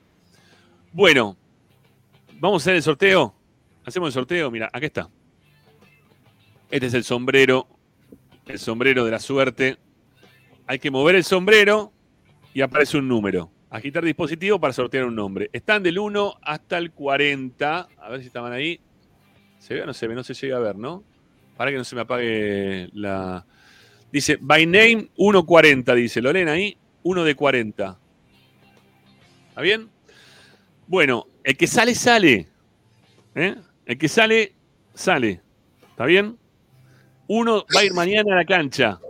[0.92, 1.36] Bueno,
[2.40, 3.36] vamos a hacer el sorteo.
[3.84, 5.08] Hacemos el sorteo, mira, aquí está.
[6.72, 7.68] Este es el sombrero,
[8.46, 9.76] el sombrero de la suerte.
[10.66, 11.92] Hay que mover el sombrero
[12.52, 13.48] y aparece un número.
[13.72, 15.48] Agitar dispositivo para sortear un nombre.
[15.50, 17.88] Están del 1 hasta el 40.
[17.96, 18.78] A ver si estaban ahí.
[19.58, 20.14] ¿Se ve o no se ve?
[20.14, 21.02] No se llega a ver, ¿no?
[21.56, 23.46] Para que no se me apague la.
[24.12, 26.76] Dice, by name 1.40, dice Lorena ahí.
[27.02, 27.98] 1 de 40.
[29.48, 29.88] ¿Está bien?
[30.86, 32.48] Bueno, el que sale, sale.
[33.34, 33.54] ¿Eh?
[33.86, 34.52] El que sale,
[34.92, 35.40] sale.
[35.88, 36.36] ¿Está bien?
[37.26, 39.00] Uno va a ir mañana a la cancha.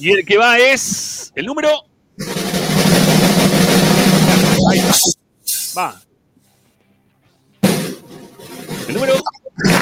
[0.00, 1.68] Y el que va es el número.
[4.70, 4.80] Ahí
[5.76, 6.00] Va.
[8.86, 9.14] El número
[9.56, 9.74] 3.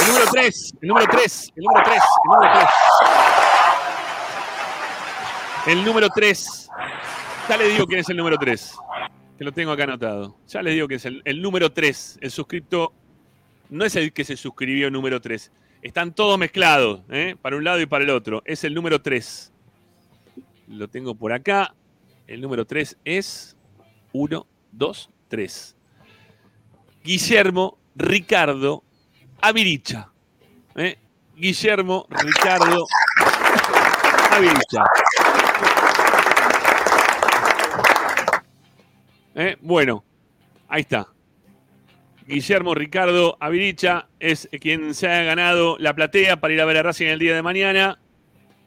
[0.00, 0.74] El número 3.
[0.82, 1.52] El número 3.
[1.54, 2.02] El número 3.
[2.16, 2.68] El número 3.
[5.66, 6.68] El número 3.
[7.48, 8.74] Ya le digo quién es el número 3.
[9.38, 10.36] Que lo tengo acá anotado.
[10.48, 12.18] Ya le digo que es el, el número 3.
[12.20, 12.92] El suscripto
[13.70, 15.52] no es el que se suscribió número 3
[15.84, 17.36] están todos mezclados, ¿eh?
[17.40, 18.42] para un lado y para el otro.
[18.46, 19.52] Es el número 3.
[20.68, 21.74] Lo tengo por acá.
[22.26, 23.54] El número 3 es
[24.12, 25.76] 1, 2, 3.
[27.04, 28.82] Guillermo Ricardo
[29.42, 30.10] Aviricha.
[30.74, 30.98] ¿eh?
[31.36, 32.86] Guillermo Ricardo
[34.30, 34.84] Aviricha.
[39.34, 39.58] ¿Eh?
[39.60, 40.02] Bueno,
[40.66, 41.13] ahí está.
[42.26, 46.82] Guillermo Ricardo Aviricha es quien se ha ganado la platea para ir a ver a
[46.82, 47.98] Racing el día de mañana.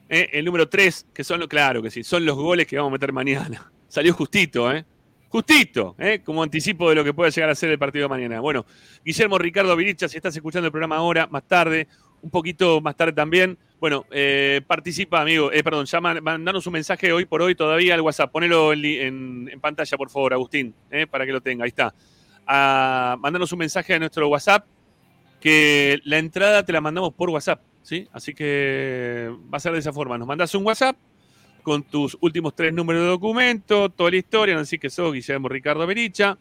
[0.10, 2.94] Eh, el número 3, que son, claro que sí, son los goles que vamos a
[2.94, 3.72] meter mañana.
[3.88, 4.86] Salió justito, ¿eh?
[5.30, 6.22] Justito, ¿eh?
[6.24, 8.40] como anticipo de lo que puede llegar a ser el partido de mañana.
[8.40, 8.66] Bueno,
[9.04, 11.88] Guillermo Ricardo Aviricha, si estás escuchando el programa ahora, más tarde,
[12.22, 17.12] un poquito más tarde también, bueno, eh, participa, amigo, eh, perdón, llama, mandanos un mensaje
[17.12, 18.32] hoy por hoy todavía al WhatsApp.
[18.32, 20.74] Ponelo en, en pantalla, por favor, Agustín,
[21.10, 21.66] para que lo tenga.
[21.66, 21.94] Ahí está
[22.48, 24.66] a mandarnos un mensaje a nuestro WhatsApp,
[25.40, 28.08] que la entrada te la mandamos por WhatsApp, ¿sí?
[28.12, 30.18] Así que va a ser de esa forma.
[30.18, 30.98] Nos mandas un WhatsApp
[31.64, 35.86] con tus últimos tres números de documento, toda la historia, así que sos Guillermo Ricardo
[35.86, 36.38] Bericha.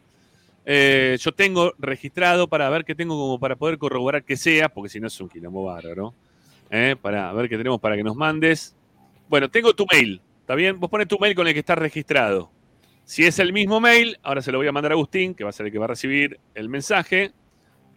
[0.65, 4.89] Eh, yo tengo registrado para ver qué tengo como para poder corroborar que sea, porque
[4.89, 6.13] si no es un quilombo bárbaro.
[6.69, 6.95] ¿eh?
[7.01, 8.75] Para ver qué tenemos para que nos mandes.
[9.29, 10.79] Bueno, tengo tu mail, ¿está bien?
[10.79, 12.51] Vos pones tu mail con el que está registrado.
[13.07, 15.49] Si es el mismo mail, ahora se lo voy a mandar a Agustín, que va
[15.49, 17.31] a ser el que va a recibir el mensaje.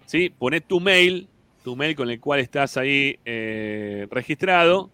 [0.07, 0.31] ¿sí?
[0.31, 1.29] Poné tu mail,
[1.65, 4.93] tu mail con el cual estás ahí eh, registrado.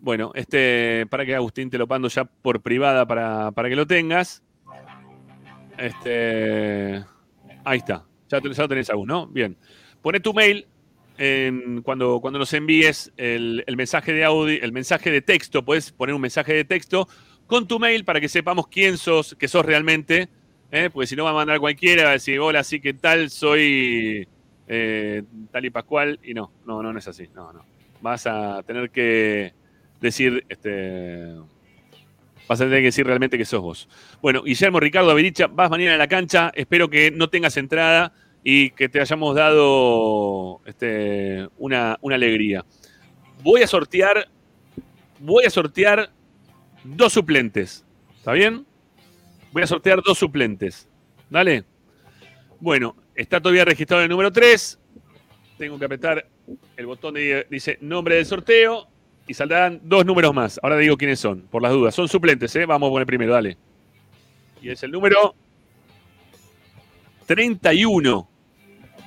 [0.00, 3.86] Bueno, este, para que Agustín te lo mando ya por privada para, para que lo
[3.86, 4.42] tengas.
[5.78, 7.02] Este,
[7.64, 8.04] ahí está.
[8.28, 9.26] Ya, ya lo tenés aún, ¿no?
[9.28, 9.56] Bien.
[10.02, 10.66] Poné tu mail
[11.84, 15.64] cuando, cuando nos envíes el, el mensaje de audio, el mensaje de texto.
[15.64, 17.08] Puedes poner un mensaje de texto
[17.50, 20.28] con tu mail para que sepamos quién sos, que sos realmente.
[20.70, 20.88] ¿eh?
[20.90, 23.28] Porque si no va a mandar cualquiera, va a decir, hola, sí, ¿qué tal?
[23.28, 24.28] Soy
[24.68, 26.20] eh, tal y Pascual.
[26.22, 27.28] Y no, no, no, no es así.
[27.34, 27.66] No, no.
[28.00, 29.52] Vas a tener que
[30.00, 31.34] decir, este,
[32.48, 33.88] vas a tener que decir realmente que sos vos.
[34.22, 36.52] Bueno, Guillermo Ricardo Avericha, vas mañana a la cancha.
[36.54, 38.12] Espero que no tengas entrada
[38.44, 42.64] y que te hayamos dado este, una, una alegría.
[43.42, 44.28] Voy a sortear,
[45.18, 46.12] voy a sortear
[46.84, 47.84] dos suplentes.
[48.16, 48.66] ¿Está bien?
[49.52, 50.88] Voy a sortear dos suplentes.
[51.28, 51.64] Dale.
[52.60, 54.78] Bueno, está todavía registrado el número 3.
[55.58, 56.26] Tengo que apretar
[56.76, 58.88] el botón de dice nombre del sorteo
[59.26, 60.60] y saldrán dos números más.
[60.62, 61.94] Ahora digo quiénes son, por las dudas.
[61.94, 62.66] Son suplentes, ¿eh?
[62.66, 63.56] Vamos a poner primero, dale.
[64.60, 65.34] Y es el número
[67.26, 68.28] 31.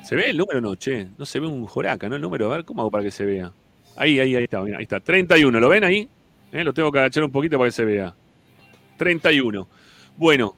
[0.03, 0.61] ¿Se ve el número?
[0.61, 1.07] No, che.
[1.17, 2.15] No se ve un joraca, ¿no?
[2.15, 3.51] El número, a ver, ¿cómo hago para que se vea?
[3.95, 4.99] Ahí, ahí, ahí está, ahí está.
[4.99, 6.09] 31, ¿lo ven ahí?
[6.53, 6.63] ¿Eh?
[6.63, 8.15] Lo tengo que agachar un poquito para que se vea.
[8.97, 9.67] 31.
[10.15, 10.55] Bueno,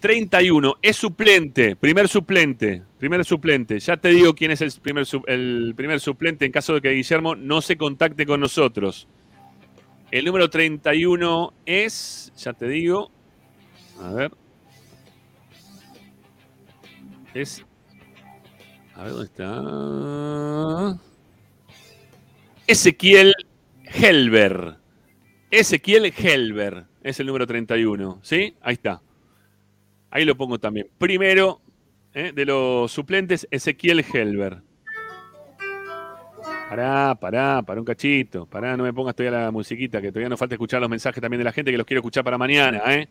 [0.00, 0.78] 31.
[0.82, 3.78] Es suplente, primer suplente, primer suplente.
[3.78, 7.36] Ya te digo quién es el primer, el primer suplente en caso de que Guillermo
[7.36, 9.06] no se contacte con nosotros.
[10.10, 13.12] El número 31 es, ya te digo,
[14.02, 14.32] a ver.
[17.32, 17.64] Es,
[18.94, 21.00] a ver dónde está.
[22.66, 23.32] Ezequiel
[23.84, 24.81] Helber.
[25.52, 28.54] Ezequiel Helber es el número 31, ¿sí?
[28.62, 29.02] Ahí está.
[30.10, 30.88] Ahí lo pongo también.
[30.96, 31.60] Primero
[32.14, 32.32] ¿eh?
[32.34, 34.62] de los suplentes, Ezequiel Helber.
[36.70, 38.46] Pará, pará, pará un cachito.
[38.46, 41.40] Pará, no me pongas todavía la musiquita, que todavía nos falta escuchar los mensajes también
[41.40, 42.80] de la gente que los quiero escuchar para mañana.
[42.86, 43.06] ¿eh?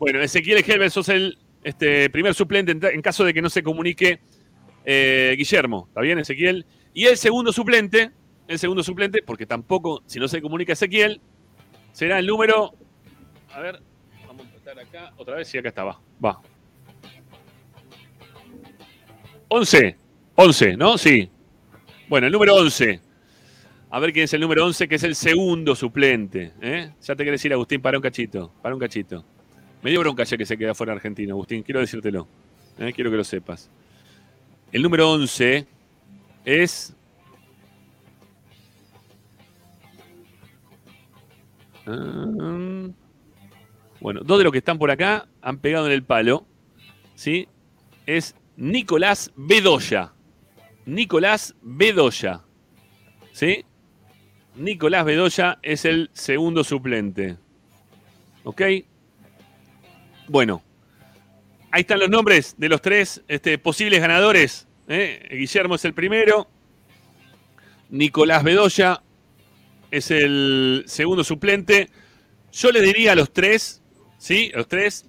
[0.00, 4.18] Bueno, Ezequiel Helber, sos el este, primer suplente en, caso de que no se comunique
[4.84, 5.84] eh, Guillermo.
[5.86, 6.66] ¿Está bien, Ezequiel?
[6.92, 8.10] Y el segundo suplente,
[8.48, 11.20] el segundo suplente, porque tampoco, si no se comunica Ezequiel,
[11.92, 12.74] será el número.
[13.52, 13.80] A ver,
[14.26, 15.12] vamos a empezar acá.
[15.16, 16.00] Otra vez, sí, acá está, va.
[16.24, 16.40] Va.
[19.48, 19.96] 11.
[20.34, 20.96] 11, ¿no?
[20.96, 21.30] Sí.
[22.08, 23.00] Bueno, el número 11.
[23.90, 26.52] A ver quién es el número 11, que es el segundo suplente.
[26.62, 26.94] ¿eh?
[27.02, 28.50] Ya te querés ir, Agustín, para un cachito.
[28.62, 29.22] Para un cachito.
[29.82, 31.62] Me dio bronca ya que se queda fuera argentino, Agustín.
[31.62, 32.26] Quiero decírtelo.
[32.78, 32.92] ¿eh?
[32.94, 33.70] Quiero que lo sepas.
[34.72, 35.66] El número 11
[36.46, 36.96] es.
[41.86, 42.88] Ah,
[44.00, 46.46] Bueno, dos de los que están por acá han pegado en el palo.
[47.14, 47.48] ¿Sí?
[48.06, 50.12] Es Nicolás Bedoya.
[50.86, 52.42] Nicolás Bedoya.
[53.32, 53.64] ¿Sí?
[54.56, 57.36] Nicolás Bedoya es el segundo suplente.
[58.44, 58.62] ¿Ok?
[60.28, 60.62] Bueno.
[61.70, 64.68] Ahí están los nombres de los tres este, posibles ganadores.
[64.88, 65.26] ¿eh?
[65.30, 66.46] Guillermo es el primero.
[67.88, 69.02] Nicolás Bedoya
[69.92, 71.90] es el segundo suplente.
[72.50, 73.82] Yo le diría a los tres,
[74.18, 74.50] ¿sí?
[74.54, 75.06] Los tres,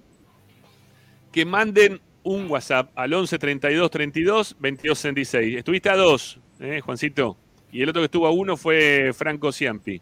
[1.32, 5.56] que manden un WhatsApp al 11 32 32 22 66.
[5.56, 7.36] Estuviste a dos, ¿eh, Juancito.
[7.72, 10.00] Y el otro que estuvo a uno fue Franco Ciampi.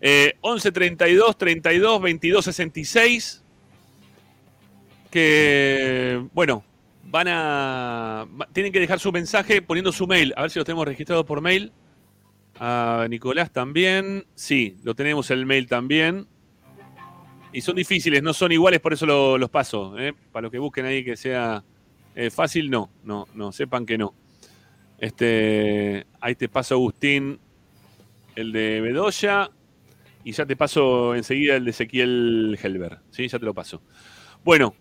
[0.00, 3.44] Eh, 11 32 32 22 66.
[5.10, 6.64] Que, bueno,
[7.04, 8.26] van a.
[8.52, 10.32] Tienen que dejar su mensaje poniendo su mail.
[10.36, 11.72] A ver si lo tenemos registrado por mail.
[12.64, 14.24] A Nicolás también.
[14.36, 16.28] Sí, lo tenemos el mail también.
[17.52, 19.98] Y son difíciles, no son iguales, por eso lo- los paso.
[19.98, 20.14] ¿eh?
[20.30, 21.64] Para los que busquen ahí que sea
[22.14, 24.14] eh, fácil, no, no, no, sepan que no.
[24.96, 27.40] Este, ahí te paso, Agustín,
[28.36, 29.50] el de Bedoya.
[30.22, 33.00] Y ya te paso enseguida el de Ezequiel Helber.
[33.10, 33.26] ¿sí?
[33.26, 33.82] Ya te lo paso.
[34.44, 34.72] Bueno,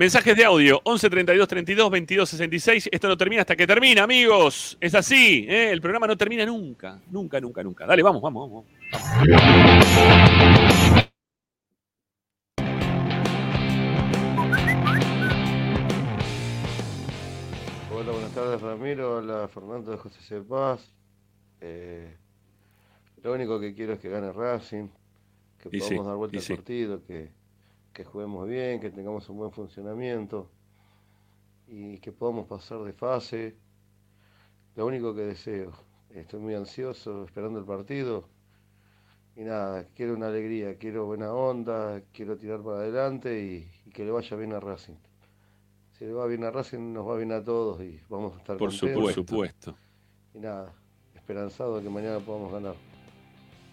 [0.00, 2.88] mensajes de audio: 11 32 32 22 66.
[2.90, 4.78] Esto no termina hasta que termina, amigos.
[4.80, 5.70] Es así, ¿eh?
[5.70, 6.98] el programa no termina nunca.
[7.10, 7.86] Nunca, nunca, nunca.
[7.86, 8.64] Dale, vamos, vamos, vamos.
[17.92, 20.40] Hola, buenas tardes Ramiro, hola Fernando de José C.
[20.40, 20.94] Paz.
[21.60, 22.16] Eh,
[23.22, 24.88] lo único que quiero es que gane Racing,
[25.58, 26.54] que Y podamos sí, dar vuelta al sí.
[26.54, 27.39] partido, que,
[28.00, 30.48] que juguemos bien, que tengamos un buen funcionamiento
[31.66, 33.58] y que podamos pasar de fase.
[34.74, 35.72] Lo único que deseo.
[36.08, 38.26] Estoy muy ansioso esperando el partido.
[39.36, 44.06] Y nada, quiero una alegría, quiero buena onda, quiero tirar para adelante y, y que
[44.06, 44.96] le vaya bien a Racing.
[45.92, 48.56] Si le va bien a Racing, nos va bien a todos y vamos a estar
[48.56, 49.12] Por contentos.
[49.12, 49.76] supuesto.
[50.32, 50.72] Y nada,
[51.14, 52.76] esperanzado de que mañana podamos ganar.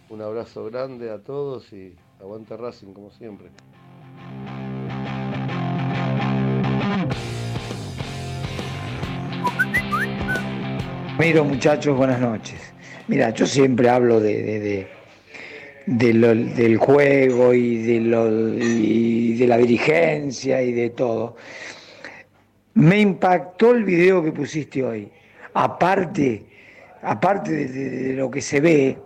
[0.09, 3.51] Un abrazo grande a todos y aguanta Racing como siempre.
[11.19, 12.59] Miro muchachos, buenas noches.
[13.07, 14.87] Mira, yo siempre hablo de,
[15.85, 21.35] del juego y de, lo- de la dirigencia y de todo.
[22.75, 25.11] Me impactó el video que pusiste hoy.
[25.53, 26.45] Aparte,
[27.01, 28.97] aparte de lo que se ve,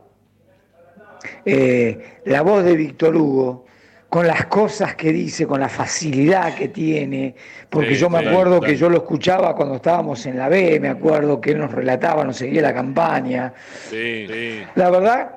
[1.45, 3.65] eh, la voz de Víctor Hugo,
[4.11, 7.33] con las cosas que dice, con la facilidad que tiene,
[7.69, 8.73] porque Sí, yo me sí, acuerdo claro.
[8.73, 12.25] que yo lo escuchaba cuando estábamos en la B, me acuerdo que él nos relataba,
[12.25, 13.53] nos seguía la campaña.
[13.89, 14.63] Sí, sí.
[14.75, 15.31] La verdad,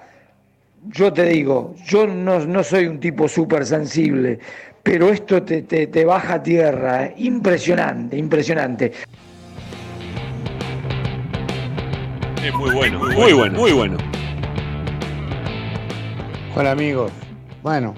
[0.89, 4.41] yo te digo, yo no, no soy un tipo súper sensible,
[4.83, 7.15] pero esto te, te- te baja a tierra, eh.
[7.19, 8.91] impresionante, impresionante.
[12.45, 13.99] Es muy bueno, muy bueno, muy bueno.
[16.57, 17.13] Hola amigos.
[17.63, 17.95] Bueno,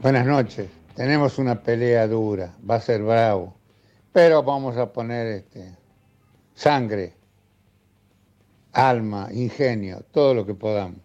[0.00, 0.68] buenas noches.
[0.94, 3.56] Tenemos una pelea dura, va a ser bravo,
[4.12, 5.76] pero vamos a poner este
[6.54, 7.14] sangre,
[8.72, 11.00] alma, ingenio, todo lo que podamos.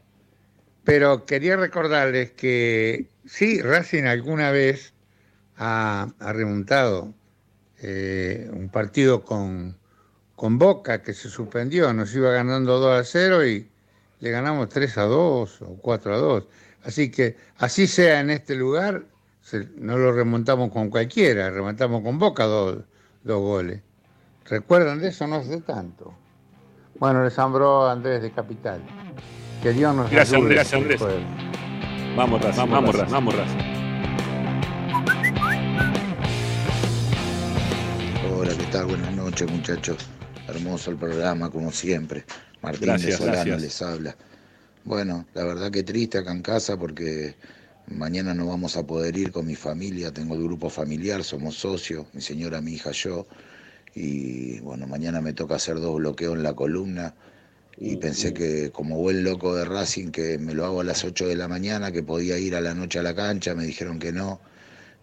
[0.84, 4.94] Pero quería recordarles que sí, Racing alguna vez
[5.58, 7.14] ha, remontado
[7.82, 9.78] eh, un partido con,
[10.36, 13.70] con Boca que se suspendió, nos iba ganando 2 a 0 y
[14.20, 16.48] le ganamos 3 a 2 o 4 a 2.
[16.84, 19.04] Así que así sea en este lugar,
[19.78, 22.80] no lo remontamos con cualquiera, remontamos con Boca dos,
[23.24, 23.82] dos goles.
[24.46, 25.26] ¿Recuerdan de eso?
[25.28, 26.14] No hace tanto.
[27.00, 28.82] Bueno, les hambró Andrés de Capital.
[29.62, 31.02] Que Dios nos Gracias, ayude, Andrés, Andrés.
[32.18, 33.74] Vamos, Racing, Vamos, vamos, vamos, Racing.
[38.38, 38.86] Hola, ¿qué tal?
[38.88, 39.98] Buenas noches, muchachos.
[40.48, 42.26] Hermoso el programa, como siempre.
[42.62, 43.62] Martín Gracias, de Solano gracias.
[43.62, 44.16] les habla.
[44.86, 47.36] Bueno, la verdad que triste acá en casa porque
[47.88, 50.12] mañana no vamos a poder ir con mi familia.
[50.14, 53.26] Tengo el grupo familiar, somos socios, mi señora, mi hija, yo.
[53.96, 57.16] Y bueno, mañana me toca hacer dos bloqueos en la columna.
[57.78, 61.28] Y pensé que como buen loco de Racing, que me lo hago a las 8
[61.28, 64.14] de la mañana, que podía ir a la noche a la cancha, me dijeron que
[64.14, 64.42] no.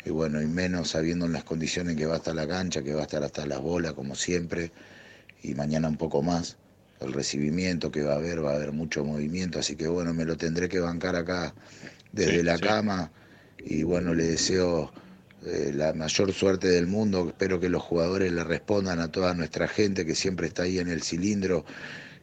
[0.04, 2.94] Y bueno, y menos sabiendo en las condiciones que va a estar la cancha, que
[2.94, 4.72] va a estar hasta las bolas, como siempre,
[5.42, 6.59] y mañana un poco más.
[7.00, 10.24] El recibimiento que va a haber, va a haber mucho movimiento, así que bueno, me
[10.24, 11.54] lo tendré que bancar acá
[12.12, 12.60] desde Sí, la sí.
[12.60, 13.12] cama.
[13.58, 14.92] Y bueno, le deseo
[15.46, 17.28] eh, la mayor suerte del mundo.
[17.28, 20.88] Espero que los jugadores le respondan a toda nuestra gente que siempre está ahí en
[20.88, 21.64] el cilindro,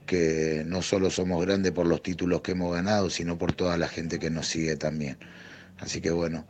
[0.05, 3.87] que no solo somos grandes por los títulos que hemos ganado, sino por toda la
[3.87, 5.17] gente que nos sigue también.
[5.77, 6.45] Así que bueno,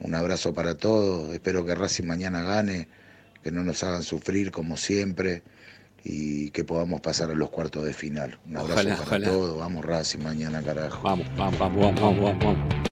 [0.00, 1.32] un abrazo para todos.
[1.34, 2.88] Espero que Racing mañana gane,
[3.42, 5.42] que no nos hagan sufrir como siempre
[6.04, 8.38] y que podamos pasar a los cuartos de final.
[8.46, 9.26] Un abrazo Ojalá, para ojalá.
[9.28, 9.58] todos.
[9.58, 11.02] Vamos Racing mañana, carajo.
[11.02, 12.90] Vamos, vamos, vamos, vamos, vamos, vamos, vamos.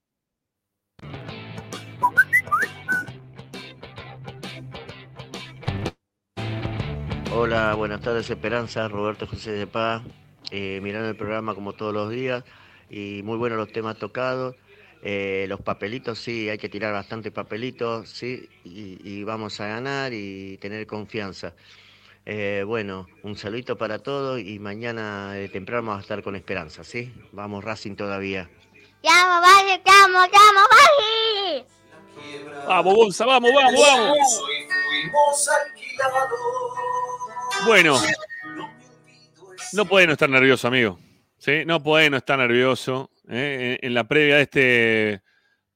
[7.33, 10.03] Hola, buenas tardes Esperanza, Roberto José de Paz,
[10.51, 12.43] eh, mirando el programa como todos los días
[12.91, 14.57] y muy buenos los temas tocados.
[15.03, 20.13] Eh, los papelitos, sí, hay que tirar bastante papelitos, sí, y, y vamos a ganar
[20.13, 21.55] y tener confianza.
[22.31, 26.85] Eh, bueno, un saludito para todos y mañana de temprano vamos a estar con Esperanza,
[26.85, 27.11] ¿sí?
[27.33, 28.51] Vamos Racing todavía.
[29.03, 31.65] ¡Llamo, vale, llamo, llamo, vale!
[32.67, 34.43] Vamos, Gonza, vamos, vamos, vamos.
[37.65, 37.99] Bueno,
[39.73, 40.99] no puede no estar nervioso, amigo.
[41.39, 41.65] ¿Sí?
[41.65, 43.11] No puede no estar nervioso.
[43.31, 43.79] ¿eh?
[43.81, 45.23] En, en la previa de este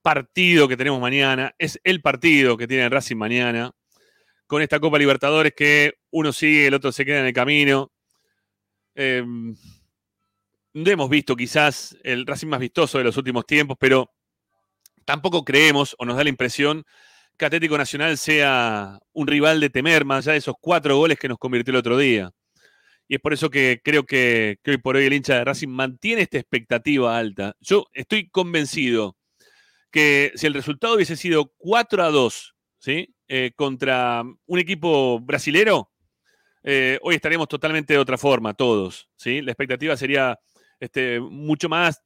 [0.02, 1.54] partido que tenemos mañana.
[1.56, 3.72] Es el partido que tiene Racing mañana.
[4.52, 7.90] Con esta Copa Libertadores que uno sigue, el otro se queda en el camino.
[8.94, 9.24] Eh,
[10.74, 14.10] hemos visto quizás el Racing más vistoso de los últimos tiempos, pero
[15.06, 16.84] tampoco creemos o nos da la impresión
[17.38, 21.28] que Atlético Nacional sea un rival de temer, más allá de esos cuatro goles que
[21.28, 22.30] nos convirtió el otro día.
[23.08, 25.68] Y es por eso que creo que, que hoy por hoy el hincha de Racing
[25.68, 27.56] mantiene esta expectativa alta.
[27.58, 29.16] Yo estoy convencido
[29.90, 32.51] que si el resultado hubiese sido 4 a 2,
[32.82, 33.14] ¿sí?
[33.28, 35.92] Eh, contra un equipo brasilero,
[36.64, 39.08] eh, hoy estaríamos totalmente de otra forma, todos.
[39.16, 39.40] ¿sí?
[39.40, 40.38] La expectativa sería
[40.80, 42.02] este, mucho más,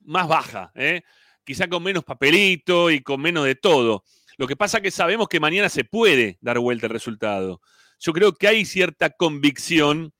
[0.00, 0.72] más baja.
[0.74, 1.02] ¿eh?
[1.44, 4.04] quizá con menos papelito y con menos de todo.
[4.36, 7.60] Lo que pasa es que sabemos que mañana se puede dar vuelta el resultado.
[7.98, 10.12] Yo creo que hay cierta convicción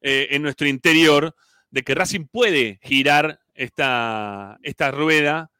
[0.00, 1.34] en nuestro interior
[1.70, 5.50] de que Racing puede girar esta, esta rueda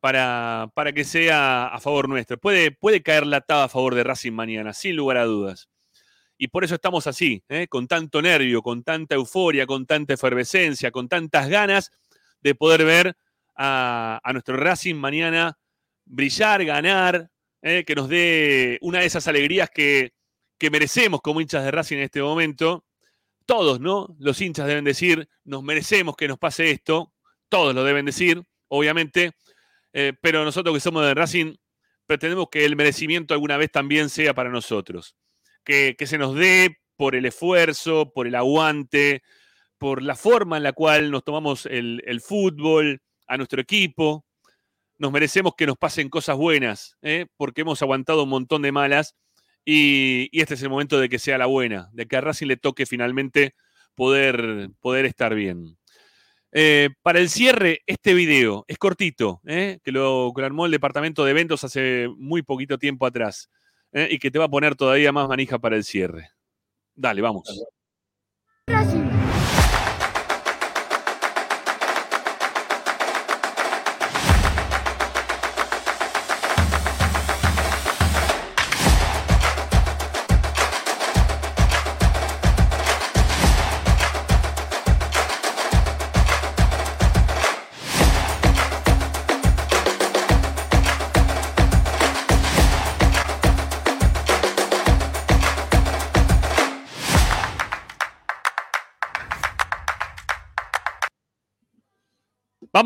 [0.00, 2.38] para, para, que sea a favor nuestro.
[2.38, 5.68] Puede, puede caer la tabla a favor de Racing mañana, sin lugar a dudas.
[6.38, 7.66] Y por eso estamos así, ¿eh?
[7.68, 11.92] con tanto nervio, con tanta euforia, con tanta efervescencia, con tantas ganas
[12.40, 13.16] de poder ver
[13.56, 15.58] a, nuestro Racing mañana
[16.04, 17.30] brillar, ganar,
[17.62, 17.84] ¿eh?
[17.86, 20.12] que nos dé una de esas alegrías que,
[20.58, 22.84] que merecemos como hinchas de Racing en este momento.
[23.46, 24.14] Todos, ¿no?
[24.18, 27.12] Los hinchas deben decir, nos merecemos que nos pase esto,
[27.48, 29.32] todos lo deben decir, obviamente,
[29.96, 31.54] eh, pero nosotros que somos de Racing
[32.06, 35.16] pretendemos que el merecimiento alguna vez también sea para nosotros
[35.66, 39.22] que, se nos dé por el esfuerzo, por el aguante,
[39.78, 44.24] por la forma en la cual nos tomamos el, fútbol, a nuestro equipo.
[44.98, 47.26] Nos merecemos que nos pasen cosas buenas, ¿eh?
[47.36, 49.16] porque hemos aguantado un montón de malas
[49.64, 52.56] y, este es el momento de que sea la buena, de que a Racing le
[52.56, 53.54] toque finalmente
[53.94, 55.76] poder, poder estar bien.
[56.58, 59.78] Eh, para el cierre, este video es cortito, ¿eh?
[59.84, 63.50] que, lo, armó el departamento de eventos hace muy poquito tiempo atrás.
[63.92, 64.08] ¿eh?
[64.10, 66.30] y que te va a poner todavía más manija para el cierre.
[66.94, 67.46] Dale, vamos.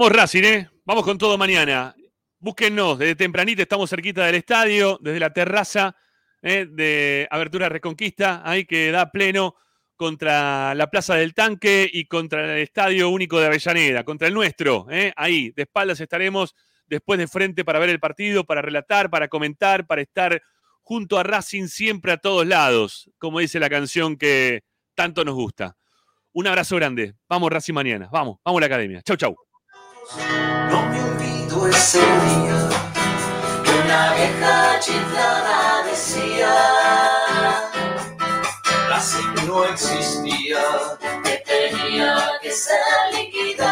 [0.01, 0.71] Vamos Racing, ¿eh?
[0.87, 1.95] Vamos con todo mañana.
[2.39, 5.95] Búsquennos, desde tempranito estamos cerquita del estadio, desde la terraza
[6.41, 6.67] ¿eh?
[6.71, 9.57] de Abertura Reconquista, ahí que da pleno
[9.97, 14.87] contra la Plaza del Tanque y contra el Estadio Único de Avellaneda, contra el nuestro.
[14.91, 15.13] ¿eh?
[15.17, 16.55] Ahí, de espaldas estaremos
[16.87, 20.41] después de frente para ver el partido, para relatar, para comentar, para estar
[20.81, 24.63] junto a Racing siempre a todos lados, como dice la canción que
[24.95, 25.77] tanto nos gusta.
[26.33, 27.17] Un abrazo grande.
[27.29, 28.09] Vamos Racing mañana.
[28.11, 29.03] Vamos, vamos a la academia.
[29.03, 29.50] Chau, chau.
[30.71, 32.69] No me olvido ese día
[33.63, 36.55] que una vieja chiflada decía
[38.95, 40.63] así no existía
[41.23, 42.81] que tenía que ser
[43.13, 43.70] liquidado